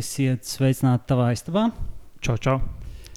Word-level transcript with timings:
Esiet 0.00 0.46
sveicināti 0.48 1.10
tavā 1.10 1.26
istabā. 1.34 1.66
Čau, 2.24 2.38
čau. 2.40 2.60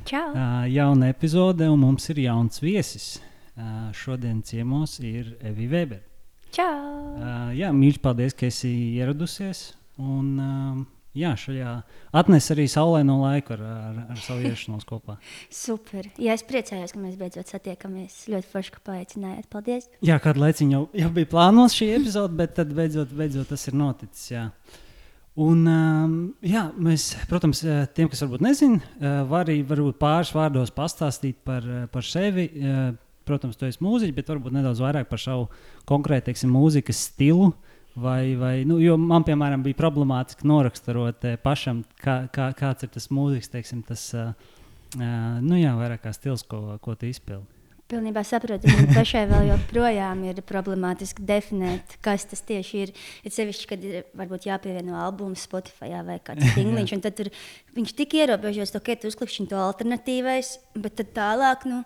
Čau! 0.04 0.24
Uh, 0.34 0.66
jauna 0.68 1.08
epizode, 1.14 1.70
un 1.72 1.80
mums 1.80 2.10
ir 2.12 2.20
jauns 2.26 2.60
viesis. 2.60 3.06
Uh, 3.56 3.88
šodien 3.96 4.42
ciemos 4.44 4.98
ir 5.00 5.30
Evija 5.40 5.72
Weber. 5.72 6.02
Čau! 6.52 6.74
Uh, 7.14 7.54
jā, 7.56 7.70
mīļš, 7.72 8.02
paldies, 8.04 8.36
ka 8.36 8.50
esi 8.50 8.74
ieradusies. 8.98 9.64
Un, 10.02 10.28
uh, 10.44 10.84
jā, 11.16 11.32
šajā 11.40 11.78
atnes 12.20 12.52
arī 12.52 12.68
saulaino 12.74 13.22
laiku 13.22 13.56
ar, 13.56 13.64
ar, 13.64 14.04
ar 14.18 14.24
savu 14.26 14.44
ierašanos 14.50 14.84
kopā. 14.90 15.16
Super! 15.54 16.12
Jā, 16.20 16.36
es 16.36 16.44
priecājos, 16.50 16.92
ka 16.92 17.00
mēs 17.06 17.16
beidzot 17.22 17.54
satiekamies. 17.54 18.26
Ļoti 18.34 18.52
forši, 18.52 18.76
ka 18.76 18.88
paaicinājāt. 18.92 19.48
Paldies! 19.56 19.88
Jā, 20.04 20.20
kādu 20.26 20.44
laiciņu 20.44 20.82
jau, 20.82 20.88
jau 21.06 21.16
bija 21.16 21.32
plānots 21.38 21.80
šī 21.80 21.94
epizode, 22.02 22.36
bet 22.44 22.58
tad 22.60 22.76
beidzot, 22.76 23.16
beidzot 23.16 23.56
tas 23.56 23.70
ir 23.72 23.80
noticis. 23.86 24.34
Jā. 24.36 24.50
Un, 25.34 25.64
um, 25.66 26.12
jā, 26.46 26.68
mēs, 26.78 27.08
protams, 27.26 27.64
eh, 27.66 27.88
tiem, 27.98 28.06
kas 28.12 28.22
varbūt 28.22 28.44
nezina, 28.46 28.78
uh, 28.78 29.24
var 29.26 29.48
arī 29.48 29.64
varbūt 29.66 29.98
pāris 29.98 30.30
vārdos 30.30 30.70
pastāstīt 30.70 31.40
par, 31.44 31.66
eh, 31.66 31.88
par 31.90 32.06
sevi. 32.06 32.52
Protams, 33.24 33.56
tu 33.56 33.66
esi 33.66 33.80
mūziķis, 33.80 34.14
bet 34.14 34.28
varbūt 34.28 34.52
nedaudz 34.52 34.82
vairāk 34.84 35.08
par 35.08 35.18
savu 35.18 35.48
konkrētu 35.88 36.28
teiksim, 36.28 36.52
mūzikas 36.52 37.08
stilu. 37.08 37.54
Vai, 37.96 38.36
vai, 38.36 38.64
nu, 38.66 38.80
man, 38.98 39.24
piemēram, 39.24 39.64
bija 39.64 39.78
problemātiski 39.78 40.46
noraksturot 40.50 41.26
eh, 41.30 41.38
pašam, 41.38 41.84
kā, 42.02 42.28
kā, 42.34 42.52
kāds 42.58 42.84
ir 42.84 42.90
tas 42.94 43.08
mūzikas, 43.14 43.52
teiksim, 43.54 43.82
tas 43.86 44.12
nu, 44.94 45.58
jā, 45.58 45.74
vairāk 45.78 46.04
kā 46.04 46.14
stils, 46.14 46.44
ko, 46.46 46.78
ko 46.82 46.94
tu 46.94 47.10
izpildi. 47.10 47.53
Pilnībā 47.94 48.24
saprotu, 48.26 48.66
ka 48.74 48.88
pašai 48.96 49.28
vēl 49.30 49.52
joprojām 49.52 50.24
ir 50.26 50.40
problemātiski 50.50 51.22
definēt, 51.30 52.00
kas 52.02 52.26
tas 52.32 52.42
tieši 52.42 52.80
ir. 52.88 52.94
Ir 53.22 53.36
sevišķi, 53.36 53.68
kad 53.70 53.84
ir 53.86 54.08
varbūt 54.18 54.48
jāpievieno 54.50 54.98
albums 54.98 55.44
Spotify 55.46 56.00
vai 56.08 56.18
kāds 56.26 56.56
singliņš, 56.56 56.96
un 56.96 57.04
tad 57.06 57.20
tur 57.20 57.30
viņš 57.78 57.94
tik 58.00 58.18
ierobežos, 58.18 58.74
to, 58.74 58.82
ka 58.82 58.98
tu 58.98 59.12
uzklikšķini 59.14 59.52
to 59.52 59.62
alternatīvais, 59.62 60.56
bet 60.74 60.98
tad 61.04 61.14
tālāk, 61.20 61.68
nu, 61.70 61.84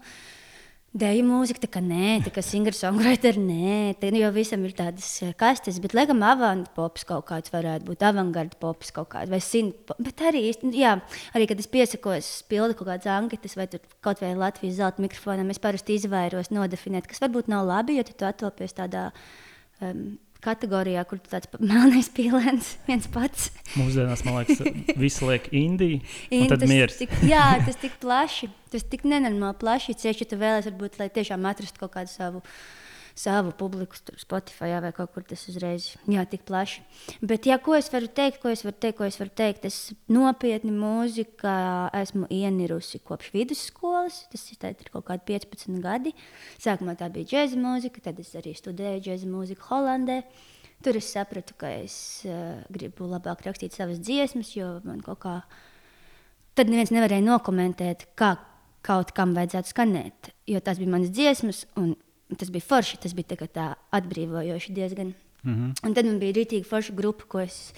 Deju 0.96 1.26
mūzika, 1.28 1.60
tā 1.66 1.68
kā 1.68 1.82
nē, 1.84 2.22
tā 2.24 2.32
kā 2.32 2.42
singer-songwriter, 2.42 3.36
nē, 3.44 3.98
tā 4.00 4.08
nu, 4.14 4.22
jau 4.22 4.30
visam 4.32 4.64
ir 4.64 4.72
tādas 4.74 5.10
eh, 5.22 5.34
kastes, 5.36 5.82
bet, 5.84 5.92
laikam, 5.98 6.24
avangarda 6.24 6.72
pops 6.78 7.04
kaut 7.06 7.26
kāds 7.28 7.52
varētu 7.52 7.90
būt, 7.90 8.06
avangarda 8.08 8.56
pops 8.62 8.94
kaut 8.96 9.10
kāds, 9.12 9.30
vai 9.30 9.42
sin, 9.44 9.74
bet 10.00 10.24
arī, 10.26 10.46
jā, 10.72 10.96
arī, 11.36 11.50
kad 11.52 11.60
es 11.60 11.68
piesakos, 11.70 12.30
pildu 12.48 12.80
kaut 12.80 12.88
kādas 12.94 13.12
anketas, 13.18 13.58
vai 13.60 13.68
tur 13.68 13.84
kaut 14.00 14.24
vai 14.24 14.32
Latvijas 14.40 14.80
zelta 14.80 15.04
mikrofonam, 15.04 15.52
es 15.52 15.60
parasti 15.62 16.00
izvairos 16.00 16.54
nodefinēt, 16.56 17.12
kas 17.12 17.20
varbūt 17.26 17.52
nav 17.52 17.68
labi, 17.68 18.00
jo 18.00 18.08
tu 18.08 18.30
atopies 18.32 18.80
tādā 18.80 19.10
um, 19.84 20.16
kategorijā, 20.48 21.04
kur 21.10 21.22
tāds 21.28 21.52
melnais 21.72 22.10
pīlēns 22.16 22.74
viens 22.88 23.10
pats. 23.14 23.52
Mūsdienās, 23.76 24.26
man 24.28 24.42
liekas, 24.42 24.64
visi 24.98 25.30
liek 25.30 25.52
indiju, 25.56 26.02
un 26.40 26.50
tad 26.54 26.66
miers. 26.70 26.98
tik, 27.04 27.14
jā, 27.28 27.46
tas 27.68 27.80
tik 27.84 28.00
plaši, 28.04 28.52
tas 28.74 28.88
tik 28.88 29.06
nenormāli 29.08 29.60
plaši, 29.62 29.98
cieši, 30.04 30.26
ja 30.26 30.34
tu 30.34 30.42
vēlēsies, 30.42 30.72
varbūt, 30.74 31.00
lai 31.02 31.12
tiešām 31.14 31.48
atrastu 31.52 31.84
kaut 31.84 31.96
kādu 32.00 32.14
savu 32.14 32.44
savu 33.18 33.52
publiku, 33.58 33.98
tur 34.06 34.20
Spotify 34.22 34.78
vai 34.82 34.92
kaut 34.96 35.12
kur 35.14 35.26
tas 35.26 35.42
uzreiz 35.50 35.90
jā, 36.06 36.24
tik 36.30 36.44
plaši. 36.48 36.84
Bet, 37.26 37.48
jā, 37.50 37.58
ko 37.64 37.74
es 37.78 37.90
varu 37.94 38.10
teikt, 38.14 38.40
ko 38.44 38.52
es 38.54 38.62
varu 38.66 38.78
teikt, 38.78 38.98
ko 39.00 39.08
es 39.08 39.18
varu 39.18 39.34
teikt, 39.42 39.66
es 39.70 39.80
nopietni 40.12 40.74
mūzikā 40.76 41.58
esmu 41.98 42.30
ienirusi 42.34 43.02
kopš 43.08 43.32
vidusskolas. 43.34 44.24
Tas 44.32 44.46
ir 44.54 44.92
kaut 44.94 45.08
kādi 45.10 45.26
15 45.34 45.82
gadi. 45.84 46.14
Sākumā 46.62 46.98
tā 47.00 47.10
bija 47.14 47.34
džēza 47.34 47.58
mūzika, 47.62 48.06
tad 48.06 48.22
es 48.22 48.36
arī 48.38 48.54
studēju 48.58 49.08
džēza 49.10 49.32
mūziku 49.32 49.72
Holandē. 49.72 50.22
Tur 50.86 51.00
es 51.00 51.10
sapratu, 51.10 51.56
ka 51.58 51.72
es 51.74 51.98
uh, 52.30 52.60
gribu 52.70 53.10
labāk 53.10 53.42
rakstīt 53.48 53.74
savas 53.74 53.98
dziesmas, 53.98 54.54
jo 54.54 54.76
man 54.86 55.02
kaut 55.02 55.24
kā 55.24 55.40
tad 56.58 56.70
neviens 56.70 56.94
nevarēja 56.94 57.26
nokomentēt, 57.26 58.12
kā 58.18 58.36
kaut 58.86 59.10
kam 59.18 59.34
vajadzētu 59.38 59.74
skanēt. 59.74 60.30
Jo 60.50 60.62
tās 60.62 60.78
bija 60.78 60.94
manas 60.94 61.10
dziesmas, 61.14 61.66
un 61.82 61.96
tas 62.36 62.52
bija 62.52 62.68
forši, 62.68 63.00
tas 63.04 63.16
bija 63.16 63.36
tā, 63.36 63.48
tā 63.48 63.70
atbrīvojoši 63.96 64.76
diezgan. 64.76 65.14
Mm 65.44 65.56
-hmm. 65.56 65.88
Un 65.88 65.94
tad 65.94 66.06
man 66.06 66.20
bija 66.20 66.34
rītīgi 66.34 66.66
forša 66.66 66.94
grupa, 66.94 67.24
ko 67.28 67.40
es 67.40 67.74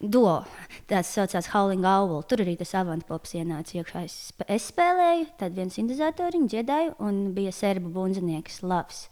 do. 0.00 0.44
Tas 0.86 1.08
saucās 1.08 1.48
Howling 1.54 1.84
Owl. 1.88 2.22
Tur 2.28 2.42
arī 2.44 2.56
tas 2.58 2.74
avantpops 2.74 3.32
ienāca 3.38 3.78
iekšā. 3.78 4.04
Es, 4.04 4.32
es 4.52 4.68
spēlēju, 4.72 5.26
tad 5.40 5.56
viens 5.56 5.74
sintezatoriņš 5.74 6.50
dziedāju, 6.52 6.94
un 7.02 7.32
bija 7.36 7.52
serbu 7.52 7.88
bunzinieks 7.94 8.60
Lavs. 8.62 9.06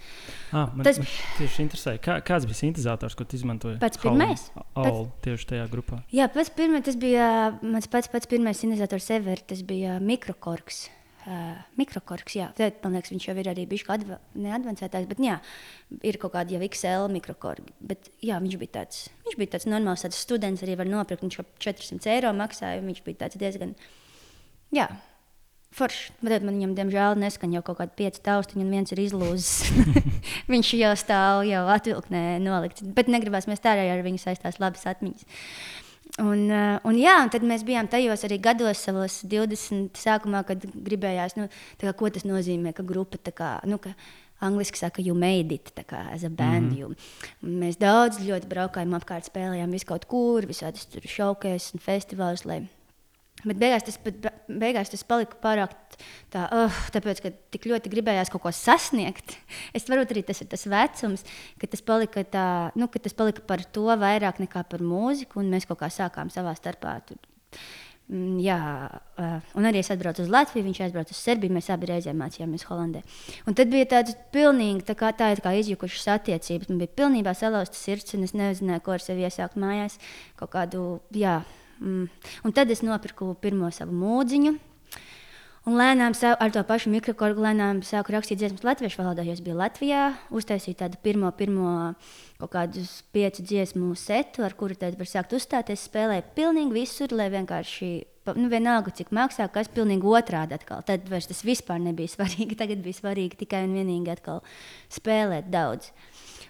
Ah, 0.52 0.68
man, 0.74 0.84
tas 0.84 1.00
man 1.00 1.08
tieši 1.38 1.64
interesē, 1.64 1.96
kā, 2.04 2.18
kāds 2.26 2.44
bija 2.44 2.60
sintezators, 2.60 3.14
ko 3.14 3.24
tu 3.24 3.36
izmantoji? 3.36 3.78
Pats 3.82 4.02
pirmais. 4.02 4.50
Owl, 4.74 5.08
tieši 5.24 5.46
tajā 5.54 5.68
grupā. 5.72 6.02
Jā, 6.12 6.28
pats 6.32 6.52
pirmais, 6.54 6.84
tas 6.84 6.96
bija 7.00 7.58
mans 7.62 7.88
pats, 7.88 8.10
pats 8.12 8.26
pirmais 8.30 8.60
sintezators 8.60 9.08
ever, 9.16 9.40
tas 9.40 9.64
bija 9.64 9.96
mikrokorks. 10.00 10.88
Uh, 11.24 11.54
mikrokorks, 11.80 12.34
jā, 12.36 12.50
tad, 12.52 12.74
man 12.82 12.98
liekas, 12.98 13.08
viņš 13.14 13.26
jau 13.30 13.34
ir 13.40 13.48
arī 13.48 13.62
bijis 13.64 13.86
adva, 13.88 14.18
neadvancētājs, 14.36 15.06
bet 15.08 15.22
jā, 15.24 15.38
ir 16.04 16.18
kaut 16.20 16.34
kāda 16.34 16.52
jau 16.52 16.60
XL 16.66 17.06
mikrokorgi. 17.14 17.72
Bet 17.80 18.10
jā, 18.20 18.36
viņš 18.44 18.58
bija 18.60 18.74
tāds, 18.74 19.06
viņš 19.24 19.38
bija 19.40 19.54
tāds 19.54 19.64
normāls, 19.72 20.04
tāds 20.04 20.20
students 20.20 20.66
arī 20.66 20.76
var 20.76 20.90
nopirkt, 20.90 21.24
viņš 21.24 21.38
jau 21.40 21.46
400 21.64 22.12
eiro 22.12 22.34
maksāja, 22.36 22.84
viņš 22.84 23.00
bija 23.06 23.22
tāds 23.22 23.40
diezgan, 23.40 23.72
jā, 24.76 24.90
foršs. 25.74 26.12
Bet 26.20 26.44
man 26.44 26.58
viņam, 26.58 26.74
diemžēl, 26.78 27.16
neskan 27.20 27.54
jau 27.54 27.62
kaut 27.64 27.80
kādi 27.80 27.96
pieci 27.98 28.22
taustiņi, 28.24 28.66
un 28.66 28.76
viens 28.76 28.92
ir 28.94 29.00
izlūzis. 29.06 29.72
viņš 30.52 30.74
jau 30.82 30.92
stāv, 30.98 31.46
jau 31.48 31.64
atvilknē 31.72 32.24
nolikts, 32.44 32.84
bet 32.84 33.08
negribās 33.08 33.48
mēs 33.50 33.64
tā 33.64 33.74
arī 33.78 33.88
ar 33.94 34.04
viņu 34.06 34.22
saistās 34.22 34.60
labas 34.62 34.84
atmiņas. 34.92 35.24
Un, 36.22 36.44
uh, 36.46 36.76
un, 36.86 36.94
jā, 36.94 37.16
un 37.24 37.30
tad 37.32 37.42
mēs 37.42 37.64
bijām 37.66 37.88
tajos 37.90 38.22
arī 38.26 38.38
gados, 38.38 38.78
savos 38.86 39.16
20. 39.26 39.96
sākumā, 39.98 40.44
kad 40.46 40.62
gribējās, 40.62 41.34
nu, 41.40 41.48
kā, 41.80 41.90
ko 41.98 42.10
tas 42.14 42.22
nozīmē, 42.28 42.70
ka 42.76 42.84
grupa 42.86 43.18
tā 43.18 43.32
kā. 43.34 43.56
Nu, 43.66 43.80
ka, 43.82 43.96
Angliski 44.44 44.78
saka, 44.78 45.02
you 45.02 45.14
made 45.14 45.54
it, 45.54 45.72
tā 45.74 45.84
kā 45.88 46.04
as 46.12 46.24
a 46.24 46.28
band. 46.28 46.72
Mm 46.72 46.94
-hmm. 46.94 47.60
Mēs 47.62 47.78
daudz 47.78 48.18
ļoti 48.18 48.46
braukājām 48.46 48.94
apkārt, 48.94 49.30
spēlējām 49.30 49.70
visu 49.70 49.86
kaut 49.86 50.04
kur, 50.04 50.46
visādas 50.46 50.86
šaukēs 51.16 51.74
un 51.74 51.80
festivālus, 51.80 52.44
lai 52.44 52.68
Bet 53.44 53.60
beigās 53.60 53.84
tas, 53.84 53.98
beigās 54.48 54.90
tas 54.92 55.04
palika 55.06 55.36
pārāk 55.42 55.74
tā, 56.32 56.46
uh, 56.48 56.82
tāpēc, 56.94 57.20
ka 57.24 57.32
tik 57.54 57.68
ļoti 57.68 57.92
gribējās 57.92 58.32
kaut 58.32 58.46
ko 58.46 58.52
sasniegt. 58.54 59.36
Es 59.76 59.88
varu 59.90 60.06
arī 60.06 60.24
tas 60.26 60.40
ir 60.40 60.48
tas 60.50 60.64
vecums, 60.70 61.24
ka 61.60 61.68
tas 61.70 61.82
palika, 61.84 62.24
tā, 62.24 62.48
nu, 62.78 62.88
ka 62.92 63.02
tas 63.02 63.16
palika 63.16 63.44
par 63.44 63.64
to 63.74 63.88
vairāk 64.00 64.40
nekā 64.42 64.64
par 64.70 64.84
mūziku, 64.84 65.42
un 65.42 65.50
mēs 65.52 65.66
kaut 65.68 65.82
kā 65.82 65.90
sākām 65.92 66.30
savā 66.32 66.54
starpā. 66.56 66.96
Tur, 67.08 67.18
mm, 68.08 68.38
Jā, 68.44 68.58
un 69.58 69.68
arī 69.68 69.82
es 69.82 69.90
atbraucu 69.92 70.24
uz 70.24 70.30
Latviju, 70.32 70.66
viņš 70.68 70.80
aizbrauca 70.86 71.12
uz 71.16 71.20
Serbiju. 71.20 71.56
Mēs 71.56 71.70
abi 71.74 71.90
reizē 71.90 72.14
mācījāmies 72.16 72.66
Holandē. 72.68 73.02
Un 73.48 73.58
tad 73.58 73.72
bija 73.72 73.90
tāds 73.96 74.16
pilnīgi 74.34 74.86
tā 74.88 74.96
kā, 74.98 75.10
tā 75.16 75.32
kā 75.42 75.56
izjukušas 75.60 76.08
attiecības. 76.18 76.70
Man 76.70 76.80
bija 76.84 76.96
pilnībā 77.02 77.36
salauzta 77.36 77.76
sirds, 77.80 78.16
un 78.16 78.24
es 78.28 78.36
nezināju, 78.36 78.84
ko 78.86 78.96
ar 78.96 79.04
sevi 79.04 79.26
iesākt 79.26 79.60
mājās. 79.60 79.98
Kaut 80.40 80.54
kādu, 80.54 80.86
jā, 81.16 81.42
Mm. 81.80 82.08
Un 82.44 82.54
tad 82.56 82.70
es 82.70 82.82
nopirku 82.84 83.32
pirmo 83.40 83.70
savu 83.74 83.96
mūdziņu. 83.98 84.54
Un 85.64 85.78
lēnām 85.80 86.12
ar 86.28 86.50
to 86.52 86.60
pašu 86.68 86.90
mikrokorgu 86.92 87.40
lēnām 87.40 87.78
sāku 87.88 88.12
rakstīt 88.12 88.36
dziesmas 88.36 88.66
latviešu 88.66 88.98
valodā, 89.00 89.22
jo 89.24 89.32
es 89.32 89.40
biju 89.40 89.56
Latvijā. 89.56 90.10
Uztaisīju 90.28 90.76
tādu 90.82 91.00
pirmo, 91.00 91.30
pirmo 91.32 91.94
kaut 92.36 92.52
kādus 92.52 92.98
piecu 93.16 93.40
dziesmu 93.40 93.94
setu, 93.96 94.44
ar 94.44 94.52
kuru 94.60 94.76
tad 94.76 94.98
var 95.00 95.08
sākt 95.08 95.32
uzstāties. 95.32 95.86
Spēlēju 95.88 96.26
pilnīgi 96.36 96.76
visur, 96.76 97.16
lai 97.16 97.30
vienkārši, 97.32 97.90
nu, 98.36 98.50
vienalga, 98.52 98.92
cik 98.92 99.14
maksā, 99.16 99.48
kas 99.56 99.72
pilnīgi 99.72 100.04
otrādi 100.04 100.58
atkal. 100.58 100.84
Tad 100.84 101.08
vairs 101.08 101.32
tas 101.32 101.40
vispār 101.48 101.80
nebija 101.80 102.12
svarīgi. 102.18 102.60
Tagad 102.60 102.84
bija 102.84 103.00
svarīgi 103.00 103.40
tikai 103.46 103.64
un 103.64 103.80
vienīgi 103.80 104.12
atkal 104.18 104.44
spēlēt 104.92 105.48
daudz. 105.48 105.94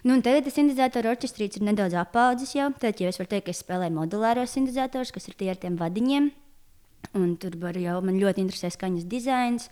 Nu, 0.03 0.19
tagad 0.19 0.51
sintetizatoru 0.51 1.15
orķestrīts 1.15 1.61
ir 1.61 1.69
nedaudz 1.71 1.95
apaudzis 2.03 2.51
jau. 2.59 2.67
Tad 2.83 2.99
jau 2.99 3.15
es 3.15 3.23
varu 3.23 3.31
teikt, 3.31 3.47
ka 3.47 3.55
es 3.55 3.63
spēlēju 3.63 3.95
modulāros 3.95 4.59
sintetizators, 4.59 5.15
kas 5.15 5.31
ir 5.31 5.39
tie 5.39 5.55
ar 5.55 5.63
tiem 5.63 5.79
vadiņiem. 5.79 6.33
Un 7.13 7.35
tur 7.41 7.55
jau 7.79 7.99
man 8.01 8.17
ļoti 8.21 8.43
interesē 8.45 8.71
skaņas 8.73 9.05
dizains. 9.11 9.69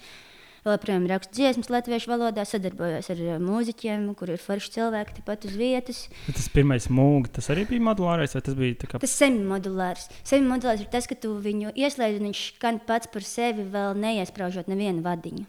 Joprojām 0.64 1.04
rakstu 1.12 1.36
dziesmas 1.36 1.68
latviešu 1.68 2.08
valodā, 2.08 2.46
sadarbojos 2.48 3.10
ar 3.12 3.20
uh, 3.20 3.32
mūziķiem, 3.44 4.06
kur 4.16 4.30
ir 4.32 4.40
forši 4.40 4.70
cilvēki 4.78 5.18
tepat 5.18 5.48
uz 5.50 5.58
vietas. 5.60 5.98
Bet 6.24 6.38
tas 6.38 6.46
pirmais 6.54 6.88
mūks, 6.88 7.34
tas 7.36 7.50
arī 7.52 7.66
bija 7.68 7.84
modulārais, 7.84 8.32
vai 8.32 8.42
tas 8.46 8.56
bija 8.56 8.88
kā... 8.88 9.02
tas 9.04 9.16
semimodulārs? 9.20 10.08
Semimodulārs 10.24 10.86
ir 10.86 10.88
tas, 10.94 11.10
ka 11.12 11.18
tu 11.20 11.34
viņu 11.44 11.74
ieslēdz 11.76 12.22
un 12.22 12.30
viņš 12.30 12.44
skan 12.54 12.80
pats 12.88 13.12
par 13.12 13.28
sevi, 13.28 13.66
vēl 13.74 14.00
neiesprāžot 14.06 14.72
nevienu 14.72 15.04
vadiņu. 15.04 15.44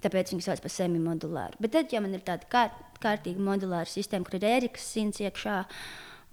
Tāpēc 0.00 0.32
viņi 0.32 0.46
sauc 0.46 0.64
par 0.64 0.72
semimodulāru. 0.72 1.60
Bet 1.60 1.74
tad, 1.76 1.92
ja 1.92 2.00
man 2.00 2.16
ir 2.16 2.24
tāda 2.24 2.48
kārt, 2.48 2.80
kārtīga 3.04 3.44
modulāra 3.44 3.88
sistēma, 3.88 4.24
kur 4.24 4.38
ir 4.40 4.48
ērikas 4.54 4.88
simts 4.94 5.20
iekšā, 5.20 5.58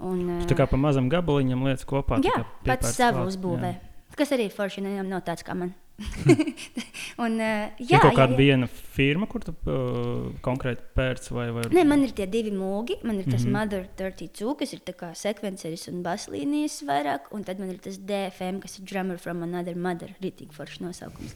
un, 0.08 0.48
tā 0.48 0.56
kā 0.56 0.70
pa 0.72 0.80
mazam 0.80 1.12
gabaliņam 1.12 1.68
lietas 1.68 1.84
kopā. 1.88 2.22
Jā, 2.24 2.40
pats 2.64 2.96
savu 2.96 3.28
uzbūvē. 3.28 3.76
Jā. 3.76 3.87
Kas 4.18 4.34
arī 4.34 4.48
forši 4.54 4.82
nav, 4.86 5.04
nav 5.06 5.22
tāds 5.28 5.46
kā 5.46 5.56
man. 5.58 5.76
un, 7.24 7.40
uh, 7.42 7.74
Ir 7.82 7.90
jā, 7.90 7.98
kaut 7.98 8.12
jā, 8.12 8.18
kāda 8.20 8.36
jā. 8.36 8.38
viena 8.38 8.68
firma, 8.70 9.26
kur 9.30 9.42
tu 9.42 9.54
uh, 9.66 10.28
konkrēti 10.46 10.86
pērci 10.98 11.34
vai, 11.34 11.48
vai... 11.56 11.64
Nē, 11.74 11.84
man 11.90 12.06
ir 12.06 12.14
tie 12.18 12.28
divi 12.30 12.54
mūgi. 12.54 13.00
Man 13.02 13.18
ir 13.18 13.26
tas 13.26 13.42
mm. 13.42 13.50
-hmm. 13.50 13.58
Mother 13.58 13.88
32, 13.98 14.56
kas 14.60 14.74
ir 14.78 14.84
tā 14.86 14.94
kā 14.98 15.10
sekvenceris 15.18 15.88
un 15.90 16.04
baslīnijas 16.06 16.84
vairāk, 16.86 17.32
un 17.34 17.44
tad 17.44 17.60
man 17.60 17.74
ir 17.74 17.82
tas 17.82 17.98
DFM, 17.98 18.62
kas 18.62 18.78
ir 18.78 18.86
Drummer 18.86 19.18
from 19.18 19.44
Another 19.44 19.76
Mother, 19.76 20.14
rītīgi 20.22 20.54
foršs 20.54 20.82
nosaukums. 20.86 21.36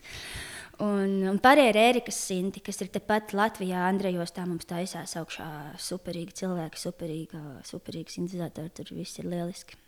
Un, 0.81 1.19
un 1.29 1.37
pārējie 1.41 1.69
ir 1.73 1.77
Erikas 1.77 2.17
Sinti, 2.17 2.61
kas 2.65 2.81
ir 2.81 2.89
tepat 2.93 3.35
Latvijā, 3.37 3.83
Andrejos. 3.89 4.33
Tā 4.33 4.47
mums 4.49 4.65
taisās 4.69 5.13
augšā 5.19 5.77
superīgi 5.77 6.37
cilvēki, 6.41 6.81
superīga, 6.81 7.41
superīgi 7.69 8.17
sintēzatori. 8.17 8.73
Tur 8.77 8.93
viss 8.97 9.21
ir 9.21 9.29
lieliski. 9.29 9.80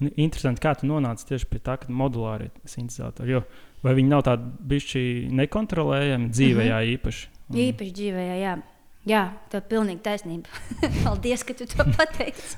Un 0.00 0.10
interesanti, 0.16 0.60
kā 0.64 0.74
tu 0.78 0.86
nonāci 0.90 1.26
tieši 1.28 1.46
pie 1.50 1.60
tā, 1.62 1.78
ka 1.80 1.92
modulāri 1.92 2.50
sintēzatori. 2.66 3.30
Jo 3.36 3.44
vai 3.84 3.94
viņi 3.98 4.08
nav 4.10 4.22
tādi 4.26 4.48
bišķi 4.74 5.02
nekontrolējami 5.42 6.30
dzīvē, 6.32 6.62
Mhm. 6.64 6.70
jā, 6.72 6.78
īpaši? 6.98 7.26
Mm. 7.50 7.58
Īpaši 7.68 7.92
dzīvē, 8.00 8.28
jā. 8.40 8.54
Jā, 9.04 9.22
tev 9.52 9.60
ir 9.60 9.66
pilnīgi 9.68 10.00
taisnība. 10.00 10.48
Paldies, 11.04 11.42
ka 11.44 11.52
tu 11.52 11.66
to 11.68 11.84
pateici. 11.96 12.56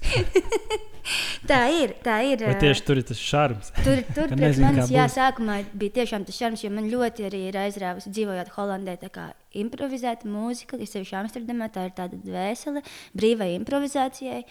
tā 1.50 1.58
ir. 1.74 1.96
Tā 2.04 2.20
ir 2.22 2.44
Vai 2.46 2.54
tieši 2.60 2.84
tur 2.86 3.00
ir 3.00 3.06
tas 3.08 3.18
šarms? 3.18 3.72
Tur, 3.82 4.02
tur 4.14 4.34
nezinu, 4.38 4.68
manis, 4.68 4.92
jā, 4.94 5.08
sākumā 5.10 5.56
bija 5.74 5.96
tiešām 5.98 6.26
tas 6.28 6.38
šarms, 6.38 6.62
jo 6.62 6.70
man 6.74 6.86
ļoti 6.92 7.26
arī 7.26 7.40
ir 7.48 7.58
aizrāvusi 7.64 8.12
dzīvojot 8.14 8.52
Holandē. 8.54 8.94
Improvizēta 9.58 10.30
mūzika, 10.30 10.78
kas 10.78 10.94
sevišķi 10.94 11.18
Amsterdamā, 11.18 11.66
tā 11.74 11.88
ir 11.88 11.94
tāda 11.98 12.18
dvēsele 12.22 12.82
brīvai 13.18 13.50
improvizācijai, 13.56 14.44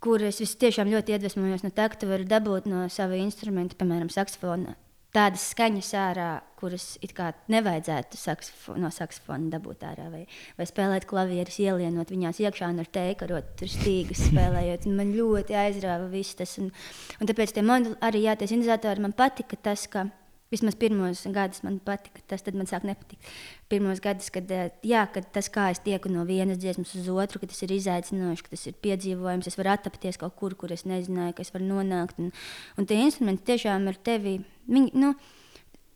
kur 0.00 0.22
es 0.24 0.40
tiešām 0.40 0.90
ļoti 0.90 1.16
iedvesmojos 1.16 1.64
no 1.66 1.72
tā, 1.74 1.90
ka 1.92 2.00
tu 2.00 2.08
vari 2.10 2.28
dabūt 2.28 2.68
no 2.70 2.86
sava 2.92 3.18
instrumenta, 3.20 3.76
piemēram, 3.80 4.12
saksofona. 4.12 4.76
Tādas 5.10 5.48
skaņas 5.50 5.88
ārā, 5.98 6.28
kuras 6.60 6.84
it 7.02 7.10
kā 7.16 7.32
nevajadzētu 7.50 8.14
saksofo, 8.14 8.76
no 8.78 8.92
saksofona 8.94 9.50
dabūt 9.56 9.82
ārā, 9.88 10.04
vai, 10.12 10.20
vai 10.54 10.66
spēlēt 10.70 11.08
klavierus, 11.10 11.58
ielienot 11.64 12.12
viņās 12.14 12.38
iekšā 12.44 12.68
un 12.70 12.78
ar 12.84 12.90
teikarot, 12.94 13.48
tur 13.58 13.72
stīgas 13.72 14.22
spēlējot. 14.28 14.86
Man 14.94 15.10
ļoti 15.16 15.58
aizrāva 15.58 16.06
viss 16.12 16.38
tas. 16.38 16.54
Un, 16.62 16.70
un 17.18 17.30
tāpēc 17.30 17.56
tie 17.56 17.66
modeli, 17.66 17.98
arī 18.06 18.22
jā, 18.28 18.36
tie 18.38 18.52
sintezatori 18.52 19.02
man 19.02 19.16
patika 19.18 19.58
tas, 19.58 19.88
ka 19.90 20.06
vismaz 20.50 20.74
pirmos 20.74 21.22
gadus 21.30 21.62
man 21.62 21.78
patika, 21.84 22.22
tas 22.26 22.42
man 22.52 22.66
sāk 22.66 22.84
nepatikt. 22.86 23.28
Pirmos 23.70 24.02
gadus, 24.02 24.30
kad, 24.34 24.50
eh, 24.50 24.70
jā, 24.82 25.04
kad 25.14 25.28
tas, 25.32 25.48
kā 25.48 25.70
es 25.70 25.78
tieku 25.78 26.10
no 26.10 26.24
vienas 26.26 26.58
dziesmas 26.58 26.94
uz 26.94 27.08
otru, 27.08 27.40
ka 27.40 27.46
tas 27.46 27.62
ir 27.62 27.70
izaicinoši, 27.76 28.42
ka 28.42 28.50
tas 28.50 28.66
ir 28.66 28.74
piedzīvojums, 28.82 29.46
es 29.46 29.56
varu 29.56 29.70
attapties 29.70 30.18
kaut 30.18 30.34
kur, 30.36 30.54
kur 30.54 30.72
es 30.72 30.84
nezināju, 30.84 31.36
ka 31.36 31.42
es 31.42 31.52
varu 31.54 31.64
nonākt. 31.64 32.18
Un, 32.18 32.32
un 32.76 32.86
tie 32.86 32.98
instrumenti 32.98 33.46
tiešām 33.52 33.86
ir 33.88 33.96
tevi. 34.02 34.44
Viņi, 34.66 34.92
nu, 34.94 35.14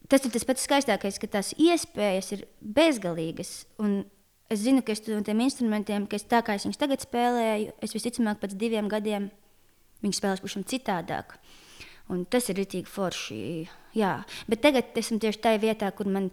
tas 0.09 0.25
ir 0.25 0.31
tas 0.31 0.45
pats 0.45 0.63
skaistākais, 0.63 1.19
ka 1.19 1.27
tās 1.27 1.55
iespējas 1.59 2.33
ir 2.33 2.47
bezgalīgas. 2.61 3.67
Un 3.79 4.05
es 4.49 4.63
zinu, 4.63 4.85
ka 4.85 4.93
es 4.93 5.03
no 5.09 5.23
tiem 5.27 5.41
instrumentiem, 5.41 6.07
ka 6.07 6.15
es 6.17 6.29
tā 6.31 6.45
kā 6.47 6.55
es 6.55 6.67
viņus 6.67 6.79
tagad 6.79 7.03
spēlēju, 7.03 7.75
es 7.83 7.97
visticamāk 7.97 8.39
pēc 8.43 8.55
diviem 8.61 8.89
gadiem 8.93 9.31
viņus 10.05 10.21
spēlēšu 10.21 10.45
pavisam 10.45 10.67
citādāk. 10.69 11.39
Un 12.13 12.27
tas 12.29 12.51
ir 12.53 12.59
rītīgi 12.61 12.91
forši. 12.91 13.41
Jā. 13.97 14.19
Bet 14.51 14.61
tagad 14.65 14.97
esmu 15.01 15.21
tieši 15.23 15.41
tajā 15.41 15.61
vietā, 15.63 15.89
kur 15.97 16.11
man, 16.13 16.29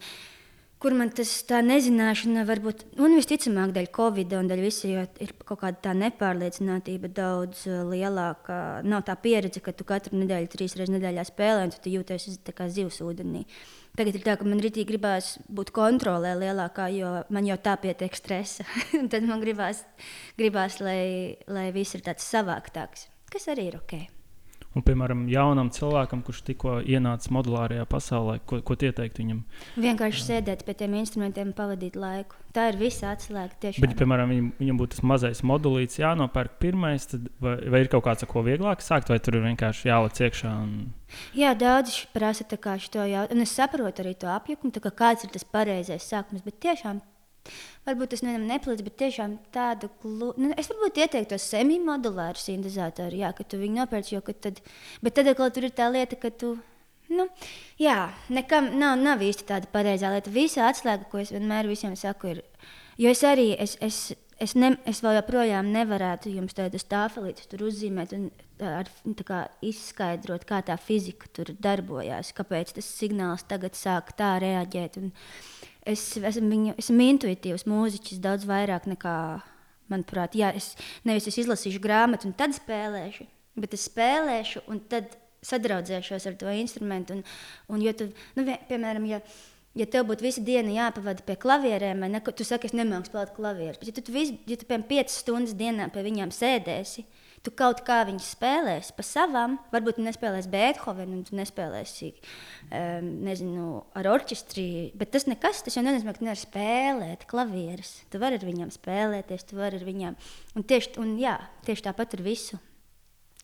kur 0.82 0.92
man 0.98 1.12
tas 1.16 1.30
tā 1.48 1.62
nezināšana 1.64 2.44
varbūt, 2.48 2.84
un 3.00 3.16
visticamāk, 3.16 3.72
dēļ 3.72 3.88
Covid 3.96 4.34
un 4.36 4.50
dēļ 4.50 4.62
visa, 4.66 4.90
jo 4.90 5.06
ir 5.24 5.32
kaut 5.48 5.62
kāda 5.62 5.80
tā 5.86 5.94
nepārliecinātība 5.96 7.08
daudz 7.16 7.64
eh, 7.70 7.80
lielāka. 7.88 8.58
Nav 8.84 9.06
tā 9.08 9.16
pieredze, 9.16 9.64
ka 9.64 9.72
tu 9.72 9.88
katru 9.88 10.20
nedēļu, 10.20 10.52
trīs 10.52 10.76
reizes 10.76 10.92
nedēļā 10.92 11.24
spēlē, 11.30 11.68
un 11.68 11.72
tu, 11.72 11.94
jūties 11.94 12.28
kā 12.52 12.68
zivs 12.68 13.00
ūdenī. 13.06 13.46
Tagad 13.96 14.16
ir 14.16 14.24
tā, 14.24 14.36
ka 14.40 14.48
man 14.48 14.60
rītīgi 14.60 14.88
gribās 14.92 15.34
būt 15.52 15.72
kontrolē 15.76 16.34
lielākā, 16.40 16.88
jo 16.96 17.18
man 17.32 17.48
jau 17.48 17.56
tā 17.60 17.78
pietiek 17.80 18.16
stresa. 18.16 18.68
Tad 19.12 19.24
man 19.24 19.40
gribās, 19.44 19.86
gribās 20.40 20.80
lai, 20.84 21.38
lai 21.48 21.70
viss 21.72 21.96
ir 21.96 22.04
tāds 22.04 22.28
savāktāks, 22.28 23.08
kas 23.32 23.48
arī 23.52 23.72
ir 23.72 23.80
ok. 23.80 24.02
Un, 24.72 24.80
piemēram, 24.86 25.26
jaunam 25.28 25.68
cilvēkam, 25.74 26.22
kurš 26.24 26.38
tikko 26.46 26.78
ienācis 26.80 27.28
modulārajā 27.34 27.84
pasaulē, 27.90 28.38
ko, 28.48 28.62
ko 28.64 28.76
tu 28.78 28.88
ieteiktu 28.88 29.20
viņam? 29.20 29.42
Vienkārši 29.84 30.24
sēdēt 30.24 30.64
pie 30.64 30.74
tiem 30.80 30.96
instrumentiem, 30.96 31.50
pavadīt 31.56 31.98
laiku. 32.00 32.38
Tā 32.56 32.70
ir 32.70 32.78
visa 32.80 33.10
atslēga. 33.12 33.58
Tiešām. 33.60 33.84
Bet, 33.84 33.94
piemēram, 34.00 34.32
viņam, 34.32 34.48
viņam 34.62 34.80
būtu 34.80 34.96
tas 34.96 35.04
mazais 35.12 35.44
modulīts, 35.44 36.00
jānopērk 36.00 36.56
pirmais, 36.64 37.04
tad 37.10 37.28
vai, 37.44 37.58
vai 37.74 37.84
ir 37.84 37.92
kaut 37.92 38.06
kāds, 38.08 38.24
ko 38.28 38.44
vieglāk 38.48 38.84
sākt, 38.84 39.12
vai 39.12 39.20
tur 39.20 39.36
ir 39.36 39.46
vienkārši 39.50 39.92
jāliek 39.92 40.24
iekšā? 40.28 40.56
Un... 40.64 40.74
Jā, 41.36 41.52
daudzi 41.58 42.08
prasa 42.16 42.48
šo 42.48 43.04
jautājumu. 43.04 43.44
Es 43.44 43.56
saprotu 43.56 44.04
arī 44.04 44.16
to 44.16 44.32
apjukumu, 44.32 44.72
kā 44.72 44.96
kāds 45.04 45.28
ir 45.28 45.36
tas 45.36 45.44
pareizais 45.44 46.08
sākums. 46.08 46.44
Bet 46.44 46.60
tiešām, 46.64 47.04
varbūt 47.86 48.14
tas 48.14 48.22
nevienam 48.24 48.48
nepalīdz, 48.50 48.84
bet 48.86 48.98
tiešām 49.02 49.38
tādu 49.54 49.90
glu... 50.02 50.32
nu, 50.40 50.52
es 50.58 50.70
varbūt 50.70 51.00
ieteiktu 51.04 51.34
to 51.34 51.40
semimodulāru 51.42 52.40
sintēzatoru, 52.40 53.22
jā, 53.24 53.32
ka 53.36 53.46
tu 53.46 53.60
viņu 53.62 53.80
nopērci, 53.80 54.20
tad, 54.44 54.60
bet 55.02 55.18
tad 55.18 55.32
atkal 55.32 55.52
tur 55.54 55.68
ir 55.68 55.74
tā 55.76 55.90
lieta, 55.92 56.18
ka 56.20 56.30
tu. 56.30 56.56
Nu, 57.12 57.26
jā, 57.82 58.12
nekam 58.32 58.70
nav, 58.80 58.94
nav 59.02 59.20
īsti 59.20 59.44
tāda 59.48 59.68
pareizā 59.72 60.12
lieta. 60.14 60.32
Visa 60.32 60.68
atslēga, 60.70 61.10
ko 61.10 61.20
es 61.20 61.32
vienmēr 61.34 61.68
visiem 61.68 61.96
saku, 61.98 62.30
ir. 62.32 62.68
Jo 63.00 63.10
es 63.12 63.20
arī, 63.26 63.50
es, 63.60 63.74
es, 63.84 63.98
es, 64.40 64.54
ne, 64.56 64.72
es 64.88 65.02
vēl 65.04 65.18
joprojām 65.18 65.68
nevarētu 65.74 66.32
jums 66.32 66.56
tādu 66.56 66.80
stāfelīti 66.80 67.48
tur 67.50 67.66
uzzīmēt 67.68 68.14
un 68.16 68.30
ar, 68.62 68.88
kā 69.26 69.42
izskaidrot, 69.64 70.46
kā 70.48 70.62
tā 70.66 70.76
fizika 70.80 71.28
tur 71.34 71.52
darbojās, 71.62 72.32
kāpēc 72.36 72.76
tas 72.78 72.88
signāls 72.88 73.44
tagad 73.50 73.76
sāk 73.78 74.14
tā 74.18 74.34
reaģēt. 74.42 74.98
Un 75.02 75.12
es 75.88 76.04
esmu, 76.16 76.48
viņu, 76.52 76.74
esmu 76.80 77.06
intuitīvs 77.14 77.66
mūziķis 77.70 78.20
daudz 78.22 78.46
vairāk 78.48 78.88
nekā, 78.90 79.14
manuprāt, 79.92 80.36
jā, 80.38 80.52
es 80.56 80.72
nevis 81.08 81.28
es 81.30 81.40
izlasīšu 81.42 81.82
grāmatu 81.82 82.28
un 82.28 82.36
tad 82.38 82.54
spēlēšu, 82.56 83.26
bet 83.60 83.74
es 83.76 83.88
spēlēšu 83.90 84.64
un 84.72 84.80
tad 84.92 85.16
sadraudzēšos 85.46 86.28
ar 86.30 86.36
to 86.38 86.52
instrumentu. 86.54 87.18
Un, 87.18 87.24
un, 87.74 87.82
jo 87.82 87.94
tu, 87.98 88.08
nu, 88.38 88.46
piemēram, 88.68 89.08
ja, 89.10 89.18
ja 89.78 89.88
tev 89.90 90.06
būtu 90.10 90.26
visa 90.28 90.44
diena 90.44 90.72
jāpavada 90.76 91.24
pie 91.26 91.36
klavierēm, 91.42 92.04
vai 92.04 92.12
ne, 92.14 92.22
tu 92.22 92.46
saki, 92.46 92.70
es 92.70 92.76
nemāku 92.78 93.10
spēlēt 93.10 93.34
klavierus, 93.36 93.80
bet 93.82 93.90
ja 93.90 93.96
tu, 93.98 94.06
tu, 94.06 94.14
vis, 94.14 94.32
ja 94.46 94.58
tu 94.60 94.68
piemēram 94.68 94.88
5 94.92 95.16
stundas 95.16 95.56
dienā 95.58 95.90
pie 95.92 96.06
viņiem 96.06 96.32
sēdēsi, 96.34 97.04
tu 97.42 97.52
kaut 97.58 97.82
kā 97.86 98.00
viņus 98.06 98.30
spēlēsi 98.36 98.94
pa 98.96 99.04
savām, 99.06 99.56
varbūt 99.72 99.98
tu 99.98 100.04
nespēlēsi 100.06 100.50
Beethovenu, 100.52 101.18
un 101.18 101.22
tu 101.26 101.36
nespēlēsi 101.38 102.10
um, 102.14 103.08
nezinu, 103.26 103.68
ar 103.98 104.08
orķestri, 104.12 104.66
bet 104.98 105.12
tas 105.14 105.26
nekas, 105.30 105.64
tas 105.66 105.76
jau 105.76 105.84
nenozīmē, 105.84 106.14
ka 106.14 106.22
tu 106.22 106.28
nevari 106.28 106.42
spēlēt 106.42 107.24
klavierus. 107.30 107.94
Tu 108.12 108.20
vari 108.22 108.38
ar 108.38 108.46
viņiem 108.46 108.74
spēlēties, 108.74 109.46
tu 109.50 109.58
vari 109.58 109.80
ar 109.80 109.86
viņiem. 109.88 110.18
Un 110.58 110.66
tieši, 110.70 110.94
un, 111.02 111.16
jā, 111.20 111.38
tieši 111.66 111.88
tāpat 111.88 112.18
ar 112.18 112.22
visu. 112.26 112.60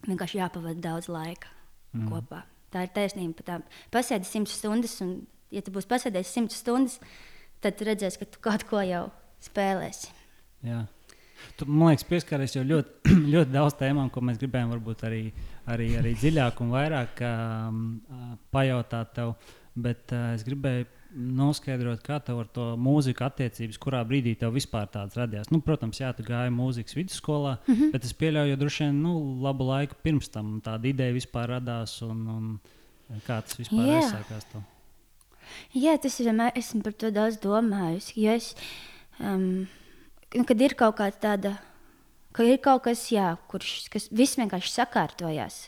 Vienkārši 0.06 0.38
jāpavada 0.38 0.78
daudz 0.78 1.08
laika 1.11 1.50
mm. 1.96 2.06
kopā. 2.12 2.44
Tā 2.70 2.84
ir 2.87 2.92
taisnība. 2.94 3.46
tām. 3.46 3.64
Pasēdi 3.94 4.28
simts 4.28 4.54
stundas, 4.61 4.94
un, 5.02 5.16
ja 5.54 5.64
tu 5.64 5.75
būsi 5.75 5.90
pasēdējis 5.90 6.37
simts 6.37 6.61
stundas, 6.62 7.00
tad 7.64 7.82
redzēsi, 7.82 8.20
ka 8.20 8.30
tu 8.30 8.44
kaut 8.44 8.66
ko 8.68 8.84
jau 8.84 9.08
spēlēsi. 9.42 10.12
Jā. 10.68 10.84
Tu, 11.59 11.66
man 11.68 11.92
liekas, 11.92 12.07
pieskaries 12.09 12.57
jau 12.57 12.64
ļoti, 12.66 13.14
ļoti 13.35 13.54
daudz 13.54 13.78
tēmām, 13.80 14.11
ko 14.14 14.23
mēs 14.25 14.40
gribējām 14.42 14.75
varbūt 14.76 15.07
arī, 15.09 15.23
arī, 15.71 15.88
arī 16.00 16.14
dziļāk 16.18 16.62
un 16.64 16.71
vairāk 16.75 17.25
um, 17.26 17.83
uh, 18.11 18.30
pajautāt 18.54 19.14
tev. 19.18 19.35
Bet 19.78 20.14
uh, 20.14 20.33
es 20.35 20.42
gribēju 20.47 20.88
noskaidrot, 21.18 22.02
kā 22.04 22.18
tev 22.25 22.42
ar 22.42 22.49
to 22.52 22.64
mūziku 22.80 23.25
attiecības, 23.26 23.78
kurā 23.80 24.02
brīdī 24.07 24.35
tev 24.38 24.52
vispār 24.57 24.88
tādas 24.92 25.16
radījās. 25.16 25.50
Nu, 25.54 25.61
protams, 25.64 26.00
jā, 26.02 26.11
tu 26.16 26.26
gāji 26.26 26.52
mūzikas 26.52 26.97
vidusskolā, 26.99 27.57
mm 27.64 27.75
-hmm. 27.75 27.92
bet 27.95 28.04
es 28.04 28.12
pieļauju, 28.12 28.57
ka 28.57 28.61
droši 28.61 28.85
vien 28.85 29.02
nu, 29.02 29.14
labu 29.42 29.64
laiku 29.71 29.97
pirms 30.02 30.28
tam 30.28 30.61
tāda 30.61 30.88
ideja 30.88 31.12
vispār 31.12 31.49
radās. 31.49 32.02
Un, 32.02 32.26
un, 32.28 32.59
kā 33.26 33.40
tas 33.42 33.57
vispār 33.59 33.87
Jā. 33.87 34.02
aizsākās? 34.02 34.45
Tev? 34.52 34.62
Jā, 35.73 35.97
tas 36.02 36.21
ir 36.21 36.26
vienmēr. 36.26 36.52
Esmu 36.59 36.83
par 36.83 36.92
to 36.92 37.11
daudz 37.11 37.40
domājis. 37.40 38.12
Jo 38.16 38.37
es, 38.37 38.54
um, 39.21 39.66
kad 40.32 40.62
ir 40.62 40.76
kaut 40.78 40.99
kāda 41.00 41.20
tāda, 41.23 41.54
ka 42.37 42.47
ir 42.47 42.61
kaut 42.64 42.85
kas, 42.87 43.06
jā, 43.12 43.32
kurš 43.50 43.88
kas 43.92 44.08
viss 44.14 44.38
vienkārši 44.40 44.75
sakārtojās. 44.75 45.61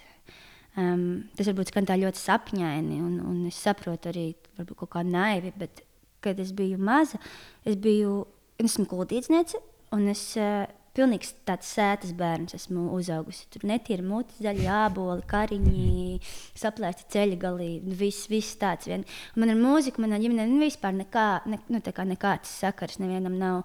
Um, 0.79 1.31
tas 1.35 1.49
varbūt 1.50 1.73
skan 1.73 1.88
tā 1.88 1.97
ļoti 1.99 2.21
sapņaini, 2.21 3.00
un, 3.02 3.17
un 3.26 3.38
es 3.49 3.59
saprotu 3.59 4.12
arī 4.12 4.26
kaut 4.71 4.90
kā 4.93 5.02
naivi, 5.02 5.50
bet 5.59 5.83
kad 6.23 6.38
es 6.40 6.52
biju 6.55 6.79
maza, 6.79 7.19
es 7.67 7.79
biju, 7.81 8.23
esmu 8.61 8.85
kuldīdzniece, 8.90 9.59
un 9.97 10.07
es 10.12 10.23
uh, 10.38 10.69
pilnīgs 10.97 11.33
tāds 11.49 11.71
sētas 11.75 12.12
bērns 12.19 12.57
esmu 12.59 12.88
uzaugusi. 12.97 13.47
Tur 13.52 13.64
netīra 13.71 14.05
mutes, 14.07 14.40
zaļi 14.43 14.67
āboli, 14.75 15.25
kariņi, 15.31 16.19
saplēsti 16.59 17.09
ceļa 17.14 17.40
galī, 17.40 17.71
viss, 17.85 18.29
viss 18.31 18.59
tāds. 18.61 18.90
Vien. 18.90 19.07
Un 19.35 19.45
man 19.45 19.55
ar 19.55 19.61
mūziku, 19.61 20.02
manā 20.05 20.21
ģimenē 20.23 20.47
nu, 20.50 20.61
vispār 20.64 20.97
nekā, 20.99 21.26
ne, 21.50 21.61
nu, 21.71 21.83
nekāds 22.12 22.52
sakars 22.62 23.00
nevienam 23.02 23.38
nav. 23.40 23.64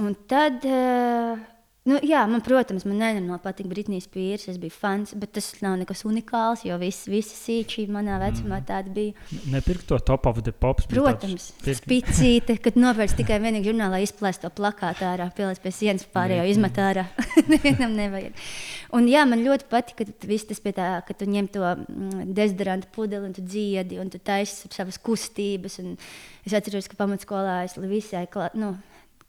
Un 0.00 0.14
tad 0.28 0.64
uh, 0.66 1.38
Nu, 1.84 1.98
jā, 2.00 2.22
man, 2.24 2.40
protams, 2.40 2.86
man 2.88 2.96
nenormāli 2.96 3.42
patīk 3.44 3.66
Britnijas 3.68 4.06
pīrs. 4.08 4.46
Es 4.48 4.56
biju 4.56 4.72
fans, 4.72 5.10
bet 5.20 5.34
tas 5.36 5.50
nav 5.60 5.74
nekas 5.76 6.00
unikāls, 6.08 6.62
jo 6.64 6.78
visi, 6.80 7.10
visi 7.12 7.34
sīči 7.36 7.82
manā 7.92 8.14
vecumā 8.22 8.62
Mm. 8.62 8.64
tādi 8.70 8.94
bija. 8.94 9.12
Nepirkt 9.52 9.84
to 9.90 9.98
top 10.00 10.24
of 10.24 10.38
the 10.46 10.52
pops. 10.56 10.86
Protams, 10.88 11.50
spicīte, 11.60 12.56
kad 12.64 12.78
nopērts 12.80 13.12
tikai 13.18 13.36
vienīgi 13.36 13.68
žurnālā 13.68 14.00
izplēst 14.00 14.40
to 14.46 14.48
plakātu 14.56 15.04
ārā, 15.04 15.26
pieliec 15.36 15.60
pie 15.60 15.74
sienas, 15.76 16.06
pārējo 16.08 16.46
izmet 16.54 16.80
ārā. 16.80 17.04
Nevienam 17.52 17.92
nevajag. 18.00 18.32
Un 18.96 19.04
jā, 19.12 19.26
man 19.28 19.44
ļoti 19.44 19.68
patīk, 19.68 20.00
ka 20.00 20.26
viss 20.32 20.48
tas 20.48 20.64
pie 20.64 20.72
tā, 20.72 20.88
ka 21.04 21.12
tu 21.12 21.28
ņem 21.28 21.52
to 21.52 21.60
mm, 21.68 22.32
dezodorantu 22.32 22.88
pudeli 22.96 23.28
un 23.28 23.36
tu 23.36 23.44
dziedi 23.44 24.00
un 24.00 24.08
tu 24.08 24.16
taisi 24.24 24.72
savas 24.72 24.96
kustības. 25.04 25.76
Un 25.84 25.98
es 26.48 26.56
atceros, 26.56 26.88
ka 26.88 26.96
pamatskolā 27.04 27.60
es 27.68 27.76
visai, 27.76 28.24
kla- 28.24 28.54
nu, 28.56 28.72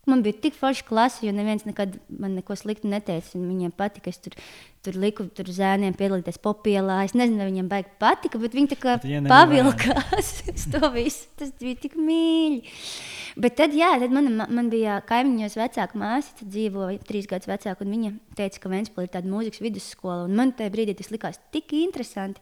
Man 0.05 0.21
bija 0.21 0.37
tik 0.43 0.53
forša 0.53 0.85
klase, 0.85 1.23
jo 1.25 1.31
neviens 1.33 1.65
nekad 1.65 1.95
man 2.13 2.35
neko 2.37 2.53
sliktu 2.57 2.89
neteica. 2.91 3.33
un 3.39 3.47
Viņiem 3.49 3.71
patika, 3.73 4.11
es 4.13 4.21
tur, 4.21 4.35
tur 4.85 4.99
liku 5.01 5.25
tur 5.33 5.49
zēniem 5.49 5.95
piedalīties 5.97 6.37
popielā. 6.43 6.99
Es 7.07 7.15
nezinu, 7.17 7.41
vai 7.41 7.49
viņiem 7.49 7.71
baigi 7.71 7.89
patika, 8.01 8.41
bet 8.41 8.53
viņi 8.53 8.71
tā 8.75 8.77
kā 8.83 8.95
pavilkās 9.25 10.31
uz 10.53 10.67
to 10.75 10.91
visu. 10.93 11.25
Tas 11.41 11.55
bija 11.57 11.81
tik 11.87 11.97
mīļi. 11.97 12.61
Bet 13.41 13.57
tad, 13.59 13.73
jā, 13.75 13.95
tad 13.99 14.13
man, 14.15 14.29
man 14.45 14.71
bija 14.71 15.01
kaimiņos 15.09 15.57
vecāka 15.59 15.99
māsa, 15.99 16.37
dzīvoja 16.45 17.01
trīs 17.03 17.25
gadus 17.27 17.49
vecāka, 17.49 17.83
un 17.83 17.97
viņa 17.97 18.15
teica, 18.37 18.61
ka 18.61 18.71
Vēnspēlī 18.71 19.09
ir 19.09 19.13
tāda 19.17 19.31
mūzikas 19.33 19.63
vidusskola. 19.65 20.23
un 20.29 20.37
Man 20.37 20.53
tajā 20.55 20.71
brīdī 20.71 20.95
tas 21.01 21.11
likās 21.11 21.41
tik 21.51 21.73
interesanti. 21.81 22.39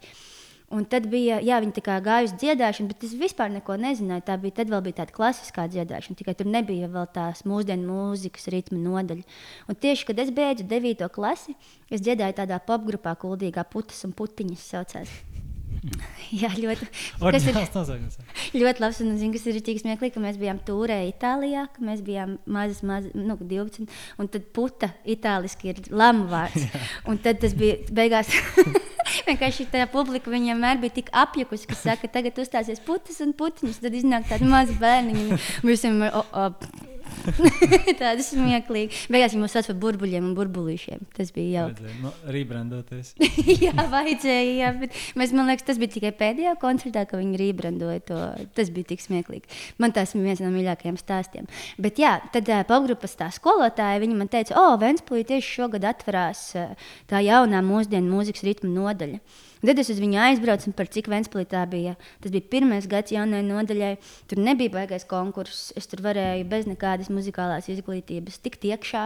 Un 0.74 0.86
tad 0.90 1.06
bija, 1.12 1.38
jā, 1.44 1.60
viņi 1.62 1.84
gāja 1.84 2.28
uz 2.28 2.34
dziedāšanu, 2.40 2.94
bet 2.94 3.04
es 3.06 3.14
vispār 3.18 3.52
neko 3.54 3.76
nezināju. 3.78 4.26
Tā 4.26 4.38
bija, 4.42 4.58
tad 4.62 4.72
vēl 4.72 4.82
bija 4.88 5.02
tāda 5.02 5.16
klasiskā 5.16 5.68
dziedāšana, 5.70 6.18
tikai 6.18 6.34
tur 6.40 6.50
nebija 6.50 6.90
vēl 6.94 7.10
tās 7.14 7.44
mūsdienu 7.50 7.86
mūzikas 7.90 8.50
ritma 8.54 8.80
nodaļa. 8.80 9.28
Un 9.68 9.76
tieši, 9.76 10.08
kad 10.10 10.24
es 10.24 10.32
beidzu 10.34 10.66
9. 10.72 11.06
klasi, 11.14 11.58
es 11.92 12.02
dziedāju 12.02 12.40
tādā 12.42 12.62
popgrupā, 12.64 13.14
kuldīgā 13.22 13.68
putas 13.70 14.02
un 14.08 14.16
putiņas 14.18 14.72
saucās. 14.74 15.33
Jā, 16.42 16.50
ļoti. 16.56 16.88
Kas 17.20 17.48
ir 17.48 17.58
nosaukums. 17.58 18.18
ļoti 18.56 18.84
labs. 18.84 19.02
Un 19.04 19.12
es 19.14 19.20
zinu, 19.22 19.34
kas 19.36 19.48
ir 19.50 19.60
tik 19.66 19.82
smieklīgi, 19.82 20.14
ka 20.16 20.24
mēs 20.24 20.40
bijām 20.42 20.62
tūrē 20.66 21.02
Itālijā, 21.10 21.66
ka 21.74 21.84
mēs 21.84 22.04
bijām 22.06 22.38
mazas, 22.46 22.84
mazas, 22.88 23.12
nu, 23.18 23.36
12. 23.40 23.90
Un 24.22 24.32
tad 24.32 24.48
puta 24.56 24.94
itāliski 25.04 25.74
ir 25.74 25.84
lamu 25.92 26.30
vārds. 26.32 26.70
Un 27.10 27.20
tad 27.24 27.42
tas 27.44 27.56
bija 27.58 27.82
beigās. 27.92 28.32
Vienkārši 29.28 29.68
tā 29.72 29.84
publika 29.92 30.32
vienmēr 30.32 30.80
bija 30.82 30.98
tik 31.02 31.12
apjukusi, 31.16 31.68
ka 31.70 31.76
saka, 31.78 32.10
tagad 32.12 32.40
uzstāsies 32.40 32.82
putas 32.84 33.20
un 33.24 33.36
putiņas. 33.38 33.84
Tad 33.84 34.00
iznāk 34.00 34.30
tādi 34.32 34.48
mazi 34.50 34.78
bērni. 34.80 35.38
Visiem 35.68 36.02
ir 36.08 36.16
oh, 36.16 36.56
oh. 37.30 37.90
tādi 38.00 38.26
smieklīgi. 38.26 39.04
Beigās 39.14 39.36
viņi 39.36 39.44
mūs 39.44 39.56
sauc 39.56 39.70
par 39.70 39.78
burbuļiem 39.84 40.26
un 40.30 40.34
burbulīšiem. 40.38 41.06
Tas 41.18 41.32
bija 41.36 41.64
jauki. 41.64 41.94
Nu, 42.04 42.12
Rebrandoties. 42.36 43.14
jā, 43.66 43.74
vajadzēja. 43.78 44.56
Jā, 44.60 44.72
bet 44.82 44.98
mēs, 45.20 45.36
man 45.36 45.52
liekas, 45.52 45.68
tas 45.68 45.80
bija 45.82 45.94
tikai 45.96 46.14
pēdējā 46.20 46.56
koncertā, 46.62 47.06
kad 47.10 47.22
viņi 47.22 47.40
rebrandoja 47.42 48.04
to. 48.10 48.20
Tas 48.58 48.74
bija 48.74 48.92
tik 48.94 49.04
smieklīgi. 49.04 49.62
Man 49.82 49.96
tas 49.96 50.16
bija 50.18 50.32
viens 50.32 50.44
no 50.44 50.52
mīļākajiem 50.54 51.00
stāstiem. 51.02 51.50
Bet, 51.82 52.02
jā, 52.02 52.18
tad 52.36 52.50
uh, 52.52 52.66
popgrupas 52.70 53.18
tā 53.20 53.30
skolotāja, 53.34 54.02
viņa 54.04 54.20
man 54.20 54.32
teica, 54.32 54.58
o, 54.60 54.76
Vēnspūlī 54.84 55.26
tieši 55.30 55.58
šogad 55.62 55.88
atverās 55.88 56.46
uh, 56.60 56.78
tā 57.10 57.24
jaunā 57.24 57.64
mūsdienu 57.66 58.12
mūzikas 58.12 58.46
ritma 58.48 58.72
nodaļa. 58.74 59.22
Tad 59.64 59.80
es 59.80 59.88
uz 59.94 60.00
viņu 60.04 60.18
aizbraucu, 60.20 60.68
un 60.68 60.76
par 60.76 60.90
cik 60.92 61.08
Vēnspīlī 61.08 61.46
tā 61.48 61.62
bija. 61.72 61.94
Tas 62.20 62.34
bija 62.34 62.44
pirmais 62.52 62.88
gads 62.92 63.14
jaunajai 63.16 63.46
nodaļai. 63.48 63.92
Tur 64.28 64.42
nebija 64.44 64.74
baigais 64.74 65.08
konkurss. 65.08 65.72
Es 65.80 65.88
tur 65.88 66.04
varēju 66.04 66.44
bez 66.52 66.68
nekādas 66.68 67.08
muzikālās 67.14 67.70
izglītības 67.72 68.42
tikt 68.44 68.68
iekšā. 68.68 69.06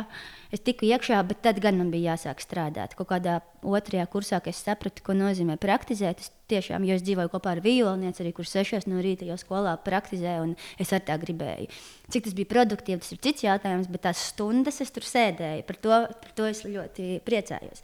Es 0.50 0.64
tiku 0.66 0.90
iekšā, 0.90 1.22
bet 1.30 1.44
tad 1.46 1.62
gan 1.62 1.78
man 1.78 1.94
bija 1.94 2.16
jāsāk 2.16 2.42
strādāt. 2.42 2.98
Kaut 2.98 3.12
kādā 3.12 3.38
otrajā 3.62 4.08
kursā, 4.10 4.42
es 4.50 4.64
sapratu, 4.66 5.06
ko 5.06 5.14
nozīmē 5.18 5.60
praktizēt. 5.62 6.26
Es 6.26 6.34
tiešām, 6.50 6.86
jo 6.88 6.98
es 6.98 7.06
dzīvoju 7.06 7.30
kopā 7.34 7.54
ar 7.54 7.62
violnieci, 7.62 8.24
arī 8.24 8.34
kurš 8.34 8.56
sešos 8.56 8.88
no 8.90 9.02
rīta 9.04 9.28
jau 9.30 9.38
skolā 9.38 9.76
praktizēju, 9.86 10.46
un 10.48 10.56
es 10.82 10.94
ar 10.96 11.04
tā 11.06 11.20
gribēju. 11.22 11.70
Cik 12.14 12.30
tas 12.30 12.38
bija 12.38 12.54
produktīvi, 12.54 13.02
tas 13.04 13.14
ir 13.14 13.22
cits 13.28 13.46
jautājums, 13.46 13.92
bet 13.92 14.08
tās 14.08 14.30
stundas 14.32 14.82
es 14.82 14.94
tur 14.96 15.06
sēdēju. 15.06 15.68
Par 15.68 15.84
to, 15.84 16.00
par 16.24 16.40
to 16.40 16.48
es 16.50 16.64
ļoti 16.66 17.20
priecājos. 17.28 17.84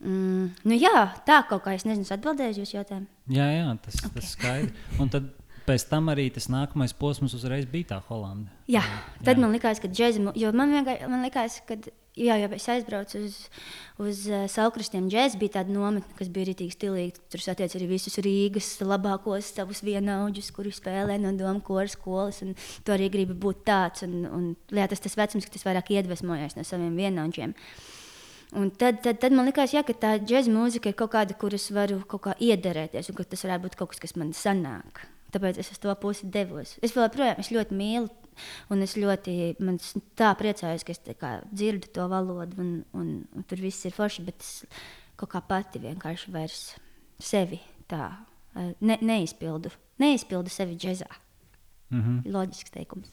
Mm, 0.00 0.54
nu 0.64 0.76
jā, 0.80 1.10
tā 1.28 1.42
kaut 1.48 1.66
kā 1.66 1.74
es 1.76 1.84
nezinu, 1.84 2.08
atbildēju 2.08 2.54
uz 2.54 2.62
jūsu 2.62 2.78
jautājumu. 2.78 3.06
Jā, 3.36 3.50
jā, 3.52 3.68
tas 3.84 4.00
okay. 4.08 4.24
skaidrs. 4.24 4.90
Un 5.02 5.12
tad 5.12 5.28
pēc 5.68 5.86
tam 5.90 6.08
arī 6.12 6.30
tas 6.32 6.48
nākamais 6.52 6.94
posms 6.96 7.36
uzreiz 7.36 7.66
bija 7.68 7.92
tā 7.94 8.02
Holanda. 8.08 8.48
Jā, 8.70 8.82
tad 9.20 9.36
jā. 9.36 9.42
man 9.42 9.52
likās, 9.54 9.80
ka 9.82 9.90
džēzi, 9.92 10.24
jo 10.40 10.52
man 10.56 10.76
vienkārši 10.78 11.10
man 11.10 11.26
likās, 11.26 11.62
ka. 11.68 11.80
Jā, 12.18 12.34
jau 12.40 12.48
es 12.52 12.64
aizbraucu 12.68 13.20
uz, 13.22 13.36
uz 14.02 14.24
uh, 14.28 14.42
Saukristiem. 14.50 15.06
Džēzus 15.08 15.38
bija 15.38 15.54
tāda 15.60 15.70
nometne, 15.72 16.16
kas 16.18 16.28
bija 16.34 16.48
rītīgi 16.48 16.74
stilīga. 16.74 17.22
Tur 17.30 17.40
satiec 17.40 17.76
arī 17.78 17.86
visus 17.92 18.18
Rīgas 18.20 18.72
labākos 18.82 19.52
savus 19.54 19.80
vienaudžus, 19.86 20.50
kuri 20.52 20.74
spēlē 20.74 21.20
no 21.22 21.30
domu 21.38 21.62
koras 21.64 21.94
skolas. 21.94 22.42
Tu 22.42 22.92
arī 22.92 23.06
gribi 23.14 23.38
būt 23.46 23.62
tāds. 23.70 24.02
Un, 24.04 24.26
un, 24.26 24.50
jā, 24.74 24.88
tas 24.90 25.06
tas 25.06 25.16
vecums, 25.16 25.46
ka 25.46 25.54
tas 25.54 25.64
vairāk 25.70 25.94
iedvesmojas 25.94 26.58
no 26.58 26.66
saviem 26.66 26.98
vienaudžiem. 26.98 27.54
Un 28.58 28.70
tad, 28.74 28.98
tad, 29.04 29.20
tad 29.22 29.34
man 29.36 29.46
liekas, 29.46 29.74
jā, 29.76 29.84
ka 29.86 29.94
tā 29.94 30.16
džēzus 30.18 30.50
mūzika 30.50 30.90
ir 30.90 30.96
kaut 30.98 31.12
kāda, 31.12 31.36
kuras 31.38 31.68
varu 31.70 32.00
kaut 32.10 32.24
kā 32.24 32.34
iederēties, 32.42 33.12
un 33.12 33.18
ka 33.18 33.26
tas 33.30 33.44
varētu 33.46 33.66
būt 33.68 33.76
kaut 33.78 33.92
kas, 33.92 34.02
kas 34.02 34.16
man 34.18 34.32
sanāk. 34.34 35.04
Tāpēc 35.30 35.60
es 35.62 35.70
uz 35.70 35.78
to 35.78 35.94
pusi 36.02 36.26
devos. 36.34 36.74
Es 36.82 36.96
joprojām 36.96 37.38
ļoti 37.38 37.76
mīlu, 37.78 38.08
un 38.74 38.82
es 38.82 38.96
ļoti 38.98 39.36
tā 40.18 40.32
priecājos, 40.38 40.82
ka 40.86 40.96
es 40.96 41.02
kā, 41.20 41.36
dzirdu 41.52 41.92
to 41.94 42.08
valodu, 42.10 42.58
un, 42.58 42.72
un, 42.96 43.12
un 43.36 43.46
tur 43.46 43.62
viss 43.62 43.86
ir 43.86 43.94
forši. 43.94 44.26
Bet 44.26 44.42
es 44.42 44.64
kaut 45.20 45.30
kā 45.36 45.44
pati 45.46 45.82
vienkārši 45.82 46.34
vairs 46.34 46.64
sevi 47.22 47.60
tā 47.90 48.10
ne, 48.56 48.98
neizpildu. 48.98 49.70
Neizpildu 50.02 50.50
sevi 50.50 50.74
džēzā. 50.74 51.08
Mm 51.90 52.02
-hmm. 52.02 52.32
Loģisks 52.32 52.70
teikums. 52.70 53.10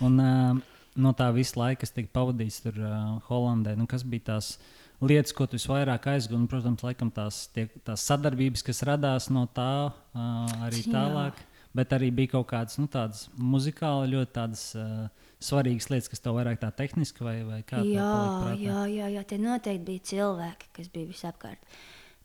Un, 0.00 0.20
uh, 0.20 0.58
no 1.00 1.14
tā 1.16 1.28
visa 1.34 1.58
laika, 1.60 1.82
kas 1.84 1.94
tika 1.94 2.12
pavadīts 2.14 2.62
tur 2.64 2.78
uh, 2.82 3.18
Holandē, 3.28 3.76
nu, 3.78 3.86
kas 3.90 4.04
bija 4.06 4.32
tās 4.32 4.56
lietas, 5.00 5.34
ko 5.36 5.46
tu 5.46 5.58
visvairāk 5.58 6.10
aizgūsi? 6.14 6.48
Protams, 6.50 6.84
laikam 6.86 7.12
tās, 7.14 7.46
tie, 7.54 7.68
tās 7.86 8.04
sadarbības, 8.08 8.64
kas 8.66 8.82
radās 8.88 9.30
no 9.34 9.46
tā 9.54 9.70
uh, 9.88 10.58
arī 10.66 10.82
Jā. 10.84 10.92
tālāk. 10.96 11.46
Bet 11.76 11.92
arī 11.92 12.08
bija 12.10 12.32
kaut 12.32 12.48
kādas 12.50 12.78
nu, 12.80 12.88
tādas 12.90 13.26
muzikāli 13.36 14.14
ļoti 14.16 14.32
tādas, 14.34 14.62
uh, 14.74 15.28
svarīgas 15.42 15.88
lietas, 15.92 16.08
kas 16.10 16.22
tev 16.24 16.38
vairāk 16.38 16.58
tā 16.62 16.70
tehniski 16.74 17.22
vai, 17.22 17.36
vai 17.46 17.60
kā 17.62 17.82
tev 17.82 17.92
Jā, 17.92 18.54
jā, 18.58 18.80
jā, 18.90 19.10
jā, 19.14 19.24
tie 19.28 19.38
noteikti 19.42 19.86
bija 19.86 20.04
cilvēki, 20.12 20.70
kas 20.78 20.90
bija 20.94 21.10
visapkārt. 21.12 21.78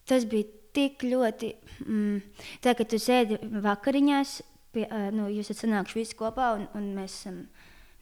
Tas 0.10 0.26
bija 0.30 0.48
tik 0.74 1.06
ļoti. 1.06 1.52
Mm, 1.86 2.48
tā 2.64 2.74
kā 2.78 2.88
tu 2.90 2.98
sēdi 3.02 3.38
vakariņās, 3.64 4.40
pie, 4.74 4.88
ā, 4.88 5.06
nu, 5.14 5.28
jūs 5.32 5.52
esat 5.52 5.68
sanākuši 5.68 6.00
visi 6.02 6.18
kopā, 6.18 6.54
un, 6.58 6.66
un 6.80 6.90
mēs 6.98 7.20
esam 7.22 7.44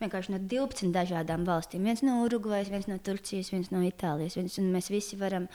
vienkārši 0.01 0.33
no 0.33 0.41
12 0.51 0.91
dažādām 0.95 1.45
valstīm. 1.47 1.85
Viens 1.87 2.03
no 2.05 2.19
Urugvajas, 2.25 2.71
viens 2.73 2.89
no 2.89 2.97
Turcijas, 3.01 3.51
viens 3.53 3.71
no 3.73 3.83
Itālijas. 3.85 4.37
Viens, 4.39 4.59
mēs 4.73 4.91
visi 4.93 5.19
varam. 5.19 5.47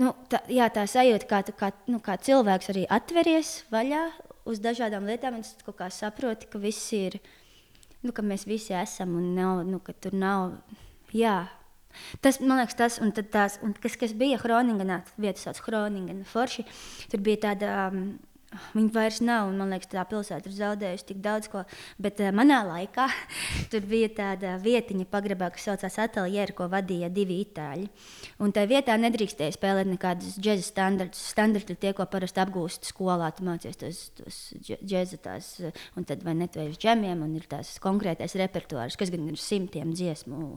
Nu, 0.00 0.14
tā, 0.32 0.40
jā, 0.52 0.70
tā 0.72 0.86
sajūta, 0.88 1.28
kā, 1.28 1.42
kā, 1.58 1.72
nu, 1.92 2.00
kā 2.04 2.16
cilvēks 2.20 2.72
arī 2.72 2.86
atveries 2.88 3.54
vaļā 3.72 4.04
uz 4.48 4.62
dažādām 4.64 5.08
lietām, 5.08 5.36
un 5.36 5.44
tu 5.44 5.66
kaut 5.66 5.80
kā 5.82 5.90
saproti, 5.92 6.48
ka 6.48 6.60
ir, 6.96 7.18
nu, 8.02 8.12
ka 8.12 8.24
mēs 8.24 8.46
visi 8.48 8.72
esam 8.72 9.16
un 9.20 9.34
nav, 9.36 9.64
nu, 9.68 9.80
ka 9.84 9.92
tur 9.92 10.16
nav. 10.16 10.54
Jā, 11.12 11.48
Tas, 12.22 12.38
man 12.40 12.60
liekas, 12.60 12.76
tas 12.78 12.98
un 13.02 13.12
tās, 13.12 13.58
un 13.66 13.74
kas, 13.74 13.96
kas 13.98 14.12
bija 14.14 14.38
Groningenā, 14.38 15.00
vietas 15.20 15.46
sauc 15.46 15.60
Groningen, 15.66 16.22
Forši, 16.28 16.64
tur 17.10 17.22
bija 17.26 17.48
tāda, 17.48 17.72
um, 17.90 18.04
viņa 18.74 18.90
vairs 18.94 19.20
nav, 19.22 19.48
un 19.50 19.60
man 19.60 19.70
liekas, 19.74 19.90
tā 19.92 20.02
pilsēta 20.08 20.50
ir 20.50 20.56
zaudējusi 20.56 21.06
tik 21.10 21.20
daudz 21.22 21.50
ko, 21.52 21.62
bet 22.02 22.20
uh, 22.22 22.32
manā 22.34 22.60
laikā 22.66 23.06
tur 23.70 23.86
bija 23.90 24.10
tāda 24.16 24.56
vietiņa 24.62 25.06
pagrabā, 25.10 25.50
kas 25.54 25.68
saucās 25.68 25.98
Ateljeru, 26.02 26.56
ko 26.58 26.68
vadīja 26.72 27.10
divi 27.14 27.40
itāļi. 27.44 27.86
Un 28.42 28.54
tajā 28.56 28.70
vietā 28.72 28.96
nedrīkstēja 29.00 29.54
spēlēt 29.54 29.90
nekādus 29.92 30.38
džēza 30.42 30.66
standartus. 30.66 31.22
Standarti 31.34 31.76
ir 31.76 31.80
tie, 31.82 31.94
ko 31.96 32.06
parasti 32.10 32.42
apgūst 32.42 32.90
skolā, 32.90 33.30
tu 33.36 33.46
mācies 33.46 33.78
tos, 33.80 34.02
tos 34.18 34.40
džēza 34.66 35.20
tās, 35.22 35.52
un 35.98 36.08
tad 36.08 36.24
vai 36.26 36.34
netvējas 36.40 36.80
džemiem, 36.80 37.22
un 37.26 37.38
ir 37.38 37.46
tās 37.50 37.76
konkrētais 37.82 38.34
repertuārs, 38.40 38.98
kas 38.98 39.12
gan 39.14 39.28
ir 39.30 39.38
simtiem 39.40 39.94
dziesmu. 39.94 40.56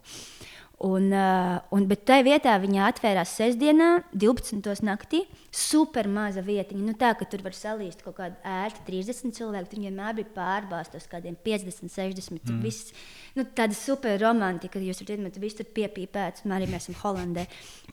Un, 0.81 1.11
uh, 1.13 1.61
un, 1.71 1.85
bet 1.87 2.01
tajā 2.09 2.23
vietā 2.25 2.53
viņa 2.59 2.87
atvērās 2.89 3.35
sestdienā, 3.37 3.89
12. 4.19 4.81
naktī. 4.83 5.21
Super 5.53 6.09
maza 6.11 6.41
vietiņa. 6.43 6.81
Nu, 6.81 6.95
tā, 6.97 7.11
ka 7.15 7.27
tur 7.29 7.43
var 7.45 7.53
salīst 7.55 8.01
kaut 8.03 8.17
kādu 8.17 8.39
ērti 8.41 8.81
30 8.89 9.37
cilvēku. 9.37 9.69
Tur 9.69 9.83
vienmēr 9.85 10.17
bija 10.17 10.31
pārbāztos 10.35 11.05
kādiem 11.11 11.37
50, 11.45 11.93
60. 11.93 12.49
Mm. 12.49 12.63
Viss, 12.65 12.89
nu, 13.37 13.45
tāda 13.45 13.77
super 13.77 14.17
romantika, 14.19 14.73
kad 14.75 14.87
jūs 14.87 15.03
redzat, 15.05 15.37
ka 15.37 15.43
viss 15.45 15.59
tur 15.61 15.69
piepīpēts. 15.77 16.47
Arī 16.49 16.67
mēs 16.73 16.89
esam 16.89 16.99
Holandē. 17.03 17.45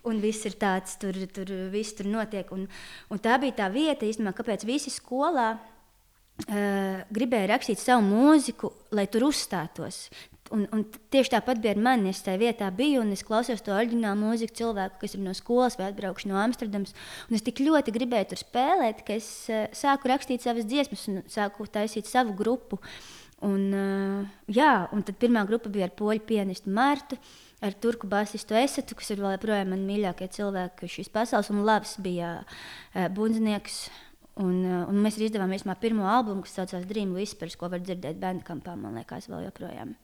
Un 0.09 0.25
viss 0.25 0.49
ir 0.49 0.57
tāds, 0.59 0.97
tur, 0.99 1.21
tur, 1.37 1.53
viss 1.71 1.95
tur 1.95 2.09
notiek. 2.11 2.49
Un, 2.57 2.65
un 3.13 3.23
tā 3.23 3.37
bija 3.45 3.61
tā 3.61 3.71
vieta, 3.71 4.09
īstenībā, 4.09 4.35
kāpēc 4.41 4.65
visi 4.67 4.91
skolā 4.91 5.53
uh, 5.61 7.07
gribēja 7.13 7.53
rakstīt 7.55 7.85
savu 7.85 8.09
mūziku, 8.09 8.73
lai 8.97 9.07
tur 9.13 9.29
uzstātos. 9.29 10.09
Un, 10.51 10.65
un 10.75 10.81
tieši 11.15 11.31
tāpat 11.37 11.61
bija 11.63 11.77
ar 11.77 11.83
mani. 11.83 12.11
Es 12.11 12.25
tajā 12.27 12.41
vietā 12.41 12.67
biju 12.75 13.05
un 13.05 13.13
es 13.15 13.23
klausījos 13.27 13.63
to 13.63 13.75
oriģinālu 13.75 14.19
mūziku 14.19 14.57
cilvēku, 14.59 14.99
kas 15.05 15.15
ir 15.15 15.23
no 15.23 15.35
skolas 15.39 15.77
vai 15.79 15.93
atbraukuši 15.93 16.31
no 16.31 16.41
Amsterdamas. 16.43 16.97
Un 17.29 17.39
es 17.39 17.45
tik 17.47 17.63
ļoti 17.63 17.95
gribēju 17.95 18.33
tur 18.33 18.41
spēlēt, 18.43 19.05
ka 19.07 19.15
es 19.15 19.29
uh, 19.53 19.69
sāku 19.77 20.11
rakstīt 20.11 20.43
savas 20.43 20.67
dziesmas 20.67 21.07
un 21.13 21.23
sāku 21.31 21.69
taisīt 21.71 22.11
savu 22.11 22.35
grupu. 22.39 22.81
Un, 23.47 23.63
uh, 23.71 24.43
jā, 24.51 24.73
un 24.91 25.07
tad 25.07 25.21
pirmā 25.23 25.47
grupa 25.49 25.71
bija 25.73 25.87
ar 25.87 25.95
poļu 25.95 26.27
pianistu 26.27 26.75
Martu. 26.75 27.21
Ar 27.61 27.75
turku 27.77 28.09
basistu 28.09 28.57
Esatu, 28.57 28.97
kas 28.97 29.13
ir 29.13 29.21
vēl 29.21 29.37
joprojām 29.37 29.71
mani 29.71 29.85
mīļākie 29.87 30.31
cilvēki 30.33 30.89
šīs 30.89 31.13
pasaules, 31.13 31.51
un 31.53 31.63
Lavs 31.69 31.99
bija 32.03 32.41
uh, 32.41 33.07
bundznieks. 33.15 33.85
Un, 33.87 33.95
uh, 33.95 34.10
un 34.43 35.01
mēs 35.05 35.19
arī 35.19 35.29
izdevām 35.29 35.53
īstenībā 35.57 35.77
pirmo 35.81 36.07
albumu, 36.09 36.45
kas 36.47 36.57
saucās 36.59 36.87
Dream 36.89 37.13
Whispers, 37.17 37.57
ko 37.61 37.69
var 37.73 37.83
dzirdēt 37.85 38.21
bērnu 38.21 38.45
kampā, 38.47 38.77
man 38.79 38.97
liekas, 38.97 39.29
vēl 39.31 39.47
joprojām. 39.49 39.97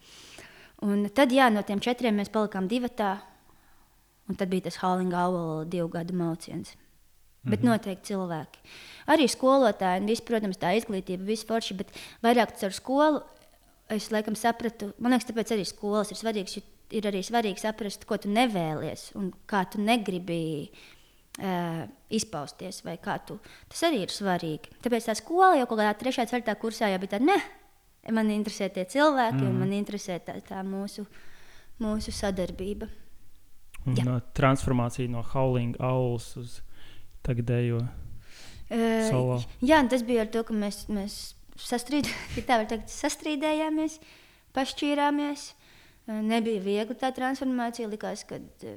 Un 0.84 1.06
tad, 1.16 1.32
jā, 1.32 1.48
no 1.52 1.62
tiem 1.64 1.80
četriem 1.80 2.18
mēs 2.20 2.32
palikām 2.32 2.68
divi 2.68 2.90
tā, 2.92 3.14
un 4.28 4.36
tad 4.36 4.50
bija 4.52 4.66
tas 4.66 4.80
Howling 4.82 5.14
Owl 5.16 5.64
divu 5.72 5.88
gadu 5.92 6.14
mauciens. 6.14 6.74
Mm 6.74 6.78
-hmm. 6.78 7.50
Bet 7.50 7.60
mhm. 7.60 7.68
noteikti 7.68 8.12
cilvēki. 8.12 8.58
Arī 9.06 9.28
skolotāji, 9.28 10.00
un 10.00 10.06
viss, 10.06 10.20
protams, 10.20 10.58
tā 10.58 10.76
izglītība, 10.76 11.24
viss 11.24 11.44
forši, 11.44 11.74
bet 11.74 11.92
vairāk 12.22 12.64
ar 12.64 12.72
skolu 12.72 13.22
es 13.88 14.10
laikam 14.10 14.34
sapratu, 14.34 14.92
man 14.98 15.12
liekas, 15.12 15.28
tāpēc 15.30 15.52
arī 15.54 15.64
skolas 15.64 16.10
ir 16.10 16.16
svarīgas, 16.16 16.62
ir 16.90 17.02
arī 17.02 17.22
svarīgi 17.22 17.62
saprast, 17.62 18.04
ko 18.04 18.16
tu 18.16 18.28
nevēlies 18.28 19.12
un 19.14 19.32
kā 19.46 19.64
tu 19.70 19.80
negribi 19.82 20.70
uh, 21.42 21.84
izpausties. 22.10 22.82
Tu, 23.26 23.38
tas 23.72 23.84
arī 23.88 24.02
ir 24.04 24.12
svarīgi. 24.14 24.76
Tāpēc 24.84 25.08
tā 25.10 25.16
skola 25.18 25.56
jau 25.60 25.68
kaut 25.70 25.82
kādā 25.82 25.94
3. 26.00 26.20
un 26.24 26.30
4. 26.34 26.56
kursā 26.60 26.90
jau 26.92 27.00
bija 27.02 27.16
tāda, 27.16 27.32
ne, 27.32 28.12
man 28.14 28.30
interesē 28.34 28.70
tie 28.72 28.86
cilvēki, 28.88 29.42
mm. 29.42 29.50
un 29.50 29.60
man 29.64 29.74
interesē 29.76 30.18
tā, 30.24 30.38
tā 30.46 30.62
mūsu, 30.66 31.06
mūsu 31.82 32.14
sadarbība. 32.14 32.88
Un 33.86 34.00
no 34.02 34.16
transformācija 34.34 35.10
no 35.10 35.22
Howling 35.22 35.76
Owls 35.78 36.32
uz 36.40 36.58
tagadējo 37.26 37.84
uh. 37.84 39.44
Jā, 39.62 39.78
tas 39.86 40.02
bija 40.02 40.24
ar 40.24 40.30
to, 40.34 40.42
ka 40.46 40.54
mēs, 40.56 40.86
mēs 40.90 41.36
sastrīd, 41.60 42.08
teikt, 42.34 42.90
sastrīdējāmies, 42.90 44.00
pašķīrāmies. 44.56 45.52
Nebija 46.06 46.62
viegli 46.62 46.94
tā 46.98 47.10
transformācija. 47.14 47.88
Likās, 47.90 48.22
ka 48.26 48.38
uh, 48.38 48.74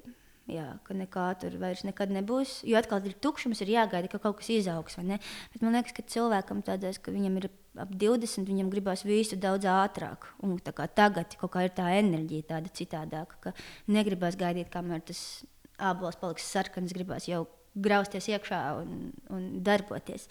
jā, 0.54 0.68
ka 0.86 0.96
nekā 0.98 1.26
tur 1.42 1.56
vairs 1.62 1.86
nekad 1.88 2.12
nebūs. 2.14 2.60
Jo 2.68 2.80
atkal 2.80 3.04
ir 3.06 3.16
tukšums, 3.22 3.62
ir 3.64 3.74
jāgaida, 3.76 4.10
ka 4.12 4.22
kaut 4.22 4.40
kas 4.40 4.52
izaugs. 4.54 4.98
Bet 5.00 5.62
man 5.64 5.78
liekas, 5.78 5.96
ka 5.98 6.06
cilvēkam 6.16 6.64
tādās, 6.66 7.00
ka 7.02 7.14
viņam 7.16 7.38
ir 7.42 7.50
ap 7.80 7.94
20, 7.94 8.50
viņam 8.50 8.72
gribās 8.74 9.06
visu 9.08 9.38
daudz 9.40 9.68
ātrāk. 9.70 10.32
Un 10.44 10.58
tagad 10.60 11.38
kaut 11.40 11.54
kā 11.54 11.68
ir 11.68 11.76
tā 11.76 11.92
enerģija 12.00 12.50
tāda 12.56 12.74
citādāka, 12.74 13.40
ka 13.44 13.56
negribas 13.88 14.40
gaidīt, 14.40 14.72
kamēr 14.74 15.06
tas 15.08 15.44
ābols 15.80 16.20
paliks 16.20 16.50
sarkans, 16.50 16.94
gribās 16.96 17.30
jau 17.30 17.46
grausties 17.80 18.28
iekšā 18.34 18.60
un, 18.82 19.12
un 19.34 19.48
darboties. 19.64 20.28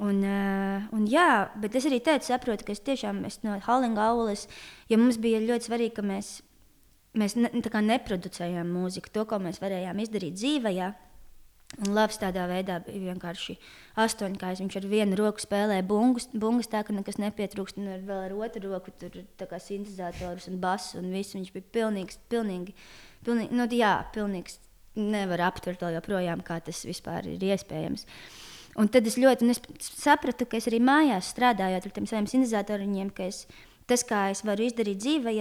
Un, 0.00 0.22
uh, 0.22 0.86
un, 0.94 1.06
jā, 1.10 1.50
bet 1.60 1.74
es 1.76 1.88
arī 1.88 1.98
teicu, 2.04 2.28
saprotu, 2.30 2.64
ka 2.64 2.72
es 2.76 2.82
tiešām 2.86 3.24
esmu 3.26 3.50
no 3.50 3.56
Hallinga 3.66 4.06
aulas, 4.12 4.46
jo 4.88 5.00
mums 5.00 5.18
bija 5.20 5.42
ļoti 5.42 5.66
svarīgi, 5.66 5.96
ka 5.96 6.04
mēs 6.06 6.38
mēs 7.18 7.36
ne, 7.38 7.50
neproducējām 7.52 8.68
mūziku, 8.70 9.12
to, 9.12 9.24
ko 9.28 9.40
mēs 9.42 9.60
varējām 9.62 10.02
izdarīt 10.02 10.36
dzīvē. 10.38 10.74
Ja? 10.76 10.90
Un 11.78 11.92
labs 11.94 12.18
tādā 12.18 12.48
veidā 12.50 12.80
bija 12.82 13.12
vienkārši 13.12 13.54
astoņkājs. 14.02 14.62
Viņš 14.64 14.76
ar 14.80 14.86
vienu 14.90 15.18
roku 15.20 15.42
spēlēja 15.42 15.84
bungas, 15.86 16.26
bungas 16.34 16.70
tā, 16.70 16.82
ka 16.86 16.94
nekas 16.96 17.20
nepietrūkst, 17.22 17.78
un 17.78 17.92
ar 17.94 18.02
vēl 18.08 18.24
ar 18.24 18.34
otru 18.34 18.72
roku 18.72 18.94
tur 18.98 19.20
kā 19.38 19.60
sintetizators 19.62 20.48
un 20.50 20.58
bass 20.62 20.96
un 20.98 21.12
viss. 21.14 21.36
Viņš 21.38 21.52
bija 21.54 21.70
pilnīgs, 21.78 22.18
pilnīgi, 22.32 22.74
pilnīgi, 23.26 23.54
nu, 23.54 23.68
jā, 23.70 23.94
pilnīgs. 24.16 24.58
Nevar 25.00 25.44
aptvert 25.46 25.78
to 25.78 25.86
joprojām, 25.94 26.40
kā 26.42 26.56
tas 26.66 26.80
vispār 26.82 27.28
ir 27.30 27.44
iespējams. 27.52 28.02
Un 28.82 28.88
tad 28.90 29.06
es 29.06 29.14
ļoti 29.22 29.46
es 29.54 29.60
sapratu, 29.94 30.48
ka 30.50 30.58
es 30.58 30.66
arī 30.66 30.80
mājās 30.82 31.30
strādājot 31.30 31.86
ar 31.86 31.94
tiem 31.94 32.08
saviem 32.10 32.26
sintezatoriem, 32.30 33.12
ka 33.14 33.28
es, 33.30 33.44
tas, 33.86 34.02
kā 34.06 34.24
es 34.34 34.42
varu 34.46 34.66
izdarīt 34.66 34.98
dzīvē, 34.98 35.36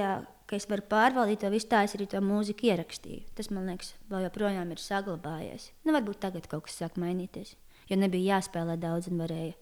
ka 0.50 0.58
es 0.58 0.66
varu 0.70 0.86
pārvaldīt 0.90 1.44
to 1.44 1.52
visu, 1.54 1.70
tā 1.70 1.84
es 1.86 1.94
arī 1.98 2.08
to 2.10 2.22
mūziku 2.26 2.72
ierakstīju. 2.72 3.28
Tas 3.38 3.52
man 3.54 3.70
liekas, 3.70 3.94
vēl 4.10 4.26
joprojām 4.26 4.74
ir 4.74 4.82
saglabājies. 4.82 5.70
Nu, 5.86 5.94
varbūt 5.94 6.22
tagad 6.26 6.50
kaut 6.50 6.66
kas 6.66 6.80
sāk 6.82 6.98
mainīties, 7.02 7.54
jo 7.92 8.00
nebija 8.00 8.40
jāspēlē 8.40 8.80
daudz 8.82 9.12
un 9.12 9.22
varēja 9.22 9.54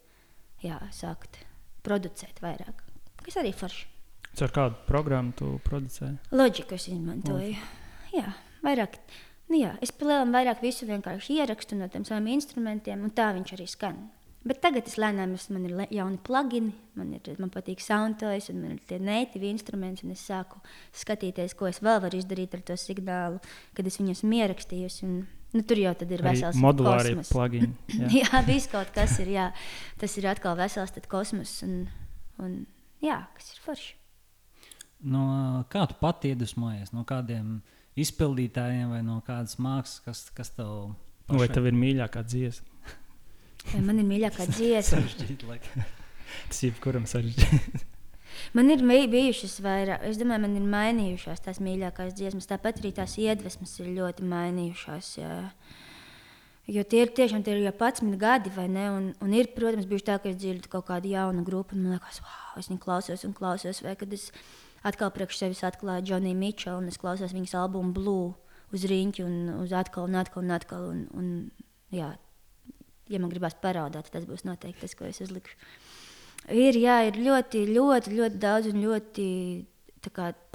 jā, 0.63 0.79
sākt 0.95 1.41
producēt 1.85 2.39
vairāk. 2.43 2.83
Kas 3.25 3.39
arī 3.41 3.51
forši. 3.55 3.87
Ar 4.37 4.53
kādu 4.53 4.77
programmu 4.85 5.33
tu 5.35 5.55
producēji? 5.65 6.19
Loģiku 6.37 6.77
es 6.77 6.87
izmantoju. 6.91 7.55
Oh. 7.57 7.71
Jā, 8.13 8.35
vairāk. 8.63 8.99
Nu 9.47 9.57
jā, 9.57 9.73
es 9.83 9.93
palielinām 9.95 10.35
vairāk 10.35 10.61
visu 10.63 10.85
vienkārši 10.87 11.39
ierakstu 11.41 11.77
no 11.79 11.87
tiem 11.91 12.05
saviem 12.07 12.35
instrumentiem, 12.35 13.01
un 13.07 13.13
tā 13.15 13.31
viņš 13.35 13.53
arī 13.57 13.67
skan. 13.71 14.03
Bet 14.47 14.61
tagad 14.63 14.87
es 14.87 14.95
lēnām 15.01 15.33
esmu, 15.35 15.57
man 15.57 15.65
ir 15.67 15.95
jauni 15.97 16.19
plugini, 16.23 16.71
man, 16.95 17.09
ir, 17.17 17.39
man 17.41 17.49
patīk 17.51 17.81
soundtoys, 17.83 18.51
un 18.53 18.61
man 18.61 18.75
ir 18.75 18.83
tie 18.87 18.99
native 19.01 19.49
instrumenti, 19.49 20.05
un 20.05 20.13
es 20.13 20.23
sāku 20.29 20.61
skatīties, 20.95 21.55
ko 21.57 21.67
es 21.67 21.81
vēl 21.83 21.99
varu 22.03 22.19
izdarīt 22.19 22.55
ar 22.55 22.63
to 22.69 22.77
signālu, 22.79 23.41
kad 23.75 23.89
es 23.89 23.99
viņus 23.99 24.23
ierakstījusi. 24.23 25.09
Un, 25.09 25.17
nu, 25.55 25.63
tur 25.67 25.81
jau 25.81 25.93
ir 26.05 26.23
vesels 26.23 26.59
modulāri 26.63 27.17
plugini. 27.27 27.73
Jā, 27.97 28.11
jā 28.21 28.43
viss 28.47 28.71
kaut 28.71 28.93
kas 28.95 29.17
ir, 29.23 29.33
jā, 29.35 29.49
tas 29.99 30.17
ir 30.21 30.29
atkal 30.31 30.55
vesels 30.59 30.95
kosmos, 31.11 31.57
un, 31.67 31.87
un 32.39 32.59
jā, 33.03 33.23
kas 33.35 33.51
ir 33.55 33.63
forši. 33.65 33.97
No, 35.07 35.25
kā 35.69 35.83
tu 35.89 35.97
pati 35.99 36.31
iedvesmojies? 36.33 36.93
No 36.95 37.03
kādiem 37.07 37.59
izpildītājiem 37.99 38.95
vai 38.95 39.03
no 39.05 39.19
kādas 39.25 39.59
mākslas, 39.61 39.99
kas, 40.05 40.23
kas 40.33 40.55
tev 40.55 40.95
pašai? 41.27 41.41
Vai 41.43 41.49
tev 41.51 41.69
ir 41.69 41.77
mīļākā 41.77 42.23
dziesma? 42.25 42.76
Man 43.75 43.99
ir 43.99 44.07
mīļākā 44.07 44.47
dziesma. 44.49 45.03
Tas 46.47 46.63
ir 46.63 46.71
jebkuram 46.71 47.07
sarežģīti. 47.09 47.85
Man 48.55 48.69
ir 48.71 48.83
bijušas 49.11 49.57
vairāk, 49.63 50.03
es 50.07 50.19
domāju, 50.19 50.43
man 50.45 50.55
ir 50.59 50.67
mainījušās 50.71 51.43
tās 51.43 51.59
mīļākās 51.63 52.15
dziesmas. 52.15 52.47
Tāpat 52.49 52.81
arī 52.81 52.93
tās 52.95 53.17
iedvesmas 53.19 53.73
ir 53.81 53.91
ļoti 53.97 54.27
mainījušās. 54.27 55.11
Jā. 55.17 55.33
Jo 56.67 56.83
tie 56.83 57.05
ir 57.05 57.13
tiešām 57.15 57.43
tie 57.43 57.55
ir 57.55 57.63
jau 57.63 57.73
11 57.73 58.17
gadi, 58.19 58.51
vai 58.55 58.67
ne? 58.71 58.85
Un, 58.91 59.05
un 59.23 59.35
ir, 59.35 59.49
protams, 59.55 59.87
bijuši 59.87 60.07
tā, 60.09 60.17
ka 60.19 60.31
es 60.31 60.39
dzirdu 60.39 60.71
kaut 60.71 60.89
kādu 60.89 61.13
jaunu 61.13 61.45
grupu, 61.47 61.77
un 61.77 61.85
man 61.85 61.95
liekas, 61.95 62.19
wow, 62.25 62.57
es 62.59 62.67
viņu 62.71 62.81
klausos 62.83 63.23
un 63.27 63.35
klausos. 63.37 63.79
Vai 63.85 63.95
kad 63.99 64.13
es 64.15 64.29
atkal 64.87 65.13
priekš 65.15 65.39
sevis 65.41 65.63
atklāju 65.67 66.09
Džoniju 66.09 66.39
Mičelu, 66.39 66.81
un 66.83 66.91
es 66.91 66.99
klausos 66.99 67.35
viņas 67.35 67.55
albumu 67.61 67.95
Blue 67.95 68.33
uz 68.75 68.83
rīņķa, 68.91 69.27
un 69.27 69.63
uz 69.63 69.75
atkal 69.75 70.09
un 70.09 70.19
atkal 70.19 70.43
un 70.43 70.55
atkal. 70.59 70.89
Un, 70.91 71.05
un, 71.15 71.31
jā, 71.95 72.11
ja 73.09 73.21
man 73.21 73.31
gribās 73.31 73.57
parādīt, 73.61 74.11
tas 74.13 74.27
būs 74.27 74.45
noteikti 74.47 74.85
tas, 74.85 74.95
ko 74.97 75.07
es 75.09 75.21
uzlikšu. 75.23 75.57
Ir, 76.53 76.77
jā, 76.79 77.01
ir 77.09 77.17
ļoti, 77.19 77.65
ļoti, 77.75 78.13
ļoti 78.15 78.39
daudz 78.39 78.69
un 78.71 78.79
ļoti 78.85 79.25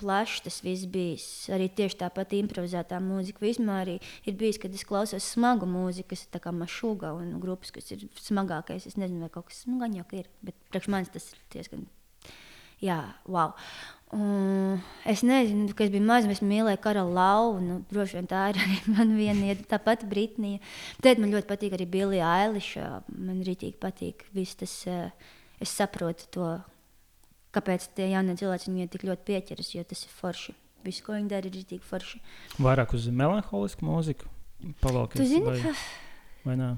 plašs 0.00 0.42
tas 0.46 0.60
viss 0.64 0.86
bijis. 0.86 1.48
Arī 1.52 1.68
tieši 1.68 1.98
tāpat 2.00 2.32
improvizētā 2.38 3.00
mūzika. 3.02 3.44
Vispār 3.44 3.98
ir 3.98 4.36
bijis, 4.38 4.58
kad 4.62 4.72
es 4.72 4.84
klausos 4.84 5.26
smagu 5.34 5.66
mūziku, 5.66 6.12
kas 6.14 6.24
ir 6.26 6.40
kā 6.40 6.52
mašūga 6.52 7.12
un 7.18 7.40
grupas, 7.42 7.70
kas 7.70 7.90
ir 7.92 8.06
smagākais. 8.16 8.86
Es 8.86 8.96
nezinu, 8.96 9.20
vai 9.26 9.32
kaut 9.32 9.50
kas 9.50 9.64
jau 9.66 10.06
ir, 10.12 10.30
bet 10.42 10.56
priekš 10.70 10.88
manis 10.88 11.12
tas 11.12 11.32
ir 11.32 11.42
diezgan. 11.52 11.86
Jā, 12.82 13.14
wow. 13.30 13.52
Un 14.12 14.80
es 15.08 15.22
nezinu, 15.24 15.70
kad 15.72 15.86
es 15.86 15.92
biju 15.94 16.04
maza, 16.04 16.28
es 16.32 16.42
mīlēju 16.44 16.80
karalu 16.84 17.14
lauvu. 17.16 17.62
Nu, 17.64 17.78
droši 17.88 18.18
vien 18.18 18.28
tā 18.28 18.42
ir 18.52 18.58
arī 18.60 18.76
man 18.96 19.14
viena, 19.16 19.54
tāpat 19.70 20.04
Britnija. 20.10 20.60
Tad 21.04 21.22
man 21.22 21.32
ļoti 21.32 21.48
patīk 21.48 21.76
arī 21.78 21.86
Bilija 21.88 22.34
Eiliša. 22.44 22.90
Man 23.16 23.40
rītīgi 23.46 23.78
patīk 23.80 24.26
viss 24.36 24.58
tas. 24.60 24.76
Es 25.62 25.70
saprotu 25.78 26.26
to, 26.34 26.46
kāpēc 27.54 27.84
tie 27.94 28.08
jaunie 28.10 28.34
cilvēki 28.34 28.72
viņai 28.72 28.88
tik 28.90 29.04
ļoti 29.06 29.26
pieķeras, 29.28 29.68
jo 29.76 29.84
tas 29.86 30.00
ir 30.02 30.14
forši. 30.16 30.54
Viss, 30.82 31.04
ko 31.06 31.14
viņi 31.14 31.30
dara, 31.30 31.46
ir 31.46 31.54
rītīgi 31.54 31.86
forši. 31.86 32.18
Vairāk 32.58 32.96
uz 32.98 33.06
melanholisku 33.06 33.86
mūziku 33.86 34.26
pavalkties. 34.82 35.22
Tu 35.22 35.28
zini, 35.36 35.46
vai, 35.46 35.74
vai 36.48 36.58
nē? 36.58 36.72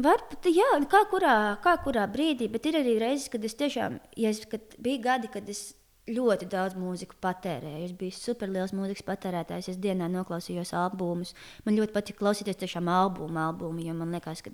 Varbūt, 0.00 0.50
jā, 0.52 0.68
kā 0.92 1.02
kurā, 1.08 1.34
kā 1.64 1.74
kurā 1.84 2.04
brīdī, 2.12 2.50
bet 2.52 2.68
ir 2.68 2.78
arī 2.80 2.98
reizes, 3.00 3.28
kad 3.32 3.44
es 3.44 3.56
tiešām, 3.56 3.96
ja 4.20 4.32
es, 4.32 4.44
kad 4.48 4.76
bija 4.80 5.00
gadi, 5.08 5.32
kad 5.32 5.48
es 5.48 5.70
ļoti 6.14 6.48
daudz 6.50 6.76
mūziku 6.78 7.16
patērēju. 7.22 7.86
Es 7.86 7.96
biju 7.96 8.16
superliels 8.16 8.74
mūzikas 8.76 9.06
patērētājs. 9.06 9.72
Es 9.72 9.80
dienā 9.80 10.08
noklausījos 10.12 10.74
albumus. 10.76 11.34
Man 11.66 11.78
ļoti 11.78 11.94
patīk 11.96 12.20
klausīties 12.20 12.60
tiešām 12.60 12.90
albumu, 12.90 13.40
albumu 13.42 13.84
jo 13.84 13.96
man 13.96 14.14
liekas, 14.14 14.42
ka, 14.46 14.52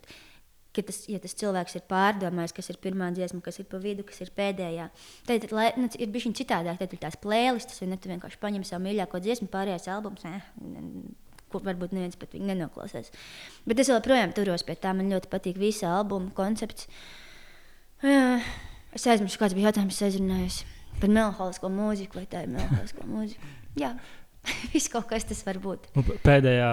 ka 0.76 0.86
tas, 0.86 1.02
ja 1.10 1.20
tas 1.22 1.36
cilvēks 1.40 1.78
ir 1.78 1.84
pārdomājis, 1.90 2.56
kas 2.56 2.72
ir 2.72 2.80
pirmā 2.82 3.10
dziesma, 3.16 3.42
kas 3.44 3.60
ir 3.62 3.68
pa 3.70 3.80
vidu, 3.82 4.06
kas 4.06 4.22
ir 4.24 4.32
pēdējā. 4.36 4.88
Tad 5.28 5.46
lai, 5.56 5.70
nu, 5.80 5.90
ir 5.98 6.12
bijis 6.14 6.30
citādāk. 6.42 6.80
Tad 6.82 6.96
ir 6.96 7.02
tās 7.02 7.18
plēlistas, 7.22 7.82
ne? 7.88 7.98
Tu 8.00 8.12
vienkārši 8.12 8.42
paņem 8.42 8.66
savu 8.68 8.86
mīļāko 8.88 9.22
dziesmu, 9.24 9.50
pārējais 9.52 9.90
albums. 9.92 10.26
Eh, 10.28 10.50
ko 11.52 11.60
varbūt 11.62 11.92
neviens 11.94 12.18
pat 12.18 12.34
nenoklausās. 12.34 13.12
Bet 13.68 13.80
es 13.80 13.90
joprojām 13.92 14.34
turos 14.36 14.66
pie 14.66 14.74
tā. 14.80 14.92
Man 14.96 15.12
ļoti 15.12 15.30
patīk 15.32 15.60
visa 15.62 15.94
albuma 15.94 16.34
koncepts. 16.36 16.90
Es 18.96 19.04
aizmirsu, 19.04 19.38
kāds 19.40 19.56
bija 19.56 19.70
jautājums, 19.70 19.96
es 19.96 20.08
aizrunājos. 20.08 20.64
Par 21.00 21.10
melanholisko 21.12 21.70
mūziku, 21.72 22.20
vai 22.20 22.26
tā 22.30 22.44
ir 22.46 22.52
melanholisko 22.54 23.06
mūzika. 23.14 23.50
Jā, 23.80 23.90
viss 24.72 24.88
kaut 24.92 25.08
kas 25.10 25.26
tas 25.28 25.42
var 25.46 25.58
būt. 25.62 25.88
Un 25.98 26.06
p- 26.06 26.16
Pēdējā 26.24 26.70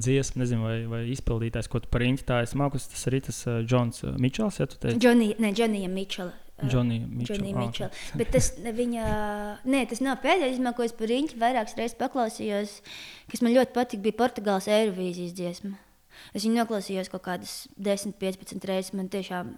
dziesma, 0.00 0.42
nezinu, 0.44 0.66
vai, 0.66 0.76
vai 0.90 1.02
izpildītājs, 1.14 1.70
ko 1.72 1.80
tu 1.80 1.88
par 1.92 2.04
īņķi 2.06 2.26
tā 2.28 2.42
esi 2.44 2.58
mākslinieks, 2.60 2.92
tas 2.94 3.08
arī 3.10 3.22
tas 3.30 3.40
uh, 3.48 3.60
Džons 3.64 4.04
uh, 4.04 4.14
Mičels, 4.20 4.60
ja 4.60 4.68
tu 4.70 4.78
teici? 4.82 5.00
Džonija, 5.00 5.38
ne, 5.42 5.52
Džonija 5.56 5.90
Mičela. 5.92 6.36
Džonija 6.60 7.06
Mičela. 7.08 7.88
Ah. 7.88 8.16
Bet 8.20 8.34
tas 8.34 8.50
viņa, 8.60 9.04
nē, 9.64 9.78
tas 9.88 10.02
nav 10.04 10.18
pēdējais, 10.20 10.58
izmā, 10.58 10.74
ko 10.76 10.84
es 10.84 10.92
par 10.92 11.08
riņķi 11.08 11.38
vairākas 11.40 11.72
reizes 11.78 11.96
paklausījos, 11.96 12.74
kas 13.32 13.40
man 13.46 13.54
ļoti 13.56 13.72
patika, 13.78 14.02
bija 14.04 14.18
Portugāles 14.18 14.68
Eirovīzijas 14.68 15.32
dziesma. 15.38 15.78
Es 16.36 16.44
viņu 16.44 16.58
noklausījos 16.60 17.08
kaut 17.08 17.24
kādas 17.24 17.54
10, 17.80 18.12
15 18.20 18.66
reizes. 18.68 18.92
Man 18.92 19.08
tiešām, 19.08 19.54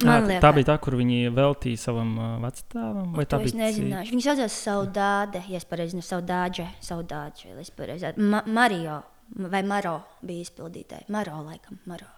Tā, 0.00 0.06
man 0.08 0.26
tā 0.26 0.28
liekas, 0.32 0.54
bija 0.56 0.68
tā, 0.72 0.76
kur 0.82 0.96
viņi 0.98 1.18
veltīja 1.34 1.80
savam 1.84 2.14
uh, 2.18 2.30
vecātam. 2.42 3.12
Vai 3.14 3.24
tā 3.24 3.38
To 3.38 3.46
es 3.46 3.54
bija? 3.54 3.68
nezināšu. 3.68 4.14
Viņa 4.14 4.26
saucās 4.26 4.60
Saudāde, 4.66 5.42
ja 5.48 5.60
es 5.60 5.66
pareizi 5.70 5.98
nezinu, 5.98 6.08
Saudāģe, 6.10 6.68
Saudāģe, 6.82 7.50
ja 7.52 7.58
es 7.62 7.70
pareizi 7.74 8.14
Ma 8.18 8.42
Mario 8.46 9.02
vai 9.34 9.62
Maro 9.66 9.98
bija 10.24 10.44
izpildītāji. 10.44 11.08
Maro, 11.12 11.38
laikam, 11.46 11.78
Maro. 11.90 12.08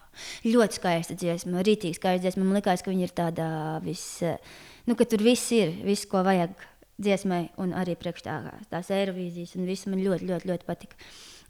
Ļoti 0.47 0.79
skaista 0.79 1.15
dziesma, 1.17 1.61
rītīgi 1.65 1.97
skaista 1.99 2.25
dziesma. 2.25 2.45
Man 2.45 2.57
liekas, 2.57 2.83
ka 2.85 2.91
viņa 2.91 3.05
ir 3.05 3.13
tāda 3.17 3.47
vis, 3.85 4.03
nu, 4.89 4.97
ka 4.97 5.05
tur 5.09 5.21
viss 5.25 5.51
ir, 5.55 5.75
viss, 5.85 6.07
ko 6.09 6.23
vajag 6.25 6.55
dziesmai, 6.97 7.43
un 7.61 7.75
arī 7.77 7.93
priekš 7.99 8.25
tā, 8.25 8.37
tās 8.71 8.89
Eirovīzijas, 8.93 9.53
un 9.59 9.67
viss 9.69 9.89
man 9.89 10.01
ļoti, 10.01 10.29
ļoti, 10.31 10.49
ļoti 10.49 10.67
patika. 10.67 10.97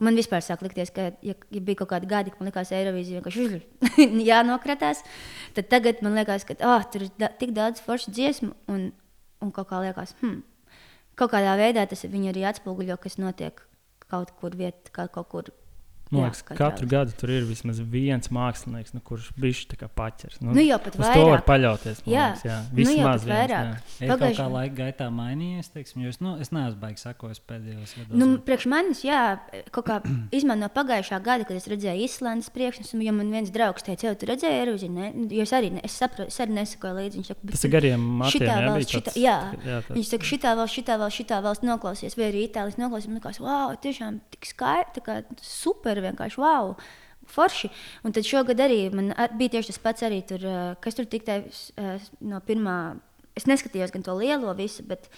Man 0.04 0.18
vispār 0.20 0.44
sāk 0.46 0.62
likties, 0.62 0.92
ka, 0.94 1.08
ja, 1.26 1.34
ja 1.34 1.62
bija 1.64 1.80
kaut 1.80 1.90
kāda 1.90 2.10
gada, 2.10 2.30
kad 2.30 2.42
man 2.42 2.52
liekas, 2.52 2.70
ka 2.70 2.78
Eirovīzija 2.78 3.22
vienkārši 3.24 4.10
jānokratās, 4.30 5.02
tad 5.58 5.72
tagad 5.72 6.04
man 6.06 6.14
liekas, 6.20 6.46
ka 6.46 6.58
oh, 6.70 6.86
tur 6.94 7.08
ir 7.08 7.16
da 7.18 7.32
tik 7.34 7.56
daudz 7.58 7.82
foršu 7.82 8.14
dziesmu, 8.14 8.52
un, 8.70 8.92
un 9.42 9.54
kaut 9.56 9.72
kā 9.72 9.82
liekas, 9.82 10.14
hmm, 10.22 10.44
kaut 11.18 11.34
kādā 11.34 11.56
veidā 11.58 11.88
tas 11.90 12.06
viņu 12.06 12.30
arī 12.30 12.46
atspoguļo, 12.52 13.00
kas 13.02 13.18
notiek 13.18 13.64
kaut 14.08 14.36
kur 14.38 14.54
vietā, 14.60 15.08
kaut 15.10 15.32
kur. 15.34 15.50
Man 16.12 16.22
liekas, 16.24 16.42
ka 16.48 16.56
katru 16.56 16.88
gadu 16.88 17.12
tur 17.20 17.30
ir 17.30 17.44
vismaz 17.44 17.80
viens 17.80 18.30
mākslinieks, 18.30 18.94
nu, 18.94 19.02
kurš 19.04 19.32
bišķi 19.38 19.68
tā 19.74 19.78
kā 19.82 19.88
paķers. 19.90 20.40
Nu, 20.42 20.54
Nu, 20.54 20.62
jau 20.64 20.78
pat 20.80 20.96
uz 20.96 21.06
to 21.06 21.26
var 21.28 21.42
vairāk. 21.42 21.46
paļauties. 21.46 22.02
Jā. 22.08 22.28
liekas, 22.34 22.44
jā. 22.48 22.58
Nu, 22.72 22.76
Vismaz 22.78 23.26
viens, 23.26 23.38
vairāk. 23.38 23.66
jā. 23.68 24.06
Ir 24.06 24.08
kaut 24.18 24.38
kā 24.38 24.48
laika 24.52 24.76
gaitā 24.76 25.08
mainījies, 25.12 25.70
teiksim, 25.74 26.04
jo 26.04 26.10
es, 26.10 26.20
nu, 26.22 26.36
es 26.40 26.50
neesmu 26.56 26.80
baigts 26.80 27.04
sakojis 27.04 27.40
pēdējos 27.48 27.96
gados. 27.98 28.16
Nu, 28.18 28.38
priekš 28.40 28.66
manis, 28.72 29.04
jā, 29.04 29.40
kaut 29.72 29.86
kā 29.86 30.00
izmanto 30.38 30.62
no 30.64 30.70
pagājušā 30.70 31.20
gada, 31.24 31.44
kad 31.44 31.58
es 31.58 31.68
redzēju 31.68 32.04
Islandes 32.08 32.50
priekšnesumu, 32.50 33.04
jo 33.04 33.12
man 33.14 33.30
viens 33.32 33.52
draugs 33.52 33.84
teica, 33.84 34.08
jau 34.08 34.16
tur 34.16 34.30
redzēju 34.34 34.62
Eirovīziju, 34.64 34.92
ne? 34.96 35.12
Jo 35.36 35.42
es 35.44 35.52
arī, 35.54 35.72
ne, 35.76 35.82
es 35.84 35.92
saprotu, 36.00 36.28
es 36.32 36.40
arī 36.40 36.56
nesakoju 36.62 36.96
līdzi. 36.98 37.18
Viņš 37.20 37.28
saka, 37.34 37.40
"Bet 37.44 37.52
Tas 37.52 37.62
tu 37.62 37.68
ir 37.68 37.72
gariem 37.76 38.00
matiem. 38.00 38.32
šitā 38.42 38.54
jā, 38.56 38.68
valsts, 38.70 38.78
bija 38.78 39.02
šitā, 39.02 39.12
tāds- 39.12 39.22
jā. 39.22 39.38
jā, 39.68 39.78
tāds- 39.84 39.98
Viņš 39.98 40.08
saka, 40.14 40.24
šitā 40.32 40.56
valsts, 40.58 40.78
šitā 40.78 40.96
valsts, 40.98 41.18
šitā 41.20 41.38
valsts 41.44 41.66
noklausies, 41.68 42.16
vai 42.18 42.26
arī 42.32 42.40
Itālijas 42.48 42.78
noklausies. 42.78 43.08
Man 43.08 43.20
liekas, 43.20 43.40
wow, 43.40 43.76
tiešām 43.78 44.20
tik 44.32 44.46
skaisti, 44.46 44.98
tā 44.98 45.02
kā 45.06 45.24
super, 45.42 45.97
vienkārši 46.06 46.42
wow. 46.42 46.76
Forši. 47.28 47.70
Un 48.08 48.16
tad 48.16 48.28
šogad 48.28 48.62
arī 48.64 48.86
man 48.96 49.12
bija 49.40 49.58
tieši 49.58 49.74
tas 49.74 49.82
pats, 49.84 50.06
arī 50.08 50.22
tur, 50.28 50.44
eh, 50.48 50.76
kas 50.84 50.96
tur 50.96 51.10
tika 51.10 51.42
no 52.22 52.40
pirmā. 52.48 52.78
Es 53.38 53.46
neskatījos 53.46 53.92
gan 53.94 54.02
to 54.02 54.16
lielo 54.18 54.50
visu, 54.58 54.82
bet, 54.88 55.12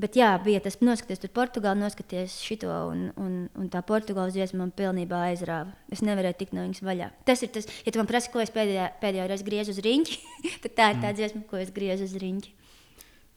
bet 0.00 0.14
jā, 0.16 0.30
bija 0.40 0.62
tas 0.64 0.78
noskaties, 0.80 1.20
tur 1.20 1.32
Portugāli 1.36 1.82
noskaties 1.82 2.38
šito, 2.40 2.70
un, 2.88 3.10
un, 3.20 3.34
un 3.52 3.66
tā 3.68 3.82
Portugāles 3.84 4.32
dziesma 4.32 4.62
man 4.62 4.72
pilnībā 4.72 5.26
aizrāva. 5.26 5.74
Es 5.92 6.00
nevarēju 6.06 6.38
tikt 6.40 6.56
no 6.56 6.64
viņas 6.64 6.80
vaļā. 6.86 7.10
Tas 7.28 7.44
ir 7.44 7.52
tas, 7.52 7.68
ja 7.84 7.92
tu 7.92 8.00
man 8.00 8.08
prasi, 8.08 8.32
ko 8.32 8.40
es 8.40 8.54
pēdējā, 8.54 8.86
pēdējā 9.02 9.28
reizē 9.28 9.48
griezu 9.50 9.76
uz 9.76 9.82
riņķi, 9.84 10.16
tad 10.64 10.78
tā 10.78 10.88
ir 10.94 11.02
tā 11.04 11.12
dziesma, 11.18 11.44
ko 11.50 11.60
es 11.60 11.74
griezu 11.76 12.08
uz 12.08 12.16
riņķi. 12.22 12.54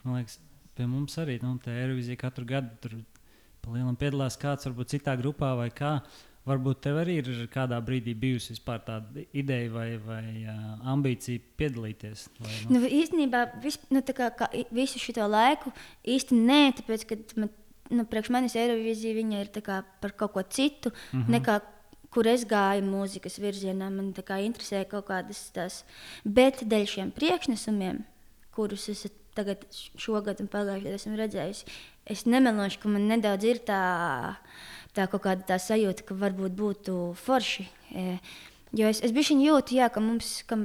Man 0.06 0.22
liekas, 0.22 0.40
pie 0.80 0.88
mums 0.88 1.20
arī 1.20 1.36
nu, 1.44 1.58
tā 1.60 1.76
Eirovīzija 1.76 2.24
katru 2.24 2.48
gadu 2.48 2.72
tur 2.80 2.96
pa 3.60 3.74
lielam 3.76 3.98
piedalās 4.00 4.40
kāds, 4.40 4.70
varbūt 4.70 4.96
citā 4.96 5.18
grupā 5.20 5.52
vai 5.60 5.68
kā. 5.76 5.98
Varbūt 6.48 6.80
tev 6.82 6.98
arī 7.02 7.20
ir 7.20 7.30
kādā 7.52 7.78
brīdī 7.84 8.16
bijusi 8.18 8.56
tāda 8.66 9.02
ideja 9.34 9.70
vai, 9.74 9.90
vai 10.02 10.24
uh, 10.46 10.60
ambīcija 10.94 11.42
piedalīties. 11.60 12.30
Vai, 12.40 12.54
nu, 12.70 12.80
Nu, 12.80 12.86
īstenībā 12.88 13.44
vis, 13.64 13.78
nu, 13.92 14.02
kā, 14.02 14.32
kā, 14.32 14.48
visu 14.72 15.02
šo 15.02 15.28
laiku 15.28 15.74
īsti 16.04 16.38
nē, 16.40 16.62
tāpēc, 16.80 17.06
ka 17.10 17.20
man, 17.36 17.52
nu, 17.92 18.06
priekš 18.10 18.32
manis 18.34 18.56
Eirovīzija 18.56 19.18
viņa 19.20 19.44
ir 19.44 19.52
kā 19.66 19.84
par 20.02 20.16
kaut 20.16 20.34
ko 20.34 20.42
citu, 20.42 20.90
mm 20.90 21.22
-hmm. 21.22 21.30
nekā 21.36 21.60
kur 22.14 22.28
es 22.28 22.46
gāju 22.46 22.86
mūzikas 22.86 23.40
virzienā. 23.42 23.90
Man 23.94 24.14
tā 24.18 24.24
kā 24.26 24.40
interesēja 24.46 24.90
kaut 24.90 25.10
kādas 25.12 25.52
tās, 25.54 25.84
bet 26.24 26.64
dēļ 26.64 26.86
šiem 26.86 27.12
priekšnesumiem, 27.12 28.04
kurus 28.56 28.90
es 28.90 29.06
tagad 29.38 29.64
šogad 30.00 30.42
un 30.42 30.50
pagājušajā 30.52 30.84
gadā 30.84 31.00
esmu 31.00 31.20
redzējis, 31.20 31.64
es 32.06 32.26
nemelošu, 32.26 32.82
ka 32.82 32.92
man 32.92 33.08
nedaudz 33.12 33.46
ir 33.48 33.62
tā, 33.68 33.82
tā 35.00 35.08
kaut 35.08 35.24
kāda 35.24 35.48
tā 35.54 35.58
sajūta, 35.64 36.06
ka 36.06 36.20
varbūt 36.20 36.60
būtu 36.60 37.00
forši. 37.24 37.70
E, 37.96 38.20
Jo 38.78 38.90
es, 38.90 39.02
es 39.06 39.14
biju 39.14 39.38
jūtu, 39.42 39.78
jā, 39.80 39.88
ka 39.90 40.02
mums, 40.04 40.44
ka, 40.50 40.58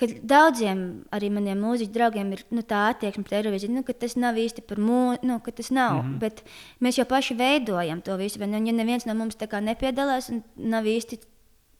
ka 0.00 0.08
daudziem 0.26 1.04
arī 1.14 1.30
maniem 1.30 1.60
mūziķu 1.62 1.94
draugiem 1.94 2.32
ir 2.34 2.42
nu, 2.50 2.64
tā 2.66 2.88
attieksme 2.90 3.22
pret 3.26 3.38
Eirovīziju, 3.38 3.74
nu, 3.76 3.84
ka 3.86 3.94
tas 3.94 4.16
nav 4.18 4.38
īsti 4.42 4.64
par 4.66 4.80
mūziku, 4.82 5.28
nu, 5.30 5.38
ka 5.44 5.54
tas 5.54 5.70
nav. 5.70 6.00
Mm 6.00 6.08
-hmm. 6.08 6.18
Bet 6.18 6.42
mēs 6.82 6.98
jau 6.98 7.06
paši 7.06 7.34
veidojam 7.38 8.02
to 8.02 8.16
visu. 8.16 8.42
Un, 8.42 8.66
ja 8.66 8.72
neviens 8.72 9.06
no 9.06 9.14
mums 9.14 9.36
tā 9.36 9.46
kā 9.46 9.62
nepiedalās, 9.62 10.30
un 10.30 10.42
nav 10.56 10.84
īsti, 10.84 11.20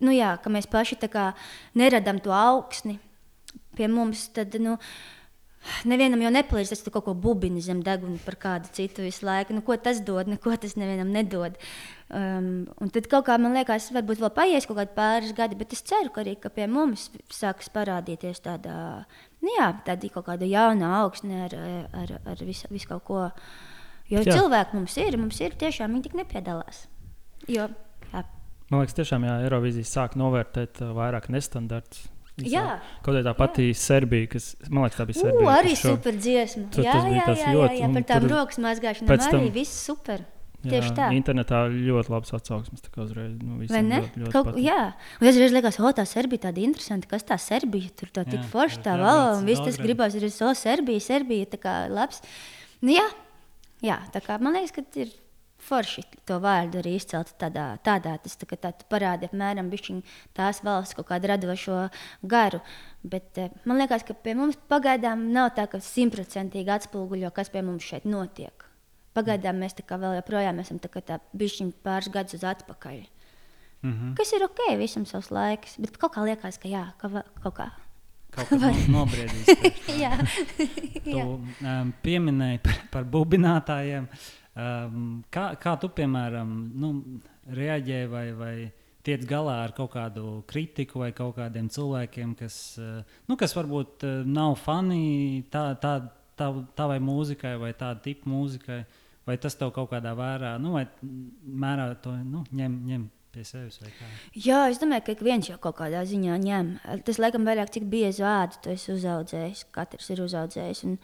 nu, 0.01 0.11
jā, 0.11 0.39
ka 0.43 0.51
mēs 0.51 0.67
paši 0.71 0.97
tā 0.97 1.09
kā 1.09 1.33
neradam 1.75 2.21
to 2.21 2.31
augsni 2.31 2.99
pie 3.77 3.89
mums, 3.89 4.29
tad. 4.29 4.55
Nu, 4.61 4.79
Nevienam 5.87 6.23
jau 6.25 6.31
nepalīdz, 6.35 6.73
tas 6.73 6.83
tur 6.83 6.95
kaut 6.97 7.05
ko 7.07 7.15
bubini 7.19 7.63
zem 7.63 7.83
deguna 7.87 8.19
par 8.25 8.37
kādu 8.41 8.71
citu 8.75 9.05
visu 9.05 9.27
laiku. 9.27 9.55
Nu, 9.55 9.63
ko 9.65 9.77
tas 9.79 10.01
dod, 10.03 10.31
neko 10.31 10.57
tas 10.61 10.75
nevienam 10.81 11.13
nedod. 11.15 11.59
Um, 12.13 12.49
un 12.83 12.91
tad 12.93 13.07
kaut 13.09 13.29
kā 13.29 13.39
man 13.41 13.55
liekas, 13.57 13.89
varbūt 13.95 14.21
vēl 14.21 14.33
paies 14.37 14.67
kaut 14.69 14.81
kādi 14.81 14.95
pāris 14.97 15.35
gadi, 15.37 15.57
bet 15.59 15.73
es 15.77 15.85
ceru, 15.87 16.11
ka 16.13 16.25
arī 16.25 16.35
ka 16.41 16.51
pie 16.53 16.67
mums 16.69 17.09
sāks 17.33 17.71
parādīties 17.73 18.43
tāda, 18.45 18.75
nu 19.41 19.55
jā, 19.55 19.71
tāda 19.87 20.11
kaut 20.13 20.27
kāda 20.29 20.49
jauna 20.51 20.97
augsne 21.01 21.47
ar, 21.47 21.57
ar, 22.03 22.17
ar 22.35 22.45
visu, 22.45 22.69
visu 22.75 22.91
kaut 22.91 23.07
ko. 23.09 23.23
Jo 24.13 24.21
Jā. 24.27 24.35
cilvēki 24.37 24.77
mums 24.77 24.99
ir, 25.01 25.17
mums 25.17 25.39
ir 25.41 25.55
tiešām 25.57 25.95
viņi 25.95 26.05
tik 26.05 26.19
nepiedalās. 26.19 26.85
Jo, 27.49 27.71
jā. 28.11 28.25
Man 28.69 28.83
liekas, 28.83 28.99
tiešām 28.99 29.25
jā, 29.25 29.39
Eirovīzija 29.47 29.89
sāk 29.89 30.19
novērtēt 30.21 30.83
uh, 30.85 30.93
vairāk 30.97 31.31
nestandartus. 31.33 32.11
Jā. 32.41 32.81
Kaut 33.05 33.15
kā 33.15 33.23
tā 33.27 33.35
pati 33.37 33.73
Serbija, 33.77 34.27
kas 34.33 34.57
man 34.71 34.85
liekas, 34.87 34.97
tā 34.99 35.05
bija 35.07 35.21
Serbija. 35.21 35.57
arī 35.61 35.75
kas 35.75 35.83
šo- 35.83 35.97
super 35.97 36.13
dziesma. 36.17 36.71
Tur 36.73 36.85
jā, 36.85 36.93
jā, 37.13 37.25
tas 37.27 37.39
jā, 37.39 37.51
ļoti, 37.53 37.75
jā, 37.77 37.81
jā, 37.89 37.93
par 37.93 38.03
tām 38.09 38.29
rokas 38.31 38.59
mazgāšanām 38.59 39.11
pēc 39.13 39.27
tam- 39.31 39.41
arī 39.41 39.51
viss 39.53 39.85
super. 39.87 40.25
Jā, 40.63 40.71
Tieši 40.79 40.91
tā. 40.95 41.09
Internetā 41.11 41.59
ļoti 41.69 42.09
labs 42.09 42.31
atsauksmes. 42.33 42.81
tā 42.81 43.03
Uzreiz, 43.03 43.35
nu, 43.43 43.59
Vai 43.67 43.83
ne? 43.83 44.01
ļoti, 44.01 44.21
ļoti 44.23 44.31
Kaut, 44.33 44.47
patīk. 44.47 44.63
jā, 44.65 44.95
un 45.21 45.27
es 45.27 45.37
reiz 45.37 45.51
liekas, 45.53 45.81
o, 45.81 45.91
tā 45.93 46.05
Serbija 46.07 46.39
tāda 46.47 46.63
interesanta. 46.63 47.09
Kas 47.09 47.25
tā 47.25 47.35
Serbija? 47.37 47.91
Tur 47.97 48.09
tā 48.15 48.25
tik 48.25 48.41
Jā, 48.41 48.47
forša, 48.49 48.79
tā 48.81 48.95
valoda, 48.97 49.39
un 49.39 49.45
viss 49.45 49.61
tas 49.61 49.77
gribās 49.77 50.15
ir, 50.15 50.23
o, 50.25 50.55
Serbija, 50.55 51.01
Serbija, 51.03 51.47
tā 51.47 51.59
kā 51.59 51.91
labs. 51.91 52.23
Nu, 52.81 52.93
jā, 52.95 53.09
jā, 53.83 53.99
tā 54.13 54.23
kā 54.23 54.41
man 54.41 54.55
liekas, 54.55 54.71
ka 54.73 54.83
ir 54.95 55.11
forši 55.63 56.03
to 56.29 56.39
vārdu 56.43 56.81
arī 56.81 56.97
izcelt 56.99 57.33
tādā, 57.41 57.77
tādā 57.85 58.17
tas 58.23 58.35
tā, 58.39 58.49
tā 58.57 58.73
tu 58.77 58.89
parādi 58.91 59.29
apmēram 59.29 59.71
tās 60.35 60.63
valsts 60.65 60.97
kaut 60.99 61.09
kādu 61.09 61.31
radošo 61.31 61.89
garu. 62.23 62.61
Bet 63.03 63.39
eh, 63.39 63.51
man 63.65 63.79
liekas, 63.79 64.05
ka 64.07 64.15
pie 64.15 64.35
mums 64.39 64.59
pagaidām 64.69 65.31
nav 65.33 65.53
tā, 65.57 65.67
ka 65.67 65.81
simtprocentīgi 65.81 66.71
atspoguļo, 66.71 67.31
kas 67.35 67.51
pie 67.51 67.63
mums 67.63 67.87
šeit 67.87 68.05
notiek. 68.05 68.67
Pagaidām 69.13 69.59
mēs 69.61 69.77
tā 69.77 69.85
kā 69.85 69.99
vēl 70.01 70.17
joprojām 70.21 70.61
esam 70.63 70.79
tā 70.81 70.89
kā 70.89 71.03
tā 71.05 71.19
bišķiņ 71.37 71.73
pāris 71.85 72.13
gadus 72.13 72.39
uz 72.41 72.45
atpakaļ. 72.45 73.03
mm 73.83 73.93
-hmm. 73.93 74.15
Kas 74.17 74.33
ir 74.33 74.45
ok, 74.45 74.79
visam 74.79 75.07
savs 75.07 75.31
laiks. 75.31 75.77
Bet 75.79 75.97
kaut 75.97 76.15
kā 76.15 76.25
liekas, 76.25 76.59
ka 76.59 76.69
jā, 76.69 76.93
ka 76.99 77.23
kaut 77.43 77.55
kā. 77.55 77.71
Kaut 78.33 78.49
kā 78.49 78.57
no, 78.89 79.05
nobriedīs. 79.05 79.47
tā. 79.87 79.99
Jā, 80.01 80.13
Tu 81.05 81.19
jā. 81.19 81.25
um, 81.27 81.93
pieminēji 82.03 82.59
par, 82.63 82.79
par 82.91 83.05
bubinātājiem. 83.05 84.09
Um, 84.53 85.23
kā, 85.33 85.53
kā 85.57 85.77
tu, 85.81 85.89
piemēram, 85.97 86.49
nu, 86.77 86.93
reaģēji 87.57 88.09
vai, 88.13 88.25
vai 88.37 88.55
tiec 89.07 89.25
galā 89.29 89.63
ar 89.65 89.73
kaut 89.77 89.95
kādu 89.95 90.43
kritiku 90.51 91.01
vai 91.01 91.13
kaut 91.17 91.39
kādiem 91.39 91.71
cilvēkiem, 91.73 92.35
kas, 92.37 92.59
uh, 92.81 93.17
nu, 93.31 93.39
kas 93.41 93.57
varbūt 93.57 94.05
uh, 94.05 94.19
nav 94.29 94.59
fani 94.61 95.47
tā, 95.53 95.71
tā, 95.81 95.95
tā, 96.37 96.51
tavai 96.77 97.01
mūzikai 97.01 97.57
vai 97.63 97.73
tāda 97.73 98.05
tipa 98.05 98.29
mūzikai? 98.29 98.83
Vai 99.23 99.37
tas 99.39 99.55
tev 99.55 99.71
kaut 99.71 99.93
kādā 99.93 100.17
vērā, 100.19 100.57
nu, 100.59 100.73
vai 100.75 100.83
mērā 101.47 101.93
to 102.03 102.11
nu, 102.27 102.41
ņem, 102.59 102.73
ņem 102.89 103.05
pie 103.33 103.45
sevis? 103.47 103.79
jā, 104.35 104.65
es 104.73 104.81
domāju, 104.83 105.05
ka 105.07 105.15
ik 105.15 105.23
viens 105.25 105.49
jau 105.49 105.59
kaut 105.63 105.79
kādā 105.79 106.03
ziņā 106.09 106.41
ņem. 106.43 106.73
Tas 107.07 107.21
laikam 107.23 107.47
vairāk 107.47 107.71
cik 107.73 107.87
biezu 107.93 108.27
ādu 108.27 108.59
tu 108.65 108.73
esi 108.75 108.91
uzaudzējis. 108.97 109.65
Katrs 109.75 110.11
ir 110.11 110.25
uzaudzējis. 110.27 110.83
Un, 110.91 110.99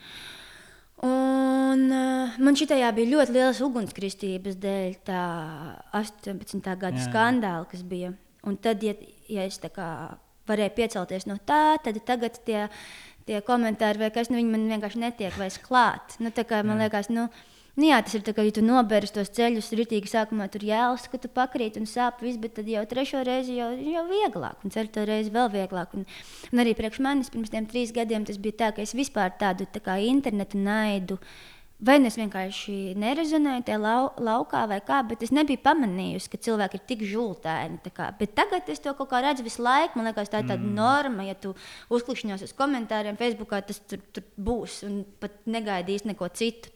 un 1.07 1.85
uh, 1.95 2.39
man 2.43 2.57
šitajā 2.59 2.89
bija 2.97 3.13
ļoti 3.13 3.35
liels 3.37 3.61
ugunskristības 3.65 4.57
dēļ 4.63 4.97
tā 5.07 5.23
18. 5.99 6.59
gada 6.65 6.97
Jā, 6.97 7.03
jā. 7.03 7.07
skandāla, 7.07 7.69
kas 7.71 7.85
bija. 7.87 8.15
Un 8.49 8.57
tad, 8.63 8.83
ja, 8.83 8.95
ja 9.31 9.45
es 9.47 9.61
varēju 10.49 10.75
piecelties 10.77 11.29
no 11.29 11.37
tā, 11.47 11.77
tad 11.85 11.99
tagad 12.09 12.41
tie, 12.47 12.67
tie 13.29 13.43
komentāri, 13.45 14.01
vai 14.01 14.11
kas, 14.15 14.31
nu, 14.33 14.41
man 14.49 14.69
vienkārši 14.71 15.03
netiek 15.03 15.37
vairs 15.39 15.61
klāt. 15.63 16.17
Nu, 16.23 16.33
man 16.65 16.83
liekas, 16.83 17.11
nu, 17.13 17.29
Nu, 17.79 17.87
jā, 17.87 18.01
tas 18.03 18.17
ir 18.19 18.25
tā, 18.27 18.33
ka 18.35 18.43
ja 18.43 18.51
tu 18.51 18.62
noberies 18.67 19.12
tos 19.14 19.29
ceļus, 19.37 19.69
rītīgi 19.79 20.11
sākumā 20.11 20.49
tur 20.51 20.64
jēlas, 20.67 21.05
ka 21.12 21.21
tu 21.23 21.29
pakrīt 21.31 21.77
un 21.79 21.85
sāp 21.87 22.25
viss, 22.27 22.41
bet 22.43 22.57
tad 22.57 22.67
jau 22.67 22.81
trešo 22.91 23.21
reizi 23.23 23.55
jau, 23.55 23.69
jau 23.71 24.03
vieglāk, 24.09 24.64
un 24.67 24.75
ceturto 24.75 25.05
reizi 25.07 25.31
vēl 25.31 25.47
vieglāk. 25.53 25.95
Un, 25.95 26.09
un 26.51 26.62
arī 26.64 26.73
priekš 26.75 26.99
manis 27.07 27.31
pirms 27.31 27.53
tiem 27.55 27.69
trīs 27.71 27.95
gadiem 27.95 28.27
tas 28.27 28.41
bija 28.43 28.59
tā, 28.64 28.73
ka 28.75 28.83
es 28.83 28.97
vispār 28.99 29.31
tādu 29.38 29.69
tā 29.71 29.95
internetu 30.03 30.59
naidu. 30.59 31.21
Vai 31.79 31.95
nu 32.03 32.09
es 32.11 32.17
vienkārši 32.19 32.97
nerezonēju 32.99 33.62
tajā 33.69 33.79
lau, 33.79 34.09
laukā, 34.19 34.64
vai 34.67 34.81
kā, 34.83 34.97
bet 35.07 35.21
es 35.23 35.31
nebiju 35.31 35.61
pamanījusi, 35.62 36.31
ka 36.33 36.41
cilvēki 36.43 36.75
ir 36.75 36.83
tik 36.88 37.05
žultēni. 37.07 37.79
Tagad 38.35 38.73
es 38.73 38.83
to 38.83 38.91
kaut 38.99 39.07
kā 39.12 39.21
redzu 39.23 39.45
visu 39.47 39.62
laiku. 39.62 39.95
Man 39.95 40.09
liekas, 40.11 40.33
tā 40.33 40.41
ir 40.43 40.49
tāda 40.49 40.59
mm. 40.59 40.73
norma, 40.75 41.29
ja 41.29 41.37
tu 41.38 41.53
uzklikšķinos 41.95 42.43
uz 42.49 42.55
komentāriem 42.59 43.21
Facebookā, 43.21 43.61
tas 43.69 43.79
tur, 43.87 44.03
tur 44.11 44.27
būs 44.35 44.81
un 44.88 45.05
pat 45.23 45.38
negaidīs 45.47 46.03
neko 46.09 46.27
citu. 46.35 46.75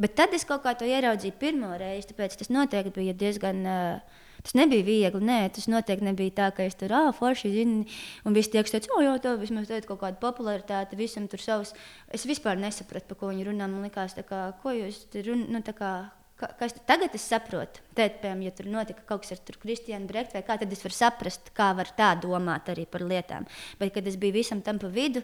Bet 0.00 0.18
tad 0.18 0.34
es 0.34 0.48
kaut 0.48 0.66
kā 0.66 0.74
to 0.74 0.90
ieraudzīju 0.90 1.38
pirmo 1.38 1.70
reizi, 1.78 2.10
tāpēc 2.10 2.34
tas 2.40 2.50
noteikti 2.50 2.96
bija 2.98 3.14
diezgan. 3.14 3.62
Uh, 3.62 4.26
tas 4.44 4.56
nebija 4.58 4.86
viegli. 4.86 5.22
Nē, 5.26 5.40
tas 5.56 5.68
noteikti 5.70 6.06
nebija 6.06 6.36
tā, 6.38 6.50
ka 6.56 6.66
es 6.68 6.78
tur 6.80 6.94
ah, 6.96 7.10
forši 7.16 7.52
zinu, 7.54 7.82
un 8.26 8.36
viss 8.36 8.52
tiek 8.52 8.68
teiks, 8.68 8.90
oh, 8.94 9.02
jā, 9.04 9.16
tā 9.22 9.34
vismaz 9.40 9.68
tāda 9.70 9.88
kaut 9.88 10.02
kāda 10.04 10.20
popularitāte, 10.22 10.98
visam 11.00 11.28
tur 11.30 11.42
savs. 11.42 11.74
Es 12.12 12.26
vispār 12.28 12.60
nesapratu, 12.60 13.12
par 13.12 13.20
ko 13.20 13.34
viņi 13.34 13.50
runā. 13.50 13.68
Man 13.70 13.84
liekas, 13.86 14.16
kā, 14.28 14.46
ko 14.62 14.74
jūs 14.76 15.04
tur 15.12 15.32
runājat. 15.32 15.50
Nu, 15.50 16.50
kas 16.58 16.74
tagad 16.88 17.14
es 17.16 17.24
saprotu? 17.28 17.82
Tad, 17.96 18.18
piemēram, 18.22 18.44
ja 18.46 18.52
tur 18.56 18.68
notika 18.72 19.04
kaut 19.08 19.24
kas 19.24 19.36
ar 19.36 19.58
Kristiānu 19.60 20.08
Brektu 20.08 20.38
vai 20.38 20.44
kā, 20.46 20.56
tad 20.60 20.72
es 20.72 20.82
varu 20.84 20.96
saprast, 20.96 21.52
kā 21.56 21.70
var 21.76 21.90
tā 21.96 22.14
domāt 22.20 22.70
arī 22.72 22.86
par 22.88 23.04
lietām. 23.04 23.48
Bet, 23.80 23.92
kad 23.96 24.06
es 24.08 24.18
biju 24.20 24.38
visam 24.38 24.62
tam 24.64 24.80
pa 24.80 24.88
vidu, 24.92 25.22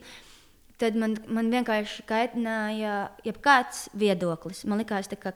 tad 0.81 0.99
man, 1.01 1.17
man 1.33 1.49
vienkārši 1.53 2.05
kaitināja 2.09 2.99
jebkāds 3.25 3.87
viedoklis. 3.97 4.65
Man 4.69 4.83
liekas, 4.83 5.09
ka 5.21 5.33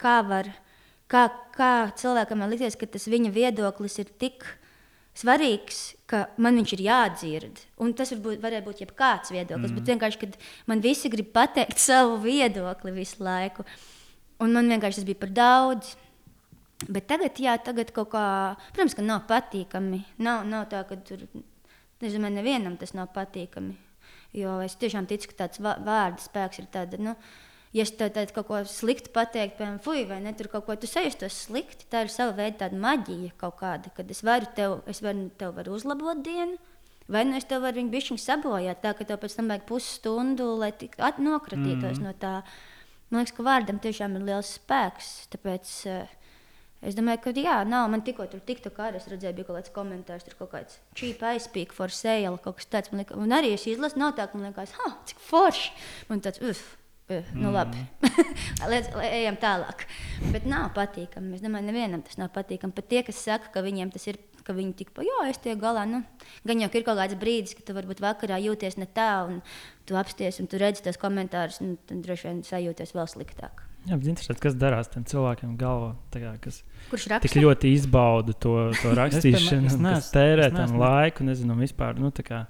kā, 0.00 0.20
var, 0.26 0.50
kā, 1.10 1.26
kā 1.56 1.72
cilvēkam 1.98 2.46
likties, 2.48 2.78
ka 2.78 2.88
tas 2.88 3.08
viņa 3.10 3.32
viedoklis 3.34 3.98
ir 4.02 4.10
tik 4.20 4.46
svarīgs, 5.20 5.80
ka 6.10 6.24
man 6.40 6.58
viņš 6.60 6.74
ir 6.76 6.84
jādzird. 6.86 7.62
Un 7.82 7.94
tas 7.98 8.12
varbūt, 8.14 8.40
varēja 8.42 8.66
būt 8.66 8.84
jebkāds 8.84 9.32
viedoklis, 9.34 9.72
mm. 9.72 9.78
bet 9.78 9.90
vienkārši, 9.94 10.20
kad 10.22 10.38
man 10.70 10.84
visi 10.84 11.10
grib 11.12 11.32
pateikt 11.34 11.82
savu 11.88 12.20
viedokli 12.24 12.94
visu 12.96 13.24
laiku, 13.26 13.66
un 14.40 14.56
man 14.56 14.70
vienkārši 14.70 15.02
tas 15.02 15.10
bija 15.10 15.20
par 15.20 15.34
daudz. 15.36 15.96
Bet 16.88 17.10
tagad, 17.10 17.36
jā, 17.36 17.58
tagad 17.60 17.90
kaut 17.92 18.08
kā, 18.14 18.24
protams, 18.72 18.94
ka 18.96 19.04
nav 19.04 19.26
patīkami. 19.28 20.00
Nav, 20.24 20.46
nav 20.48 20.64
tā, 20.70 20.80
ka 20.88 20.96
tur, 21.04 21.26
nezinu, 22.00 22.30
nevienam 22.32 22.78
tas 22.80 22.94
nav 22.96 23.10
patīkami. 23.12 23.76
Jo 24.32 24.60
es 24.64 24.78
tiešām 24.80 25.04
ticu, 25.10 25.28
ka 25.28 25.42
tāds 25.42 25.60
vārdu 25.60 26.24
spēks 26.24 26.62
ir 26.62 26.70
tāds. 26.72 26.96
Nu, 27.02 27.16
ja 27.76 27.84
es 27.84 27.92
tev 27.94 28.32
kaut 28.34 28.48
ko 28.48 28.62
sliktu 28.66 29.12
pateiktu, 29.14 29.58
piemēram, 29.60 29.78
fuj, 29.84 30.02
vai 30.10 30.18
ne, 30.24 30.32
tur 30.36 30.50
kaut 30.52 30.66
ko 30.66 30.76
tu 30.80 30.90
sajustos 30.90 31.36
slikti, 31.46 31.86
tā 31.90 32.04
ir 32.06 32.12
sava 32.12 32.34
veida 32.40 32.70
maģija 32.72 33.36
kaut 33.40 33.60
kāda, 33.62 33.92
kad 33.96 34.10
es 34.10 34.24
varu 34.26 34.50
tev, 34.56 34.80
es 34.90 35.02
varu, 35.04 35.28
tev 35.38 35.54
varu 35.58 35.78
uzlabot 35.78 36.24
dienu. 36.26 36.58
Vai 37.10 37.24
nu 37.26 37.34
es 37.34 37.46
tev 37.50 37.64
varu 37.64 37.80
viņu 37.80 37.90
bišķiņu 37.90 38.22
sabojāt, 38.22 38.84
tā 38.84 38.92
ka 38.94 39.06
tev 39.06 39.18
pēc 39.18 39.34
tam 39.34 39.48
vajag 39.50 39.64
pusstundu, 39.66 40.52
lai 40.60 40.70
nokratītos 40.70 41.98
mm. 41.98 42.04
no 42.06 42.12
tā. 42.14 42.36
Man 43.10 43.24
liekas, 43.24 43.34
ka 43.34 43.42
vārdam 43.42 43.80
tiešām 43.82 44.14
ir 44.14 44.26
liels 44.28 44.52
spēks. 44.60 45.08
Tāpēc 45.32 45.72
uh, 45.90 46.16
Es 46.80 46.94
domāju, 46.96 47.20
ka 47.26 47.32
jā, 47.36 47.58
nav. 47.68 47.90
Man 47.92 48.00
tikko 48.00 48.24
tur 48.32 48.40
tiktu 48.40 48.70
kā 48.72 48.86
es 48.96 49.04
redzēju, 49.10 49.36
bija 49.36 49.48
kaut 49.50 49.58
kāds 49.58 49.72
komentārs, 49.74 50.24
tur 50.24 50.38
kaut 50.38 50.54
kāds 50.54 50.78
cheap 50.96 51.20
aizpīk 51.28 51.74
for 51.76 51.92
sale, 51.92 52.38
kaut 52.40 52.56
kas 52.56 52.70
tāds. 52.72 52.92
Man 52.92 53.02
liekas, 53.02 53.18
un 53.20 53.36
arī 53.36 53.52
es 53.52 53.66
izlasu, 53.68 54.00
nav 54.00 54.14
tā, 54.16 54.24
ka 54.30 54.40
man 54.40 54.48
liekas, 54.48 54.72
ha, 54.78 54.94
cik 55.10 55.20
forši. 55.26 55.74
Man 56.08 56.24
tāds, 56.24 56.40
uf, 56.40 56.62
uf 56.64 56.79
nu 57.36 57.52
labi, 57.54 57.82
Liec, 58.70 58.90
ejam 59.06 59.38
tālāk. 59.40 59.86
Bet 60.34 60.46
nav 60.48 60.70
patīkami. 60.76 61.36
Es 61.36 61.44
domāju, 61.44 61.68
nevienam 61.70 62.02
tas 62.06 62.18
nav 62.20 62.32
patīkami. 62.34 62.74
Pat 62.76 62.90
tie, 62.90 63.02
kas 63.06 63.22
saka, 63.24 63.50
ka 63.54 63.62
viņiem 63.64 63.92
tas 63.94 64.04
ir, 64.10 64.18
ka 64.44 64.54
viņi 64.56 64.76
tik 64.78 64.92
pa, 64.96 65.04
jā, 65.06 65.22
es 65.30 65.40
tiek 65.42 65.58
galā. 65.60 65.86
Nu, 65.88 66.02
gan 66.48 66.62
jau 66.62 66.68
ir 66.70 66.86
kaut 66.86 67.00
kāds 67.00 67.16
brīdis, 67.20 67.56
kad 67.58 67.68
tu 67.68 67.76
varbūt 67.76 68.02
vakarā 68.04 68.40
jūties 68.42 68.78
ne 68.80 68.88
tā, 68.90 69.10
un 69.28 69.40
tu 69.88 69.98
apsties 70.00 70.40
un 70.42 70.50
tu 70.50 70.60
redzi 70.60 70.84
tos 70.86 71.00
komentārus, 71.00 71.60
un 71.64 71.74
tad 71.88 72.04
droši 72.04 72.28
vien 72.28 72.44
sajūties 72.46 72.94
vēl 72.96 73.10
sliktāk. 73.10 73.66
Jā, 73.88 73.96
bet 73.96 74.10
interesanti, 74.12 74.42
kas 74.44 74.56
darās 74.60 74.90
tam 74.92 75.06
cilvēkam 75.08 75.54
galvā, 75.60 75.94
kā, 76.12 76.34
kas 76.44 76.60
Kurš 76.90 77.06
raksta? 77.14 77.30
tik 77.30 77.40
ļoti 77.40 77.70
izbauda 77.78 78.34
to, 78.36 78.54
to 78.76 78.92
rakstīšanu, 79.00 79.70
es, 79.70 79.76
piemēram, 79.78 79.96
es 79.96 80.04
kas 80.04 80.12
tērē 80.12 80.50
tam 80.52 80.76
laiku, 80.80 81.24
nezinu, 81.24 81.56
vispār. 81.62 81.96
Nu, 81.96 82.12
kā, 82.12 82.44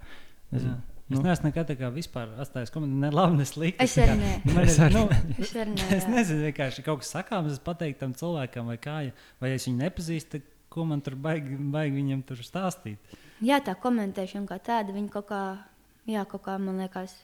nezinu. 0.51 0.75
Jā. 0.75 0.90
Es 1.11 1.19
nu. 1.19 1.25
neesmu 1.27 1.49
nekad 1.49 1.73
tā 1.75 1.89
vispār 1.91 2.31
atstājis 2.39 2.71
komentāru, 2.71 3.01
ne 3.03 3.09
labi, 3.11 3.39
ne 3.41 3.47
slikti. 3.49 3.83
Es 3.83 3.97
arī. 3.99 4.29
Man 4.47 4.69
ir, 4.71 4.93
nu, 4.95 5.01
es, 5.43 5.51
nē, 5.59 5.87
es 5.97 6.07
nezinu, 6.07 6.45
vienkārši 6.47 6.85
kaut 6.87 7.03
kas 7.03 7.11
sakāms, 7.17 7.57
es 7.57 7.63
pateiktu 7.67 8.05
tam 8.05 8.15
cilvēkam, 8.15 8.71
vai 8.71 8.77
kā, 8.79 9.01
vai 9.43 9.51
es 9.57 9.67
viņu 9.67 9.83
nepazīstu, 9.83 10.43
ko 10.71 10.87
man 10.87 11.03
tur 11.03 11.17
baigi, 11.19 11.59
baigi 11.75 11.99
viņam 11.99 12.23
tur 12.29 12.45
stāstīt. 12.47 13.19
Jā, 13.43 13.59
tā 13.67 13.75
komentēšana 13.83 14.47
kā 14.47 14.61
tāda, 14.71 14.95
viņa 14.95 15.11
kaut 15.17 15.27
kā, 15.33 15.43
jā, 16.07 16.23
kaut 16.31 16.45
kā 16.47 16.55
man 16.63 16.79
liekas 16.85 17.17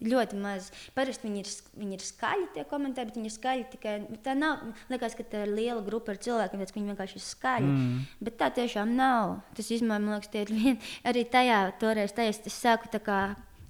Ļoti 0.00 0.38
maz. 0.40 0.70
Parasti 0.96 1.28
viņi 1.28 1.42
ir, 1.42 1.50
viņi 1.76 1.96
ir 1.98 2.04
skaļi, 2.06 2.46
tie 2.54 2.64
komentāri, 2.68 3.10
bet 3.10 3.18
viņi 3.18 3.28
ir 3.28 3.34
skaļi 3.34 3.66
tikai. 3.74 3.94
Tā 4.24 4.32
nav, 4.38 4.62
liekas, 4.88 5.16
ka 5.18 5.26
tā 5.28 5.44
ir 5.44 5.52
liela 5.58 5.82
grupa 5.84 6.14
ar 6.14 6.22
cilvēkiem, 6.24 6.62
bet 6.62 6.72
viņi 6.72 6.92
vienkārši 6.94 7.20
ir 7.20 7.26
skaļi. 7.26 7.68
Mm. 7.74 8.00
Bet 8.24 8.38
tā 8.40 8.48
tiešām 8.56 8.96
nav. 8.96 9.36
Tas 9.58 9.68
īstenībā, 9.68 10.00
man 10.00 10.16
liekas, 10.16 10.32
tie 10.32 10.46
ir 10.46 10.54
vien, 10.56 10.80
arī 11.04 11.26
tajā, 11.28 11.60
toreiz 11.82 12.16
tajā, 12.16 12.32
es 12.32 12.56
sāku 12.56 12.88
kā, 13.04 13.20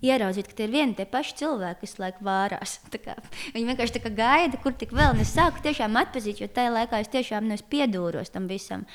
ieraudzīt, 0.07 0.49
ka 0.49 0.57
tie 0.57 0.67
ir 0.69 0.75
vieni 0.75 0.97
tie 0.97 1.07
paši 1.09 1.37
cilvēki, 1.43 1.83
kas 1.85 1.99
laikam 2.01 2.29
vārās. 2.31 2.77
Kā, 3.05 3.17
viņi 3.55 3.67
vienkārši 3.73 4.03
kā 4.05 4.13
gaida, 4.15 4.61
kur 4.63 4.75
tik 4.77 4.95
vēl. 4.97 5.19
Es 5.23 5.35
sāku 5.37 5.63
tiešām 5.65 5.99
atpazīt, 6.01 6.43
jo 6.43 6.49
tajā 6.53 6.73
laikā 6.75 7.01
es 7.03 7.11
tiešām 7.13 7.49
nu, 7.49 7.57
es 7.57 7.65
piedūros 7.67 8.33
tam 8.33 8.49
visam. 8.51 8.87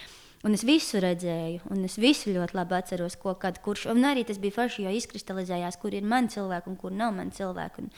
Un 0.45 0.53
es 0.53 0.61
visu 0.61 0.99
redzēju, 1.01 1.63
un 1.73 1.87
es 1.87 1.95
visu 1.97 2.29
ļoti 2.29 2.53
labi 2.53 2.75
atceros, 2.77 3.15
ko 3.17 3.33
kad 3.41 3.57
kurš. 3.65 3.87
Un 3.89 4.05
arī 4.05 4.21
tas 4.27 4.37
bija 4.41 4.53
forši, 4.59 4.83
jo 4.85 4.91
izkristalizējās, 4.93 5.79
kur 5.81 5.95
ir 5.97 6.05
mani 6.05 6.29
cilvēki 6.29 6.69
un 6.69 6.75
kur 6.77 6.93
nav 6.93 7.15
mani 7.17 7.33
cilvēki. 7.33 7.85
Un, 7.85 7.89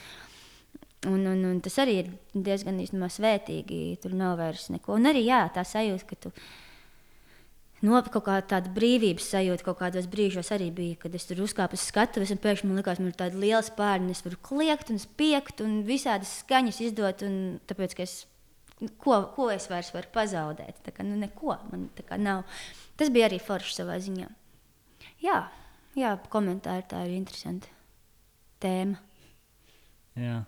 un, 1.11 1.25
un, 1.33 1.41
un 1.49 1.57
tas 1.65 1.75
arī 1.83 1.97
ir 2.05 2.13
diezgan 2.31 2.79
īstenībā 2.79 3.09
svētīgi. 3.11 3.81
Tur 4.03 4.15
nav 4.15 4.37
vairs 4.39 4.69
neko. 4.71 4.95
Un 4.95 5.11
arī 5.11 5.25
jā, 5.27 5.41
tā 5.51 5.65
sajūta, 5.67 6.07
ka 6.07 6.19
tu 6.23 6.31
no 7.83 7.99
kaut 8.07 8.23
kā 8.25 8.39
tāda 8.53 8.71
brīvības 8.73 9.27
sajūta 9.35 9.67
kaut 9.67 9.81
kādos 9.83 10.07
brīžos 10.09 10.49
arī 10.55 10.71
bija, 10.73 10.95
kad 11.03 11.13
es 11.19 11.27
tur 11.29 11.43
uzkāpu 11.43 11.77
uz 11.77 11.83
skatuves 11.91 12.31
un 12.33 12.39
pēkšņi 12.41 12.69
man 12.69 12.79
likās, 12.79 13.03
man 13.03 13.11
ir 13.11 13.19
tāda 13.19 13.37
liela 13.43 13.61
spārna, 13.65 14.15
es 14.15 14.23
varu 14.25 14.39
kliegt 14.47 14.89
un 14.93 15.03
spiegt 15.03 15.61
un 15.61 15.81
visādas 15.85 16.39
skaņas 16.45 16.81
izdot. 16.87 17.27
Un 17.27 17.37
tāpēc, 17.67 17.99
ka 17.99 18.07
es 18.07 18.21
ko, 19.01 19.21
ko 19.35 19.47
es 19.53 19.67
vairs 19.71 19.89
varu 19.95 20.11
pazaudēt. 20.13 20.81
Tā 20.85 20.93
kā, 20.93 21.05
nu, 21.05 21.17
neko 21.19 21.57
man 21.71 21.87
nav. 22.21 22.43
Tas 22.97 23.09
bija 23.13 23.29
arī 23.29 23.39
forši 23.41 23.79
savā 23.79 23.97
ziņā. 24.03 24.27
Jā, 25.23 25.39
jā 25.97 26.13
komentāri 26.29 26.85
tā 26.89 27.03
ir 27.07 27.17
interesanta 27.17 27.71
tēma. 28.61 29.01
Jā. 30.17 30.41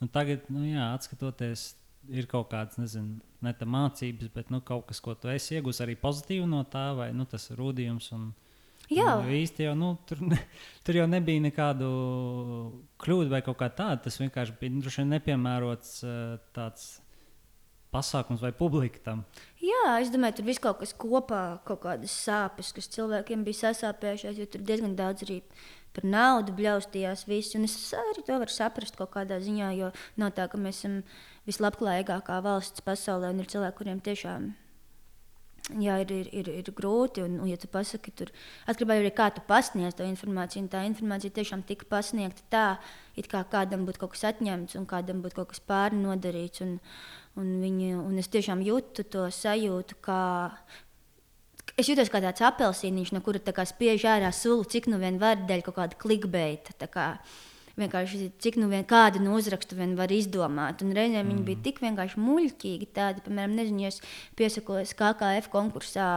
Nu, 0.00 0.08
tagad, 0.12 0.44
nu, 0.52 0.64
jā, 0.68 0.90
atskatoties, 0.94 1.70
ir 2.12 2.26
kaut 2.30 2.50
kādas, 2.50 2.76
nezinu, 2.78 3.20
ne 3.42 3.52
tā 3.56 3.66
mācības, 3.68 4.28
bet 4.34 4.50
nu, 4.52 4.60
kaut 4.66 4.86
kas, 4.90 5.00
ko 5.02 5.14
tu 5.18 5.30
esi 5.32 5.56
iegūmis 5.56 5.80
arī 5.82 5.96
pozitīvi 5.98 6.48
no 6.50 6.60
tā, 6.70 6.90
vai 6.98 7.08
nu, 7.16 7.24
tas 7.30 7.48
rūdījums. 7.56 8.10
Un... 8.16 8.28
Jā, 8.92 9.16
nu, 9.22 9.32
īsti 9.34 9.66
jau 9.66 9.72
nu, 9.78 9.94
tur, 10.06 10.20
ne, 10.26 10.38
tur 10.86 11.00
jau 11.00 11.08
nebija 11.10 11.42
nekādu 11.48 11.88
kļūdu 13.02 13.32
vai 13.32 13.42
kaut 13.46 13.58
kā 13.62 13.70
tāda. 13.72 14.04
Tas 14.04 14.20
vienkārši 14.20 14.58
bija 14.60 14.76
nu, 14.76 15.08
nepiemērots 15.14 15.98
tāds 16.54 16.92
pasākums 17.96 18.44
vai 18.44 18.52
publika 18.54 19.02
tam? 19.08 19.24
Jā, 19.64 19.96
es 19.98 20.12
domāju, 20.12 20.38
tur 20.38 20.48
viss 20.50 20.62
kaut 20.62 20.82
kas 20.82 20.92
kopā, 20.94 21.42
kaut 21.66 21.82
kādas 21.86 22.14
sāpes, 22.26 22.74
kas 22.76 22.90
cilvēkiem 22.94 23.42
bija 23.46 23.64
sasāpējušās, 23.64 24.38
jo 24.38 24.46
tur 24.52 24.64
diezgan 24.68 24.94
daudz 24.98 25.26
arī 25.26 25.40
par 25.96 26.04
naudu 26.04 26.52
bļaustījās 26.58 27.24
visi. 27.30 27.56
Un 27.58 27.64
es 27.68 27.78
arī 27.96 28.26
to 28.26 28.36
varu 28.42 28.52
saprast 28.52 28.98
kaut 29.00 29.14
kādā 29.16 29.40
ziņā, 29.42 29.72
jo 29.80 29.90
nav 30.20 30.36
tā, 30.36 30.46
ka 30.52 30.60
mēs 30.60 30.84
esam 30.84 31.00
vislabklājīgākā 31.48 32.38
valsts 32.44 32.84
pasaulē 32.86 33.32
un 33.32 33.42
ir 33.42 33.50
cilvēki, 33.50 33.78
kuriem 33.80 34.04
tiešām 34.04 34.52
jā, 35.74 35.96
ir, 36.04 36.12
ir, 36.12 36.28
ir, 36.32 36.50
ir 36.60 36.70
grūti. 36.76 37.24
Un, 37.26 37.38
un 37.42 37.50
ja 37.50 37.58
tu 37.60 37.70
pasaki, 37.70 38.12
tur 38.16 38.30
atkarībā 38.70 38.98
tā, 39.00 39.12
kā 39.16 39.28
tu 39.34 39.44
pasniedz 39.48 39.96
to 39.98 40.06
informāciju, 40.06 40.66
un 40.66 40.70
tā 40.72 40.84
informācija 40.88 41.34
tiešām 41.38 41.64
tika 41.66 41.88
pasniegta 41.90 42.46
tā, 42.52 42.66
it 43.18 43.30
kā 43.32 43.42
kādam 43.50 43.86
būtu 43.88 44.04
kaut 44.04 44.14
kas 44.14 44.26
atņemts 44.32 44.78
un 44.78 44.86
kādam 44.90 45.22
būtu 45.24 45.40
kaut 45.40 45.54
kas 45.54 45.62
pārnodarīts. 45.66 46.62
Un, 46.66 46.78
Un, 47.36 47.48
viņi, 47.60 47.92
un 48.00 48.16
es 48.16 48.30
tiešām 48.32 48.62
jūtu 48.64 49.04
to 49.12 49.26
sajūtu, 49.32 49.98
ka 50.00 50.18
es 51.76 51.90
jūtos 51.90 52.08
kā 52.12 52.22
tāds 52.24 52.44
apelsīniņš, 52.48 53.12
no 53.12 53.20
kura 53.24 53.40
spiež 53.68 54.06
ārā 54.08 54.30
sulu, 54.32 54.64
cik 54.64 54.88
nu 54.88 55.00
vien 55.02 55.20
var 55.20 55.42
dēļ 55.44 55.64
kaut 55.66 55.76
kāda 55.76 56.00
klikbeita. 56.00 56.88
Kā, 56.88 57.06
vienkārši 57.76 58.30
cik 58.42 58.56
nu 58.60 58.68
vien 58.70 58.84
kādu 58.88 59.20
no 59.22 59.34
uzrakstu 59.36 59.76
vien 59.78 59.92
var 59.98 60.12
izdomāt. 60.14 60.82
Un 60.84 60.94
reizēm 60.96 61.26
mm. 61.26 61.32
viņi 61.32 61.44
bija 61.46 61.62
tik 61.66 61.80
vienkārši 61.84 62.22
muļķīgi, 62.22 62.88
tādi, 62.96 63.24
piemēram, 63.26 63.56
nezinu, 63.58 63.90
es 63.90 64.00
piesakos 64.38 64.94
KKF 64.96 65.50
konkursā, 65.52 66.08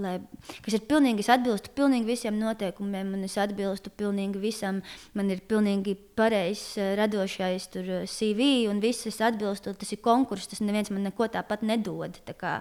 lai, 0.00 0.18
kas 0.64 0.76
ir 0.76 0.84
pilnīgi, 0.90 1.24
es 1.24 1.32
atbilstu 1.32 1.72
pilnīgi 1.76 2.08
visiem 2.10 2.38
noteikumiem, 2.40 3.14
un 3.16 3.26
es 3.28 3.38
atbilstu 3.40 3.92
pilnīgi 3.96 4.42
visam, 4.42 4.82
man 5.16 5.32
ir 5.32 5.42
pilnīgi 5.50 5.96
pareizs 6.20 6.76
eh, 6.78 6.94
radošais 7.00 7.70
tur 7.72 7.92
eh, 8.00 8.06
CV, 8.10 8.50
un 8.70 8.82
viss 8.84 9.08
es 9.08 9.20
atbilstu, 9.24 9.74
tas 9.80 9.96
ir 9.96 10.02
konkurss, 10.04 10.50
tas 10.52 10.60
neviens 10.64 10.92
man 10.92 11.08
neko 11.08 11.30
tāpat 11.32 11.64
nedod. 11.66 12.20
Tā 12.28 12.36
kā, 12.36 12.58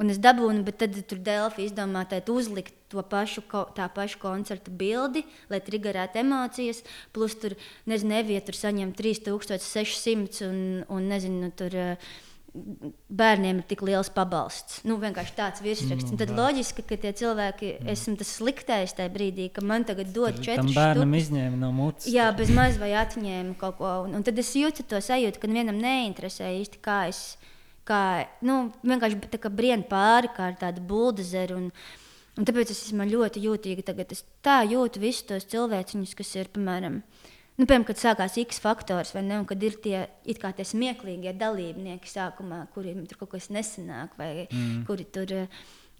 Un 0.00 0.10
es 0.10 0.18
dabūju, 0.18 0.64
bet 0.66 0.80
tad 0.82 0.96
tur 1.06 1.20
Dēlķi 1.22 1.68
izdomāja 1.68 2.18
uzlikt 2.34 2.74
to 2.90 3.02
pašu, 3.06 3.44
tā 3.76 3.86
pašu 3.94 4.18
koncerta 4.22 4.72
bildi, 4.74 5.22
lai 5.50 5.62
triggerētu 5.62 6.18
emocijas. 6.24 6.82
Plus, 7.14 7.36
tur, 7.38 7.54
nezinu, 7.90 8.18
Evija 8.18 8.42
tur 8.42 8.58
saņem 8.58 8.94
3600 8.98 10.46
un, 10.50 10.62
un 10.90 11.10
nezinu, 11.14 11.50
tur. 11.54 11.82
Bērniem 12.54 13.58
ir 13.58 13.64
tik 13.66 13.80
liels 13.82 14.06
pabalsts. 14.14 14.76
Nu, 14.86 14.94
vienkārši 15.02 15.32
tāds 15.34 15.62
virsraksts. 15.64 16.12
Nu, 16.12 16.18
tad 16.20 16.30
jā. 16.30 16.36
loģiski, 16.38 16.84
ka 16.86 16.98
tie 17.02 17.10
cilvēki, 17.18 17.72
mm. 17.80 17.88
esmu 17.90 18.14
tas 18.20 18.30
sliktais 18.36 18.94
tajā 18.94 19.10
brīdī, 19.10 19.48
ka 19.50 19.64
man 19.66 19.82
tagad 19.88 20.12
dod 20.14 20.38
četras 20.38 20.68
stūres. 20.68 20.76
Bērnam 20.78 21.16
izņēma 21.18 21.58
no 21.58 21.72
mutes. 21.74 22.06
Jā, 22.14 22.28
bez 22.38 22.52
maz 22.54 22.78
vai 22.78 22.92
atņēma 23.00 23.56
kaut 23.58 23.80
ko. 23.80 23.90
Un, 24.06 24.14
un 24.20 24.26
tad 24.26 24.38
es 24.38 24.52
jūtu 24.54 24.86
to 24.86 25.02
sajūtu, 25.02 25.42
ka 25.42 25.50
vienam 25.50 25.82
neinteresē 25.82 26.52
īsti, 26.60 26.78
kā 26.86 27.00
es 27.10 27.24
kā 27.88 28.00
nu, 28.46 28.58
vienkārši 28.86 29.38
kā 29.40 29.52
brīvā 29.52 29.82
pāri, 29.90 30.32
kā 30.34 30.50
ar 30.50 30.58
tādu 30.60 30.84
buldozeri. 30.88 31.56
Un, 31.58 31.70
un 32.38 32.48
tāpēc 32.48 32.72
es 32.74 32.86
esmu 32.88 33.06
ļoti 33.10 33.44
jūtīga. 33.44 33.86
Tagad 33.92 34.16
es 34.16 34.24
tā 34.44 34.62
jūtu 34.68 35.02
visus 35.02 35.28
tos 35.28 35.48
cilvēciņus, 35.52 36.16
kas 36.18 36.34
ir 36.38 36.52
piemēram. 36.54 37.00
Nu, 37.54 37.68
piemēram, 37.68 37.86
kad 37.86 38.00
sākās 38.00 38.36
X 38.42 38.58
faktors, 38.62 39.14
vai 39.14 39.22
ne? 39.26 39.38
Kad 39.46 39.62
ir 39.62 39.78
tie, 39.82 40.04
tie 40.26 40.66
smieklīgie 40.66 41.36
dalībnieki 41.38 42.10
sākumā, 42.10 42.64
kuriem 42.74 43.04
tur 43.06 43.22
kaut 43.22 43.36
kas 43.36 43.50
nesanāk, 43.54 44.16
vai 44.18 44.48
mm. 44.48 44.84
kuri 44.88 45.06
tur. 45.06 45.34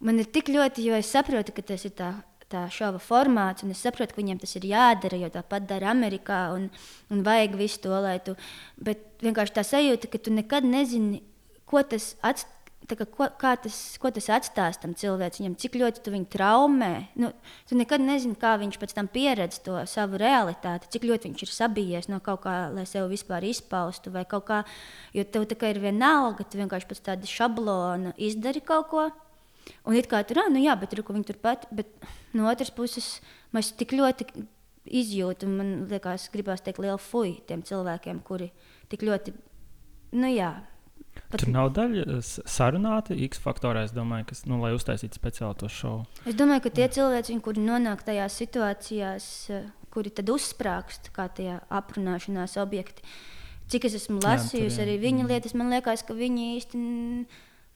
Man 0.04 0.18
ir 0.18 0.26
tik 0.34 0.50
ļoti, 0.50 0.88
jo 0.88 0.96
es 0.98 1.12
saprotu, 1.14 1.54
ka 1.54 1.62
tas 1.62 1.86
ir 1.86 1.94
tā 1.94 2.10
tā 2.54 2.64
šova 2.72 3.00
formāts, 3.02 3.64
un 3.64 3.72
es 3.74 3.82
saprotu, 3.84 4.14
ka 4.14 4.20
viņiem 4.20 4.40
tas 4.42 4.54
ir 4.58 4.66
jādara, 4.68 5.18
jo 5.20 5.30
tāpat 5.32 5.66
dara 5.68 5.90
Amerikā, 5.92 6.40
un, 6.54 6.68
un 7.12 7.22
vajag 7.26 7.56
visu 7.58 7.82
to, 7.86 7.94
lai 8.04 8.18
tu. 8.24 8.36
Bet 8.76 9.24
vienkārši 9.24 9.56
tā 9.58 9.64
sajūta, 9.66 10.10
ka 10.12 10.20
tu 10.22 10.34
nekad 10.34 10.66
nezini, 10.68 11.22
ko 11.70 11.82
tas 11.86 12.14
atstās. 12.22 12.52
Kā, 12.84 13.06
ko, 13.08 13.24
tas, 13.40 13.76
ko 13.96 14.10
tas 14.12 14.26
atstās 14.28 14.76
tam 14.76 14.90
cilvēkam, 14.92 15.54
cik 15.56 15.78
ļoti 15.80 16.02
tu 16.04 16.12
viņu 16.12 16.26
traumē. 16.28 16.90
Nu, 17.16 17.30
tu 17.64 17.78
nekad 17.80 18.02
nezini, 18.04 18.36
kā 18.36 18.50
viņš 18.60 18.76
pēc 18.76 18.92
tam 18.98 19.08
pieredz 19.08 19.62
to 19.64 19.78
savu 19.88 20.20
realitāti, 20.20 20.90
cik 20.92 21.06
ļoti 21.08 21.30
viņš 21.30 21.44
ir 21.46 21.52
sabijies 21.54 22.10
no 22.12 22.18
kaut 22.20 22.42
kā, 22.42 22.52
lai 22.74 22.84
sevi 22.84 23.14
vispār 23.14 23.46
izpaustu. 23.48 24.12
Kā, 24.28 24.58
jo 25.16 25.24
tev 25.24 25.46
tā 25.48 25.56
kā 25.56 25.72
ir 25.72 25.80
vienalga, 25.80 26.44
tu 26.44 26.60
vienkārši 26.60 26.90
pēc 26.90 27.00
tāda 27.08 27.30
šablona 27.30 28.12
izdari 28.20 28.60
kaut 28.60 28.90
ko. 28.92 29.06
Un 29.88 29.96
it 29.96 30.10
kā 30.12 30.20
tur, 30.28 30.42
nu 30.52 30.60
jā, 30.60 30.76
bet 30.76 30.92
tur 30.92 31.00
viņi 31.08 31.30
turpat, 31.32 31.64
bet 31.72 31.88
no 32.36 32.50
otras 32.52 32.68
puses 32.74 33.22
mēs 33.56 33.72
tik 33.80 33.96
ļoti 33.96 34.28
izjūtam, 34.84 35.56
man 35.56 35.72
liekas, 35.88 36.28
gribās 36.32 36.60
teikt 36.64 36.82
lielu 36.84 37.00
fuju 37.00 37.40
tiem 37.48 37.64
cilvēkiem, 37.64 38.20
kuri 38.26 38.50
tik 38.92 39.04
ļoti, 39.08 39.32
nu 40.20 40.30
jā 40.34 40.52
Pat... 41.14 41.42
Tur 41.42 41.50
nav 41.50 41.70
daļa 41.74 42.18
sarunāta 42.22 43.16
X 43.26 43.40
faktorā, 43.42 43.84
domāju, 43.94 44.28
kas, 44.30 44.44
nu, 44.46 44.60
lai 44.62 44.74
uztaisītu 44.76 45.18
speciāli 45.18 45.58
to 45.60 45.70
šovu. 45.72 46.04
Es 46.28 46.36
domāju, 46.38 46.66
ka 46.66 46.74
tie 46.78 46.88
cilvēki, 46.96 47.38
kuri 47.44 47.64
nonāk 47.64 48.04
tajās 48.06 48.36
situācijās, 48.42 49.28
eh, 49.54 49.68
kuri 49.94 50.12
tad 50.14 50.30
uzsprāgst 50.34 51.10
kā 51.14 51.28
tie 51.34 51.56
aprunāšanās 51.74 52.58
objekti, 52.62 53.06
cik 53.70 53.88
es 53.88 53.98
esmu 54.02 54.20
lasījusi, 54.22 54.82
arī 54.84 54.98
viņa 55.02 55.22
mm. 55.24 55.30
lietas, 55.32 55.56
man 55.58 55.72
liekas, 55.72 56.04
ka 56.06 56.16
viņi 56.18 56.48
īsti, 56.58 56.82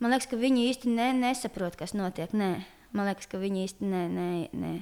man 0.02 0.14
liekas, 0.14 0.30
ka 0.30 0.40
viņi 0.40 0.68
īsti 0.72 0.94
ne, 0.94 1.12
nesaprot, 1.22 1.78
kas 1.78 1.96
notiek. 1.98 2.34
Nē. 2.36 2.52
Man 2.96 3.08
liekas, 3.08 3.28
ka 3.28 3.40
viņi 3.40 3.66
īsti 3.66 3.88
ne, 3.88 4.04
ne, 4.08 4.28
ne, 4.56 4.72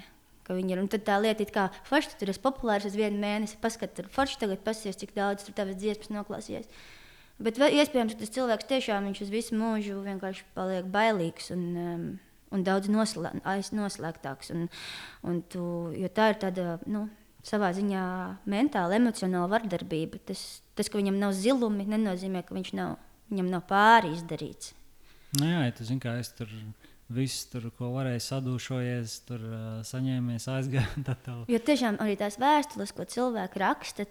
ka 0.46 0.54
viņi 0.54 0.76
ir. 0.76 0.82
Un 0.82 0.90
tad 0.90 1.02
tā 1.06 1.16
lieta 1.22 1.42
ir 1.42 1.50
kā, 1.54 1.66
forši, 1.88 2.12
tu 2.12 2.20
tur 2.22 2.30
esi 2.32 2.42
populārs 2.42 2.86
uz 2.86 2.94
vienu 2.98 3.18
mēnesi, 3.22 3.58
paskat, 3.62 3.96
tur 3.96 4.10
forši 4.12 4.38
tagad 4.44 4.62
pasies, 4.66 4.98
cik 5.00 5.16
daudz 5.16 5.46
tur 5.46 5.56
tavas 5.58 5.78
dziesmas 5.80 6.12
noklausījies. 6.14 6.70
Bet 7.42 7.58
iespējams, 7.60 8.14
ka 8.16 8.22
tas 8.22 8.32
cilvēks 8.32 8.68
tiešām 8.70 9.10
uz 9.12 9.32
visu 9.32 9.58
mūžu 9.60 9.98
vienkārši 10.06 10.46
paliek 10.56 10.86
bailīgs 10.88 11.50
un, 11.52 11.64
um, 11.76 12.06
un 12.54 12.64
daudz 12.64 12.88
noslē, 12.88 13.34
noslēgtāks. 13.76 14.54
Un, 14.54 14.70
un 15.26 15.42
tu, 15.52 15.66
tā 16.16 16.30
ir 16.32 16.40
tāda 16.40 16.78
nu, 16.88 17.04
savā 17.46 17.70
ziņā 17.76 18.06
mentāla, 18.48 18.96
emocionāla 18.96 19.50
vardarbība. 19.52 20.22
Tas, 20.30 20.46
tas, 20.78 20.88
ka 20.88 21.00
viņam 21.00 21.20
nav 21.20 21.36
zilumi, 21.36 21.86
nenozīmē, 21.92 22.42
ka 22.46 22.56
viņš 22.56 22.72
nav, 22.78 22.96
viņam 23.32 23.52
nav 23.52 23.66
pāri 23.68 24.14
izdarīts. 24.16 24.72
Nu 25.36 25.50
jā, 25.50 25.66
ja 25.68 25.76
tu 25.76 25.84
zini, 25.84 26.00
kā 26.00 26.16
es 26.22 26.32
tur 26.32 26.48
viss, 27.12 27.44
tur, 27.50 27.68
ko 27.76 27.92
varēju 27.94 28.22
sadūšojies, 28.24 29.18
tur 29.28 29.42
uh, 29.46 29.66
saņēmies, 29.86 30.48
aizgāju. 30.50 31.04
Jo 31.52 31.60
tiešām 31.62 32.00
arī 32.02 32.16
tās 32.18 32.38
vēstules, 32.40 32.94
ko 32.96 33.06
cilvēki 33.06 33.62
raksta, 33.62 34.08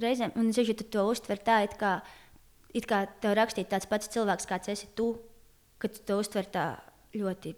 reizēm, 0.00 0.32
un 0.38 0.48
es 0.52 0.62
jau 0.62 0.78
to 0.78 1.04
uztveru 1.10 1.44
tā, 1.44 1.60
it 1.66 1.76
kā 1.80 1.98
it 2.74 2.88
kā 2.88 3.04
tev 3.22 3.36
rakstīt 3.38 3.70
tāds 3.72 3.88
pats 3.88 4.10
cilvēks, 4.12 4.48
kāds 4.48 4.72
esi 4.72 4.90
tu, 4.96 5.12
kad 5.78 5.94
tu 5.94 6.04
to 6.04 6.18
uztver 6.22 6.48
tā 6.52 6.66
ļoti. 7.16 7.54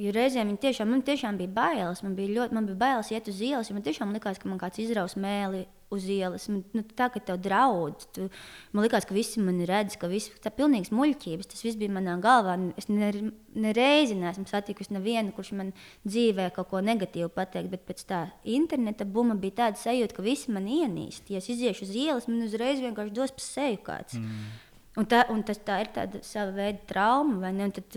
Jo 0.00 0.12
reizēm 0.16 0.48
man 0.48 0.56
tiešām, 0.56 0.88
man 0.88 1.02
tiešām 1.04 1.36
bija 1.36 1.52
bailes. 1.52 2.00
Man 2.04 2.16
bija, 2.16 2.32
ļoti, 2.38 2.56
man 2.56 2.66
bija 2.68 2.80
bailes 2.80 3.10
iet 3.12 3.28
uz 3.28 3.40
ielas, 3.44 3.70
man 3.74 3.84
tiešām 3.84 4.14
likās, 4.16 4.40
ka 4.40 4.48
man 4.48 4.60
kāds 4.60 4.80
izraus 4.80 5.18
mēli 5.20 5.66
uz 5.92 6.06
ielas. 6.08 6.46
Man, 6.48 6.62
nu, 6.72 6.82
tā 6.96 7.10
kā 7.12 7.20
tev 7.20 7.36
draudz, 7.44 8.06
tu, 8.16 8.30
man 8.72 8.86
liekas, 8.86 9.04
ka 9.08 9.12
visi 9.12 9.42
mani 9.44 9.68
redz, 9.68 9.98
ka 10.00 10.08
viss 10.08 10.32
ir 10.32 10.56
pilnīgs 10.56 10.94
muļķības. 10.96 11.50
Tas 11.52 11.66
viss 11.66 11.78
bija 11.80 11.92
manā 11.92 12.16
galvā. 12.24 12.56
Es 12.80 12.88
nereizi 12.88 14.16
ne 14.16 14.24
neesmu 14.24 14.48
satikusi 14.48 14.96
nevienu, 14.96 15.36
kurš 15.36 15.52
man 15.60 15.74
dzīvē 16.08 16.48
kaut 16.56 16.72
ko 16.72 16.80
negatīvu 16.80 17.28
pateikt, 17.36 17.70
bet 17.76 17.86
pēc 17.92 18.04
tā 18.08 18.24
interneta 18.48 19.04
buma 19.04 19.36
bija 19.36 19.60
tāda 19.66 19.82
sajūta, 19.84 20.16
ka 20.16 20.24
visi 20.24 20.56
man 20.56 20.72
ienīst. 20.72 21.28
Ja 21.28 21.44
es 21.44 21.52
iziešu 21.52 21.84
uz 21.84 21.94
ielas, 21.94 22.28
man 22.32 22.48
uzreiz 22.48 22.80
vienkārši 22.80 23.18
dos 23.20 23.36
pa 23.36 23.44
seju 23.44 23.82
kāds. 23.92 24.16
Mm. 24.16 24.52
Un 25.00 25.06
tā, 25.08 25.22
un 25.32 25.40
tas, 25.40 25.56
tā 25.64 25.78
ir 25.80 25.88
tāda 25.94 26.20
sava 26.26 26.52
veida 26.52 26.82
trauma, 26.88 27.38
vai 27.40 27.52
ne? 27.56 27.70
Un 27.70 27.72
tad, 27.72 27.96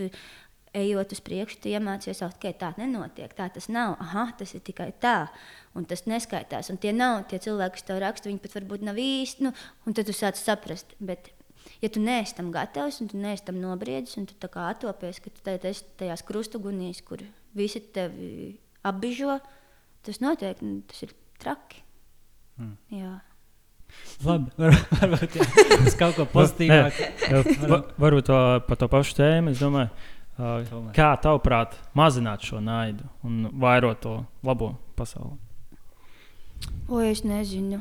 ejot 0.76 1.14
uz 1.16 1.22
priekšu, 1.24 1.60
tu 1.62 1.70
iemācījies, 1.72 2.20
ka 2.20 2.28
okay, 2.30 2.56
tā 2.56 2.72
nenotiek, 2.80 3.32
tā 3.36 3.48
tas 3.52 3.68
nav. 3.72 3.96
Aha, 4.02 4.28
tas 4.38 4.52
ir 4.56 4.62
tikai 4.66 4.90
tā, 5.02 5.16
un 5.76 5.86
tas 5.88 6.04
neskaitās. 6.08 6.70
Un 6.72 6.80
tie 6.82 6.92
nav 6.96 7.24
tie 7.30 7.40
cilvēki, 7.42 7.78
kas 7.78 7.88
tev 7.88 8.02
raksta, 8.04 8.30
viņi 8.30 8.42
pat 8.44 8.58
varbūt 8.58 8.84
nav 8.86 9.00
īsti, 9.00 9.46
nu, 9.46 9.54
un 9.86 9.96
tad 9.96 10.08
tu 10.08 10.16
sāc 10.16 10.38
saprast. 10.40 10.96
Bet, 10.98 11.30
ja 11.82 11.92
tu 11.92 12.02
neesi 12.02 12.36
tam 12.38 12.52
gatavs, 12.54 13.00
un 13.02 13.12
tu 13.12 13.20
neesi 13.20 13.46
tam 13.48 13.60
nobriedis, 13.62 14.18
un 14.20 14.28
tu 14.28 14.36
tā 14.40 14.50
kā 14.52 14.68
atopies, 14.72 15.22
ka 15.24 15.32
tu 15.32 15.56
esi 15.56 15.86
tajās 16.00 16.24
krustugunīs, 16.26 17.04
kur 17.06 17.24
visi 17.56 17.80
tevi 17.94 18.56
apbižo, 18.86 19.40
tas 20.06 20.20
noteikti 20.22 20.68
nu, 20.68 20.82
tas 20.88 21.06
ir 21.06 21.16
traki. 21.42 21.82
Mm. 22.60 22.76
Jā. 22.96 23.14
Labi, 24.24 24.50
var, 24.58 24.74
varbūt 24.98 25.36
tas 25.38 25.96
kaut 25.98 26.16
ko 26.18 26.26
pozitīvāku. 26.36 27.08
Varbūt 28.00 28.28
to, 28.28 28.38
par 28.66 28.80
to 28.80 28.88
pašu 28.92 29.16
tēmu. 29.18 29.52
Es 29.52 29.60
domāju, 29.62 29.92
Uh, 30.36 30.90
kā 30.92 31.14
tavuprāt, 31.22 31.78
mazināt 31.96 32.44
šo 32.44 32.60
naidu 32.60 33.06
un 33.24 33.46
vairot 33.56 34.02
to 34.04 34.18
labo 34.44 34.74
pasauli? 34.98 35.38
O, 36.88 37.00
es 37.00 37.22
nezinu. 37.24 37.80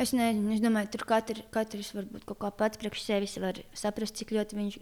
Es 0.00 0.14
nezinu, 0.14 0.54
es 0.54 0.62
domāju, 0.62 0.92
tur 0.94 1.04
katr, 1.08 1.42
katrs 1.52 1.90
varbūt 1.96 2.24
kaut 2.28 2.38
kā 2.40 2.50
pats 2.62 2.80
priekš 2.80 3.02
sevis 3.02 3.34
var 3.42 3.58
saprast, 3.76 4.16
cik 4.16 4.32
ļoti 4.36 4.56
viņš 4.56 4.78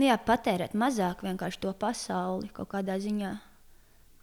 nu, 0.00 0.06
jā, 0.08 0.16
patērēt 0.26 0.74
mazāk 0.78 1.22
vienkārši 1.26 1.60
to 1.62 1.74
pasauli 1.78 2.50
kaut 2.54 2.72
kādā 2.72 2.96
ziņā. 3.02 3.36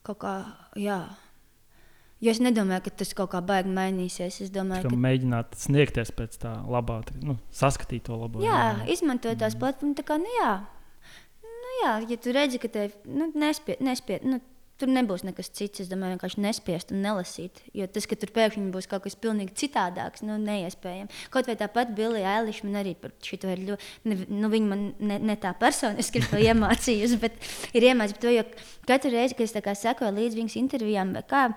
Kaut 0.07 0.19
kā, 0.23 0.33
jā. 0.79 0.99
Jo 2.23 2.33
es 2.33 2.41
nedomāju, 2.41 2.87
ka 2.87 2.95
tas 3.03 3.13
kaut 3.13 3.29
kā 3.35 3.43
baigi 3.45 3.69
mainīsies. 3.75 4.39
Es 4.47 4.51
domāju, 4.53 4.89
ka 4.89 4.99
mēģināt 5.05 5.53
sniegties 5.59 6.09
pēc 6.17 6.39
tā 6.41 6.55
labā, 6.65 7.03
nu, 7.21 7.37
saskatīt 7.53 8.07
to 8.07 8.17
labo. 8.17 8.41
Jā, 8.41 8.57
jā. 8.81 8.87
izmantot 8.97 9.37
tās 9.37 9.53
mm. 9.53 9.61
platformas, 9.61 9.99
tā 9.99 10.07
kā, 10.07 10.17
nu 10.21 10.31
jā, 10.39 10.51
jā, 11.81 11.95
ja 12.09 12.19
tu 12.21 12.35
redzi, 12.35 12.61
ka 12.61 12.69
tev 12.71 12.95
nu, 13.05 13.31
nespēj, 13.37 13.79
nespēj, 13.83 14.21
nu, 14.27 14.39
tur 14.77 14.91
nebūs 14.91 15.23
nekas 15.25 15.49
cits. 15.57 15.81
Es 15.83 15.89
domāju, 15.89 16.15
vienkārši 16.15 16.41
nespiest 16.43 16.93
un 16.93 17.01
nelasīt. 17.05 17.61
Jo 17.77 17.87
tas, 17.91 18.07
ka 18.09 18.17
tur 18.19 18.31
pēkšņi 18.35 18.69
būs 18.73 18.89
kaut 18.89 19.05
kas 19.07 19.17
pilnīgi 19.19 19.55
citādāks, 19.63 20.23
nu, 20.27 20.37
neiespējami. 20.41 21.23
Kaut 21.33 21.49
vai 21.49 21.57
tāpat 21.59 21.93
Bilija 21.97 22.37
Eiliša 22.39 22.67
man 22.67 22.79
arī 22.83 22.93
par 22.99 23.13
šo 23.25 23.39
ir 23.53 23.63
ļoti, 23.71 24.17
nu, 24.29 24.51
viņa 24.53 24.69
man 24.69 24.87
ne, 24.99 25.19
ne 25.31 25.37
tā 25.41 25.53
personiski 25.57 26.21
to 26.27 26.41
iemācījusi, 26.41 27.19
bet 27.23 27.37
ir 27.73 27.89
iemācījusi 27.91 28.23
to, 28.23 28.33
jo 28.37 28.45
katru 28.89 29.13
reizi, 29.13 29.37
kad 29.37 29.73
es 29.73 29.85
sekoju 29.85 30.13
līdz 30.19 30.41
viņas 30.41 30.59
intervijām, 30.61 31.15
kā, 31.29 31.47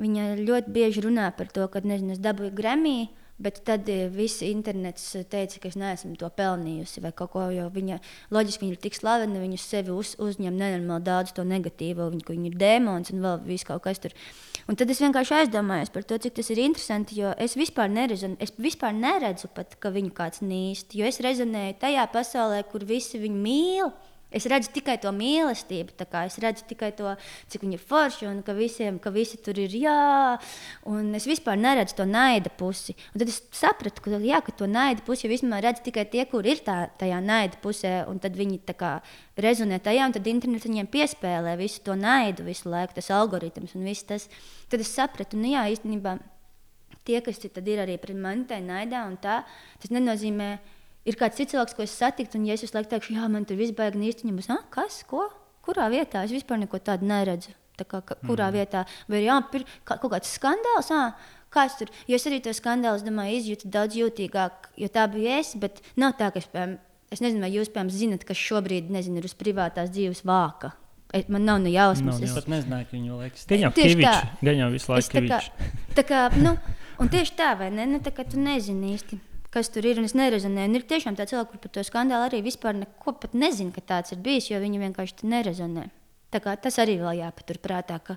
viņa 0.00 0.34
ļoti 0.40 0.74
bieži 0.74 1.04
runā 1.04 1.30
par 1.36 1.50
to, 1.52 1.66
ka, 1.72 1.82
nezinu, 1.84 2.14
es 2.14 2.22
dabūju 2.22 2.54
Grammy 2.56 3.10
Bet 3.40 3.62
tad 3.64 3.88
eh, 3.88 4.04
viss 4.12 4.42
internets 4.44 5.04
teica, 5.32 5.60
ka 5.62 5.70
es 5.70 5.78
neesmu 5.80 6.12
to 6.20 6.28
pelnījusi 6.36 7.00
vai 7.00 7.12
kaut 7.16 7.32
ko, 7.32 7.46
jo 7.54 7.70
viņa 7.72 7.96
loģiski 8.36 8.66
viņa 8.66 8.76
ir 8.76 8.82
tik 8.84 8.98
slavena, 8.98 9.40
viņa 9.40 9.60
sevi 9.62 9.94
uz, 9.94 10.12
uzņem 10.20 10.58
nenormāli 10.60 11.06
daudz 11.06 11.32
to 11.36 11.46
negatīvo, 11.48 12.10
viņa, 12.12 12.26
viņa 12.28 12.50
ir 12.50 12.58
dēmons 12.60 13.14
un 13.14 13.24
vēl 13.24 13.40
viss 13.46 13.68
kaut 13.68 13.80
kas 13.86 14.02
tur. 14.02 14.12
Un 14.68 14.76
tad 14.76 14.92
es 14.92 15.00
vienkārši 15.00 15.38
aizdomājos 15.38 15.92
par 15.94 16.04
to, 16.04 16.20
cik 16.20 16.36
tas 16.36 16.52
ir 16.52 16.60
interesanti, 16.66 17.16
jo 17.22 17.32
es 17.40 17.56
vispār, 17.56 17.88
nerezon, 17.88 18.36
es 18.44 18.52
vispār 18.60 18.92
neredzu, 18.94 19.48
pat, 19.56 19.72
ka 19.80 19.90
viņu 19.94 20.12
kāds 20.14 20.44
nīst. 20.44 20.92
Jo 20.98 21.08
es 21.08 21.22
rezonēju 21.24 21.80
tajā 21.80 22.04
pasaulē, 22.12 22.60
kur 22.68 22.84
visi 22.84 23.22
viņu 23.22 23.40
mīl. 23.48 23.92
Es 24.30 24.46
redzu 24.46 24.70
tikai 24.74 24.94
to 25.02 25.10
mīlestību, 25.14 25.96
es 26.22 26.38
redzu 26.42 26.66
tikai 26.70 26.92
to, 26.94 27.14
cik 27.50 27.64
viņi 27.64 27.74
ir 27.74 27.82
forši 27.82 28.28
un 28.30 28.42
ka, 28.46 28.54
visiem, 28.54 29.00
ka 29.02 29.10
visi 29.10 29.40
tur 29.42 29.58
ir 29.58 29.74
jā. 29.74 30.38
Un 30.86 31.10
es 31.18 31.26
vispār 31.26 31.58
neredzu 31.58 31.98
to 31.98 32.06
naida 32.06 32.52
pusi. 32.54 32.94
Un 33.10 33.24
tad 33.24 33.32
es 33.32 33.40
sapratu, 33.50 34.04
ka, 34.04 34.20
jā, 34.22 34.38
ka 34.46 34.54
to 34.54 34.70
naida 34.70 35.02
pusi 35.06 35.26
jau 35.26 35.32
vismaz 35.34 35.64
redz 35.66 35.82
tikai 35.82 36.06
tie, 36.12 36.24
kur 36.30 36.46
ir 36.46 36.62
tā, 36.62 36.84
tajā 37.00 37.18
naida 37.24 37.58
pusē. 37.62 38.04
Un 38.10 38.22
tad 38.22 38.38
viņi 38.38 38.62
kā, 38.70 38.96
rezonē 39.40 39.80
tajā, 39.82 40.06
un 40.06 40.14
tad 40.14 40.28
internets 40.30 40.66
viņiem 40.68 40.90
piespēlē 40.90 41.56
visu 41.58 41.82
to 41.84 41.96
naidu 41.98 42.46
visu 42.46 42.70
laiku, 42.70 42.94
tas 42.96 43.10
algoritms 43.14 43.74
un 43.74 43.88
viss 43.88 44.06
tas. 44.06 44.28
Tad 44.70 44.84
es 44.84 44.92
sapratu, 44.94 45.38
nu 45.40 45.50
jā, 45.50 45.66
īstenībā 45.74 46.18
tie, 47.04 47.20
kas 47.24 47.42
ir 47.42 47.82
arī 47.82 47.96
pret 47.98 48.16
mani, 48.16 48.46
tā 48.46 48.60
naidā 48.62 49.02
tā, 49.22 49.42
tas 49.80 49.90
nenozīmē 49.90 50.58
ir 51.08 51.18
kāds 51.20 51.38
cits 51.40 51.54
cilvēks, 51.54 51.76
ko 51.76 51.84
es 51.84 51.94
satiktu, 51.96 52.38
un 52.38 52.48
ja 52.48 52.56
es 52.56 52.64
visu 52.64 52.76
laiku 52.76 52.90
teikšu, 52.92 53.16
jā, 53.16 53.28
man 53.32 53.46
tur 53.48 53.58
viss 53.60 53.74
baigs 53.76 53.96
viņam 53.96 54.38
būs, 54.40 54.50
ah, 54.52 54.62
kas, 54.72 55.02
ko, 55.08 55.28
kurā 55.64 55.88
vietā, 55.92 56.24
es 56.26 56.34
vispār 56.34 56.60
neko 56.62 56.80
tādu 56.84 57.08
neredzu. 57.08 57.54
Tā 57.80 57.86
kā, 57.88 58.02
ka, 58.04 58.18
kurā 58.26 58.50
mm. 58.50 58.56
vietā, 58.58 58.84
vai 59.08 59.22
jā, 59.24 59.38
pir, 59.52 59.64
kā, 59.88 59.96
kaut 60.02 60.12
kāds 60.12 60.34
skandāls, 60.36 60.90
ah, 60.92 61.16
kāds 61.52 61.78
tur, 61.80 61.92
jo 62.10 62.18
es 62.18 62.26
arī 62.28 62.42
to 62.44 62.52
skandālu, 62.56 63.00
domāju, 63.06 63.38
izjūtu 63.38 63.70
daudz 63.72 63.96
jūtīgāk, 63.96 64.68
jo 64.82 64.90
tā 64.92 65.06
bija 65.12 65.38
es, 65.40 65.54
bet 65.60 65.80
nav 66.00 66.18
tā, 66.18 66.28
ka 66.34 66.42
es, 66.42 66.50
piemēram, 66.52 66.76
es 67.08 67.24
nezinu, 67.24 67.46
vai 67.46 67.50
jūs, 67.54 67.72
piemēram, 67.72 67.94
zinat, 67.94 68.26
kas 68.28 68.42
šobrīd, 68.42 68.92
nezinu, 68.92 69.22
ir 69.22 69.30
uz 69.30 69.34
privātās 69.38 69.88
dzīves 69.94 70.22
vāka. 70.28 70.74
Man 71.32 71.42
nav 71.42 71.56
ne 71.58 71.72
jausmas. 71.72 72.20
No, 72.20 72.26
es 72.28 72.36
pat 72.36 72.46
nezināju, 72.46 72.86
ka 72.86 72.94
viņu 72.94 73.16
liekas. 73.18 73.48
Gan 73.50 73.64
jau 73.64 73.70
Kavičs, 73.74 74.28
gan 74.46 74.60
jau 74.60 74.68
visu 74.70 74.92
laiku 74.92 75.16
Kavičs. 75.16 75.72
Tā 75.96 76.04
kā, 76.06 76.20
nu, 76.38 76.52
un 77.02 77.10
tieši 77.10 77.34
tā, 77.40 77.48
vai 77.58 77.72
ne? 77.74 77.88
Nu, 77.90 77.98
tā 78.04 78.12
kā 78.14 78.22
tu 78.28 78.38
nezini 78.38 78.92
īsti 78.94 79.18
kas 79.54 79.70
tur 79.72 79.86
ir. 79.86 80.00
Es 80.04 80.16
nerezonēju. 80.18 80.70
Un 80.70 80.78
ir 80.78 80.86
tiešām 80.90 81.18
tāds 81.18 81.34
cilvēks, 81.34 81.50
kurš 81.52 81.64
par 81.64 81.74
to 81.74 81.84
skandālu 81.86 82.28
arī 82.28 82.42
vispār 82.46 82.78
neko 82.78 83.16
nezina, 83.34 83.74
ka 83.74 83.84
tāds 83.94 84.14
ir 84.14 84.22
bijis, 84.24 84.50
jo 84.52 84.60
viņi 84.62 84.82
vienkārši 84.86 85.30
nerezonē. 85.30 85.90
Tas 86.30 86.78
arī 86.78 86.96
vēl 87.00 87.24
jāpaturprātā, 87.24 87.98
ka, 88.06 88.16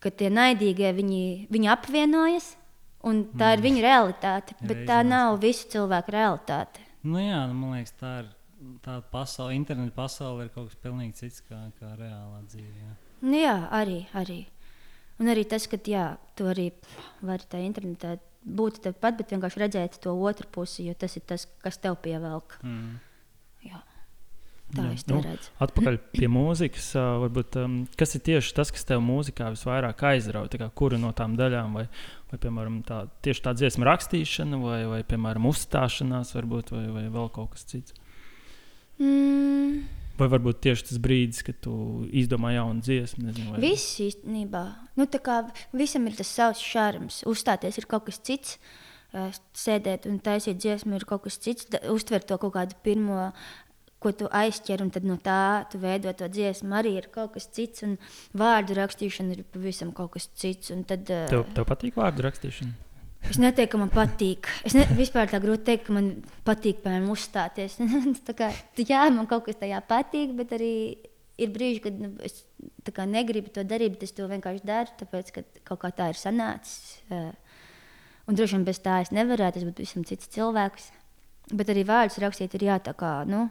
ka 0.00 0.10
tie 0.10 0.30
naidīgie 0.32 0.92
viņi, 0.96 1.24
viņi 1.52 1.72
apvienojas. 1.72 2.54
Un 3.02 3.24
tā 3.34 3.50
mm. 3.50 3.56
ir 3.56 3.62
viņa 3.64 3.82
realitāte, 3.82 4.54
bet 4.62 4.76
Reiz 4.76 4.86
tā 4.86 5.00
nav 5.02 5.40
visu 5.42 5.66
cilvēku 5.72 6.14
realitāte. 6.14 6.84
Nu 7.02 7.18
jā, 7.18 7.40
nu, 7.50 7.56
man 7.58 7.74
liekas, 7.74 7.96
tā 7.98 8.12
ir 8.20 8.28
tā 8.84 9.00
pasaule, 9.10 9.56
interneta 9.58 9.94
pasaule 9.96 10.46
ir 10.46 10.52
kaut 10.54 10.70
kas 10.70 10.78
pilnīgi 10.84 11.16
cits 11.18 11.42
kā, 11.48 11.64
kā 11.80 11.96
reālā 11.98 12.44
dzīve. 12.46 12.70
Jā. 12.78 12.92
Nu 13.26 13.40
jā, 13.40 13.56
arī, 13.74 14.04
arī. 14.18 14.38
Un 15.22 15.32
arī 15.34 15.44
tas, 15.50 15.66
ka 15.70 15.78
jā, 15.86 16.12
tu 16.38 16.46
arī 16.50 16.70
vari 17.26 17.48
tā 17.50 17.60
internetā 17.62 18.16
būt 18.44 18.82
tepat, 18.88 19.16
bet 19.20 19.32
vienkārši 19.34 19.62
redzēt 19.62 20.02
to 20.02 20.14
otru 20.16 20.48
pusi, 20.52 20.88
jo 20.88 20.98
tas 20.98 21.16
ir 21.18 21.24
tas, 21.28 21.46
kas 21.62 21.80
tev 21.82 21.98
pievelk. 22.04 22.58
Mm. 22.66 23.00
Jā. 23.68 23.82
Tā 24.72 24.86
Jā, 24.86 24.92
es 24.96 25.04
nu, 25.10 25.18
redzu. 25.20 25.50
Atpakaļ 25.64 25.98
pie 26.14 26.28
mūzikas. 26.32 26.92
Varbūt, 26.96 27.58
um, 27.60 27.78
kas 27.98 28.16
ir 28.16 28.24
tieši 28.24 28.54
tas, 28.56 28.72
kas 28.72 28.86
tev 28.88 29.02
mūzikā 29.04 29.50
visvairāk 29.52 30.00
aizrauja? 30.12 30.70
Kura 30.78 31.00
no 31.00 31.12
tām 31.16 31.36
daļām, 31.36 31.76
vai, 31.76 31.86
vai 32.32 32.40
piemēram, 32.40 32.80
tā, 32.88 33.02
tieši 33.26 33.44
tā 33.44 33.52
dziesma 33.58 33.90
rakstīšana, 33.90 34.60
vai, 34.62 34.78
vai 34.88 35.02
piemēram, 35.04 35.50
uzstāšanās, 35.52 36.32
varbūt, 36.38 36.72
vai, 36.72 36.86
vai 36.94 37.04
vēl 37.12 37.28
kaut 37.36 37.52
kas 37.52 37.68
cits? 37.68 37.98
Mm. 38.96 40.01
Vai 40.22 40.28
varbūt 40.30 40.60
tieši 40.62 40.84
tas 40.86 41.00
brīdis, 41.02 41.42
kad 41.46 41.58
tu 41.64 41.72
izdomā 42.14 42.52
jaunu 42.54 42.84
dziesmu? 42.84 43.24
Nezinu, 43.26 43.54
vai... 43.54 43.62
Viss 43.64 43.96
īstenībā. 44.04 44.62
Nu, 44.98 45.08
visam 45.74 46.06
ir 46.06 46.14
tas 46.18 46.30
savs 46.30 46.62
šarms. 46.62 47.22
Uzstāties 47.26 47.80
ir 47.80 47.88
kaut 47.90 48.06
kas 48.06 48.20
cits. 48.22 48.58
Sēdēt 49.58 50.06
un 50.08 50.20
taisīt 50.22 50.60
dziesmu 50.62 51.00
ir 51.00 51.08
kaut 51.08 51.26
kas 51.26 51.40
cits. 51.42 51.66
Uztvert 51.90 52.28
to 52.30 52.38
kaut 52.38 52.54
kādu 52.54 52.78
pirmo, 52.86 53.32
ko 54.02 54.14
tu 54.14 54.30
aizķer, 54.30 54.84
un 54.86 54.94
tad 54.94 55.08
no 55.08 55.18
tā 55.18 55.64
tu 55.72 55.82
veido 55.82 56.14
to 56.14 56.30
dziesmu. 56.30 56.70
Arī 56.78 56.94
ir 57.00 57.10
kaut 57.14 57.34
kas 57.34 57.50
cits. 57.50 57.82
Un 57.88 57.98
vārdu 58.38 58.78
rakstīšana 58.78 59.34
ir 59.34 59.42
pavisam 59.50 59.90
kaut 59.96 60.14
kas 60.14 60.30
cits. 60.38 60.70
Tad, 60.86 61.10
tev, 61.10 61.44
tev 61.56 61.68
patīk 61.68 61.98
vārdu 61.98 62.28
rakstīšana? 62.28 62.91
Es 63.30 63.38
neteiktu, 63.40 63.76
ka 63.76 63.80
man 63.80 63.92
patīk. 63.92 64.48
Es 64.66 64.74
ne, 64.76 64.84
vispār 64.98 65.30
tā 65.30 65.38
grūti 65.42 65.62
pateikt, 65.62 65.86
ka 65.86 65.94
man 65.96 66.08
patīk, 66.46 66.82
piemēram, 66.82 67.10
uzstāties. 67.14 67.78
kā, 68.38 68.50
jā, 68.76 69.06
man 69.14 69.28
kaut 69.30 69.46
kas 69.46 69.60
tajā 69.60 69.78
patīk, 69.88 70.34
bet 70.38 70.54
arī 70.56 70.72
ir 71.40 71.52
brīži, 71.54 71.82
kad 71.84 72.00
nu, 72.02 72.12
es 72.24 72.42
kā, 72.92 73.06
negribu 73.08 73.52
to 73.54 73.64
darīt, 73.66 73.96
bet 73.96 74.08
es 74.08 74.16
to 74.16 74.26
vienkārši 74.30 74.66
daru, 74.68 74.96
tāpēc, 75.00 75.32
ka 75.34 75.44
kaut 75.70 75.84
kā 75.84 75.92
tā 75.96 76.10
ir 76.12 76.18
sanācis. 76.18 76.98
Un 78.28 78.38
droši 78.38 78.58
vien 78.58 78.66
bez 78.66 78.82
tā 78.82 79.00
es 79.02 79.12
nevarētu, 79.14 79.60
es 79.60 79.68
būtu 79.68 79.80
pavisam 79.80 80.06
cits 80.06 80.30
cilvēks. 80.34 80.90
Bet 81.52 81.72
arī 81.72 81.82
vārdus 81.86 82.20
rakstīt 82.22 82.54
ir 82.56 82.68
jā, 82.68 82.78
tā 82.84 82.94
kā. 82.98 83.22
Nu, 83.28 83.48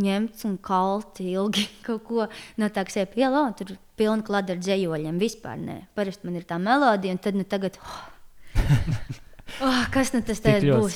ņemts 0.00 0.46
un 0.48 0.56
kalti 0.64 1.32
ilgi 1.34 1.66
kaut 1.86 2.04
ko 2.06 2.28
no 2.60 2.70
tā, 2.72 2.86
kas 2.88 3.00
ir 3.02 3.10
pielāgots. 3.12 3.60
Tur 3.60 3.74
pilna 3.98 4.24
klāta 4.24 4.54
ar 4.54 4.62
dzējoļiem. 4.62 5.20
Vispār 5.20 5.58
nē. 5.60 5.80
Parasti 5.98 6.28
man 6.28 6.38
ir 6.40 6.46
tā 6.48 6.60
melodija, 6.62 7.16
un 7.16 7.20
tad 7.22 7.38
nu, 7.38 7.44
tagad. 7.48 7.76
Oh, 7.82 8.06
Oh, 9.64 9.84
kas 9.94 10.12
nu 10.14 10.20
tas 10.26 10.40
būs? 10.78 10.94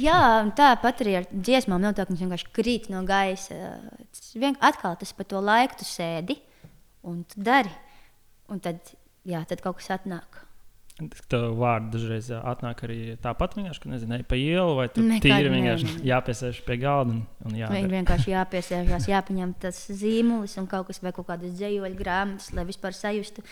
Jā, 0.00 0.20
tāpat 0.56 1.02
arī 1.04 1.16
ar 1.20 1.26
dziesmām 1.30 1.82
nav 1.82 1.96
tā, 1.96 2.06
ka 2.06 2.14
viņš 2.14 2.22
vienkārši 2.24 2.52
krīt 2.56 2.88
no 2.92 3.02
gaisa. 3.08 3.74
Vien, 4.38 4.56
atkal 4.64 4.96
tas 5.00 5.12
par 5.16 5.28
to 5.28 5.42
laiku 5.44 5.80
tu 5.80 5.88
sēdi 5.88 6.38
un 7.08 7.22
tu 7.28 7.42
dari. 7.44 7.72
Un 8.50 8.62
tad, 8.62 8.94
jā, 9.28 9.42
tad 9.48 9.62
kaut 9.64 9.80
kas 9.80 9.92
atnāk. 9.98 10.44
Vārdi 11.60 11.92
dažreiz 11.94 12.30
atnāk 12.36 12.84
arī 12.86 12.98
tāpat, 13.22 13.56
vienkārši, 13.58 13.82
ka 13.82 13.92
nezinu, 13.92 14.20
pa 14.28 14.38
ielu 14.38 14.76
vai 14.78 14.86
tur 14.92 15.08
tīri 15.24 15.52
vienkārši 15.52 15.96
jāpiesēž 16.10 16.62
pie 16.66 16.78
galda. 16.82 17.16
Un, 17.16 17.24
un 17.48 17.58
Viņi 17.74 17.92
vienkārši 17.94 18.34
jāpiesēžās, 18.34 19.08
jāpaņem 19.10 19.54
tas 19.64 19.82
zīmulis 19.88 20.56
un 20.60 20.68
kaut 20.70 20.90
kas 20.90 21.02
vai 21.04 21.14
kaut 21.16 21.28
kādas 21.30 21.56
dzējoļu 21.58 21.98
grāmatas, 21.98 22.52
lai 22.56 22.66
vispār 22.68 22.96
sajustu 22.96 23.44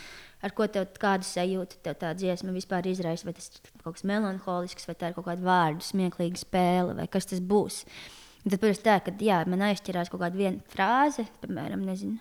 ar 0.44 0.55
ko 0.55 0.68
tev 0.70 0.86
kādu 1.01 1.26
sajūtu 1.26 1.80
tev 1.84 1.99
tā 2.03 2.12
dziesma 2.18 2.55
vispār 2.55 2.86
izraisa. 2.90 3.26
Vai 3.28 3.34
tas 3.38 3.51
ir 3.51 3.72
kaut 3.82 3.99
kas 3.99 4.07
melanholisks, 4.09 4.86
vai 4.88 4.96
tā 4.99 5.11
ir 5.11 5.18
kaut 5.18 5.28
kāda 5.30 5.44
vārdu 5.46 5.86
smieklīga 5.86 6.40
spēle, 6.40 6.94
vai 6.99 7.09
kas 7.11 7.28
tas 7.30 7.42
būs. 7.42 7.82
Un 8.44 8.55
tad 8.55 8.62
pirms 8.62 8.80
tā, 8.84 9.01
kad 9.05 9.20
jā, 9.22 9.42
man 9.51 9.66
aizķerās 9.66 10.12
kaut 10.12 10.22
kāda 10.22 10.38
viena 10.38 10.62
frāze, 10.72 11.26
piemēram, 11.42 11.82
nezinu. 11.88 12.20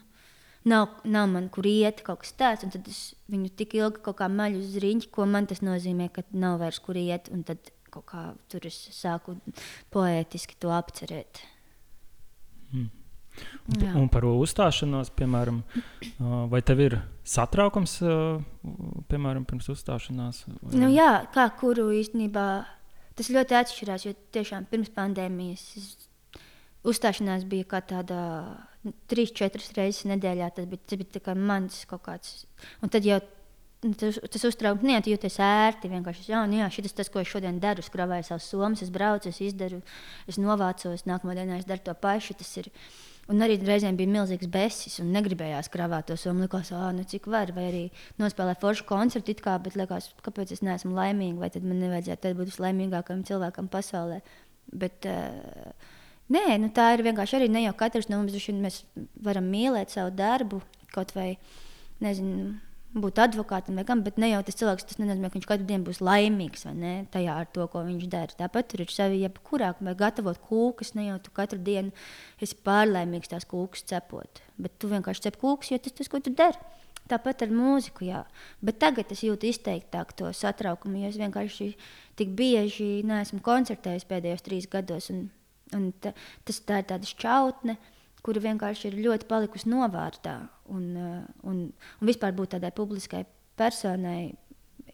Nav, 0.67 0.99
nav 1.07 1.29
man, 1.31 1.47
kur 1.53 1.67
iet, 1.69 2.01
kaut 2.03 2.25
kas 2.25 2.33
tāds, 2.35 2.65
tad 2.67 2.87
es 2.91 3.01
viņu 3.31 3.53
tik 3.55 3.77
ilgi 3.77 4.03
kaut 4.03 4.17
kā 4.19 4.27
maļu 4.31 4.59
uz 4.65 4.77
riņķi, 4.83 5.09
ko 5.15 5.27
man 5.29 5.47
tas 5.47 5.63
nozīmē, 5.63 6.09
ka 6.11 6.25
nav 6.35 6.59
vairs 6.63 6.81
kur 6.83 6.99
iet, 6.99 7.29
un 7.31 7.45
tad 7.47 7.71
kaut 7.93 8.07
kā 8.09 8.23
tur 8.51 8.67
es 8.67 8.77
sāku 8.95 9.37
poētiski 9.93 10.57
to 10.59 10.73
apcerēt. 10.75 11.43
Hmm. 12.73 12.89
Un, 13.67 13.81
Jā. 13.83 13.91
un 13.99 14.07
par 14.09 14.25
uzstāšanos, 14.25 15.11
piemēram, 15.17 15.59
vai 16.51 16.61
tev 16.65 16.81
ir 16.81 16.95
satraukums, 17.27 17.99
piemēram, 19.11 19.45
pirms 19.45 19.69
uzstāšanās? 19.75 20.41
Vai... 20.47 20.71
Nu, 20.81 20.89
jā, 20.89 21.11
kā 21.35 21.45
kuru 21.59 21.89
īstenībā 21.99 22.47
tas 23.17 23.29
ļoti 23.33 23.57
atšķirās, 23.59 24.07
jo 24.07 24.15
tiešām 24.35 24.65
pirms 24.71 24.89
pandēmijas 24.95 25.67
uzstāšanās 26.87 27.45
bija 27.49 27.67
kā 27.75 27.83
tāda 27.85 28.21
trīs, 29.11 29.33
četras 29.35 29.73
reizes 29.77 30.07
nedēļā. 30.09 30.51
Tas 30.55 30.69
bija, 30.69 30.83
tas 30.87 31.01
bija 31.01 31.35
mans 31.39 31.81
kaut 31.89 32.05
kāds. 32.07 32.45
Un 32.81 32.93
tad 32.93 33.07
jau 33.07 33.19
tas, 33.97 34.17
tas 34.31 34.45
uztrauc, 34.49 34.81
nē, 34.85 35.01
tu 35.03 35.11
jūties 35.13 35.37
ērti. 35.43 35.91
Vienkārši, 35.91 36.31
jā, 36.31 36.45
nu 36.49 36.61
jā, 36.61 36.69
šis 36.73 36.95
tas, 36.97 37.11
ko 37.13 37.21
es 37.21 37.29
šodien 37.31 37.59
daru, 37.63 37.83
es 37.83 37.91
kravēju 37.93 38.29
savus 38.29 38.47
somas, 38.51 38.81
es 38.85 38.93
braucu, 38.93 39.29
es 39.31 39.41
izdaru, 39.43 39.83
es 40.29 40.39
novācos, 40.41 41.05
nākamā 41.09 41.37
dienā 41.37 41.61
es 41.61 41.69
daru 41.69 41.85
to 41.85 41.95
pašu. 42.01 42.37
Un 43.27 43.43
arī 43.43 43.57
reizēm 43.59 43.97
bija 43.99 44.07
milzīgs 44.07 44.47
besis, 44.47 45.01
un 45.03 45.09
negribējās 45.11 45.67
kravāt 45.73 46.07
to 46.07 46.15
summu. 46.15 46.45
Likās, 46.45 46.71
ah, 46.71 46.93
nu 46.95 47.03
cik 47.03 47.25
var, 47.27 47.51
vai 47.51 47.65
arī 47.67 47.81
nospēlēt 48.21 48.61
foršu 48.61 48.85
koncertu, 48.87 49.35
kā, 49.43 49.57
bet 49.59 49.75
likās, 49.75 50.13
kāpēc 50.23 50.53
es 50.55 50.63
neesmu 50.63 50.93
laimīga, 50.95 51.41
vai 51.41 51.49
tad 51.51 51.67
man 51.67 51.81
nevajadzētu 51.83 52.31
būt 52.39 52.53
vislaimīgākajam 52.53 53.25
cilvēkam 53.27 53.67
pasaulē. 53.73 54.21
Bet, 54.79 55.09
uh, 55.11 55.91
nē, 56.33 56.45
nu, 56.61 56.71
tā 56.75 56.91
ir 56.95 57.05
vienkārši 57.07 57.39
arī 57.39 57.49
ne 57.51 57.65
jau 57.65 57.75
katrs 57.77 58.09
no 58.11 58.21
mums, 58.21 58.49
mēs 58.63 58.83
varam 59.23 59.47
mīlēt 59.51 59.93
savu 59.93 60.13
darbu, 60.15 60.61
kaut 60.93 61.13
vai 61.15 61.35
nezinu 62.03 62.55
būt 62.97 63.19
advokātam 63.21 63.77
vai 63.77 63.83
kam, 63.87 64.01
bet 64.05 64.17
ne 64.21 64.29
jau 64.31 64.39
tas 64.45 64.57
cilvēks, 64.57 64.85
tas 64.89 64.99
nenozīmē, 65.01 65.29
ka 65.29 65.37
viņš 65.37 65.47
katru 65.49 65.67
dienu 65.69 65.87
būs 65.87 65.99
laimīgs 66.03 66.65
ne, 66.77 66.93
tajā 67.13 67.35
ar 67.43 67.49
to, 67.53 67.67
ko 67.71 67.83
viņš 67.85 68.07
dara. 68.11 68.37
Tāpat 68.39 68.71
tur 68.71 68.83
ir 68.83 68.93
sevi 68.93 69.21
jebkurā, 69.23 69.73
vai 69.83 69.93
gatavot 69.97 70.39
kūkas, 70.49 70.93
ne 70.97 71.09
jau 71.09 71.19
tu 71.23 71.33
katru 71.35 71.59
dienu 71.61 71.93
esi 72.41 72.57
pārlaimīgs 72.67 73.31
tās 73.33 73.47
kūkas 73.49 73.85
cepot, 73.91 74.41
bet 74.57 74.77
tu 74.79 74.89
vienkārši 74.91 75.27
cep 75.27 75.39
kūkas, 75.41 75.73
jo 75.73 75.81
tas 75.83 75.97
tas, 75.99 76.11
ko 76.11 76.23
tu 76.23 76.33
dari. 76.33 76.59
Tāpat 77.07 77.45
ar 77.45 77.51
mūziku, 77.55 78.03
jā. 78.03 78.25
Bet 78.59 78.81
tagad 78.83 79.13
es 79.15 79.21
jūtu 79.23 79.47
izteiktāk 79.47 80.11
to 80.19 80.27
satraukumu, 80.35 81.05
jo 81.05 81.11
es 81.13 81.19
vienkārši 81.19 81.69
tik 82.19 82.33
bieži 82.35 83.05
neesmu 83.07 83.39
koncertējis 83.45 84.03
pēdējos 84.09 84.43
trīs 84.43 84.67
gados. 84.67 85.07
Un, 85.13 85.29
un 85.75 85.91
ta, 86.03 86.13
tas 86.47 86.61
tā 86.63 86.81
ir 86.81 86.89
tāda 86.91 87.09
šķautne, 87.09 87.75
uh, 87.75 87.93
kura 88.27 88.43
vienkārši 88.43 88.91
ir 88.91 88.99
ļoti 89.05 89.29
palikusi 89.29 89.69
novārtā. 89.71 90.41
Un, 90.73 90.89
eh, 90.99 91.23
un, 91.47 91.63
un 91.71 92.09
vispār 92.11 92.35
būt 92.35 92.57
tādai 92.57 92.73
publiskai 92.75 93.23
personai 93.57 94.33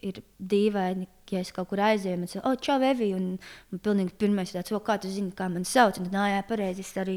ir 0.04 0.20
dīvaini, 0.38 1.06
ja 1.32 1.40
es 1.40 1.50
kaut 1.54 1.70
kur 1.70 1.80
aizēju, 1.80 2.18
un 2.18 2.26
es 2.26 2.34
saku, 2.34 2.44
oh, 2.50 2.56
čau, 2.60 2.76
Evi, 2.84 3.08
un 3.16 3.30
man 3.72 3.80
pilnīgi 3.82 4.12
pirmais 4.20 4.50
ir 4.50 4.58
tāds, 4.58 4.74
oh, 4.76 4.82
kā 4.84 4.98
tu 5.00 5.08
zini, 5.10 5.32
kā 5.34 5.48
man 5.50 5.64
sauc, 5.66 5.96
un 5.96 6.06
tad, 6.06 6.14
nā, 6.14 6.26
jā, 6.34 6.42
pareizi, 6.48 6.84
es 6.84 6.92
arī 7.00 7.14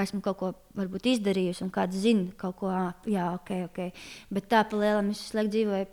esmu 0.00 0.22
kaut 0.24 0.38
ko 0.40 0.48
varbūt 0.78 1.10
izdarījusi, 1.12 1.62
un 1.66 1.72
kāds 1.74 2.00
zina 2.00 2.32
kaut 2.40 2.56
ko, 2.62 2.72
jā, 3.10 3.26
ok, 3.36 3.52
ok. 3.68 4.06
Bet 4.32 4.48
tā 4.48 4.62
pa 4.64 4.80
lielam 4.80 5.12
es 5.12 5.20
visu 5.20 5.36
laiku 5.36 5.52
dzīvoju 5.52 5.90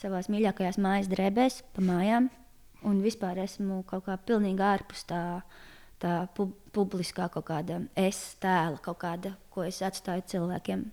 savās 0.00 0.30
mīļākajās 0.32 0.80
mājas 0.80 1.12
drēbēs, 1.12 1.60
pa 1.76 1.84
mājām, 1.84 2.30
un 2.88 3.04
vispār 3.04 3.44
esmu 3.44 3.82
kaut 3.90 4.08
kā 4.08 4.16
pilnīgi 4.24 4.64
ārpus 4.64 5.04
tā, 5.10 5.22
tā 6.04 6.18
pu 6.36 6.50
publiskā 6.76 7.30
kaut 7.32 7.46
kāda 7.48 7.80
es 7.96 8.20
tēla, 8.42 8.78
kaut 8.84 9.00
kāda, 9.04 9.34
ko 9.54 9.64
es 9.64 9.80
atstāju 9.84 10.26
cilvēkiem. 10.34 10.84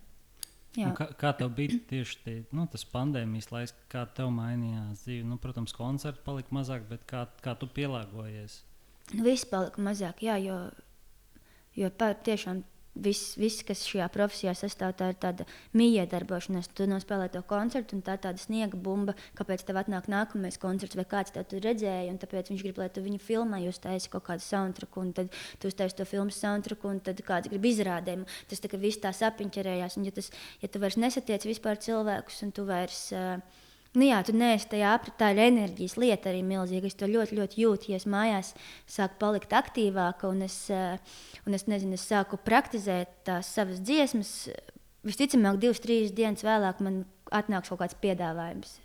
Un 0.79 0.93
Kā, 0.95 1.09
kā 1.19 1.33
tev 1.35 1.49
bija 1.51 1.75
tieši 1.89 2.19
tie, 2.23 2.33
nu, 2.55 2.63
tas 2.71 2.85
pandēmijas 2.87 3.49
laiks, 3.51 3.73
kā 3.91 4.05
tev 4.15 4.29
mainījās 4.31 5.01
dzīve? 5.03 5.25
Nu, 5.27 5.35
protams, 5.43 5.73
koncerti 5.75 6.23
palika 6.23 6.55
mazāk, 6.55 6.85
bet 6.87 7.03
kā, 7.09 7.25
kā 7.43 7.57
tu 7.59 7.67
pielāgojies? 7.75 8.61
Nu, 9.11 9.25
viss 9.25 9.43
palika 9.51 9.83
mazāk, 9.83 10.23
jā, 10.23 10.37
jo, 10.39 10.55
jo 11.75 11.89
pa- 11.99 12.13
tiešām 12.15 12.63
viss, 12.95 13.35
viss, 13.39 13.63
kas 13.67 13.83
šajā 13.87 14.07
profesijā 14.13 14.53
sastāv, 14.57 14.93
tā 14.99 15.11
ir 15.11 15.17
tāda 15.21 15.45
mīiedarbošanās. 15.77 16.69
Tu 16.75 16.87
nospēlē 16.89 17.29
to 17.31 17.41
koncertu, 17.47 17.97
un 17.97 18.03
tā 18.05 18.17
ir 18.17 18.23
tāda 18.25 18.41
sniega 18.41 18.77
bumba, 18.77 19.15
kāpēc 19.37 19.63
tev 19.67 19.79
atnāk 19.81 20.09
nākamais 20.11 20.59
koncerts, 20.61 20.97
vai 20.99 21.07
kāds 21.09 21.33
tev 21.35 21.55
redzēja, 21.63 22.11
un 22.11 22.19
tāpēc 22.21 22.51
viņš 22.51 22.65
grib, 22.65 22.81
lai 22.81 22.89
tu 22.93 23.03
viņu 23.05 23.21
filmē, 23.23 23.61
jūs 23.65 23.81
taisat 23.83 24.11
kaut 24.13 24.27
kādu 24.27 24.45
soundtracku, 24.45 25.05
un 25.05 25.15
tad 25.17 25.31
tu 25.59 25.71
uztaisīsi 25.71 26.01
to 26.01 26.09
filmu 26.09 26.35
soundtracku, 26.35 26.91
un 26.91 27.01
tad 27.03 27.23
kāds 27.25 27.51
grib 27.51 27.67
izrādējumu. 27.71 28.29
Tas 28.51 28.63
tā 28.63 28.71
kā 28.71 28.79
viss 28.81 29.01
tā 29.01 29.13
sapiņķerējās, 29.15 29.97
un 29.97 30.07
ja, 30.09 30.15
tas, 30.15 30.31
ja 30.61 30.71
tu 30.71 30.83
vairs 30.83 30.99
nesatiec 30.99 31.47
vispār 31.47 31.79
cilvēkus, 31.81 32.43
un 32.47 32.55
tu 32.55 32.67
vairs. 32.67 33.09
Uh, 33.15 33.60
Nu 33.91 34.05
jā, 34.07 34.21
tu 34.23 34.31
neesi 34.31 34.69
tajā 34.71 34.93
apritā, 34.95 35.33
ir 35.33 35.41
enerģijas 35.49 35.97
lieta 35.99 36.29
arī 36.31 36.45
milzīga. 36.47 36.87
Es 36.87 36.95
to 36.95 37.09
ļoti, 37.11 37.35
ļoti 37.35 37.57
jūtu. 37.59 37.89
Ja 37.91 37.97
es 37.99 38.07
mājās 38.07 38.53
sāku 38.87 39.17
palikt 39.19 39.51
aktīvāka 39.51 40.29
un 40.31 40.45
es, 40.47 40.69
eh, 40.71 40.95
un 41.43 41.57
es, 41.57 41.67
nezinu, 41.67 41.99
es 41.99 42.05
sāku 42.07 42.39
praktizēt 42.39 43.11
tās 43.27 43.49
savas 43.51 43.81
dziesmas, 43.83 44.47
visticamāk, 45.03 45.59
divas, 45.59 45.81
trīs 45.83 46.13
dienas 46.15 46.45
vēlāk 46.45 46.79
man 46.79 47.03
atnāks 47.35 47.71
kaut 47.71 47.81
kāds 47.81 47.97
piedāvājums. 47.99 48.77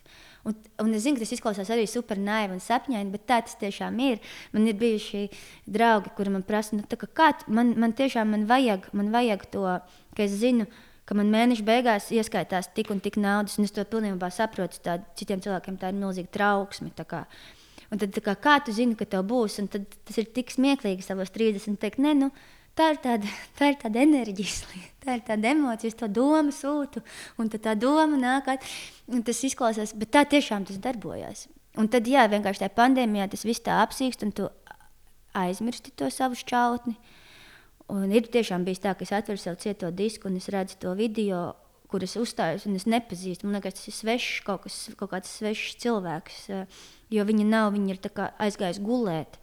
Un, 0.46 0.58
un 0.82 0.90
es 0.94 1.02
zinu, 1.02 1.18
ka 1.18 1.22
tas 1.22 1.34
izklausās 1.34 1.70
arī 1.74 1.86
super 1.90 2.18
naivi 2.18 2.54
un 2.54 2.62
sapņaini, 2.62 3.10
bet 3.14 3.26
tā 3.30 3.40
tas 3.46 3.54
tiešām 3.62 3.98
ir. 4.02 4.18
Man 4.54 4.66
ir 4.66 4.74
bijuši 4.78 5.24
draugi, 5.66 6.12
kuri 6.18 6.34
man 6.34 6.46
prasa, 6.46 6.78
nu, 6.78 6.82
kā, 6.86 7.06
kā 7.06 7.30
man, 7.46 7.76
man 7.78 7.94
tiešām 7.94 8.34
man 8.34 8.46
vajag, 8.50 8.90
man 8.94 9.14
vajag 9.14 9.46
to, 9.54 9.64
ka 10.14 10.26
es 10.26 10.34
zinu, 10.42 10.66
ka 10.66 10.95
man 11.14 11.30
mēneša 11.30 11.62
beigās 11.66 12.08
ieskaitās 12.10 12.72
tik 12.74 12.90
un 12.90 12.98
tik 13.02 13.18
naudas, 13.22 13.60
un 13.60 13.68
es 13.68 13.74
to 13.74 13.84
pilnībā 13.86 14.30
saprotu. 14.34 14.80
Tā, 14.82 14.98
citiem 15.18 15.42
cilvēkiem 15.44 15.78
tā 15.78 15.92
ir 15.92 16.00
milzīga 16.00 16.32
trauksme. 16.34 16.90
Un 17.86 18.02
tad, 18.02 18.18
kā, 18.18 18.34
kā 18.34 18.56
tu 18.66 18.74
zini, 18.74 18.96
ka 18.98 19.06
tev 19.06 19.22
būs, 19.30 19.60
un 19.62 19.70
tad 19.70 19.86
tas 20.08 20.18
ir 20.18 20.26
tik 20.34 20.50
smieklīgi 20.50 21.06
savos 21.06 21.30
30, 21.30 21.78
teikt, 21.78 22.00
nē, 22.02 22.16
nu, 22.18 22.32
tā 22.74 22.90
ir 22.94 22.98
tāda, 23.04 23.30
tā 23.58 23.70
ir 23.70 23.78
tāda 23.84 24.02
enerģijas 24.02 24.64
lieta, 24.72 24.94
tā 25.04 25.18
ir 25.18 25.22
tāda 25.28 25.52
emocija, 25.54 25.98
to 26.00 26.08
domu 26.10 26.54
sūtu, 26.54 27.04
un 27.38 27.52
tā 27.54 27.76
doma 27.78 28.18
nāk, 28.18 28.50
un 29.06 29.22
tas 29.22 29.44
izklausās, 29.46 29.94
bet 29.94 30.10
tā 30.18 30.24
tiešām 30.26 30.66
tas 30.66 30.82
darbojās. 30.82 31.46
Un 31.78 31.86
tad, 31.92 32.08
jā, 32.08 32.24
vienkārši 32.32 32.64
tajā 32.64 32.74
pandēmijā 32.74 33.28
tas 33.30 33.44
viss 33.46 33.62
tā 33.62 33.78
apsīkst, 33.84 34.24
un 34.26 34.34
tu 34.34 34.48
aizmirsti 35.36 35.92
to 35.94 36.08
savu 36.10 36.38
šķautni. 36.40 36.96
Un 37.92 38.10
ir 38.10 38.26
tiešām 38.26 38.64
bijis 38.66 38.82
tā, 38.82 38.96
ka 38.98 39.06
es 39.06 39.12
atveru 39.14 39.38
savu 39.38 39.60
cieto 39.62 39.92
disku 39.94 40.26
un 40.26 40.40
es 40.40 40.48
redzu 40.50 40.78
to 40.82 40.94
video, 40.98 41.52
kur 41.86 42.02
es 42.02 42.16
uzstājos, 42.18 42.66
un 42.66 42.74
es 42.78 42.86
nepazīstu. 42.90 43.46
Man 43.46 43.60
liekas, 43.60 43.78
tas 43.78 43.90
ir 43.92 43.94
svešs, 43.94 44.40
kaut, 44.46 44.64
kas, 44.64 44.78
kaut 44.98 45.12
kāds 45.12 45.30
svešs 45.38 45.76
cilvēks, 45.84 46.40
eh, 46.50 46.82
jo 47.14 47.26
viņi 47.28 47.46
nav, 47.46 47.70
viņi 47.76 47.94
ir 47.94 48.10
aizgājis 48.42 48.82
gulēt. 48.82 49.38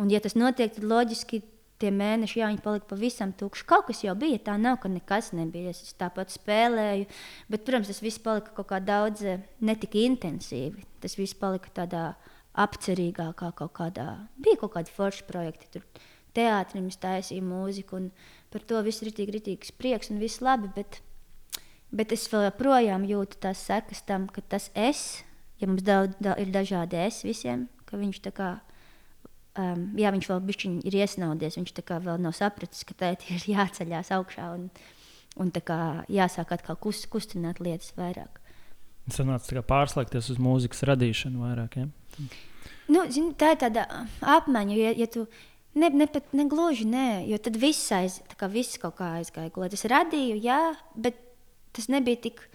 Un, 0.00 0.10
ja 0.10 0.18
tas 0.20 0.34
notiek, 0.34 0.74
tad 0.74 0.86
loģiski 0.90 1.44
tie 1.80 1.92
mēneši, 1.94 2.40
jā, 2.40 2.50
viņi 2.50 2.64
palika 2.64 2.90
pavisam 2.90 3.32
tukši. 3.32 3.64
Kaut 3.70 3.86
kas 3.88 4.02
jau 4.02 4.16
bija, 4.18 4.40
tā 4.50 4.58
nav, 4.60 4.80
ka 4.82 4.90
nekas 4.90 5.30
nebija. 5.36 5.70
Es 5.70 5.94
tāpat 6.00 6.34
spēlēju, 6.34 7.06
bet, 7.52 7.64
protams, 7.64 7.92
tas 7.92 8.02
viss 8.02 8.20
palika 8.20 8.50
kaut 8.56 8.72
kā 8.72 8.82
daudz 8.82 9.22
eh, 9.22 9.46
netik 9.62 9.94
intensīvi. 10.00 10.88
Tas 11.00 11.14
viss 11.20 11.38
palika 11.38 11.70
tādā 11.82 12.04
apcerīgākā, 12.58 13.54
kaut 13.54 13.76
kādā. 13.78 14.26
Bija 14.42 14.58
kaut 14.64 14.74
kādi 14.74 14.90
forši 14.90 15.28
projekti. 15.28 15.70
Tur 15.78 15.86
teātrim 16.36 16.88
es 16.90 16.98
taisīju 17.00 17.44
mūziku, 17.46 18.00
un 18.00 18.10
par 18.52 18.64
to 18.66 18.80
viss 18.86 19.02
ir 19.02 19.12
tik 19.14 19.32
rītīgs 19.34 19.74
prieks 19.78 20.12
un 20.12 20.20
viss 20.22 20.42
labi. 20.44 20.70
Bet, 20.76 21.00
bet 21.90 22.14
es 22.16 22.26
joprojām 22.30 23.06
jūtu 23.08 23.40
tās 23.42 23.64
sekas 23.68 24.02
tam, 24.06 24.28
ka 24.28 24.42
tas 24.42 24.70
es, 24.74 25.22
ja 25.60 25.68
mums 25.70 25.84
daudz, 25.86 26.16
da, 26.22 26.36
ir 26.40 26.52
dažādi 26.54 27.00
es 27.02 27.22
visiem, 27.26 27.68
ka 27.88 28.00
viņš 28.00 28.24
tā 28.26 28.34
kā. 28.34 28.50
Um, 29.58 29.88
jā, 29.98 30.12
viņš 30.14 30.28
vēl 30.30 30.44
bišķiņ 30.46 30.74
ir 30.86 30.94
iesnaudies. 31.02 31.56
Viņš 31.58 31.72
tā 31.74 31.82
kā 31.84 31.96
vēl 32.00 32.20
nav 32.22 32.36
sapratis, 32.38 32.84
ka 32.86 32.94
tā 32.96 33.14
ir 33.34 33.48
jāceļās 33.50 34.12
augšā 34.14 34.52
un, 34.54 34.68
un 35.42 35.50
tā 35.50 35.62
kā 35.66 35.80
jāsāk 36.08 36.54
atkal 36.54 36.78
kust, 36.78 37.08
kustināt 37.10 37.58
lietas 37.58 37.90
vairāk. 37.98 38.38
Tā 39.10 39.26
kā 39.26 39.62
pārslēgties 39.66 40.30
uz 40.30 40.38
mūzikas 40.42 40.84
radīšanu 40.86 41.42
vairāk. 41.42 41.80
Ja? 41.80 41.88
Nu, 42.90 43.04
zini, 43.10 43.32
tā 43.38 43.54
ir 43.54 43.60
tāda 43.62 43.86
ā, 43.86 44.04
apmaiņa, 44.38 44.76
ja, 44.78 44.92
ja 44.98 45.06
tu 45.10 45.24
ne, 45.74 45.90
ne, 45.90 46.06
pat, 46.10 46.30
ne 46.36 46.46
gluži 46.50 46.86
nē, 46.88 47.08
jo 47.30 47.38
tad 47.42 47.58
viss, 47.60 47.90
aiz, 47.94 48.20
kā 48.38 48.50
viss 48.50 48.80
kaut 48.80 48.98
kā 49.00 49.14
aizgāja 49.20 49.52
gulēt. 49.54 49.76
Es 49.76 49.86
radīju, 49.90 50.38
jā, 50.42 50.60
bet 50.98 51.18
tas 51.76 51.90
nebija 51.92 52.26
tik. 52.28 52.46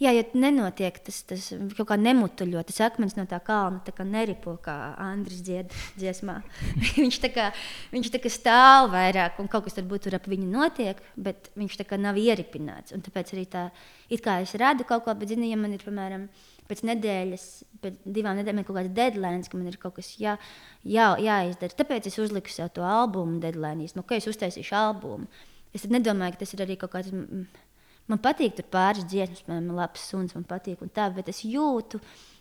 Jā, 0.00 0.10
ja 0.16 0.24
nenotiek 0.36 0.96
tas, 1.04 1.18
tas 1.28 1.46
kaut 1.76 1.86
kā 1.90 1.96
nemutuļo, 2.00 2.60
tas 2.68 2.80
akmens 2.84 3.14
no 3.18 3.26
tā 3.28 3.38
kalna 3.44 3.82
tā 3.84 3.92
kā 3.96 4.04
neripo, 4.04 4.54
kā 4.64 4.74
Andris 5.00 5.42
dzied 5.44 5.72
dziesmā. 6.00 6.38
viņš 6.96 7.18
tā 7.20 7.30
kā, 7.32 7.48
viņš 7.92 8.10
tā 8.12 8.20
kā 8.24 8.32
stāv 8.32 8.90
vairāk, 8.94 9.40
un 9.40 9.48
kaut 9.52 9.68
kas 9.68 9.76
varbūt 9.76 10.06
tur 10.06 10.16
ap 10.16 10.28
viņu 10.28 10.48
notiek, 10.52 11.00
bet 11.20 11.52
viņš 11.60 11.80
tā 11.82 11.88
kā 11.88 12.00
nav 12.00 12.20
ieripināts. 12.20 12.96
Un 12.96 13.04
tāpēc 13.04 13.34
arī 13.36 13.44
tā, 13.52 13.66
it 14.08 14.24
kā 14.24 14.40
es 14.44 14.56
radu 14.60 14.88
kaut 14.88 15.04
ko, 15.04 15.16
bet, 15.16 15.32
zini, 15.32 15.52
ja 15.52 15.60
man 15.60 15.76
ir, 15.76 15.84
piemēram, 15.84 16.26
pēc 16.70 16.82
nedēļas, 16.88 17.46
pēc 17.84 18.02
divām 18.06 18.38
nedēļām 18.38 18.62
ir 18.62 18.68
kaut 18.68 18.78
kāds 18.78 18.94
deadline, 18.96 19.46
ka 19.46 19.58
man 19.58 19.70
ir 19.70 19.78
kaut 19.82 19.98
kas 19.98 20.12
jā, 20.20 20.36
jā, 20.86 21.08
jāizdara. 21.20 21.78
Tāpēc 21.82 22.08
es 22.10 22.20
uzliku 22.22 22.52
sev 22.54 22.70
to 22.76 22.86
albumu 22.86 23.40
deadline. 23.42 23.90
Nu, 23.98 24.06
ka 24.06 24.18
es 24.18 24.28
uztaisīšu 24.30 24.76
albumu. 24.78 25.28
Es 25.76 25.84
nedomāju, 25.90 26.34
ka 26.34 26.44
tas 26.44 26.54
ir 26.56 26.64
arī 26.64 26.78
kaut 26.80 26.94
kāds. 26.94 27.12
mm, 27.14 27.44
Man 28.10 28.18
patīk 28.18 28.56
tur 28.58 28.66
pāris 28.66 29.04
dziesmas, 29.06 29.44
man 29.46 29.68
ir 29.68 29.76
labs 29.76 30.02
suns, 30.10 30.34
man 30.34 30.42
patīk 30.48 30.80
tā, 30.96 31.06
bet 31.14 31.28
es 31.30 31.44
jūtu 31.46 32.00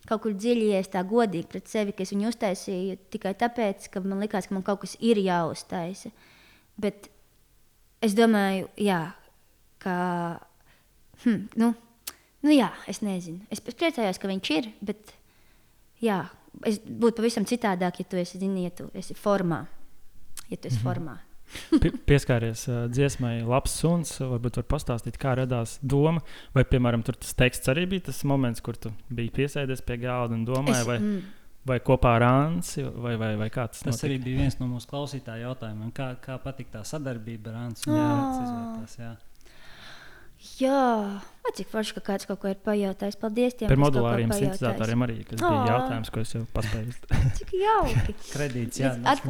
kaut 0.09 0.23
kur 0.23 0.34
dziļi, 0.34 0.71
ja 0.71 0.80
es 0.82 0.89
tā 0.89 1.03
godīgi 1.05 1.45
pret 1.51 1.69
sevi, 1.69 1.93
ka 1.93 2.01
es 2.01 2.13
viņu 2.15 2.32
uztaisīju 2.32 2.95
tikai 3.13 3.36
tāpēc, 3.38 3.89
ka 3.93 4.01
man 4.01 4.23
likās, 4.23 4.47
ka 4.49 4.55
man 4.57 4.65
kaut 4.65 4.82
kas 4.82 4.95
ir 4.97 5.21
jāuztaisa. 5.21 6.09
Bet 6.80 7.11
es 8.01 8.15
domāju, 8.17 8.65
jā, 8.82 9.01
ka. 9.84 9.95
Hm, 11.25 11.45
nu, 11.59 11.73
nu, 12.46 12.52
jā, 12.56 12.70
es 12.88 13.02
nezinu. 13.06 13.42
Es, 13.52 13.62
es 13.66 13.76
priecājos, 13.78 14.20
ka 14.22 14.30
viņš 14.32 14.52
ir, 14.58 14.70
bet 14.82 15.14
jā, 16.04 16.22
es 16.66 16.80
būtu 16.84 17.20
pavisam 17.22 17.46
citādāk, 17.50 18.00
ja 18.04 18.06
tu 18.10 18.20
esi, 18.22 18.40
zini, 18.42 18.68
ja 18.68 18.74
tu 18.76 18.90
esi 18.98 19.16
formā. 19.18 19.64
Ja 20.50 20.58
tu 20.58 20.70
esi 20.72 20.80
formā. 20.82 21.18
Pi- 21.82 21.90
Pieskāries 22.06 22.68
uh, 22.70 22.84
dziesmai, 22.94 23.40
labs 23.46 23.74
suns. 23.82 24.12
Varbūt 24.22 24.60
var 24.62 24.66
pastāstīt, 24.70 25.16
kā 25.22 25.32
radās 25.40 25.80
doma. 25.82 26.22
Vai, 26.54 26.64
piemēram, 26.70 27.02
tur 27.06 27.18
tas 27.18 27.34
teksts 27.38 27.70
arī 27.74 27.88
bija 27.90 28.06
tas 28.12 28.20
moments, 28.30 28.62
kur 28.66 28.78
tu 28.78 28.92
biji 29.10 29.32
piesēdies 29.40 29.82
pie 29.86 29.98
galda 30.04 30.38
un 30.38 30.44
domāji, 30.46 30.86
vai, 30.86 30.98
mm, 31.02 31.24
vai 31.70 31.80
kopā 31.86 32.16
ar 32.20 32.28
Ansi, 32.28 32.86
vai, 32.86 33.16
vai, 33.18 33.32
vai 33.42 33.50
kā 33.54 33.66
tas 33.70 33.82
Tas 33.82 33.96
notika? 33.98 34.08
arī 34.12 34.20
bija 34.28 34.44
viens 34.44 34.60
no 34.62 34.70
mūsu 34.70 34.90
klausītāju 34.94 35.48
jautājumiem. 35.48 35.90
Kā, 35.98 36.12
kā 36.22 36.38
patīk 36.46 36.70
tā 36.74 36.84
sadarbība 36.86 37.50
ar 37.54 37.60
Ansu? 37.66 37.90
Ā. 37.90 37.98
Jā, 37.98 39.10
Jā, 39.10 39.12
vai 41.44 41.52
cik 41.56 41.68
forši, 41.72 41.96
ka 41.98 42.02
kāds 42.12 42.28
kaut 42.30 42.40
ko 42.40 42.48
ir 42.52 42.60
pajautājis. 42.64 43.18
Paldies 43.20 43.58
tiem, 43.60 43.68
Par 43.72 43.80
modulāriem 43.82 44.32
sintēzatoriem 44.32 45.04
arī, 45.04 45.18
kas 45.28 45.42
bija 45.42 45.64
Ā. 45.66 45.72
jautājums, 45.74 46.12
ko 46.14 46.22
es 46.24 46.32
jau 46.36 46.44
paspēju. 46.54 46.94
Cik 47.40 47.52
jauki, 47.60 48.16
kredīts, 48.34 48.80
jā, 48.80 48.94
At- 49.04 49.26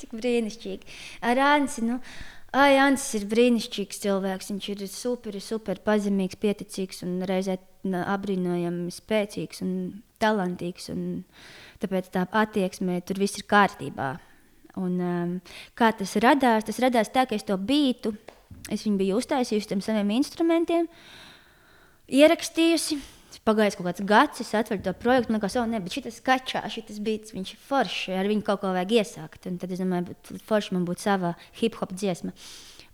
cik 0.00 0.10
brīnišķīgi. 0.16 0.96
Ar 1.28 1.36
Ansi, 1.44 1.84
nu, 1.84 1.98
ai, 2.56 2.76
Ansis 2.86 3.18
ir 3.20 3.26
brīnišķīgs 3.32 4.00
cilvēks. 4.06 4.50
Viņš 4.54 4.68
ir 4.74 4.86
super, 4.92 5.36
super 5.44 5.76
pazemīgs, 5.84 6.38
pieticīgs 6.40 7.04
un 7.06 7.18
reizē 7.28 7.58
apbrīnojami 7.84 8.88
spēcīgs 8.94 9.60
un 9.66 9.74
talantīgs. 10.22 10.88
Un 10.94 11.02
tāpēc 11.82 12.08
tā 12.14 12.24
attieksme 12.32 13.02
tur 13.04 13.20
viss 13.20 13.36
ir 13.42 13.46
kārtībā. 13.50 14.14
Un, 14.76 14.96
um, 15.00 15.36
kā 15.76 15.88
tas 15.96 16.16
radās? 16.20 16.64
Tas 16.68 16.80
radās 16.84 17.08
tā, 17.12 17.24
ka 17.28 17.36
es 17.36 17.44
to 17.48 17.56
bītu. 17.60 18.12
Es 18.72 18.82
viņu 18.86 19.00
biju 19.00 19.20
uztaisījusi 19.20 19.70
tam 19.70 19.82
saviem 19.84 20.10
instrumentiem, 20.16 20.88
ierakstījusi. 22.10 23.02
Pagājis 23.46 23.76
kaut 23.78 23.86
kāds 23.86 24.02
gads, 24.06 24.40
es 24.42 24.48
atveru 24.58 24.82
to 24.82 24.92
projektu, 24.98 25.30
man 25.30 25.38
liekas, 25.38 25.54
oh, 25.60 25.66
ne, 25.70 25.78
bet 25.82 25.94
šis 25.94 26.22
kačā, 26.24 26.64
šis 26.72 26.96
beats, 27.04 27.34
viņš 27.34 27.52
ir 27.52 27.60
foršs, 27.62 28.14
ar 28.18 28.26
viņu 28.26 28.42
kaut 28.46 28.62
ko 28.62 28.72
vajag 28.74 28.94
iesākt. 28.96 29.46
Un 29.50 29.58
tad 29.62 29.74
es 29.74 29.82
domāju, 29.82 30.16
forši 30.48 30.74
man 30.74 30.86
būtu 30.88 31.04
sava 31.04 31.34
hip 31.60 31.76
hop 31.78 31.92
dziesma. 31.94 32.32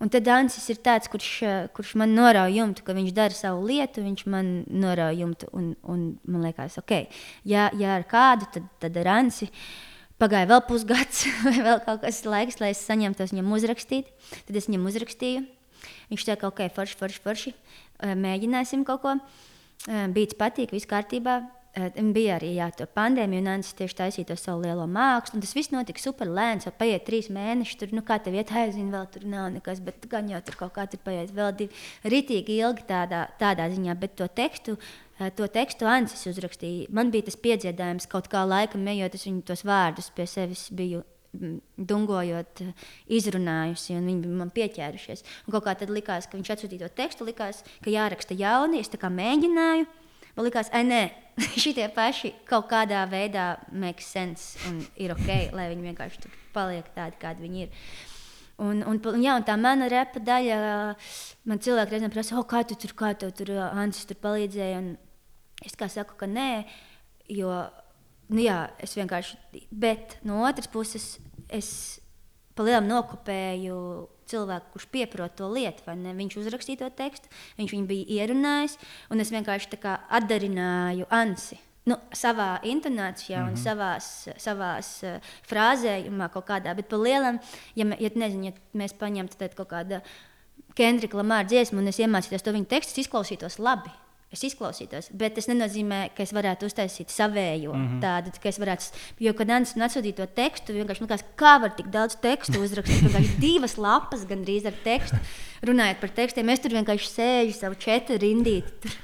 Un 0.02 0.10
tad 0.10 0.26
Ansis 0.34 0.66
ir 0.72 0.80
tāds, 0.82 1.06
kurš, 1.08 1.30
eh, 1.46 1.68
kurš 1.72 1.94
man 2.00 2.16
norauj 2.16 2.56
jumtu, 2.56 2.82
ka 2.82 2.92
viņš 2.96 3.12
dara 3.14 3.36
savu 3.38 3.62
lietu, 3.68 4.02
viņš 4.02 4.26
man 4.26 4.50
norauj 4.66 5.20
jumtu. 5.22 5.48
Un, 5.54 5.76
un 5.86 6.18
man 6.26 6.42
liekas, 6.42 6.76
ok, 6.82 7.06
ja, 7.46 7.70
ja 7.78 7.94
ar 8.00 8.04
kādu, 8.10 8.50
tad, 8.52 8.66
tad 8.82 8.98
ar 8.98 9.12
Ansi. 9.20 9.48
Pagāja 10.22 10.46
vēl 10.46 10.60
pusgads, 10.68 11.24
vai 11.46 11.56
vēl 11.64 11.80
kaut 11.82 12.04
kas 12.04 12.20
laiks, 12.22 12.60
lai 12.62 12.70
es 12.76 12.82
saņemtu 12.86 13.26
viņam 13.32 13.56
uzrakstīt. 13.56 14.12
Tad 14.46 14.58
es 14.60 14.68
viņam 14.68 14.84
uzrakstīju. 14.86 15.40
Viņš 16.12 16.26
teica, 16.28 16.46
ok, 16.46 16.68
forši, 16.76 16.98
forši, 17.00 17.22
forši. 17.24 17.52
Mēģināsim 18.22 18.84
kaut 18.86 19.02
ko. 19.02 19.16
Bīts 20.14 20.38
patīk, 20.38 20.70
viss 20.76 20.86
kārtībā. 20.86 21.40
Bija 22.14 22.36
arī 22.36 22.52
jā, 22.54 22.68
pandēmija, 22.94 23.40
un 23.40 23.50
Anna 23.54 23.74
tieši 23.78 23.96
taisīja 23.98 24.28
to 24.28 24.36
savu 24.38 24.62
lielo 24.62 24.84
mākslu. 24.86 25.40
Tas 25.42 25.56
viss 25.56 25.72
notika 25.72 26.04
super 26.04 26.30
lēns, 26.30 26.68
jau 26.68 26.74
paiet 26.76 27.02
trīs 27.08 27.30
mēneši. 27.32 27.78
Tur, 27.80 27.94
nu, 27.96 28.04
kā 28.06 28.20
tev 28.22 28.36
iet, 28.38 28.52
aizina, 28.62 28.92
vēl 28.94 29.08
tur 29.14 29.24
nav 29.26 29.48
nekas, 29.56 29.82
bet 29.82 30.06
gan 30.12 30.30
jau 30.30 30.42
tur 30.46 30.60
kaut 30.60 30.76
kā 30.76 30.86
tur 30.92 31.02
paiet 31.02 31.32
vēl 31.34 31.50
divi. 31.64 31.82
Ritīgi 32.06 32.60
ilgi 32.60 32.86
tādā, 32.92 33.24
tādā 33.40 33.66
ziņā, 33.72 33.98
bet 33.98 34.14
to 34.20 34.30
tekstu. 34.30 34.76
To 35.38 35.48
tekstu 35.52 35.88
Ansis 35.90 36.26
uzrakstīja. 36.30 36.90
Man 36.94 37.12
bija 37.14 37.28
tas 37.28 37.38
piedziedājums, 37.40 38.08
kaut 38.10 38.30
kā 38.32 38.44
laikam 38.48 38.86
ejot, 38.90 39.16
es 39.18 39.26
viņu 39.28 39.42
tos 39.48 39.64
vārdus 39.68 40.10
pie 40.16 40.26
sevis 40.30 40.68
biju 40.74 41.02
dungojot, 41.32 42.60
izrunājusi, 43.08 43.96
un 43.96 44.08
viņi 44.10 44.32
man 44.36 44.52
pieķērušies. 44.52 45.24
Un 45.46 45.54
kaut 45.54 45.64
kā 45.64 45.76
tad 45.80 45.92
likās, 45.92 46.28
ka 46.28 46.36
viņš 46.36 46.52
atsūtīja 46.54 46.88
to 46.88 46.96
tekstu, 47.00 47.28
likās, 47.28 47.62
ka 47.84 47.92
jāraksta 47.92 48.36
jauni. 48.36 48.82
Es 48.84 48.92
tā 48.92 49.00
kā 49.00 49.08
mēģināju, 49.12 49.88
Man 50.32 50.46
liekas, 50.46 50.70
ka 50.72 50.80
nē, 50.80 51.02
šitie 51.62 51.90
paši 51.92 52.32
kaut 52.48 52.70
kādā 52.70 53.02
veidā 53.10 53.58
make 53.68 54.04
sense 54.04 54.56
un 54.68 54.80
ir 54.96 55.12
ok, 55.12 55.52
lai 55.52 55.68
viņi 55.74 55.90
vienkārši 55.90 56.32
paliek 56.54 56.88
tādi, 56.96 57.18
kādi 57.20 57.44
viņi 57.44 57.66
ir. 57.66 57.84
Un, 58.62 58.80
un, 58.86 59.00
jā, 59.20 59.34
un 59.36 59.44
tā 59.44 59.56
mana 59.60 59.88
repa 59.90 60.20
daļa, 60.22 60.56
man 61.48 61.60
cilvēki 61.60 61.96
reizēm 61.96 62.12
prasa, 62.14 62.36
oh, 62.38 62.46
kā 62.48 62.62
tu 62.68 62.76
tur, 62.78 62.94
kā 62.96 63.12
tev 63.18 63.32
tur 63.36 63.50
Ansis 63.66 64.06
tur 64.08 64.20
palīdzēja. 64.22 64.80
Un 64.80 64.92
es 65.66 65.76
kā 65.78 65.88
saku, 65.92 66.16
ka 66.18 66.26
nē, 66.26 66.64
jo, 67.32 67.50
nu 68.32 68.42
jā, 68.42 68.64
es 68.82 68.96
vienkārši, 68.98 69.38
bet 69.70 70.18
no 70.26 70.42
otras 70.46 70.70
puses, 70.70 71.16
es 71.52 72.00
palielam 72.56 72.88
nokopēju 72.88 73.76
cilvēku, 74.32 74.72
kurš 74.74 74.86
pieprot 74.92 75.34
to 75.36 75.48
lietu. 75.52 75.84
Viņš 75.86 76.38
uzrakstīja 76.40 76.84
to 76.84 76.90
tekstu, 76.96 77.30
viņš 77.58 77.74
viņu 77.76 77.90
bija 77.90 78.22
ierunājis, 78.22 78.78
un 79.12 79.24
es 79.24 79.32
vienkārši 79.34 79.80
atdarināju 79.82 81.08
Ansi. 81.12 81.60
Nu, 81.82 81.96
savā 82.14 82.60
intonācijā 82.62 83.40
mm 83.40 83.46
-hmm. 83.46 83.50
un 83.50 83.56
savās, 83.56 84.28
savās 84.38 85.02
uh, 85.02 85.18
frāzējumā 85.50 86.28
kaut 86.30 86.46
kādā, 86.46 86.76
bet 86.76 86.88
par 86.88 86.98
lielam, 86.98 87.40
ja, 87.74 87.84
ja, 87.98 88.10
nezinu, 88.14 88.44
ja 88.44 88.52
mēs 88.74 88.94
paņemtu 88.94 89.48
kaut 89.56 89.68
kādu 89.68 90.00
Kendrika 90.74 91.16
Lamāra 91.16 91.44
dziesmu 91.44 91.78
un 91.78 91.88
es 91.88 91.98
iemācītos 91.98 92.42
to 92.42 92.52
viņa 92.52 92.66
tekstu, 92.66 93.00
izklausītos 93.00 93.58
labi 93.58 93.90
es 94.32 94.42
izklausītos. 94.48 95.10
Bet 95.16 95.36
tas 95.36 95.48
nenozīmē, 95.50 96.00
ka 96.16 96.24
es 96.24 96.32
varētu 96.34 96.68
uztaisīt 96.68 97.12
savējo 97.12 97.72
mm 97.72 97.86
-hmm. 97.86 98.02
tādu, 98.02 98.32
ka 98.42 98.48
es 98.48 98.58
varētu. 98.58 98.92
Jo, 99.20 99.34
kad 99.38 99.50
Anna 99.50 99.68
man 99.76 99.88
atsūtīja 99.88 100.18
to 100.20 100.26
tekstu, 100.26 100.76
vienkārši 100.76 101.04
likās, 101.04 101.24
kā 101.36 101.58
var 101.60 101.74
tik 101.76 101.90
daudz 101.92 102.16
tekstu 102.22 102.62
uzrakstīt. 102.62 103.04
Vienkārši 103.06 103.40
divas 103.40 103.76
lapas 103.78 104.24
gandrīz 104.26 104.66
ar 104.66 104.78
tekstu. 104.84 105.18
Runājot 105.62 106.00
par 106.00 106.10
tekstiem, 106.10 106.48
es 106.48 106.60
tur 106.60 106.72
vienkārši 106.72 107.08
sēžu 107.08 107.58
savu 107.58 107.74
četru 107.78 108.16
rindīti. 108.18 108.96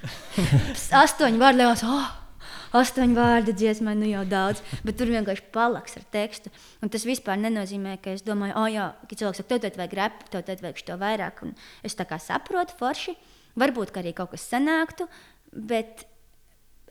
Astoņi 1.05 1.39
vārdi 1.39 1.63
liekas, 1.63 1.85
oh! 1.85 2.29
astoņu 2.77 3.17
vārdu 3.17 3.55
dziesmai, 3.57 3.95
nu 3.99 4.09
jau 4.09 4.25
daudz, 4.29 4.63
bet 4.85 4.99
tur 5.01 5.11
vienkārši 5.13 5.47
palaks 5.55 5.97
ar 6.01 6.05
tekstu. 6.13 6.53
Un 6.83 6.93
tas 6.93 7.07
vispār 7.09 7.41
nenozīmē, 7.41 7.97
ka 8.03 8.13
es 8.17 8.25
domāju, 8.27 8.57
oh, 8.59 8.69
jā, 8.71 8.91
ka 9.09 9.19
cilvēks 9.21 9.43
saka, 9.43 9.59
tev 9.65 9.81
vajag 9.81 9.97
repu, 9.99 10.29
tev 10.35 10.65
vajag 10.65 10.85
to 10.85 10.99
vairāk. 11.01 11.43
Un 11.47 11.55
es 11.87 11.97
tā 11.99 12.09
kā 12.09 12.21
saprotu 12.23 12.77
forši. 12.79 13.17
Varbūt 13.59 13.97
arī 13.99 14.15
kaut 14.17 14.33
kas 14.35 14.45
sanāktu, 14.51 15.09
bet 15.53 16.05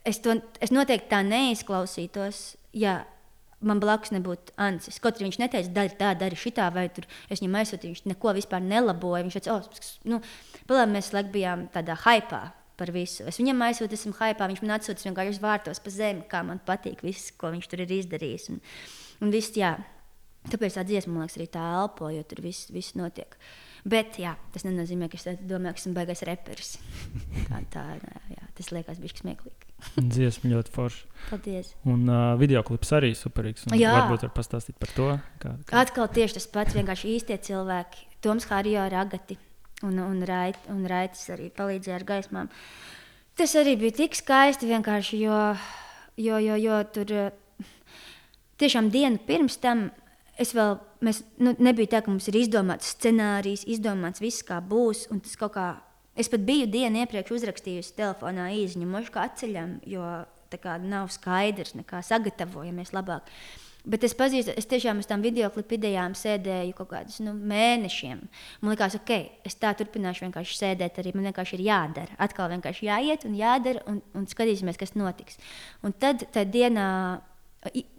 es, 0.08 0.20
to, 0.24 0.38
es 0.64 0.74
noteikti 0.74 1.12
tā 1.12 1.22
neizklausītos. 1.28 2.58
Ja 2.78 3.02
man 3.66 3.80
blakus 3.82 4.12
nebūtu 4.14 4.54
Ansis. 4.62 5.00
Kaut 5.02 5.18
arī 5.18 5.28
viņš 5.28 5.40
neteica, 5.42 5.74
dari 5.74 5.98
tā, 5.98 6.12
dari 6.20 6.38
šitā, 6.38 6.68
vai 6.74 6.88
tur 6.94 7.08
es 7.30 7.42
viņam 7.42 7.58
aizsūtīju, 7.62 7.96
viņš 7.96 8.06
neko 8.12 8.36
vispār 8.38 8.64
nelaboja. 8.64 9.24
Viņš 9.26 9.40
teica, 9.40 9.58
oh, 9.58 9.92
nu, 10.12 10.22
palām, 10.70 10.94
mēs 10.94 11.14
laik 11.16 11.32
bijām 11.34 11.68
tādā 11.74 11.98
hypā 12.06 12.44
par 12.78 12.94
visu. 12.94 13.26
Es 13.30 13.40
viņam 13.42 13.64
aizsūtu, 13.66 13.98
esmu 13.98 14.14
hypā, 14.20 14.50
viņš 14.52 14.64
man 14.64 14.76
atsūta 14.78 15.08
vienkārši 15.08 15.44
vārtos 15.44 15.82
pa 15.82 15.94
zemi, 15.94 16.26
kā 16.30 16.44
man 16.46 16.62
patīk 16.66 17.02
viss, 17.06 17.32
ko 17.34 17.50
viņš 17.56 17.72
tur 17.72 17.82
ir 17.86 17.96
izdarījis. 17.98 18.52
Un, 18.54 18.62
un 19.26 19.34
viss, 19.34 19.56
jā. 19.58 19.74
Tāpēc 20.48 20.78
tā 20.78 20.86
dziesma, 20.88 21.16
man 21.16 21.26
liekas, 21.26 21.40
arī 21.40 21.48
tā 21.58 21.64
elpo, 21.82 22.12
jo 22.14 22.22
tur 22.30 22.46
viss, 22.46 22.70
viss 22.72 22.94
notiek. 22.96 23.34
Uh, 23.34 23.67
Bet 23.88 24.18
jā, 24.20 24.34
tas 24.52 24.66
nenozīmē, 24.68 25.08
ka 25.08 25.16
es 25.16 25.40
domāju, 25.48 25.78
ka 25.78 25.82
esmu 25.82 25.94
baigais 25.96 26.24
reperis. 26.28 26.74
Tā, 27.48 27.62
tā, 27.72 27.84
jā, 28.34 28.48
tas 28.58 28.72
liekas 28.76 29.00
bijis 29.00 29.22
smieklīgi. 29.22 29.68
Dziesma 30.02 30.52
ļoti 30.52 30.74
forša. 30.74 31.22
Paldies. 31.30 31.70
Un 31.88 32.04
uh, 32.10 32.34
video 32.40 32.64
klips 32.68 32.92
arī 32.98 33.14
superīgs. 33.16 33.68
Jā, 33.78 33.94
varbūt 33.96 34.26
var 34.26 34.34
pastāstīt 34.36 34.76
par 34.82 34.92
to. 34.98 35.10
Kā, 35.40 35.54
kā... 35.70 35.84
Atkal 35.86 36.10
tieši 36.12 36.40
tas 36.40 36.50
pats, 36.52 36.76
vienkārši 36.76 37.14
īstie 37.14 37.38
cilvēki. 37.48 38.08
Toms 38.26 38.50
Hārjo 38.50 38.88
Ragati 38.92 39.38
un, 39.86 40.02
un, 40.04 40.24
Rait, 40.26 40.58
un 40.74 40.84
Raitis 40.90 41.30
arī 41.34 41.52
palīdzēja 41.54 42.00
ar 42.00 42.08
gaismām. 42.08 42.52
Tas 43.38 43.54
arī 43.60 43.78
bija 43.80 44.00
tik 44.02 44.18
skaisti 44.18 44.68
vienkārši, 44.68 45.22
jo, 45.22 45.40
jo, 46.18 46.42
jo, 46.42 46.58
jo 46.58 46.82
tur 46.96 47.14
tiešām 48.58 48.90
dienu 48.92 49.22
pirms 49.28 49.60
tam 49.62 49.88
es 50.42 50.54
vēl, 50.56 50.78
mēs, 51.06 51.22
nu, 51.42 51.54
nebija 51.64 51.96
tā, 51.96 52.04
ka 52.06 52.14
mums 52.14 52.30
ir 52.32 52.40
izdomāts 52.40 52.94
scenārijs, 52.96 53.66
izdomāts 53.70 54.24
viss, 54.24 54.46
kā 54.48 54.62
būs. 54.64 55.08
Kā, 55.38 55.68
es 56.18 56.32
pat 56.34 56.48
biju 56.48 56.70
dienu 56.72 57.04
iepriekš 57.04 57.36
uzrakstījusi 57.40 57.96
telefonā 58.00 58.50
īziņu, 58.58 58.90
možda 58.90 59.16
kā 59.16 59.30
atceļam, 59.30 59.78
jo 59.90 60.04
tā 60.52 60.60
kā 60.64 60.78
nav 60.82 61.12
skaidrs, 61.14 61.76
kā 61.88 62.04
sagatavojamies 62.06 62.94
labāk. 62.96 63.32
Bet 63.88 64.04
es 64.04 64.12
pazīstu, 64.20 64.52
es 64.60 64.68
tiešām 64.68 65.00
uz 65.00 65.08
tām 65.08 65.22
video 65.24 65.48
klipu 65.54 65.78
idejām 65.78 66.12
sēdēju 66.18 66.74
kaut 66.76 66.90
kādus 66.92 67.22
nu, 67.24 67.32
mēnešiem. 67.32 68.20
Man 68.60 68.74
liekas, 68.74 68.98
ok, 69.00 69.14
es 69.48 69.56
tā 69.62 69.72
turpināšu 69.80 70.26
vienkārši 70.26 70.58
sēdēt, 70.58 71.00
arī 71.00 71.14
man 71.16 71.30
vienkārši 71.30 71.56
ir 71.56 71.64
jādara. 71.70 72.18
Atkal 72.20 72.52
vienkārši 72.52 72.90
jāiet 72.90 73.24
un 73.30 73.38
jādara, 73.40 73.86
un, 73.88 74.02
un 74.18 74.28
skatīsimies, 74.28 74.80
kas 74.82 74.92
notiks. 75.00 75.40
Un 75.88 75.96
tad 75.96 76.26
tajā 76.36 76.52
dienā 76.52 76.90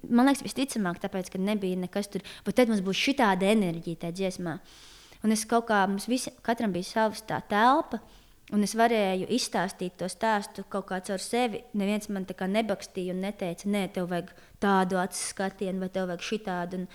Man 0.08 0.28
liekas, 0.28 0.44
visticamāk, 0.46 1.00
tāpēc, 1.02 1.32
ka 1.34 1.40
nebija 1.42 1.78
nekas 1.80 2.08
tur. 2.12 2.22
Bet 2.46 2.56
tad 2.60 2.70
mums 2.70 2.84
būs 2.84 3.00
šī 3.00 3.18
tāda 3.18 3.50
enerģija 3.52 4.04
tajā 4.04 4.16
dziesmā. 4.20 4.58
Un 5.26 5.34
es 5.34 5.42
kaut 5.50 5.66
kā, 5.70 5.82
mums 5.90 6.06
visi, 6.08 6.32
katram 6.46 6.72
bija 6.74 6.86
savs 6.86 7.24
tā 7.26 7.40
telpa. 7.50 8.00
Un 8.54 8.64
es 8.64 8.72
varēju 8.78 9.26
izstāstīt 9.36 9.98
to 10.00 10.06
stāstu 10.08 10.62
kaut 10.72 10.86
kā 10.88 11.02
caur 11.04 11.20
sevi. 11.20 11.60
Neviens 11.76 12.08
man 12.08 12.24
tā 12.24 12.36
kā 12.38 12.48
nebakstīja 12.48 13.12
un 13.12 13.20
neteica, 13.26 13.68
nē, 13.68 13.82
tev 13.92 14.08
vajag 14.08 14.30
tādu 14.62 14.96
acu 15.02 15.18
skatienu, 15.20 15.82
vai 15.82 15.90
tev 15.92 16.08
vajag 16.08 16.24
šitādu. 16.30 16.80
Un, 16.80 16.86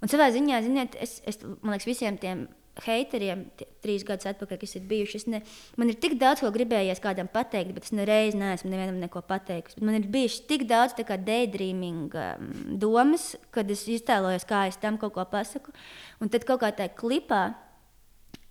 un 0.00 0.12
savā 0.12 0.30
ziņā, 0.32 0.62
ziniet, 0.64 0.96
es, 1.02 1.18
es 1.28 1.42
man 1.42 1.74
liekas, 1.74 1.90
visiem 1.90 2.16
tiem 2.22 2.46
heiteriem, 2.84 3.46
trīs 3.84 4.04
gadus 4.06 4.28
atpakaļ, 4.28 4.58
kas 4.60 4.76
ir 4.76 4.84
bijuši. 4.88 5.20
Ne, 5.32 5.40
man 5.80 5.90
ir 5.92 5.96
tik 6.02 6.16
daudz 6.20 6.42
ko 6.44 6.50
gribējies 6.52 7.00
kādam 7.02 7.30
pateikt, 7.32 7.72
bet 7.76 7.88
es 7.88 7.94
nereiz 7.96 8.36
neesmu 8.36 8.70
nevienam 8.72 8.98
neko 9.00 9.22
pateicis. 9.26 9.78
Man 9.80 9.96
ir 9.98 10.08
bijuši 10.12 10.44
tik 10.50 10.66
daudz 10.68 10.96
daydreaming 10.96 12.12
um, 12.12 12.50
domas, 12.82 13.34
kad 13.54 13.70
es 13.72 13.86
iztēlojos, 13.88 14.44
kā 14.48 14.66
es 14.68 14.76
tam 14.82 14.98
kaut 15.00 15.14
ko 15.16 15.24
pasaku. 15.30 15.72
Un 16.20 16.32
tad 16.32 16.44
kaut 16.48 16.60
kā 16.64 16.72
tajā 16.76 16.92
klipā 16.98 17.42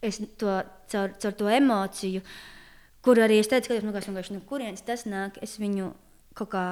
es 0.01 0.19
to 0.39 0.57
caur, 0.91 1.13
caur 1.21 1.37
to 1.37 1.49
emociju, 1.49 2.25
kur 3.05 3.21
arī 3.21 3.39
es 3.41 3.51
teicu, 3.51 3.69
ka 3.69 3.93
tas 3.93 4.09
vienkārši 4.09 4.35
no 4.35 4.43
kurienes 4.49 4.85
tas 4.85 5.05
nāk, 5.05 5.37
es 5.45 5.59
viņu 5.61 5.93
kaut 6.35 6.53
kā 6.53 6.65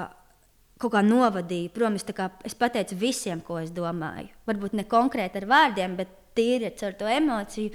kaut 0.81 0.93
kā 0.95 1.03
novadīju 1.05 1.71
prom. 1.73 1.95
Es, 1.95 2.05
kā, 2.15 2.29
es 2.43 2.57
pateicu 2.57 2.97
visiem, 2.99 3.39
ko 3.45 3.59
es 3.61 3.71
domāju. 3.71 4.33
Varbūt 4.49 4.75
ne 4.75 4.83
konkrēti 4.89 5.39
ar 5.39 5.47
vārdiem, 5.47 5.95
bet 5.99 6.11
tīri 6.37 6.71
ar 6.71 6.97
to 6.99 7.09
emociju. 7.09 7.73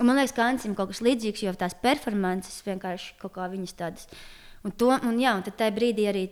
Un 0.00 0.08
man 0.08 0.16
liekas, 0.16 0.32
ka 0.36 0.46
Ansim 0.48 0.76
kaut 0.78 0.92
kas 0.92 1.02
līdzīgs, 1.04 1.42
jo 1.44 1.56
tās 1.58 1.74
performances 1.76 2.62
vienkārši 2.64 3.18
kaut 3.20 3.34
kā 3.34 3.48
viņas 3.52 3.76
tādas. 3.76 4.06
Un, 4.60 4.74
to, 4.76 4.90
un, 4.92 5.16
jā, 5.16 5.30
un 5.38 5.44
tad 5.44 5.54
tajā 5.56 5.72
brīdī 5.72 6.04
arī 6.10 6.22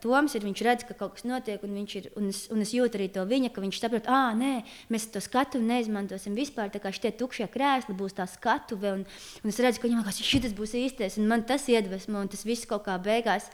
Toms 0.00 0.32
ir. 0.36 0.44
Viņš 0.46 0.60
redz, 0.64 0.84
ka 0.88 0.94
kaut 0.96 1.18
kas 1.18 1.26
notiek, 1.28 1.60
un, 1.64 1.74
ir, 1.84 2.08
un, 2.16 2.30
es, 2.32 2.46
un 2.52 2.64
es 2.64 2.72
jūtu 2.72 2.96
arī 2.96 3.10
to 3.12 3.24
viņa, 3.28 3.50
ka 3.52 3.60
viņš 3.60 3.80
saprot, 3.82 4.08
ah, 4.08 4.30
nē, 4.36 4.62
mēs 4.92 5.10
to 5.12 5.20
skatu 5.20 5.60
neizmantosim 5.60 6.36
vispār. 6.36 6.70
Tā 6.72 6.80
kā 6.80 6.92
šie 6.94 7.12
tukšie 7.20 7.50
krēsli 7.52 7.96
būs 7.98 8.16
tā 8.16 8.24
skatuve, 8.32 8.94
un, 8.96 9.04
un 9.42 9.52
es 9.52 9.60
redzu, 9.60 9.82
ka 9.82 9.90
viņam 9.90 10.00
liekas, 10.00 10.22
šis 10.24 10.56
būs 10.56 10.72
īstais, 10.80 11.20
un 11.20 11.28
man 11.28 11.44
tas 11.48 11.68
iedvesmo, 11.68 12.24
un 12.24 12.32
tas 12.32 12.46
viss 12.48 12.68
kaut 12.68 12.86
kā 12.88 12.96
beigās 12.96 13.50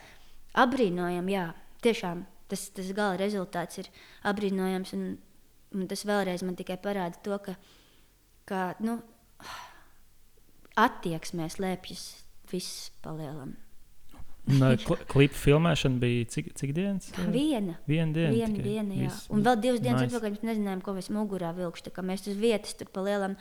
apbrīnojam. 0.54 1.26
Jā, 1.32 1.48
tiešām 1.82 2.22
tas, 2.52 2.68
tas 2.76 2.94
gala 2.94 3.18
rezultāts 3.18 3.82
ir 3.82 3.90
apbrīnojams. 4.30 4.94
Un 4.98 5.06
tas 5.90 6.04
vēlreiz 6.08 6.44
man 6.46 6.56
tikai 6.58 6.78
parāda 6.82 7.18
to, 7.24 7.38
ka, 7.42 7.56
ka 8.48 8.62
nu, 8.84 8.98
attieksmē 10.78 11.48
slēpjas 11.52 12.06
viss 12.52 12.90
palielam. 13.04 13.56
Klipa 14.42 15.38
filmēšana 15.38 16.00
bija 16.02 16.26
cik, 16.32 16.48
cik 16.58 16.72
dienas? 16.74 17.12
Viena. 17.30 17.76
Viena 17.86 18.10
diena. 18.10 18.32
Viena 18.34 18.56
tikai. 18.56 18.64
diena 18.66 18.96
jā. 18.96 19.10
Viss, 19.10 19.28
un 19.30 19.44
vēl 19.46 19.60
divas 19.62 19.82
dienas 19.84 20.02
nice. 20.02 20.10
atpakaļ 20.10 20.32
mēs 20.34 20.46
nezinājām, 20.48 20.80
ko 20.82 20.94
mēs 20.96 21.10
mugurā 21.14 21.52
vilkšu. 21.54 21.92
Mēs 22.08 22.26
uz 22.26 22.40
vietas 22.40 22.74
tur 22.78 22.90
palielam 22.90 23.36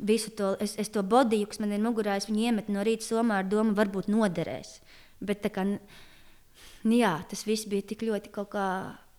visu 0.00 0.32
to, 0.38 0.54
es, 0.64 0.72
es 0.80 0.88
to 0.92 1.04
bodiju, 1.04 1.50
kas 1.50 1.60
man 1.60 1.74
ir 1.76 1.84
mugurā, 1.84 2.16
es 2.16 2.30
viņu 2.30 2.46
iemetu 2.48 2.72
no 2.72 2.84
rīta 2.86 3.04
somā 3.04 3.42
ar 3.42 3.50
domu, 3.50 3.76
varbūt 3.76 4.08
noderēs. 4.10 4.78
Bet 5.22 5.44
kā, 5.52 5.66
nu 5.68 6.96
jā, 6.96 7.12
tas 7.28 7.44
viss 7.46 7.68
bija 7.68 7.84
tik 7.92 8.06
ļoti 8.08 8.32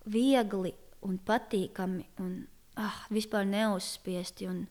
viegli 0.10 0.74
un 1.08 1.20
patīkami 1.28 2.06
un 2.24 2.36
ah, 2.80 3.00
vispār 3.14 3.48
neuzspiesti. 3.50 4.50
Un, 4.50 4.66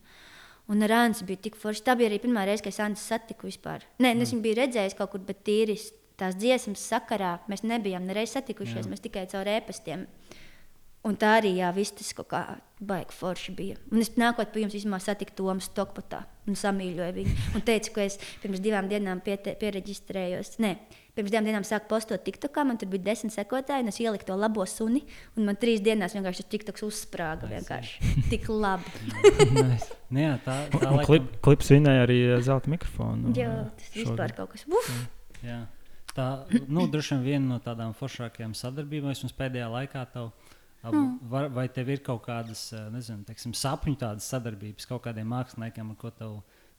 un 0.71 0.85
ar 0.87 0.95
Ansu 1.03 1.27
bija 1.27 1.45
tik 1.47 1.57
forši. 1.59 1.85
Tā 1.87 1.97
bija 1.99 2.11
arī 2.11 2.21
pirmā 2.23 2.45
reize, 2.47 2.63
kad 2.65 2.73
es 2.75 2.81
Ansu 2.83 3.03
satiku 3.03 3.49
vispār. 3.49 3.85
Nē, 3.99 4.13
mm. 4.13 4.23
es 4.25 4.33
viņu 4.33 4.45
biju 4.45 4.59
redzējis 4.61 4.97
kaut 4.99 5.13
kur, 5.13 5.23
bet 5.27 5.43
tīri 5.47 5.77
tās 6.19 6.37
dziesmas 6.37 6.83
sakarā 6.91 7.37
mēs 7.51 7.65
nebijām 7.65 8.05
nereiz 8.07 8.35
satikušies, 8.35 8.85
jā. 8.85 8.89
mēs 8.91 9.03
tikai 9.03 9.25
caur 9.31 9.49
ēpastiem. 9.49 10.07
Un 11.03 11.17
tā 11.19 11.33
arī 11.41 11.57
jā, 11.57 11.67
viss 11.75 11.91
tas 11.91 12.13
kaut 12.15 12.29
kā 12.31 12.41
baigi 12.79 13.15
forši 13.17 13.53
bija. 13.57 13.79
Un 13.91 13.99
es 13.99 14.13
nākot 14.15 14.53
pie 14.53 14.61
jums, 14.63 14.75
īstenībā 14.77 15.01
satiku 15.03 15.35
Tomu 15.35 15.63
Stokpatā 15.63 16.21
un 16.47 16.55
samīļoju 16.59 17.15
viņu. 17.17 17.33
Un 17.57 17.65
teicu, 17.67 17.91
ka 17.97 18.05
es 18.07 18.15
pirms 18.39 18.61
divām 18.63 18.87
dienām 18.91 19.19
piete, 19.25 19.57
pieregistrējos. 19.59 20.55
Nē, 20.63 20.77
pirms 21.17 21.33
divām 21.33 21.47
dienām 21.47 21.65
sāku 21.67 21.89
postot 21.91 22.23
TikTokā, 22.25 22.63
man 22.67 22.79
tur 22.81 22.89
bija 22.91 23.07
desmit 23.09 23.35
sekotāji, 23.35 23.85
un 23.85 23.91
es 23.91 23.99
ieliku 24.01 24.27
to 24.27 24.37
labo 24.39 24.65
suni. 24.69 25.03
Un 25.37 25.49
man 25.49 25.59
trīs 25.61 25.83
dienās 25.85 26.15
vienkārši 26.17 26.43
tas 26.43 26.51
TikToks 26.53 26.85
uzsprāga. 26.87 27.49
Vienkārši 27.51 28.13
tik 28.31 28.49
labi. 28.51 28.93
nice. 29.57 29.91
Nu 30.13 30.25
jā, 30.25 30.33
tā, 30.45 30.57
tā 30.73 30.81
un, 30.89 30.99
un 30.99 31.05
klip, 31.07 31.29
klips 31.45 31.71
vinēja 31.73 32.07
arī 32.07 32.19
eh, 32.31 32.41
zelta 32.45 32.71
mikrofonu. 32.73 33.35
Jā, 33.37 33.53
tas 33.79 33.93
vispār 33.97 34.35
kaut 34.37 34.55
kas. 34.55 34.67
Uf! 34.69 34.91
Jā. 35.43 35.63
Tā 36.13 36.27
nu, 36.69 36.85
droši 36.93 37.15
vien 37.15 37.23
viena 37.25 37.55
no 37.55 37.61
tādām 37.61 37.95
foršākajām 37.97 38.51
sadarbībām, 38.57 39.15
mums 39.17 39.33
pēdējā 39.37 39.69
laikā 39.73 40.03
tev 40.13 40.29
Mm. 40.91 41.19
Vai, 41.29 41.47
vai 41.47 41.67
tev 41.71 41.89
ir 41.93 42.01
kaut 42.03 42.25
kādas, 42.25 42.65
eh, 42.75 42.87
nezinu, 42.91 43.23
teiksim, 43.23 43.53
sapņu 43.55 43.95
tādas 44.01 44.27
sadarbības 44.27 44.87
kaut 44.89 45.05
kādiem 45.05 45.29
māksliniekiem, 45.31 45.93
ar 45.93 45.99
ko 46.01 46.11
tev, 46.11 46.33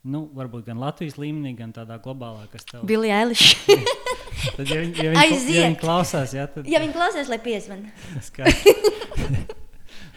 nu, 0.05 0.25
varbūt 0.37 0.67
gan 0.69 0.81
Latvijas 0.83 1.17
līmenī, 1.21 1.55
gan 1.59 1.73
tādā 1.75 1.97
globālā, 2.03 2.47
kas 2.53 2.67
tev. 2.69 2.85
Billy 2.89 3.11
Eilish. 3.15 3.55
tad, 4.57 4.67
ja, 4.69 4.81
viņi, 4.83 4.95
ja, 4.99 5.15
viņi, 5.15 5.39
ja 5.55 5.67
viņi 5.69 5.81
klausās, 5.81 6.35
jā, 6.37 6.47
tad. 6.51 6.69
Ja 6.71 6.83
viņi 6.83 6.97
klausās, 6.97 7.31
lai 7.33 7.41
piezvan. 7.45 7.87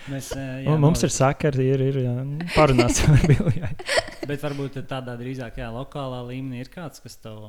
Mēs, 0.07 0.29
eh, 0.39 0.61
jā, 0.63 0.75
mums 0.79 1.01
ir 1.03 1.11
sakari, 1.11 1.65
ir, 1.73 1.81
ir 1.89 1.97
jā, 2.05 2.13
parunāsim 2.53 3.11
ar 3.15 3.25
Billy. 3.31 3.63
Bet 4.27 4.43
varbūt 4.43 4.79
tādā 4.87 5.17
drīzāk, 5.19 5.59
jā, 5.59 5.67
lokālā 5.75 6.21
līmenī 6.29 6.63
ir 6.63 6.71
kāds, 6.71 7.03
kas 7.03 7.19
tev 7.23 7.41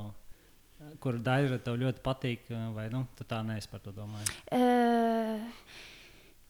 kur 1.03 1.19
daļa 1.23 1.59
tev 1.63 1.79
ļoti 1.79 2.03
patīk, 2.03 2.51
vai 2.75 2.89
nu, 2.91 3.05
tu 3.19 3.27
tā 3.27 3.43
neesi 3.47 3.71
par 3.71 3.83
to 3.83 3.91
domājis? 3.95 4.35
Uh, 4.55 5.43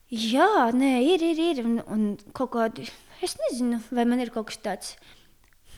Jā, 0.09 0.71
nē, 0.73 1.03
ir, 1.05 1.21
ir, 1.21 1.41
ir. 1.51 1.59
Un, 1.69 1.81
un 1.85 2.05
kaut 2.37 2.55
kādi, 2.55 2.87
es 3.25 3.35
nezinu, 3.37 3.83
vai 3.93 4.07
man 4.09 4.23
ir 4.25 4.33
kaut 4.33 4.49
kas 4.49 4.61
tāds. 4.65 4.95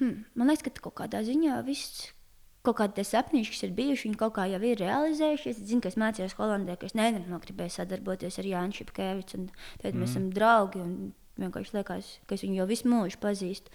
Hmm, 0.00 0.24
man 0.34 0.50
liekas, 0.50 0.64
ka 0.66 0.88
kaut 0.88 0.96
kādā 1.02 1.22
ziņā 1.26 1.60
viss. 1.66 2.08
Kaut 2.64 2.76
kādi 2.76 3.04
sapņi, 3.08 3.46
kas 3.48 3.62
ir 3.64 3.70
bijuši, 3.72 4.10
viņi 4.10 4.18
kaut 4.20 4.34
kā 4.36 4.44
jau 4.50 4.58
ir 4.68 4.80
realizējušies. 4.82 5.62
Es 5.62 5.68
zinu, 5.70 5.80
ka 5.80 5.88
es 5.88 5.96
mācījos 6.00 6.36
Holandē, 6.36 6.74
ka 6.76 6.90
es 6.90 6.96
nevienam 6.98 7.40
gribēju 7.40 7.72
sadarboties 7.72 8.36
ar 8.40 8.48
Jānu 8.50 8.76
Šepkevicu. 8.76 9.46
Tad 9.80 9.94
mm. 9.94 10.02
mēs 10.02 10.12
esam 10.12 10.26
draugi 10.36 10.82
un 10.82 10.90
vienkārši 11.40 11.78
liekas, 11.78 12.10
ka 12.28 12.36
es 12.36 12.44
viņu 12.44 12.60
jau 12.60 12.66
visu 12.68 12.90
mūžu 12.92 13.20
pazīstu. 13.22 13.72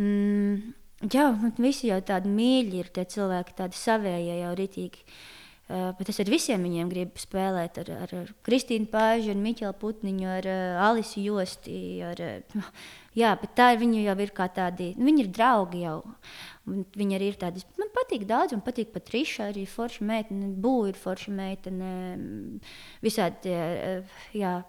Mm, 0.00 0.72
jā, 1.12 1.26
man 1.42 1.52
visi 1.60 1.90
jau 1.90 2.00
tādi 2.08 2.32
mīļi 2.32 2.80
ir 2.80 2.88
tie 2.96 3.04
cilvēki, 3.04 3.58
tādi 3.60 3.76
savējie 3.76 4.40
jau 4.46 4.56
ritīgi. 4.62 5.04
Uh, 5.04 5.36
Uh, 5.70 5.92
bet 5.94 6.08
es 6.10 6.16
ar 6.18 6.26
visiem 6.26 6.64
viņiem 6.66 6.88
gribu 6.90 7.20
spēlēt. 7.22 7.76
Ar, 7.78 7.90
ar, 8.02 8.12
ar 8.24 8.30
Kristīnu 8.42 8.88
Pāžu, 8.90 9.30
ar 9.30 9.38
Miķelu 9.38 9.76
Putniņu, 9.78 10.24
ar 10.26 10.48
uh, 10.50 10.80
Alisu 10.88 11.22
Josti. 11.22 11.76
Ar, 12.02 12.22
uh, 12.26 12.72
jā, 13.18 13.30
bet 13.40 13.54
tā 13.58 13.70
viņi 13.80 14.04
jau 14.04 14.16
ir 14.24 14.32
kā 14.36 14.48
tādi. 14.54 14.92
Nu, 14.98 15.06
viņi 15.08 15.24
ir 15.24 15.30
draugi 15.34 15.84
jau. 15.84 15.96
Viņi 16.70 17.16
arī 17.16 17.30
ir 17.32 17.38
tādi. 17.40 17.64
Man 17.80 17.90
patīk 17.94 18.26
daudz, 18.28 18.54
man 18.56 18.64
patīk 18.66 18.92
pat 18.94 19.10
Riša, 19.14 19.50
arī 19.50 19.64
forša 19.68 20.06
meitene, 20.06 20.52
Būva 20.60 20.92
ir 20.92 21.00
forša 21.00 21.34
meitene. 21.34 21.92
Visādi, 23.04 23.54
uh, 23.54 24.20
jā. 24.36 24.60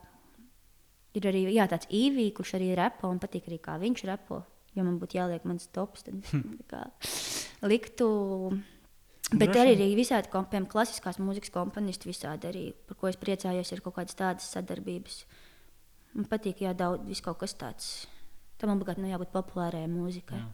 Ir 1.17 1.27
arī 1.27 1.45
jā, 1.51 1.67
tāds 1.67 1.89
īvī, 1.91 2.29
kurš 2.33 2.55
arī 2.55 2.71
repo 2.79 3.09
un 3.11 3.19
patīk 3.19 3.49
arī 3.49 3.59
kā 3.63 3.75
viņš 3.81 4.05
repo. 4.07 4.43
Ja 4.77 4.85
man 4.87 5.01
būtu 5.01 5.17
jāliek 5.19 5.43
mans 5.43 5.67
tops, 5.75 6.05
tad 6.07 6.29
kā, 6.71 6.85
liktu 7.67 8.07
Bet 9.31 9.53
Droši. 9.53 9.75
arī 9.77 9.93
visādi 9.95 10.27
piemēram, 10.27 10.65
klasiskās 10.67 11.19
mūzikas 11.23 11.53
komponisti, 11.55 12.09
visādi 12.09 12.49
arī, 12.49 12.63
par 12.87 12.97
ko 12.99 13.07
es 13.07 13.19
priecājos, 13.19 13.69
ir 13.71 13.79
kaut 13.83 13.95
kādas 13.95 14.17
tādas 14.19 14.49
sadarbības. 14.51 15.21
Man 16.17 16.27
patīk, 16.27 16.65
ja 16.65 16.73
daudz 16.75 17.21
kaut 17.23 17.39
kas 17.39 17.55
tāds. 17.55 17.91
Tam 18.62 18.76
obligāti 18.76 19.03
nav 19.03 19.16
jābūt 19.16 19.34
populārai 19.34 19.88
mūzikai. 19.89 20.39
Jā. 20.39 20.49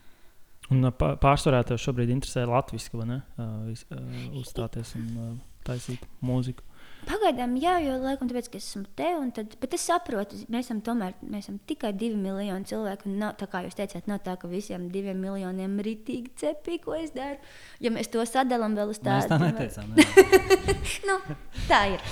Un 0.74 0.84
pārsvarā 0.98 1.62
tev 1.68 1.80
šobrīd 1.80 2.10
interesē 2.12 2.44
latviešu, 2.48 2.98
vai 3.00 3.06
ne? 3.08 3.20
Uh, 3.40 4.32
uzstāties 4.36 4.96
un 5.00 5.06
uh, 5.16 5.36
taisīt 5.68 6.04
mūziku. 6.26 6.66
Pagaidām, 7.08 7.54
jā, 7.62 7.78
jo 7.86 7.94
laikam, 8.02 8.28
tāpēc, 8.28 8.50
ka 8.52 8.60
es 8.60 8.66
esmu 8.68 8.84
te, 8.98 9.08
tad, 9.38 9.54
bet 9.62 9.76
es 9.78 9.86
saprotu, 9.88 10.40
mēs 10.52 10.66
esam 10.66 10.82
tomēr 10.84 11.14
mēs 11.22 11.46
esam 11.46 11.60
tikai 11.70 11.94
divi 11.96 12.18
miljoni 12.20 12.68
cilvēku. 12.68 13.12
Nav, 13.22 13.38
tā 13.40 13.48
kā 13.52 13.62
jūs 13.64 13.78
teicāt, 13.78 14.10
nav 14.12 14.20
tā, 14.26 14.36
ka 14.42 14.50
visiem 14.52 14.90
diviem 14.92 15.22
miljoniem 15.24 15.78
ir 15.80 15.88
rītīgi 15.88 16.34
cepīgi, 16.42 16.82
ko 16.84 16.98
es 16.98 17.14
daru. 17.16 17.40
Ja 17.84 17.94
mēs 17.96 18.12
to 18.12 18.26
sadalām 18.28 18.76
vēl 18.76 18.92
uz 18.92 19.00
tādu, 19.00 19.30
tā 19.32 19.40
neteicām. 19.46 19.96
nu, 21.08 21.18
tā 21.70 21.84
ir. 21.94 22.12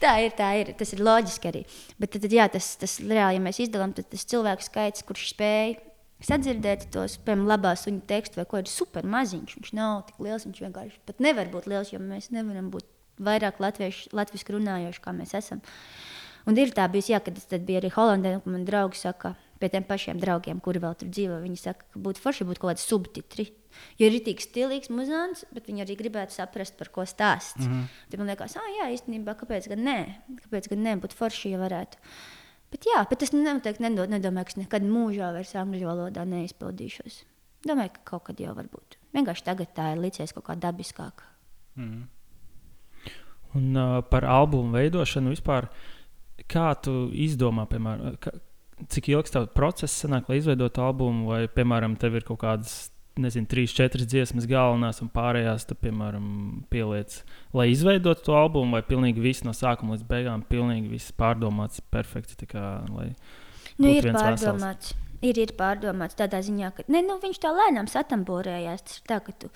Tā 0.00 0.14
ir, 0.24 0.32
tā 0.36 0.48
ir. 0.56 0.72
Tas 0.80 0.94
ir 0.96 1.02
loģiski 1.04 1.50
arī. 1.50 1.62
Bet 2.00 2.14
tad, 2.16 2.24
jā, 2.32 2.46
tas, 2.52 2.72
tas 2.80 2.96
reāli, 3.02 3.36
ja 3.36 3.44
mēs 3.44 3.60
izdalām, 3.66 3.92
tad 3.96 4.08
tas 4.12 4.24
cilvēku 4.28 4.64
skaits, 4.64 5.04
kurš 5.06 5.32
spēj 5.34 5.76
sadzirdēt 6.24 6.88
tos, 6.92 7.16
piemēram, 7.24 7.48
labā 7.48 7.74
suņa 7.78 8.02
tekstu, 8.08 8.40
vai 8.40 8.46
ko 8.48 8.60
ir 8.60 8.70
super 8.70 9.06
maziņš. 9.08 9.56
Viņš 9.58 9.74
nav 9.76 10.02
tik 10.08 10.22
liels, 10.24 10.46
viņš 10.48 10.64
vienkārši 10.66 10.98
pat 11.08 11.22
nevar 11.24 11.52
būt 11.52 11.68
liels, 11.70 11.92
jo 11.94 12.00
mēs 12.02 12.30
nevaram 12.34 12.68
būt 12.72 12.88
vairāk 13.20 13.60
latviešu 13.60 14.56
runājoši, 14.56 15.04
kā 15.04 15.14
mēs 15.16 15.36
esam. 15.38 15.62
Un 16.48 16.56
ir 16.56 16.72
tā 16.76 16.86
bijis, 16.92 17.10
jā, 17.12 17.20
kad 17.24 17.36
es 17.36 17.48
biju 17.52 17.80
arī 17.82 17.92
Holandē, 17.92 18.38
un 18.40 18.54
man 18.56 18.64
draugi 18.68 19.00
saka, 19.00 19.34
pie 19.60 19.68
tiem 19.72 19.84
pašiem 19.84 20.20
draugiem, 20.20 20.60
kuri 20.64 20.80
vēl 20.80 20.96
tur 20.96 21.10
dzīvo, 21.12 21.40
viņi 21.44 21.60
saka, 21.60 21.84
ka 21.92 22.00
būtu 22.00 22.22
forši 22.24 22.48
būt 22.48 22.60
kaut 22.60 22.72
kādi 22.72 22.84
subtitri. 22.84 23.50
Ir 24.00 24.18
tik 24.24 24.42
stilīgs 24.42 24.90
muzejs, 24.92 25.44
bet 25.54 25.66
viņi 25.70 25.84
arī 25.84 25.96
gribētu 26.00 26.36
saprast, 26.36 26.76
par 26.78 26.88
ko 26.88 27.06
stāsts. 27.06 27.66
Mm 27.66 27.72
-hmm. 27.72 27.86
Tad 28.10 28.18
man 28.18 28.28
liekas, 28.28 28.56
ah, 28.56 28.68
jā, 28.80 28.90
īstenībā, 28.96 29.34
kāpēc 29.34 29.68
gan 29.68 29.84
nē? 29.84 29.98
Kāpēc 30.44 30.68
gan 30.70 30.84
nē, 30.84 31.00
būtu 31.00 31.14
forši, 31.16 31.50
ja 31.50 31.58
varētu. 31.58 31.96
Bet, 32.70 32.86
jā, 32.86 33.02
bet 33.10 33.22
es 33.22 33.32
noteikti 33.32 33.82
nedomāju, 33.82 34.44
ka 34.44 34.52
es 34.54 34.56
nekad 34.56 34.82
mūžā 34.82 35.32
vairs 35.34 35.54
angļu 35.54 35.86
valodā 35.86 36.24
neizpildīšos. 36.24 37.24
Domāju, 37.66 37.92
ka 37.92 38.00
kaut 38.04 38.24
kad 38.24 38.40
jau 38.40 38.54
var 38.54 38.68
būt. 38.70 38.96
Vienkārši 39.12 39.44
tagad 39.44 39.74
tā 39.74 39.92
ir 39.92 39.98
licies 39.98 40.32
kaut 40.32 40.46
kā 40.46 40.54
dabiskāk. 40.56 41.24
Mm. 41.76 42.06
Un 43.58 43.76
uh, 43.76 43.96
par 44.06 44.24
albumu 44.24 44.76
veidošanu 44.78 45.34
vispār, 45.34 45.66
kā 46.50 46.70
tu 46.84 47.10
izdomā, 47.10 47.66
piemēram, 47.66 48.16
ka, 48.22 48.32
cik 48.88 49.10
ilgs 49.10 49.34
tev 49.34 49.50
process 49.56 50.04
sanāk, 50.04 50.30
lai 50.30 50.38
izveidotu 50.38 50.84
albumu, 50.84 51.26
vai, 51.32 51.40
piemēram, 51.50 51.98
tev 52.00 52.16
ir 52.20 52.26
kaut 52.28 52.40
kādas, 52.44 52.78
nezinu, 53.20 53.48
trīs, 53.50 53.74
četras 53.74 54.06
dziesmas 54.10 54.46
galvenās, 54.50 55.00
un 55.04 55.10
pārējās, 55.12 55.66
tu, 55.68 55.76
piemēram, 55.80 56.28
pieliec, 56.72 57.20
lai 57.56 57.70
izveidotu 57.72 58.28
to 58.28 58.36
albumu, 58.38 58.78
vai 58.78 58.84
pilnīgi 58.86 59.24
viss 59.24 59.46
no 59.46 59.54
sākuma 59.56 59.96
līdz 59.96 60.06
beigām, 60.08 60.46
pilnīgi 60.46 60.92
viss 60.92 61.16
pārdomāts, 61.18 61.82
perfekti, 61.92 62.38
tā 62.44 62.50
kā, 62.50 62.64
nu, 62.86 63.10
ir 63.90 64.10
pārdomāts. 64.14 64.94
Vesels. 64.94 64.94
Ir, 65.20 65.36
ir 65.36 65.50
pārdomāts 65.52 66.16
tādā 66.16 66.38
ziņā, 66.40 66.70
ka 66.76 66.86
ne, 66.88 67.02
nu, 67.04 67.18
viņš 67.20 67.42
tā 67.42 67.50
lēnām 67.52 67.90
satamborējās. 67.92 68.86
Tas 68.86 69.02
ir 69.02 69.08
tā, 69.10 69.18
ka 69.26 69.34
tu 69.36 69.50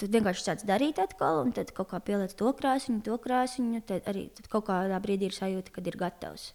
Tu 0.00 0.08
vienkārši 0.08 0.44
sāc 0.46 0.62
darīt 0.64 0.96
atkal, 1.02 1.42
un 1.44 1.50
tad 1.52 1.74
kaut 1.76 1.90
kā 1.90 1.98
pieliec 2.00 2.32
to 2.32 2.48
krāsiņu, 2.56 3.02
to 3.04 3.18
krāsiņu. 3.20 3.82
Tad 3.84 4.06
arī 4.08 4.30
tad 4.36 4.46
kaut 4.48 4.70
kādā 4.70 4.96
brīdī 5.04 5.28
ir 5.28 5.36
sajūta, 5.36 5.74
kad 5.74 5.90
ir 5.90 5.98
gatavs. 6.00 6.46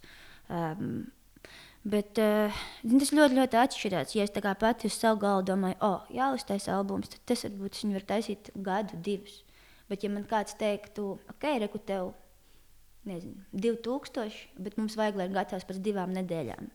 Um, 0.50 0.88
Bet 1.86 2.18
uh, 2.18 2.62
tas 2.82 3.12
ļoti, 3.14 3.38
ļoti 3.38 3.58
atšķirās. 3.62 4.16
Ja 4.18 4.26
es 4.26 4.34
pati 4.34 4.90
uz 4.90 4.96
savu 4.98 5.20
galvu 5.22 5.46
domāju, 5.52 5.78
o, 5.86 5.90
oh, 5.92 6.08
jāuztaisa 6.10 6.74
albums, 6.74 7.12
tad 7.14 7.22
tas 7.30 7.46
varbūt 7.46 7.78
viņi 7.84 7.98
var 8.00 8.06
taisīt 8.10 8.50
gadu, 8.56 8.98
divus. 9.06 9.44
Bet, 9.86 10.02
ja 10.02 10.10
man 10.10 10.26
kāds 10.26 10.58
teiktu, 10.58 11.12
ok, 11.30 11.46
reku 11.62 11.78
tev, 11.78 12.16
nezinu, 13.06 13.38
2000, 13.54 14.56
bet 14.66 14.80
mums 14.80 14.98
vajag, 14.98 15.20
lai 15.20 15.28
ir 15.30 15.36
gatavs 15.36 15.68
pēc 15.70 15.78
divām 15.86 16.16
nedēļām, 16.16 16.72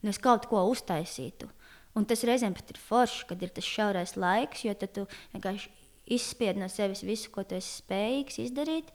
nu 0.00 0.12
es 0.12 0.20
kaut 0.24 0.48
ko 0.48 0.62
uztaisītu. 0.70 1.50
Un 1.94 2.08
tas 2.08 2.24
reizēm 2.24 2.56
pat 2.56 2.72
ir 2.72 2.80
forši, 2.80 3.26
kad 3.28 3.44
ir 3.44 3.52
tas 3.54 3.68
šaurais 3.68 4.16
laiks, 4.16 4.64
jo 4.64 4.72
tad 4.80 4.94
tu 4.96 5.04
vienkārši 5.34 5.68
izspied 6.16 6.56
no 6.58 6.70
sevis 6.72 7.04
visu, 7.04 7.28
ko 7.34 7.44
tu 7.44 7.58
esi 7.60 7.82
spējīgs 7.82 8.40
izdarīt. 8.48 8.88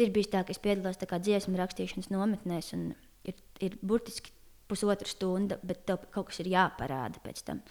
Ir 0.00 0.10
bijis 0.14 0.32
tā, 0.32 0.42
ka 0.46 0.54
es 0.54 0.62
piedalos 0.62 0.98
dziesmu 0.98 1.60
rakstīšanas 1.60 2.08
nometnēs, 2.14 2.72
un 2.72 2.90
ir, 3.28 3.36
ir 3.60 3.76
burtiski 3.84 4.32
pusotra 4.68 5.08
stunda, 5.08 5.58
bet 5.62 5.84
tev 5.88 6.08
kaut 6.14 6.30
kas 6.30 6.42
ir 6.44 6.52
jāparāda 6.54 7.22
pēc 7.24 7.44
tam. 7.46 7.62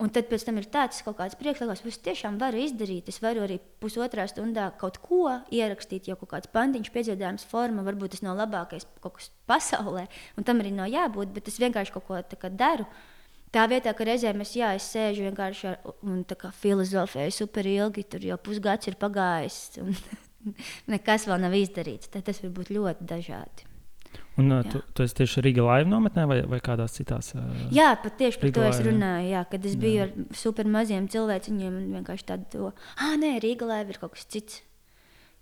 Un 0.00 0.08
tad 0.08 0.30
pēc 0.30 0.46
tam 0.46 0.56
ir 0.56 0.64
tāds 0.72 1.02
kaut 1.04 1.18
kāds 1.18 1.36
priekšlikums, 1.36 1.82
ko 1.84 1.90
es 1.90 1.98
tiešām 2.00 2.38
varu 2.40 2.62
izdarīt. 2.62 3.10
Es 3.12 3.18
varu 3.20 3.42
arī 3.44 3.58
pusotrā 3.82 4.24
stundā 4.30 4.70
kaut 4.80 4.96
ko 5.04 5.26
ierakstīt, 5.52 6.08
jau 6.08 6.16
kaut 6.22 6.30
kāds 6.32 6.48
pantiņš, 6.54 6.88
piedziedājums, 6.94 7.44
forma. 7.50 7.84
Varbūt 7.84 8.14
tas 8.16 8.24
nav 8.24 8.40
labākais 8.40 8.88
kaut 9.04 9.18
kas 9.18 9.28
pasaulē, 9.50 10.06
un 10.40 10.48
tam 10.48 10.64
arī 10.64 10.72
nav 10.72 10.88
jābūt, 10.88 11.34
bet 11.36 11.52
es 11.52 11.60
vienkārši 11.60 11.96
kaut 11.98 12.08
ko 12.08 12.52
daru. 12.56 12.88
Tā 13.50 13.64
vietā, 13.66 13.92
ka 13.98 14.06
reizēm 14.06 14.40
es, 14.44 14.54
jā, 14.56 14.70
es 14.78 14.86
sēžu 14.94 15.26
vienkārši 15.26 15.64
ar, 15.72 15.80
un 16.06 16.22
kā 16.24 16.52
filozofēju 16.54 17.34
super 17.34 17.66
ilgi, 17.66 18.06
tur 18.06 18.24
jau 18.24 18.38
pusgads 18.38 18.86
ir 18.86 18.96
pagājis, 19.00 19.58
un 19.82 19.90
nekas 20.94 21.26
vēl 21.28 21.42
nav 21.42 21.58
izdarīts. 21.58 22.08
Tad 22.14 22.30
tas 22.30 22.40
var 22.44 22.54
būt 22.56 22.70
ļoti 22.76 23.10
dažādi. 23.10 23.69
Un 24.40 24.48
uh, 24.54 24.62
Jā. 24.62 24.70
tu, 24.72 24.80
tu 24.94 25.04
esi 25.04 25.16
tieši 25.20 25.42
Riga 25.44 25.64
Live 25.66 25.90
nometnē 25.90 26.24
vai, 26.30 26.38
vai 26.48 26.60
kādās 26.64 26.94
citās? 26.96 27.32
Uh, 27.36 27.66
Jā, 27.74 27.90
pat 28.00 28.16
tieši 28.20 28.40
par 28.40 28.54
to 28.56 28.64
es 28.68 28.80
jā. 28.80 28.86
runāju. 28.88 29.28
Jā, 29.34 29.42
kad 29.50 29.68
es 29.68 29.76
Jā. 29.76 29.80
biju 29.84 30.02
ar 30.06 30.14
super 30.42 30.70
maziem 30.70 31.08
cilvēkiem, 31.12 31.60
un 31.68 31.92
vienkārši 31.98 32.26
tādu, 32.30 32.70
ah, 32.72 33.14
nē, 33.20 33.34
Rīgā 33.44 33.68
lēva 33.68 33.94
ir 33.94 34.00
kaut 34.00 34.14
kas 34.16 34.28
cits. 34.30 34.62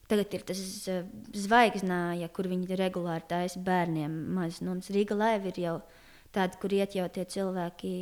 Tagad 0.08 0.32
ir 0.32 0.44
tas 0.48 0.60
uh, 0.88 1.02
zvaigznāja, 1.36 2.30
kur 2.32 2.48
viņi 2.48 2.80
regulāri 2.80 3.28
taisa 3.28 3.60
bērniem 3.60 4.14
maz. 4.38 4.62
Nu, 4.64 4.78
Rīgā 4.80 5.16
lēva 5.18 5.52
ir 5.52 5.62
jau 5.66 5.76
tāda, 6.34 6.56
kur 6.60 6.72
iet 6.74 6.96
jau 6.96 7.06
tie 7.12 7.26
cilvēki, 7.28 7.94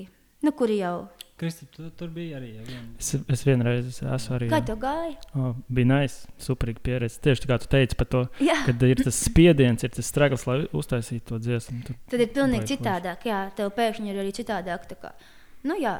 nu, 0.46 0.54
kuri 0.56 0.80
jau. 0.84 0.96
Kristi, 1.36 1.66
tu 1.68 1.90
tur 1.92 2.08
bija 2.08 2.38
arī. 2.38 2.54
Ja, 2.56 2.62
vien. 2.64 2.84
es, 2.96 3.10
es 3.34 3.42
vienreiz 3.44 3.98
esmu 4.00 4.36
arī. 4.38 4.48
Kā 4.48 4.62
tev 4.64 4.78
gāja? 4.80 5.16
Oh, 5.36 5.50
bija 5.68 5.90
nice, 5.90 6.30
superīga 6.40 6.80
pieredze. 6.88 7.20
Tieši 7.26 7.44
tā 7.44 7.50
kā 7.50 7.58
tu 7.60 7.68
teici 7.74 7.98
par 8.00 8.08
to, 8.14 8.22
Jā, 8.40 8.56
kad 8.64 8.86
ir 8.88 9.02
tas 9.04 9.18
spiediens, 9.28 9.84
ir 9.84 9.92
tas 9.92 10.08
stragls, 10.08 10.46
lai 10.48 10.62
uztaisītu 10.72 11.34
to 11.34 11.40
dziesmu. 11.44 11.96
Tad 12.08 12.24
ir 12.24 12.32
pilnīgi 12.32 12.70
citādāk. 12.72 13.28
Jā, 13.28 13.42
tev 13.58 13.74
pēkšņi 13.76 14.14
ir 14.14 14.22
arī 14.24 14.32
citādāk. 14.38 14.88
tā 14.88 14.96
Kā, 15.02 15.12
nu, 15.68 15.76
jā, 15.76 15.98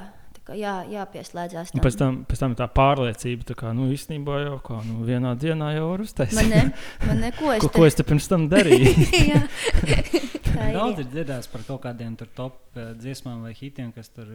jā, 0.55 0.75
jāpieslēdzās. 0.93 1.73
un 1.75 1.83
pēc 1.83 1.99
tam, 1.99 2.19
pēc 2.29 2.43
tam 2.43 2.55
ir 2.55 2.61
tā 2.61 2.69
pārliecība, 2.71 3.49
tā 3.49 3.57
kā 3.59 3.73
nu, 3.75 3.89
īstenībā 3.95 4.39
jau 4.45 4.61
kā, 4.67 4.79
nu, 4.87 5.01
vienā 5.09 5.35
dienā 5.41 5.73
jau 5.75 5.91
var 5.91 6.05
uztaisīt. 6.07 6.39
Man, 6.39 6.53
ne, 6.53 7.09
man 7.09 7.25
neko 7.25 7.53
es 7.57 7.65
Ko, 7.65 7.73
ko 7.75 7.89
es 7.89 7.99
te 7.99 8.07
pirms 8.07 8.31
tam 8.31 8.47
darīju? 8.53 8.95
Ir, 10.57 10.73
Daudz 10.73 11.03
ir 11.03 11.09
dzirdēts 11.11 11.49
par 11.53 11.65
kaut 11.67 11.83
kādiem 11.85 12.15
tur 12.17 12.29
top 12.37 12.79
eh, 12.79 12.93
dziesmām 12.97 13.43
vai 13.45 13.53
hitiem, 13.57 13.91
kas 13.93 14.09
tur 14.15 14.31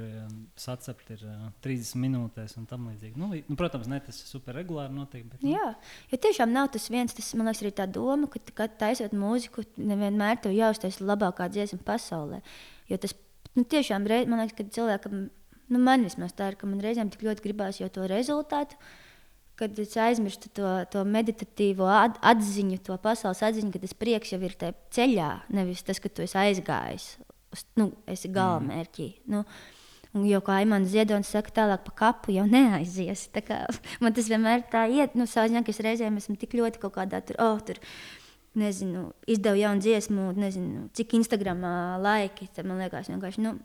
sacepti 0.59 1.15
ir 1.15 1.23
eh, 1.25 1.47
30 1.65 1.97
minūtēs 2.03 2.53
un 2.59 2.67
tam 2.69 2.85
līdzīgi. 2.91 3.17
Nu, 3.17 3.31
nu, 3.33 3.57
protams, 3.57 3.89
ne 3.89 3.97
tas 4.05 4.19
super 4.29 4.55
regulāri 4.59 4.93
notiek. 4.93 5.25
Bet, 5.25 5.41
nu, 5.41 5.55
Jā, 5.55 5.71
jo 6.11 6.21
tiešām 6.21 6.53
nav 6.53 6.69
tas 6.75 6.85
viens, 6.93 7.15
tas 7.17 7.31
man 7.37 7.49
liekas, 7.49 7.63
arī 7.65 7.73
tā 7.79 7.87
doma, 7.89 8.29
ka, 8.31 8.43
kā 8.61 8.69
taisot 8.83 9.15
mūziku, 9.17 9.65
nevienmēr 9.81 10.43
tev 10.43 10.55
jāuztais 10.55 11.01
labākā 11.01 11.49
dziesma 11.53 11.81
pasaulē. 11.89 12.41
Jo 12.91 13.01
tas 13.01 13.15
nu, 13.57 13.65
tiešām, 13.65 14.05
man 14.29 14.43
liekas, 14.43 14.57
ka 14.59 14.67
cilvēkam, 14.77 15.29
nu, 15.71 15.81
man 15.81 16.05
vismaz 16.07 16.35
tā 16.37 16.51
ir, 16.51 16.59
ka 16.59 16.69
man 16.69 16.83
reizēm 16.83 17.11
tik 17.13 17.25
ļoti 17.27 17.45
gribās 17.45 17.81
jau 17.81 17.89
to 17.93 18.05
rezultātu. 18.11 18.77
Kad 19.59 19.77
es 19.81 19.93
aizmirstu 19.99 20.49
to, 20.57 20.69
to 20.93 21.03
meditatīvo 21.05 21.85
at, 21.91 22.15
atziņu, 22.25 22.79
to 22.85 22.95
pasaules 23.01 23.43
atziņu, 23.45 23.73
ka 23.75 23.83
tas 23.83 23.93
prieks 23.97 24.31
jau 24.33 24.39
ir 24.41 24.55
tajā 24.57 24.73
ceļā, 24.95 25.33
nevis 25.53 25.83
tas, 25.85 26.01
ka 26.01 26.09
tu 26.09 26.25
esi 26.25 26.39
aizgājis. 26.41 27.11
Uz, 27.51 27.67
nu, 27.77 27.91
esi 28.09 28.31
galamērķī. 28.31 29.11
Nu, 29.31 29.45
Un 30.11 30.25
jau 30.27 30.41
kā 30.43 30.57
Imants 30.59 30.91
Ziedonis 30.91 31.29
saka, 31.31 31.53
tālāk 31.55 31.85
pa 31.85 31.91
kapu 32.01 32.33
jau 32.35 32.43
neaizies. 32.55 33.29
Kā, 33.47 33.63
man 34.03 34.15
tas 34.15 34.27
vienmēr 34.31 34.65
tā 34.71 34.83
iet, 34.91 35.15
nu, 35.15 35.27
savā 35.29 35.63
ka 35.63 35.71
es 35.71 35.79
reizēm 35.83 36.17
esmu 36.19 36.35
tik 36.39 36.57
ļoti 36.59 36.81
kaut 36.81 36.97
kādā 36.97 37.21
tur, 37.23 37.39
oh, 37.39 37.61
tur 37.63 37.79
nezinu, 38.59 39.05
izdevu 39.31 39.61
jaunu 39.61 39.83
dziesmu, 39.83 40.33
nezinu, 40.35 40.89
cik 40.97 41.15
Instagramā 41.21 41.95
laiki. 42.03 42.49
Tad 42.51 42.67
man 42.67 42.83
liekas, 42.83 43.07
vienkārši, 43.13 43.45
nu, 43.45 43.55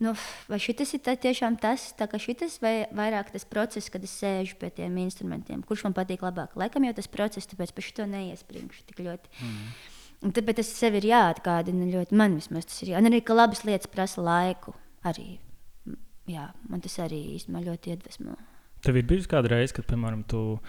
nu, 0.00 0.14
vai 0.48 0.58
šis 0.62 0.94
ir 0.94 1.00
tā 1.04 1.16
tiešām 1.18 1.56
tas, 1.60 1.92
tā 1.98 2.06
kā 2.10 2.18
šis 2.22 2.58
vai 2.62 2.86
vairāk 2.94 3.32
tas 3.34 3.44
process, 3.44 3.90
kad 3.90 4.02
es 4.04 4.14
sēžu 4.22 4.58
pie 4.60 4.70
tiem 4.70 4.96
instrumentiem, 5.02 5.62
kurš 5.62 5.84
man 5.88 5.94
patīk 5.96 6.22
labāk. 6.26 6.54
Laikam 6.56 6.84
jau 6.86 6.94
tas 6.94 7.06
process, 7.10 7.46
tāpēc 7.50 7.72
par 7.74 7.82
šo 7.86 8.06
neiespringšu 8.06 8.84
tik 8.86 9.02
ļoti. 9.06 9.28
Mm. 9.42 9.70
Un 10.26 10.32
tāpēc 10.34 10.56
tas 10.62 10.70
sev 10.74 10.94
ir 10.98 11.06
jāatgādina 11.12 11.86
ļoti. 11.92 12.16
Man 12.18 12.34
vismaz 12.34 12.66
tas 12.66 12.82
ir. 12.82 12.88
jā- 12.94 12.98
Un 12.98 13.06
arī, 13.10 13.22
ka 13.24 13.34
labas 13.34 13.62
lietas 13.64 13.86
prasa 13.86 14.20
laiku. 14.22 14.74
Arī, 15.04 15.38
jā, 16.26 16.48
man 16.68 16.80
tas 16.80 16.96
arī 16.98 17.36
īstenībā 17.38 17.62
ļoti 17.66 17.94
iedvesmo. 17.94 18.36
Tev 18.82 18.96
ir 18.96 19.02
bijusi 19.02 19.26
kāda 19.30 19.50
reize, 19.50 19.72
kad, 19.74 19.86
piemēram, 19.86 20.24
tu 20.26 20.60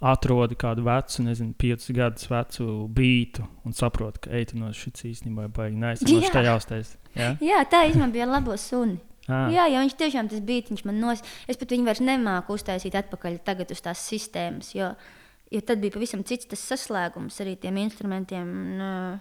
atrodi 0.00 0.54
kādu 0.58 0.84
vecu, 0.86 1.22
nezinu, 1.26 1.54
piecus 1.58 1.88
gadus 1.96 2.28
vecu 2.30 2.66
bītu 2.94 3.44
un 3.66 3.74
saproti, 3.74 4.20
ka 4.26 4.30
ej, 4.38 4.50
tu 4.52 4.60
no 4.60 4.68
šīs 4.76 5.02
īstenībā 5.10 5.48
baigi 5.56 5.80
neaizsmeļot, 5.82 6.28
tā 6.34 6.44
jāuztais. 6.46 6.92
Jā, 7.18 7.32
Jā, 7.42 7.64
tā 7.68 7.80
īstenībā 7.88 8.12
bija 8.14 8.28
labo 8.30 8.54
suni. 8.56 9.00
ah, 9.28 9.48
Jā, 9.52 9.66
jo 9.72 9.82
viņš 9.82 9.96
tiešām 9.98 10.30
tas 10.30 10.40
bija. 10.46 10.68
Viņš 10.70 10.84
man 10.88 11.00
nos... 11.02 11.24
Es 11.50 11.58
pat 11.60 11.74
viņu 11.74 11.84
vairs 11.90 12.00
nemāku 12.04 12.54
uztaisīt 12.56 12.94
atpakaļ 13.02 13.40
uz 13.74 13.82
tās 13.84 14.06
sistēmas. 14.08 14.70
Jo, 14.74 14.92
jo 15.50 15.60
tad 15.66 15.82
bija 15.82 15.92
pavisam 15.98 16.22
cits 16.24 16.46
tas 16.48 16.62
saslēgums 16.72 17.36
arī 17.42 17.56
tiem 17.60 17.76
instrumentiem. 17.82 18.48
Un, 18.48 19.20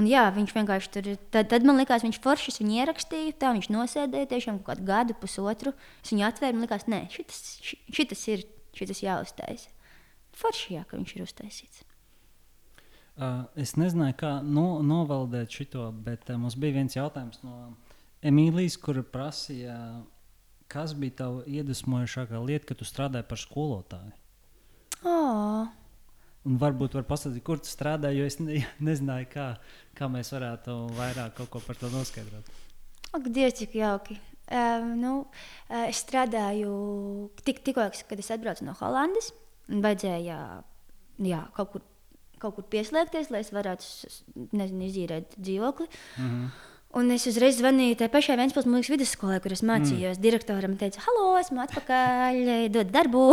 un 0.00 0.08
jā, 0.10 0.24
viņš 0.34 0.56
vienkārši 0.56 0.90
tur 0.96 1.12
ir. 1.12 1.20
Tad, 1.30 1.48
tad 1.52 1.64
man 1.68 1.76
liekas, 1.78 2.02
viņš 2.02 2.18
foršs 2.24 2.58
viņu 2.64 2.80
ierakstīja. 2.80 3.36
Tā 3.44 3.52
viņš 3.54 3.70
nosēdēja 3.76 4.32
tiešām 4.34 4.58
kaut 4.64 4.72
kādu 4.74 4.88
gadu, 4.88 5.14
pusotru. 5.20 5.76
Es 6.02 6.10
viņu 6.16 6.26
atvēru 6.32 6.58
un 6.58 6.64
likās, 6.66 6.88
nē, 6.90 7.04
šitas, 7.12 7.42
ši- 7.62 7.80
šitas 8.00 8.26
ir, 8.34 8.44
šitas 8.76 9.02
jāuztaisa. 9.04 9.72
Forši, 10.36 10.74
jā, 10.76 10.84
ka 10.88 10.98
viņš 10.98 11.14
ir 11.16 11.24
uztaisīts. 11.24 11.84
Uh, 13.16 13.46
es 13.56 13.72
nezināju, 13.80 14.18
kā 14.20 14.30
no, 14.44 14.82
novaldēt 14.84 15.54
šo, 15.56 15.88
bet 16.04 16.28
uh, 16.28 16.36
mums 16.36 16.58
bija 16.60 16.76
viens 16.76 16.96
jautājums 16.98 17.40
no 17.40 17.72
Emīlijas, 18.26 18.76
kur 18.80 19.00
prasīja, 19.08 19.76
kas 20.72 20.92
bija 20.98 21.22
tava 21.22 21.42
iedvesmojošākā 21.48 22.40
lieta, 22.44 22.68
kad 22.68 22.80
tu 22.80 22.88
strādāji 22.88 23.28
par 23.30 23.40
skolotāju. 23.40 24.12
Oh. 25.06 25.68
Un 26.46 26.60
varbūt 26.60 26.94
var 26.98 27.06
pastāstīt, 27.08 27.42
kur 27.46 27.60
tu 27.62 27.70
strādāji, 27.70 28.20
jo 28.20 28.28
es 28.28 28.38
ne, 28.42 28.60
nezināju, 28.88 29.30
kā, 29.32 29.48
kā 29.96 30.10
mēs 30.12 30.34
varētu 30.36 30.76
vairāk 30.98 31.36
kaut 31.40 31.54
ko 31.54 31.64
par 31.64 31.80
to 31.80 31.90
noskaidrot. 31.94 32.52
Ak, 33.16 33.30
Dievs, 33.32 33.56
cik 33.62 33.78
jauki. 33.80 34.18
Uh, 34.46 34.84
nu, 34.94 35.12
uh, 35.26 35.88
es 35.88 36.04
strādāju 36.04 36.70
tik, 37.42 37.64
tikko, 37.66 37.88
kad 38.08 38.22
es 38.22 38.30
atbraucu 38.30 38.66
no 38.66 38.76
Holandas. 38.78 39.32
un 39.68 39.82
Vajadzēja 39.82 40.38
jā, 41.26 41.42
kaut, 41.56 41.72
kur, 41.72 41.82
kaut 42.38 42.54
kur 42.54 42.68
pieslēgties, 42.70 43.32
lai 43.34 43.42
es 43.42 43.50
varētu 43.54 43.84
nezinu, 44.52 44.86
izīrēt 44.86 45.34
dzīvokli. 45.38 45.88
Mm 46.18 46.30
-hmm. 46.30 46.72
Un 46.96 47.10
es 47.10 47.26
uzreiz 47.26 47.58
zvanīju 47.58 47.98
tai 48.00 48.08
pašai 48.08 48.38
Vēncpils 48.38 48.68
mūzikas 48.70 48.94
vidusskolai, 48.94 49.40
kur 49.44 49.52
es 49.52 49.62
mācījos. 49.66 50.16
Mm. 50.16 50.22
Direktoram 50.22 50.76
teicu, 50.80 51.02
halo, 51.04 51.38
esmu 51.40 51.60
atpakaļ, 51.60 52.68
dod 52.72 52.92
darbu. 52.94 53.24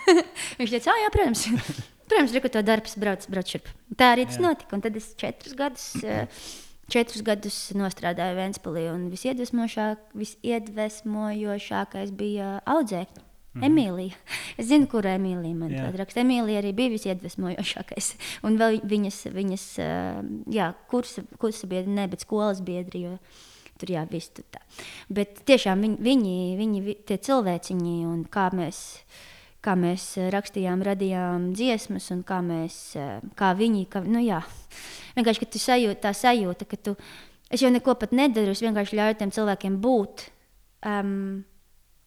Viņš 0.60 0.70
teica, 0.70 0.94
jā, 0.94 1.08
protams. 1.10 1.46
Protams, 2.10 2.32
reku 2.34 2.50
to 2.50 2.62
darbs, 2.66 2.96
brauc, 2.98 3.26
brauc 3.30 3.50
šurp. 3.52 3.68
Tā 3.98 4.12
arī 4.16 4.24
tas 4.26 4.38
Jā. 4.40 4.42
notika. 4.48 4.74
Un 4.74 4.80
tad 4.82 4.96
es 4.98 5.12
četrus 5.14 5.54
gadus, 5.54 5.84
eh, 6.02 6.26
četrus 6.90 7.22
gadus 7.26 7.56
nostrādāju 7.78 8.38
Vēncpilī. 8.38 8.86
Un 8.92 9.08
visiedvesmošāk, 9.12 9.96
visiedvesmojošākais 10.20 12.12
bija 12.16 12.60
audzēkņi. 12.66 13.26
Mm 13.50 13.60
-hmm. 13.60 13.66
Emīlija. 13.66 14.14
Es 14.58 14.66
zinu, 14.66 14.86
kur 14.86 15.02
Emīlija 15.02 15.54
man 15.54 15.70
tāda 15.70 15.96
raksta. 15.98 16.20
Emīlija 16.20 16.62
arī 16.62 16.72
bija 16.72 16.90
visiedvesmojošākais. 16.90 18.14
Un 18.46 18.58
vēl 18.58 18.80
viņas, 18.82 19.24
viņas 19.34 19.64
jā, 20.50 20.74
kursa, 20.88 21.22
kursa 21.38 21.66
biedri, 21.66 21.90
ne, 21.90 22.06
bet 22.08 22.20
skolas 22.20 22.60
biedri. 22.60 23.00
Jo, 23.00 23.18
Tur 23.80 23.88
jā, 23.88 24.02
viss 24.10 24.28
tur 24.28 24.44
tā. 24.52 24.60
Bet 25.08 25.40
tiešām 25.48 25.80
viņi, 25.80 25.96
viņi, 26.04 26.34
viņi 26.58 26.82
vi- 26.84 26.98
tie 27.06 27.16
cilvēciņi 27.16 27.94
un 28.04 28.24
kā 28.24 28.50
mēs, 28.52 29.00
kā 29.64 29.76
mēs 29.78 30.06
eh, 30.18 30.30
rakstījām, 30.34 30.84
radījām 30.86 31.50
dziesmas 31.56 32.10
un 32.14 32.24
kā 32.26 32.40
mēs, 32.44 32.78
eh, 32.98 33.18
kā 33.38 33.52
viņi, 33.58 33.86
kā, 33.92 34.04
nu 34.06 34.22
jā, 34.24 34.40
vienkārši, 35.18 35.50
tu 35.50 35.62
sajūti, 35.62 36.00
tā 36.04 36.14
sajūta, 36.16 36.68
ka 36.70 36.80
tu, 36.80 36.96
es 37.50 37.62
jau 37.64 37.70
neko 37.72 37.96
pat 38.00 38.16
nedaru, 38.16 38.54
es 38.54 38.64
vienkārši 38.64 38.98
ļauju 39.00 39.20
tiem 39.20 39.34
cilvēkiem 39.36 39.78
būt. 39.84 40.26
Um, 40.86 41.44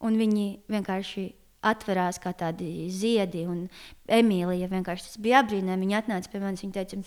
un 0.04 0.18
viņi 0.18 0.47
vienkārši 0.72 1.28
atverās 1.64 2.20
kā 2.22 2.34
tādi 2.36 2.89
ziedi. 2.91 3.45
Un 3.49 3.66
Emīlija 4.12 4.70
vienkārši 4.72 5.08
tas 5.08 5.20
bija 5.24 5.41
apbrīnojami. 5.43 5.88
Viņa 5.88 6.01
atnāca 6.01 6.32
pie 6.32 6.41
manis. 6.43 6.64
Viņa 6.66 6.76
teica, 6.76 6.99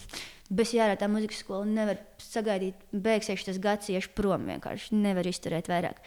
bez 0.61 0.73
jārā 0.77 0.97
tā 0.99 1.09
muzikas 1.13 1.43
skola 1.45 1.69
nevar 1.69 2.01
sagaidīt, 2.23 2.87
beigsies 2.93 3.45
tas 3.47 3.61
gads, 3.63 3.91
iešu 3.93 4.15
prom. 4.17 4.49
Vienkārši 4.49 4.97
nevar 4.97 5.29
izturēt 5.29 5.71
vairāk. 5.73 6.01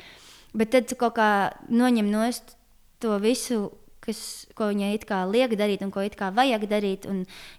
Bet 0.58 0.74
tad 0.74 0.96
kaut 0.98 1.18
kā 1.20 1.30
noņem 1.70 2.10
nost 2.10 2.56
to 3.04 3.20
visu. 3.22 3.68
Kas, 4.10 4.20
ko 4.58 4.72
viņai 4.72 4.88
it 4.98 5.04
kā 5.06 5.20
liek 5.30 5.52
darīt, 5.54 5.84
un 5.86 5.92
ko 5.94 6.02
it 6.02 6.16
kā 6.18 6.32
vajag 6.34 6.64
darīt, 6.72 7.04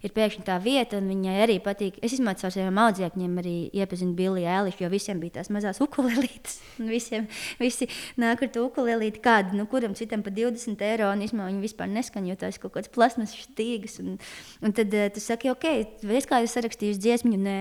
ir 0.02 0.14
pēkšņi 0.16 0.42
tā 0.48 0.56
vieta, 0.62 0.98
un 0.98 1.06
viņai 1.06 1.36
arī 1.44 1.58
patīk. 1.62 2.00
Es 2.02 2.16
izmantoju 2.16 2.48
ar 2.48 2.54
saviem 2.56 2.80
audzēkņiem, 2.82 3.36
arī 3.38 3.54
iepazinu 3.78 4.16
Billiju 4.18 4.50
Eilišu, 4.50 4.82
jo 4.82 4.90
visiem 4.90 5.20
bija 5.22 5.38
tās 5.38 5.52
mazās 5.54 5.78
ukulēlītes. 5.84 6.58
un 6.80 6.90
Visiem, 6.90 7.28
visi 7.60 7.86
nāk 8.18 8.42
ar 8.42 8.50
to 8.50 8.64
ukulēlīti, 8.66 9.22
kādu, 9.22 9.60
nu, 9.60 9.68
kuram 9.70 9.94
citam 9.94 10.24
par 10.26 10.34
20 10.34 10.82
eiro, 10.88 11.12
un 11.14 11.22
īstenībā 11.22 11.46
viņi 11.52 11.62
vispār 11.62 11.92
neskaņo, 11.94 12.34
ir 12.34 12.60
kaut 12.64 12.74
kāds 12.74 12.90
plasmas 12.90 13.36
štīgas. 13.38 14.00
Un, 14.02 14.18
un 14.64 14.74
tad 14.74 14.90
uh, 14.96 15.06
tu 15.14 15.22
saki, 15.22 15.52
ok, 15.54 15.70
vai 16.02 16.18
es 16.18 16.26
kā 16.26 16.42
jūs 16.42 16.58
sarakstījis 16.58 16.98
dziesmu, 17.04 17.38
nē. 17.38 17.58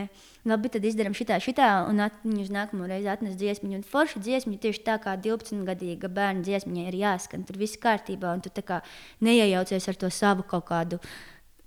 Labi, 0.48 0.70
tad 0.72 0.86
izdarām 0.88 1.16
šitā, 1.18 1.36
šitā, 1.44 1.68
un 1.90 2.00
at, 2.06 2.16
viņi 2.24 2.46
uz 2.46 2.52
nākamo 2.56 2.88
reizi 2.88 3.10
atnes 3.12 3.36
dziesmu. 3.40 3.74
Un 3.76 3.84
forša 3.84 4.22
dziesma 4.24 4.56
tieši 4.62 4.86
tā 4.86 4.96
kā 5.04 5.18
12-gadīga 5.20 6.08
bērna 6.16 6.46
dziesma 6.48 6.86
ir 6.88 6.96
jāskan. 6.96 7.44
Tur 7.48 7.60
viss 7.60 7.80
kārtībā, 7.82 8.32
un 8.38 8.44
tu 8.46 8.52
kā 8.64 8.80
neiejaucies 9.26 9.90
ar 9.92 10.00
to 10.00 10.12
savu 10.14 10.48
kaut 10.48 10.70
kādu, 10.72 11.02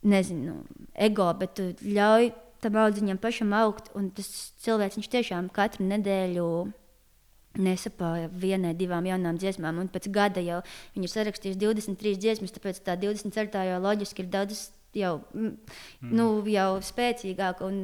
nezinu, 0.08 0.62
ego, 0.96 1.28
bet 1.36 1.58
tu 1.58 1.68
ļauj 1.84 2.32
tam 2.64 2.78
audziņam 2.80 3.20
pašam 3.20 3.52
augt. 3.60 3.92
Un 3.98 4.08
tas 4.16 4.30
cilvēks 4.64 5.10
tiešām 5.12 5.52
katru 5.52 5.84
nedēļu 5.92 6.48
nesapāja 7.60 8.30
vienai, 8.32 8.72
divām 8.78 9.04
jaunām 9.04 9.36
dziesmām. 9.40 9.82
Un 9.82 9.90
pēc 9.92 10.08
gada 10.12 10.40
jau 10.40 10.62
viņi 10.94 11.08
ir 11.08 11.12
sarakstījuši 11.12 11.60
23 11.60 12.20
dziesmas, 12.24 12.54
tāpēc 12.54 12.80
tā 12.86 12.96
24. 12.96 13.66
jau 13.68 13.82
loģiski 13.84 14.24
ir 14.24 14.32
daudz. 14.32 14.70
Jau, 14.92 15.12
mm. 15.32 15.52
nu, 16.12 16.26
jau 16.52 16.68
spēcīgāk, 16.84 17.62
un, 17.64 17.78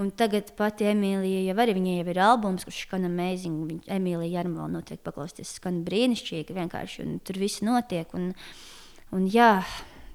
un 0.00 0.10
tagad 0.12 0.50
pati 0.58 0.90
Emīlija 0.90 1.46
jau 1.46 1.54
arī 1.64 1.76
viņai 1.78 1.94
jau 1.96 2.08
ir 2.12 2.20
albums, 2.20 2.66
kurš 2.68 2.82
skan 2.84 3.08
amazing. 3.08 3.62
Viņa, 3.70 3.86
Emīlija 3.96 4.40
Jārmala 4.40 4.68
noteikti 4.74 5.06
paklausties, 5.06 5.54
skan 5.56 5.80
brīnišķīgi 5.86 6.56
vienkārši, 6.58 7.06
un 7.06 7.18
tur 7.24 7.40
viss 7.40 7.64
notiek. 7.64 8.12
Un, 8.18 8.34
un 9.16 9.28
jā, 9.32 9.54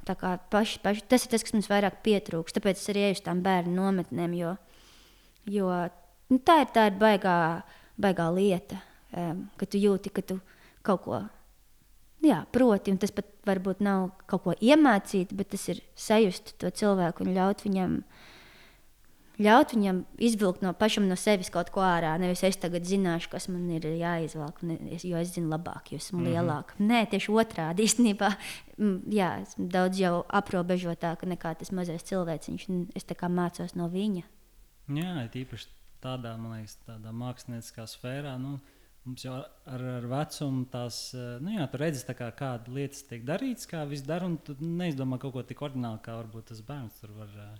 tā 0.05 0.13
kā 0.19 0.35
paši, 0.53 0.83
paši, 0.85 1.05
tas 1.09 1.25
ir 1.25 1.33
tas, 1.33 1.45
kas 1.47 1.57
mums 1.57 1.71
vairāk 1.71 2.03
pietrūks. 2.05 2.53
Tāpēc 2.53 2.77
es 2.77 2.93
arī 2.93 3.07
eju 3.07 3.17
uz 3.17 3.25
tām 3.25 3.41
bērnu 3.45 3.73
nometnēm, 3.79 4.37
jo, 4.37 4.57
jo 5.49 5.71
nu, 6.29 6.41
tā 6.45 6.61
ir 6.61 6.75
tā 6.77 6.91
ir 6.91 6.99
baigā, 7.01 7.39
baigā 7.97 8.29
lieta 8.37 8.83
um, 9.15 9.45
ka 9.57 9.67
tu 9.69 9.81
jūti, 9.81 10.11
ka 10.13 10.23
tu 10.25 10.39
kaut 10.85 11.03
ko 11.05 11.21
jā, 12.27 12.43
proti, 12.51 12.93
un 12.93 13.01
tas 13.01 13.13
pat 13.15 13.27
varbūt 13.47 13.81
nav 13.85 14.09
kaut 14.29 14.45
ko 14.45 14.55
iemācīt, 14.61 15.33
bet 15.37 15.53
tas 15.53 15.67
ir 15.71 15.81
sajust 15.95 16.55
to 16.61 16.71
cilvēku 16.71 17.25
un 17.25 17.35
ļaut 17.35 17.65
viņam. 17.65 17.99
Ļaut 19.35 19.73
viņam 19.75 19.97
izvilkt 20.23 20.61
no 20.63 20.71
pašam 20.79 21.09
no 21.09 21.17
sevis 21.19 21.49
kaut 21.51 21.67
ko 21.75 21.81
ārā. 21.83 22.13
Nevis 22.21 22.45
es 22.47 22.55
tagad 22.55 22.85
zināšu, 22.87 23.27
kas 23.33 23.49
man 23.51 23.65
ir 23.75 23.83
jāizvelk, 23.99 24.61
es, 24.95 25.03
jo 25.03 25.19
es 25.19 25.33
zinu 25.35 25.51
labāk, 25.51 25.91
jo 25.91 25.99
esmu 25.99 26.21
mm 26.21 26.25
-hmm. 26.25 26.31
lielāka. 26.31 26.77
Nē, 26.79 27.01
tieši 27.11 27.31
otrādi 27.31 27.83
īstenībā. 27.83 28.31
Jā, 29.19 29.41
esmu 29.41 29.67
daudz 29.67 29.99
jau 29.99 30.23
aprobežotāka 30.29 31.27
nekā 31.27 31.55
tas 31.59 31.71
mazais 31.71 32.03
cilvēciņš. 32.03 32.67
Es 32.95 33.03
tā 33.03 33.15
kā 33.15 33.27
mācos 33.27 33.75
no 33.75 33.89
viņa. 33.89 34.23
Jā, 34.87 35.27
tīpaši 35.33 35.67
tādā, 36.01 36.37
man 36.37 36.59
liekas, 36.59 36.77
tādā 36.85 37.11
mākslinieckā 37.11 37.87
sfērā. 37.89 38.37
Nu, 38.41 38.59
Mums 39.05 39.21
jau 39.21 39.35
ar, 39.37 39.81
ar 39.85 40.05
vecumu 40.09 40.63
tās, 40.73 40.95
eh, 41.13 41.35
nu 41.45 41.51
jā, 41.53 41.65
tur 41.69 41.83
redzes, 41.83 42.07
kā, 42.17 42.31
kāda 42.33 42.71
lietas 42.73 43.03
tiek 43.05 43.21
darītas, 43.25 43.67
kā 43.69 43.83
viss 43.85 44.05
dara, 44.05 44.25
un 44.25 44.39
tu 44.41 44.55
neizdomā 44.57 45.19
kaut 45.21 45.35
ko 45.35 45.43
tik 45.45 45.61
ordinālu, 45.61 45.99
kā 46.01 46.15
varbūt 46.17 46.47
tas 46.49 46.63
bērns 46.65 46.97
tur 47.03 47.13
var 47.13 47.35
uh, 47.37 47.51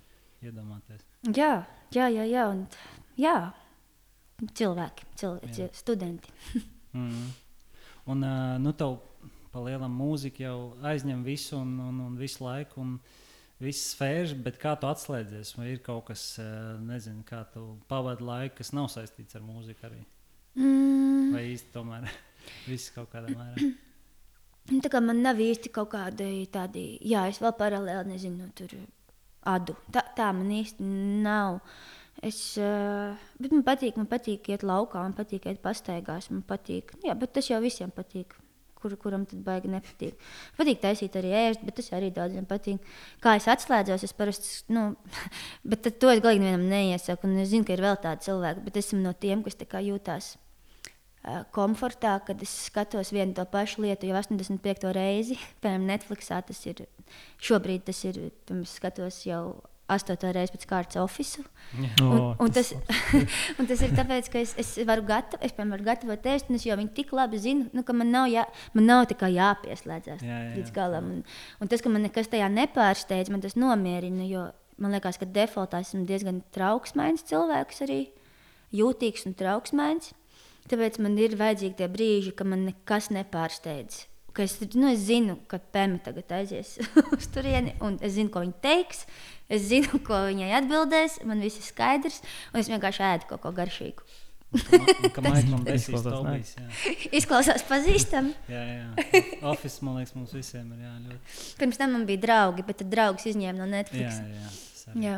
iedomāties. 0.42 1.04
Jā, 1.30 1.52
jā, 1.94 2.08
jā, 2.10 2.24
jā, 2.26 2.48
un, 2.50 2.64
jā. 3.22 3.36
cilvēki, 4.58 5.06
cilvēki 5.22 5.62
jā. 5.62 5.68
studenti. 5.78 6.34
mm. 6.98 7.30
Un, 8.10 8.26
uh, 8.26 8.56
nu, 8.64 8.74
tev 8.74 8.98
palielam 9.54 9.94
mūzika 9.94 10.48
jau 10.48 10.58
aizņem 10.82 11.22
visu 11.28 11.60
un, 11.60 11.78
un, 11.86 12.02
un 12.08 12.18
visu 12.18 12.42
laiku. 12.46 12.82
Un, 12.82 12.98
Viss 13.56 13.94
sfērs, 13.94 14.34
bet 14.44 14.58
kā 14.60 14.74
tu 14.76 14.84
atslēdzies? 14.84 15.54
Vai 15.56 15.70
ir 15.70 15.78
kaut 15.80 16.10
kas, 16.10 16.26
nezinu, 16.84 17.22
kā 17.24 17.38
tu 17.54 17.62
pavadi 17.88 18.26
laiku, 18.28 18.58
kas 18.58 18.74
nav 18.76 18.90
saistīts 18.92 19.38
ar 19.38 19.46
mūziku 19.46 19.88
arī? 19.88 20.02
Mm. 20.60 21.05
Vai 21.36 21.50
īsti 21.52 21.74
tomēr 21.74 22.06
viss 22.70 22.94
kaut 22.94 23.10
kādā 23.12 23.32
mērā? 23.34 23.72
Nu, 24.66 24.80
tā 24.82 24.90
kā 24.90 24.98
man 25.04 25.20
nav 25.22 25.38
īsti 25.38 25.70
kaut 25.74 25.92
kādi 25.92 26.46
tādi, 26.50 26.88
jā, 27.06 27.26
es 27.30 27.38
vēl 27.42 27.52
paralēli 27.58 28.14
nezinu, 28.14 28.48
tur 28.58 28.72
adu. 29.46 29.76
Tā, 29.94 30.02
tā 30.16 30.32
man 30.34 30.48
īsti 30.56 30.86
nav. 31.22 31.60
Es, 32.24 32.40
uh, 32.58 33.12
bet 33.38 33.52
man 33.52 33.62
patīk, 33.66 33.98
man 34.00 34.08
patīk 34.10 34.48
iet 34.50 34.64
laukā, 34.66 35.04
man 35.04 35.14
patīk 35.14 35.46
iet 35.46 35.60
pastaigās, 35.62 36.30
man 36.32 36.40
patīk. 36.48 36.96
Jā, 37.04 37.14
bet 37.18 37.34
tas 37.36 37.50
jau 37.50 37.60
visiem 37.62 37.92
patīk. 37.94 38.34
Kur, 38.76 38.92
kuram 39.00 39.22
tad 39.26 39.40
baigi 39.44 39.70
nepatīk. 39.72 40.18
Patīk 40.58 40.82
taisīt 40.82 41.14
arī 41.16 41.30
ēst, 41.34 41.62
bet 41.64 41.78
tas 41.78 41.88
arī 41.96 42.10
daudziem 42.14 42.44
patīk. 42.48 42.82
Kā 43.24 43.36
es 43.38 43.46
atslēdzos, 43.48 44.04
es 44.04 44.12
parasti, 44.16 44.50
nu, 44.74 44.88
bet 45.70 45.86
to 46.00 46.10
es 46.12 46.24
galīgi 46.24 46.42
nevienam 46.42 46.66
neiesaku. 46.72 47.28
Un 47.28 47.38
es 47.44 47.52
zinu, 47.54 47.66
ka 47.66 47.76
ir 47.76 47.84
vēl 47.86 47.96
tādi 48.02 48.28
cilvēki, 48.28 48.66
bet 48.66 48.82
esmu 48.82 49.00
no 49.04 49.14
tiem, 49.16 49.46
kas 49.46 49.58
tā 49.60 49.68
kā 49.70 49.84
jūtās 49.84 50.34
komfortā, 51.54 52.16
kad 52.26 52.42
es 52.44 52.52
skatos 52.68 53.12
vienu 53.14 53.34
to 53.36 53.44
pašu 53.50 53.84
lietu 53.84 54.10
jau 54.10 54.18
85. 54.18 54.90
reizi. 54.96 55.38
Piemēram, 55.62 55.88
Netflixā 55.90 56.42
tas 56.46 56.60
ir 56.68 56.84
šobrīd, 57.42 57.86
tas 57.88 58.04
ir, 58.08 58.28
pirms 58.48 58.76
skatos 58.80 59.24
jau 59.26 59.46
astoto 59.90 60.30
reizi 60.34 60.54
pēc 60.54 60.66
kārtas 60.66 60.98
oficiālu. 60.98 61.46
Un, 62.02 62.34
un, 62.42 62.50
tas, 62.54 62.72
un 63.58 63.68
tas 63.68 63.82
ir 63.86 63.94
tāpēc, 63.94 64.30
ka 64.32 64.42
es, 64.42 64.54
es 64.58 64.72
varu 64.88 65.04
gatavot, 65.06 65.42
es, 65.46 65.54
piemēram, 65.54 65.76
varu 65.76 65.86
gatavot 65.86 66.28
ēst, 66.32 66.50
un 66.50 66.58
es 66.58 66.66
jau 66.66 66.78
viņu 66.78 66.92
tik 66.96 67.14
labi 67.14 67.40
zinu, 67.42 67.68
nu, 67.74 67.84
ka 67.86 67.94
man 67.94 68.10
nav, 68.14 68.26
jā, 68.32 68.46
man 68.74 68.90
nav 68.90 69.06
tikai 69.10 69.32
jāpieslēdzas 69.36 70.26
jā, 70.26 70.40
jā, 70.42 70.52
līdz 70.58 70.74
galam. 70.74 71.10
Un, 71.14 71.24
un 71.62 71.70
tas, 71.70 71.82
ka 71.84 71.92
man 71.92 72.06
nekas 72.06 72.30
tajā 72.32 72.50
nepārsteidz, 72.50 73.30
man 73.34 73.44
tas 73.44 73.54
nomierina, 73.58 74.26
jo 74.26 74.48
man 74.82 74.96
liekas, 74.96 75.20
ka 75.22 75.28
defaultā 75.38 75.80
esmu 75.84 76.04
diezgan 76.08 76.42
trauksmīgs 76.54 77.26
cilvēks 77.30 77.82
arī, 77.86 78.00
jūtīgs 78.76 79.28
un 79.28 79.36
trauksmīgs. 79.38 80.12
Tāpēc 80.70 80.98
man 81.02 81.16
ir 81.22 81.36
vajadzīgi 81.38 81.78
tie 81.78 81.88
brīži, 81.90 82.34
kad 82.36 82.50
man 82.50 82.66
nekas 82.66 83.10
nepārsteidz. 83.14 84.04
Ka 84.36 84.44
es, 84.44 84.58
nu, 84.74 84.90
es 84.90 85.06
zinu, 85.06 85.38
ka 85.48 85.56
Pēma 85.72 85.96
tagad 86.04 86.34
aizies 86.36 86.74
uz 87.16 87.28
turieni, 87.32 87.72
un 87.80 87.96
es 88.04 88.18
zinu, 88.18 88.28
ko 88.34 88.42
viņa 88.44 88.58
teiks. 88.64 89.06
Es 89.48 89.68
zinu, 89.70 90.00
ko 90.04 90.18
viņai 90.26 90.50
atbildēs. 90.58 91.20
Man 91.24 91.40
viss 91.44 91.60
ir 91.62 91.66
skaidrs, 91.68 92.20
un 92.52 92.60
es 92.60 92.68
vienkārši 92.72 93.04
ēdu 93.14 93.30
kaut 93.30 93.44
ko 93.46 93.54
garšīgu. 93.56 94.04
Izklausās 97.18 97.64
pazīstami. 97.66 98.34
jā, 98.50 98.62
jā. 98.62 99.22
Office, 99.48 99.80
man 99.84 99.98
liekas, 100.00 100.14
mums 100.18 100.34
visiem 100.36 100.68
ir 100.76 100.84
jā, 100.84 100.92
ļoti. 101.06 101.38
Pirms 101.62 101.80
tam 101.80 101.96
man 101.96 102.04
bija 102.08 102.22
draugi, 102.26 102.66
bet 102.66 102.80
tad 102.82 102.92
draugs 102.92 103.26
izņēma 103.32 103.58
no 103.58 103.66
Netflix. 103.70 104.20
Jā, 104.20 104.26
jā. 104.36 104.50
jā. 105.02 105.16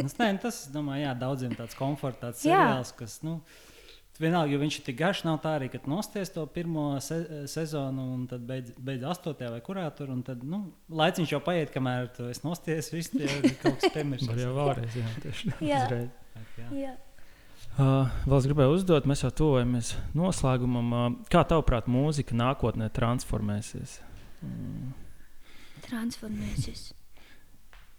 tas, 0.00 0.18
ne, 0.20 0.28
tas, 0.42 0.60
domāju, 0.74 1.06
jā, 1.06 1.14
daudziem 1.22 1.54
tāds 1.58 1.78
komforts, 1.78 2.20
tāds 2.20 2.44
seriāls, 2.44 2.92
kas, 2.98 3.20
nu, 3.26 3.38
Vienalga, 4.22 4.52
jo 4.52 4.60
viņš 4.60 4.76
ir 4.78 4.84
tik 4.86 4.98
garš, 5.00 5.24
nav 5.26 5.40
tā 5.42 5.56
arī, 5.58 5.66
ka 5.72 5.80
nosties 5.90 6.30
to 6.30 6.44
pirmo 6.54 6.84
se 7.02 7.16
sezonu 7.50 8.04
un 8.14 8.28
tad 8.30 8.44
beidz, 8.46 8.70
beidz 8.78 9.02
astotajā 9.10 9.50
vai 9.56 9.62
kurā 9.64 9.88
tur. 9.96 10.12
Tad, 10.26 10.44
nu, 10.46 10.60
laiciņš 10.94 11.32
jau 11.34 11.40
paiet, 11.42 11.72
kamēr 11.74 12.06
tu 12.14 12.28
esi 12.30 12.44
nosties, 12.46 12.92
viss 12.94 13.10
tie 13.10 13.26
kaut 13.62 13.80
kas 13.82 13.90
piemirst. 13.96 14.30
Var 14.30 14.44
jau 14.44 14.54
vēlreiz, 14.54 15.00
jā, 15.00 15.10
tieši 15.24 15.52
jā. 15.72 15.82
jā. 15.90 16.68
jā. 16.78 16.94
Uh, 17.74 18.06
vēl 18.22 18.38
es 18.38 18.46
gribēju 18.46 18.76
uzdot, 18.76 19.06
mēs 19.10 19.24
jau 19.24 19.32
tuvojamies 19.34 19.96
noslēgumam. 20.14 20.92
Uh, 20.94 21.06
kā 21.34 21.42
tavuprāt, 21.50 21.90
mūzika 21.90 22.38
nākotnē 22.38 22.92
transformēsies? 22.94 23.98
Mm. 24.46 24.92
Transformēsies. 25.88 26.92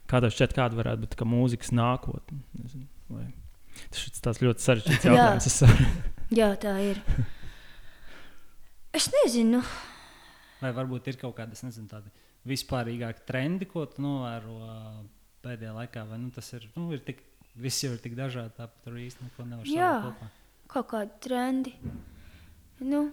Kā 0.08 0.24
tev 0.24 0.32
šķiet, 0.32 0.56
kāda 0.56 0.80
varētu 0.80 1.04
būt 1.04 1.26
mūzikas 1.28 1.76
nākotne? 1.76 2.40
Nezinu, 2.56 2.88
vai... 3.12 3.34
Tas 3.92 4.04
ir 4.08 4.20
tāds 4.24 4.42
ļoti 4.44 4.66
sarežģīts 4.66 5.08
jautājums. 5.10 5.62
Jā. 5.62 5.72
Jā, 6.40 6.48
tā 6.60 6.74
ir. 6.82 7.02
Es 8.96 9.10
nezinu. 9.14 9.60
Vai 10.62 10.72
varbūt 10.74 11.12
ir 11.12 11.20
kaut 11.22 11.36
kādi 11.38 11.58
nezinu, 11.68 11.90
tādi 11.92 12.10
vispārīgāki 12.50 13.26
trendi, 13.28 13.68
ko 13.70 13.84
tu 13.92 14.04
novēro 14.06 14.56
pēdējā 15.46 15.74
laikā? 15.76 16.06
Vai 16.10 16.20
nu, 16.22 16.32
tas 16.34 16.50
ir, 16.58 16.66
nu, 16.78 16.88
ir 16.96 17.04
tik, 17.06 17.22
viss 17.62 17.84
jau 17.84 17.92
ir 17.94 18.02
tik 18.02 18.16
dažādi, 18.18 18.56
tāpat 18.58 18.88
tur 18.88 18.98
īsti 19.02 19.28
neko 19.28 19.46
nevar 19.50 19.68
saprast. 19.68 20.24
Jā, 20.26 20.66
kaut 20.72 20.90
kādi 20.94 21.20
trendi. 21.28 21.76
Nu, 22.80 23.04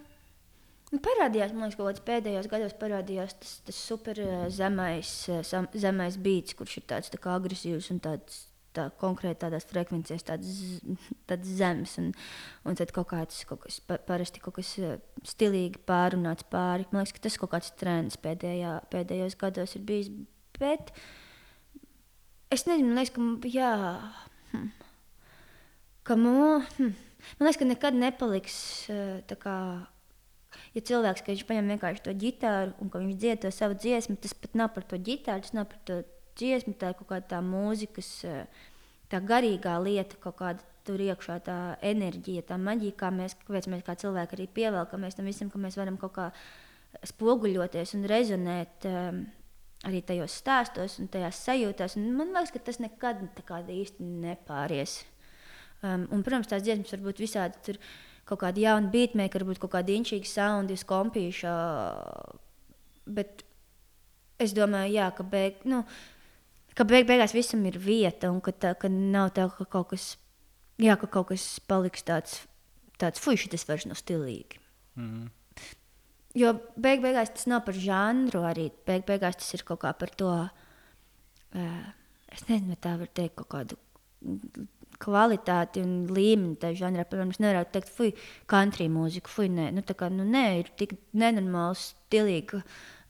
nu, 0.89 1.01
parādījās, 1.03 1.53
man 1.53 1.67
liekas, 1.67 1.77
kaut 1.77 1.91
kādos 1.91 2.07
pēdējos 2.07 2.49
gados 2.51 2.77
parādījās 2.79 3.37
tas, 3.43 3.53
tas 3.67 3.83
super 3.91 4.23
zemais, 4.53 5.13
zemais 5.75 6.17
beats, 6.23 6.57
kurš 6.57 6.79
ir 6.79 6.89
tāds 6.95 7.13
tā 7.13 7.21
agresīvs 7.35 7.91
un 7.93 8.01
tāds 8.03 8.45
tā, 8.75 8.87
konkrēti 8.99 9.41
tādās 9.43 9.65
frekvencēs, 9.69 10.25
tādas, 10.27 10.59
tādas 11.29 11.55
zemes. 11.59 11.95
Un, 12.01 12.11
un 12.67 12.79
tad 12.79 12.93
kaut 12.95 13.09
kāds, 13.13 13.43
kaut 13.49 13.63
kas, 13.65 13.79
parasti 14.07 14.41
kaut 14.43 14.57
kas 14.57 14.73
eh, 14.81 14.97
stilīgi 15.27 15.83
pārunāts 15.87 16.47
pāri. 16.51 16.87
Man 16.91 17.03
liekas, 17.03 17.15
ka 17.17 17.25
tas 17.27 17.39
kaut 17.41 17.53
kāds 17.53 17.73
trends 17.79 18.19
pēdējā, 18.23 18.75
pēdējos 18.93 19.37
gados 19.41 19.77
ir 19.77 19.85
bijis. 19.87 20.11
Bet 20.59 20.93
es 22.53 22.67
nezinu, 22.69 22.91
man 22.91 23.01
liekas, 23.01 23.15
ka, 23.15 23.53
jā, 23.53 23.71
hm, 24.53 24.69
ka 26.09 26.19
mo, 26.19 26.61
hm, 26.77 26.93
man 27.39 27.49
liekas, 27.49 27.61
ka 27.61 27.71
nekad 27.71 27.99
nepaliks 27.99 28.61
eh, 28.93 29.17
tā 29.29 29.39
kā. 29.39 29.57
Ja 30.73 30.81
cilvēks, 30.85 31.23
ka 31.25 31.33
viņš 31.33 31.47
paņem 31.49 31.69
vienkārši 31.73 32.03
to 32.05 32.13
ģitāru 32.17 32.75
un 32.81 32.89
ka 32.93 32.99
viņš 33.01 33.15
dzied 33.17 33.39
to 33.41 33.49
savu 33.53 33.73
dziesmu, 33.77 34.19
tas 34.21 34.35
pat 34.37 34.53
nav 34.57 34.69
par 34.75 34.85
to 34.85 34.99
ģitāru, 35.01 35.41
tas 35.41 35.53
nav 35.57 35.65
par 35.69 35.79
to 35.85 35.95
dziesma, 36.39 36.75
tā 36.79 36.91
ir 36.91 36.99
kaut 36.99 37.09
kāda 37.11 37.29
tā 37.35 37.41
mūzikas, 37.45 38.11
tā 39.11 39.21
garīgā 39.23 39.77
lieta, 39.83 40.19
kaut 40.23 40.39
kāda 40.41 40.73
tur 40.87 40.99
iekšā 41.03 41.37
tā 41.45 41.57
enerģija, 41.85 42.47
tā 42.49 42.57
maģija, 42.59 42.97
kā 42.99 43.11
mēs, 43.13 43.37
kāpēc 43.45 43.69
mēs 43.71 43.85
kā 43.87 43.95
cilvēki 43.99 44.37
arī 44.37 44.49
pievelkamies 44.57 45.15
tam 45.17 45.29
visam, 45.29 45.51
ka 45.53 45.61
mēs 45.61 45.79
varam 45.79 45.99
kaut 46.01 46.15
kā 46.17 46.27
spoguļoties 47.07 47.95
un 47.97 48.05
rezonēt 48.09 48.87
um, 48.89 49.23
arī 49.87 50.01
tajos 50.05 50.35
stāstos 50.39 50.99
un 51.01 51.09
tajās 51.11 51.41
sajūtās. 51.47 51.97
Un 51.99 52.11
man 52.17 52.33
liekas, 52.35 52.53
ka 52.55 52.61
tas 52.67 52.79
nekad 52.83 53.23
īsti 53.73 54.05
nepāries. 54.23 55.01
Um, 55.83 56.07
un, 56.15 56.23
protams, 56.23 56.47
tās 56.51 56.63
dziesmas 56.63 56.93
var 56.95 57.03
būt 57.03 57.23
visādi. 57.23 57.63
Tur 57.65 57.79
kaut 58.29 58.43
kāda 58.45 58.61
jauna 58.63 58.91
beatmaker, 58.93 59.43
varbūt 59.43 59.59
kaut 59.63 59.73
kāda 59.75 59.95
inčīga 59.95 60.29
soundi 60.29 60.77
uz 60.77 60.85
kompīša. 60.87 61.55
Bet 63.17 63.43
es 64.39 64.55
domāju, 64.55 64.95
jā, 64.95 65.09
ka 65.15 65.25
beig, 65.27 65.59
nu, 65.67 65.81
ka 66.77 66.87
beig, 66.87 67.07
beigās 67.09 67.35
visam 67.35 67.63
ir 67.69 67.77
vieta 67.81 68.31
un 68.33 68.41
ka, 68.43 68.51
tā, 68.51 68.73
ka 68.79 68.89
nav 68.91 69.33
tā, 69.37 69.47
ka 69.57 69.67
kaut 69.69 69.93
kas, 69.93 70.13
jā, 70.81 70.97
ka 70.99 71.07
kaut 71.07 71.31
kas 71.33 71.47
paliks 71.69 72.05
tāds 72.07 72.41
tāds 73.01 73.21
fuši, 73.23 73.51
tas 73.53 73.65
vairs 73.69 73.87
nav 73.89 73.99
stilīgi. 73.99 74.61
Mm. 74.99 75.31
Jo 76.37 76.53
beig 76.81 77.03
beigās 77.03 77.33
tas 77.33 77.47
nav 77.49 77.63
par 77.67 77.77
žanru, 77.77 78.41
arī 78.49 78.69
beig 78.87 79.05
beigās 79.09 79.37
tas 79.39 79.51
ir 79.57 79.65
kaut 79.67 79.83
kā 79.83 79.91
par 79.97 80.13
to, 80.17 80.31
uh, 80.33 81.83
es 82.33 82.47
nezinu, 82.49 82.77
tā 82.81 82.95
var 83.01 83.11
teikt, 83.13 83.37
kaut 83.41 83.51
kādu 83.53 83.77
kvalitāti 85.03 85.81
un 85.83 86.07
līmeni 86.13 86.57
tajā 86.61 86.85
žanrā. 86.85 87.05
Piemēram, 87.09 87.33
es 87.33 87.41
nevaru 87.43 87.69
teikt, 87.73 87.91
fuck, 87.93 88.25
country 88.49 88.87
mūziku, 88.93 89.29
fuck, 89.29 89.51
nē, 89.51 89.69
nu, 89.75 89.83
tā 89.85 89.97
kā, 89.99 90.09
nu, 90.13 90.25
nē, 90.25 90.45
ir 90.61 90.71
tik 90.79 90.95
nenormāli 91.17 91.79
stilīgi. 91.81 92.61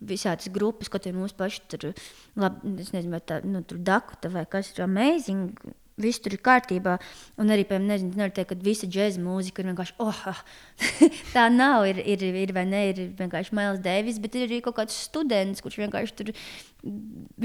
Visādas 0.09 0.49
grupas, 0.53 0.89
ko 0.91 0.99
tie 1.01 1.13
mūsu 1.15 1.37
paši 1.37 1.63
tur, 1.71 1.93
labi, 2.39 2.75
es 2.83 2.91
nezinu, 2.95 3.13
vai 3.15 3.21
tā, 3.23 3.39
nu, 3.47 3.63
tur 3.67 3.79
Dakota 3.79 4.31
vai 4.33 4.45
kas 4.49 4.73
ir 4.73 4.83
amazing. 4.87 5.55
Viss 6.01 6.17
tur 6.17 6.33
ir 6.33 6.41
kārtībā. 6.41 6.95
Un 7.37 7.53
arī, 7.53 7.67
piemēram, 7.69 7.91
nezinu, 7.91 8.15
nevar 8.17 8.31
teikt, 8.33 8.49
ka 8.49 8.65
visa 8.65 8.87
džēza 8.89 9.21
mūzika 9.21 9.61
ir 9.61 9.67
vienkārši, 9.69 9.93
oh, 10.01 10.39
tā 11.35 11.43
nav. 11.53 11.85
Ir, 11.85 11.99
ir, 12.15 12.23
ir 12.41 12.53
vai 12.55 12.63
ne, 12.65 12.79
ir 12.89 13.01
vienkārši 13.19 13.53
Mails 13.53 13.83
Deivis, 13.83 14.17
bet 14.23 14.33
ir 14.39 14.47
arī 14.47 14.57
kaut 14.65 14.79
kāds 14.79 14.97
students, 15.05 15.61
kurš 15.61 15.77
vienkārši 15.83 16.17
tur, 16.17 16.31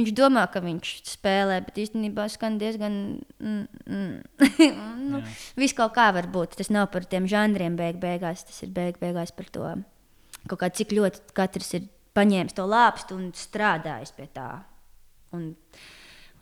viņš 0.01 0.15
domā, 0.17 0.47
ka 0.49 0.65
viņš 0.65 0.95
spēlē, 1.13 1.61
bet 1.67 1.83
īstenībā 1.85 2.25
skan 2.33 2.57
diezgan, 2.63 2.97
mm, 3.37 3.85
mm. 3.85 4.49
nu, 5.13 5.21
viss 5.61 5.77
kaut 5.77 5.93
kā 5.99 6.09
var 6.17 6.31
būt. 6.33 6.57
Tas 6.57 6.73
nav 6.73 6.89
par 6.95 7.05
tiem 7.05 7.29
žanriem 7.29 7.77
beig 7.77 8.01
beigās, 8.01 8.49
tas 8.49 8.65
ir 8.65 8.73
beig 8.73 8.97
beigās 9.03 9.35
par 9.37 9.53
to, 9.53 9.77
kaut 10.49 10.65
kā 10.65 10.73
cik 10.73 10.97
ļoti 10.97 11.37
katrs 11.37 11.75
ir 11.77 11.93
paņēmis 12.19 12.59
to 12.59 12.67
lāpstu 12.69 13.17
un 13.19 13.31
strādājis 13.37 14.13
pie 14.17 14.29
tā. 14.35 14.51
Un, 15.37 15.53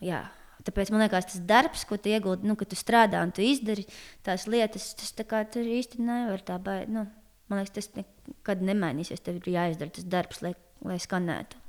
jā. 0.04 0.24
Tāpēc 0.66 0.90
man 0.90 1.04
liekas, 1.04 1.28
tas 1.30 1.42
darbs, 1.46 1.84
ko 1.86 1.98
tu 2.00 2.10
iegūti, 2.10 2.48
nu, 2.48 2.56
kad 2.58 2.72
tu 2.72 2.78
strādā 2.78 3.20
un 3.22 3.30
tu 3.30 3.44
izdari 3.44 3.84
tās 4.26 4.48
lietas, 4.50 4.88
tas 4.98 5.12
tā 5.14 5.22
kā 5.28 5.44
tur 5.46 5.62
īsti 5.62 6.02
nevar 6.02 6.42
tā 6.42 6.56
baigti. 6.58 6.96
Nu, 6.96 7.04
man 7.46 7.60
liekas, 7.60 7.76
tas 7.76 7.92
nekad 7.94 8.64
nemainīsies. 8.66 9.22
Tev 9.22 9.38
ir 9.38 9.52
jāizdara 9.60 9.94
tas 9.94 10.08
darbs, 10.10 10.42
lai, 10.42 10.56
lai 10.82 10.98
skanētu. 11.02 11.62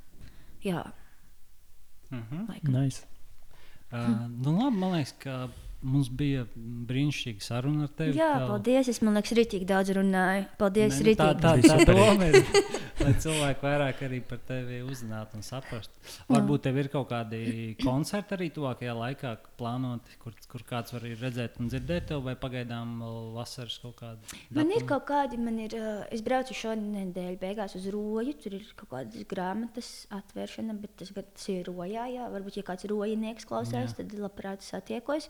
Jā, 0.65 0.87
Mm 2.11 2.25
-hmm. 2.31 2.47
laikam. 2.47 2.73
Nice. 2.73 3.03
uh, 3.93 4.27
nu, 4.43 4.63
labi, 4.63 4.77
man 4.77 4.91
liekas, 4.91 5.15
ka 5.19 5.49
mums 5.88 6.09
bija 6.19 6.43
brīnišķīga 6.89 7.43
saruna 7.45 7.88
ar 7.88 7.93
tevi. 7.97 8.15
Jā, 8.19 8.29
Tev- 8.41 8.47
paldies. 8.51 8.89
Es, 8.93 8.99
man 9.05 9.17
liekas, 9.17 9.33
rītīgi 9.39 9.67
daudz 9.69 9.93
runāju. 9.97 10.45
Paldies, 10.59 10.99
Ne, 10.99 11.13
nu, 11.13 11.15
tā, 11.19 11.29
tā, 11.41 11.53
tā 11.63 11.77
doma 11.88 12.27
ir, 12.31 12.39
lai 13.03 13.13
cilvēki 13.23 13.63
vairāk 13.65 14.03
arī 14.09 14.21
par 14.29 14.41
tevi 14.49 14.81
uzzinātu 14.85 15.39
un 15.39 15.45
saprastu. 15.47 15.93
Varbūt 16.31 16.65
tev 16.67 16.81
ir 16.83 16.91
kaut 16.93 17.09
kādi 17.11 17.41
koncerti 17.83 18.35
arī 18.38 18.49
tuvākajā 18.55 18.95
laikā 18.97 19.35
plānoti, 19.57 20.17
kur, 20.21 20.35
kur 20.51 20.63
kāds 20.67 20.93
var 20.93 21.05
redzēt 21.07 21.57
un 21.61 21.69
dzirdēt 21.71 22.09
tevi, 22.11 22.23
vai 22.29 22.35
pagaidām 22.39 22.97
vēl 23.01 23.31
vasaras 23.35 23.77
kaut 23.81 23.97
kāda. 23.99 24.37
Man 24.55 24.71
ir 24.73 24.85
kaut 24.89 25.07
kādi, 25.09 25.39
man 25.41 25.57
ir, 25.63 25.73
uh, 25.77 26.03
es 26.13 26.23
braucu 26.25 26.55
šonadēļ 26.57 27.37
beigās 27.41 27.75
uz 27.79 27.87
roju, 27.93 28.35
tur 28.43 28.57
ir 28.59 28.67
kaut 28.77 28.91
kādas 28.93 29.27
grāmatas 29.29 29.91
atvēršana, 30.13 30.77
bet 30.81 30.95
tas, 31.01 31.11
tas 31.17 31.49
ir 31.53 31.67
rojā, 31.67 32.07
jā, 32.13 32.29
varbūt, 32.33 32.59
ja 32.61 32.65
kāds 32.67 32.87
rojinieks 32.89 33.47
klausās, 33.49 33.93
Jā. 33.93 33.99
tad 34.01 34.15
labprāt 34.21 34.65
satiekos. 34.65 35.29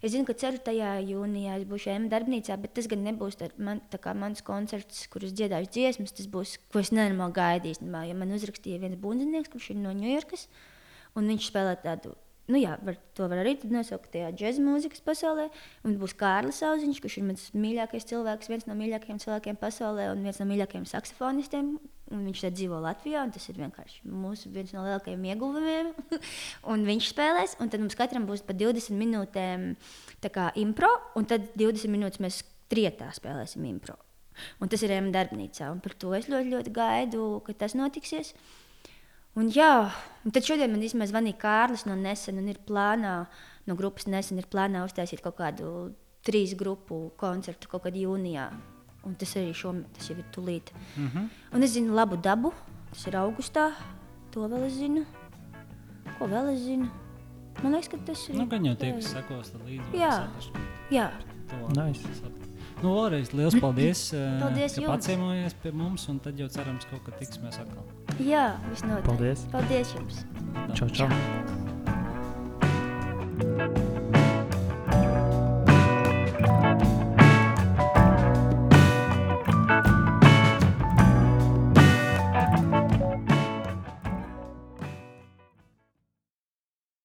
Es 0.00 0.14
zinu, 0.14 0.26
ka 0.28 0.36
4. 0.38 0.74
jūnijā 1.10 1.58
es 1.60 1.68
būšu 1.68 1.92
ēma 1.94 2.10
darbnīcā, 2.12 2.58
bet 2.62 2.76
tas 2.78 2.88
gan 2.90 3.04
nebūs 3.06 3.38
tā, 3.40 3.50
man, 3.58 3.82
tā 3.92 4.00
kā 4.02 4.14
mans 4.18 4.44
koncerts, 4.46 5.06
kur 5.12 5.26
es 5.26 5.34
dziedāšu 5.36 5.72
dziesmas, 5.74 6.14
tas 6.16 6.30
būs, 6.30 6.58
ko 6.72 6.82
es 6.82 6.92
nenormāli 6.94 7.38
gaidīju, 7.40 7.90
jo 8.08 8.18
man 8.20 8.36
uzrakstīja 8.36 8.82
viens 8.84 9.00
bundzinieks, 9.00 9.52
kurš 9.52 9.72
ir 9.74 9.80
no 9.82 9.94
Ņujorkas, 9.96 10.48
un 11.18 11.30
viņš 11.30 11.50
spēlē 11.50 11.78
tādu. 11.82 12.14
Nu 12.44 12.60
jā, 12.60 12.74
var, 12.84 12.98
to 13.16 13.24
var 13.30 13.40
arī 13.40 13.54
nosaukt 13.72 14.10
tajā 14.12 14.28
džēzus 14.36 14.60
mūzikas 14.60 15.00
pasaulē. 15.04 15.46
Un 15.88 15.96
būs 16.00 16.12
Kārlis 16.20 16.60
Auziņš, 16.66 17.00
kurš 17.00 17.16
ir 17.20 17.26
mans 17.30 17.46
mīļākais 17.56 18.04
cilvēks, 18.10 18.50
viens 18.52 18.66
no 18.68 18.76
mīļākajiem 18.76 19.20
cilvēkiem 19.22 19.58
pasaulē 19.62 20.10
un 20.12 20.26
viens 20.26 20.40
no 20.42 20.46
mīļākajiem 20.50 20.84
saksofonistiem. 20.90 21.70
Un 22.12 22.26
viņš 22.28 22.42
šeit 22.44 22.58
dzīvo 22.58 22.82
Latvijā, 22.84 23.22
un 23.24 23.32
tas 23.32 23.48
ir 23.48 23.56
vienkārši 23.62 24.10
mūsu 24.12 24.52
viens 24.52 24.74
no 24.76 24.82
lielākajiem 24.84 25.24
ieguvumiem. 25.30 25.92
un 26.74 26.84
viņš 26.84 27.08
spēlēs, 27.14 27.56
un 27.64 27.72
tad 27.72 27.80
mums 27.80 27.96
katram 27.96 28.28
būs 28.28 28.44
pa 28.44 28.52
20 28.52 28.92
minūtēm 29.00 29.70
kā 30.34 30.50
impro, 30.60 30.90
un 31.16 31.24
tad 31.30 31.48
20 31.56 31.88
minūtes 31.96 32.20
mēs 32.20 32.42
trietā 32.68 33.08
spēlēsim 33.16 33.64
impro. 33.70 33.96
Un 34.60 34.68
tas 34.68 34.82
ir 34.84 34.92
ēma 34.92 35.14
darbnīcā, 35.14 35.70
un 35.72 35.80
par 35.80 35.94
to 35.96 36.12
es 36.16 36.28
ļoti, 36.28 36.52
ļoti 36.52 36.74
gaidu, 36.76 37.24
ka 37.46 37.56
tas 37.64 37.76
notiksies. 37.78 38.34
Un, 39.34 39.48
jā, 39.50 39.90
un 40.22 40.34
tad 40.34 40.46
šodien 40.46 40.70
man 40.70 40.82
īstenībā 40.86 41.08
zvanīja 41.10 41.40
Kārlis 41.42 41.86
no 41.88 41.96
Nesen, 41.98 42.38
un 42.38 42.50
ir 42.52 42.60
plānā, 42.68 43.14
no 43.66 43.74
grupas 43.78 44.06
Nesen 44.06 44.38
ir 44.38 44.46
plānā 44.50 44.84
uztaisīt 44.86 45.24
kaut 45.24 45.40
kādu 45.40 45.72
trīs 46.24 46.54
grupu 46.58 47.08
koncertu 47.20 47.68
kaut 47.68 47.84
kad 47.88 47.98
jūnijā. 47.98 48.46
Un 49.04 49.16
tas 49.20 49.34
arī 49.36 49.50
šom, 49.52 49.82
tas 49.96 50.06
jau 50.08 50.16
ir 50.16 50.24
tūlīt. 50.32 50.70
Mm 50.96 51.08
-hmm. 51.08 51.28
Un 51.52 51.62
es 51.62 51.74
zinu 51.74 51.94
labu 51.94 52.16
dabu, 52.16 52.52
tas 52.90 53.06
ir 53.06 53.16
augustā, 53.16 53.72
to 54.30 54.48
vēl 54.48 54.66
es 54.66 54.72
zinu. 54.72 55.04
Ko 56.18 56.26
vēl 56.26 56.54
es 56.54 56.60
zinu? 56.60 56.88
Man 57.62 57.72
liekas, 57.72 57.88
ka 57.88 57.98
tas 58.06 58.28
ir. 58.28 58.34
Nu, 58.36 58.46
gan 58.46 58.64
jau 58.64 58.74
tie, 58.74 58.92
kas 58.92 59.12
sekos 59.12 59.52
līdzi. 59.66 59.98
Jā. 59.98 60.28
Jā, 60.90 61.10
to 61.48 61.82
Nice. 61.82 62.43
Nu, 62.84 62.90
vēlreiz 62.98 63.30
liels 63.32 63.54
paldies, 63.62 64.00
eh, 64.18 64.40
paldies 64.42 64.74
ka 64.76 64.82
pacēlāties 64.90 65.54
pie 65.62 65.72
mums. 65.72 66.02
Un 66.12 66.16
tad 66.24 66.34
jau 66.40 66.48
cerams, 66.52 66.84
kaut 66.90 67.02
kad 67.08 67.14
tiksimies 67.22 67.56
atkal. 67.62 67.84
Jā, 68.20 68.46
visnotaļ. 68.68 69.04
Paldies. 69.08 69.40
Paldies 69.54 69.88
jums. 69.96 70.14
Čau, 70.76 70.88
čau. 70.92 71.08
čau. 71.08 71.12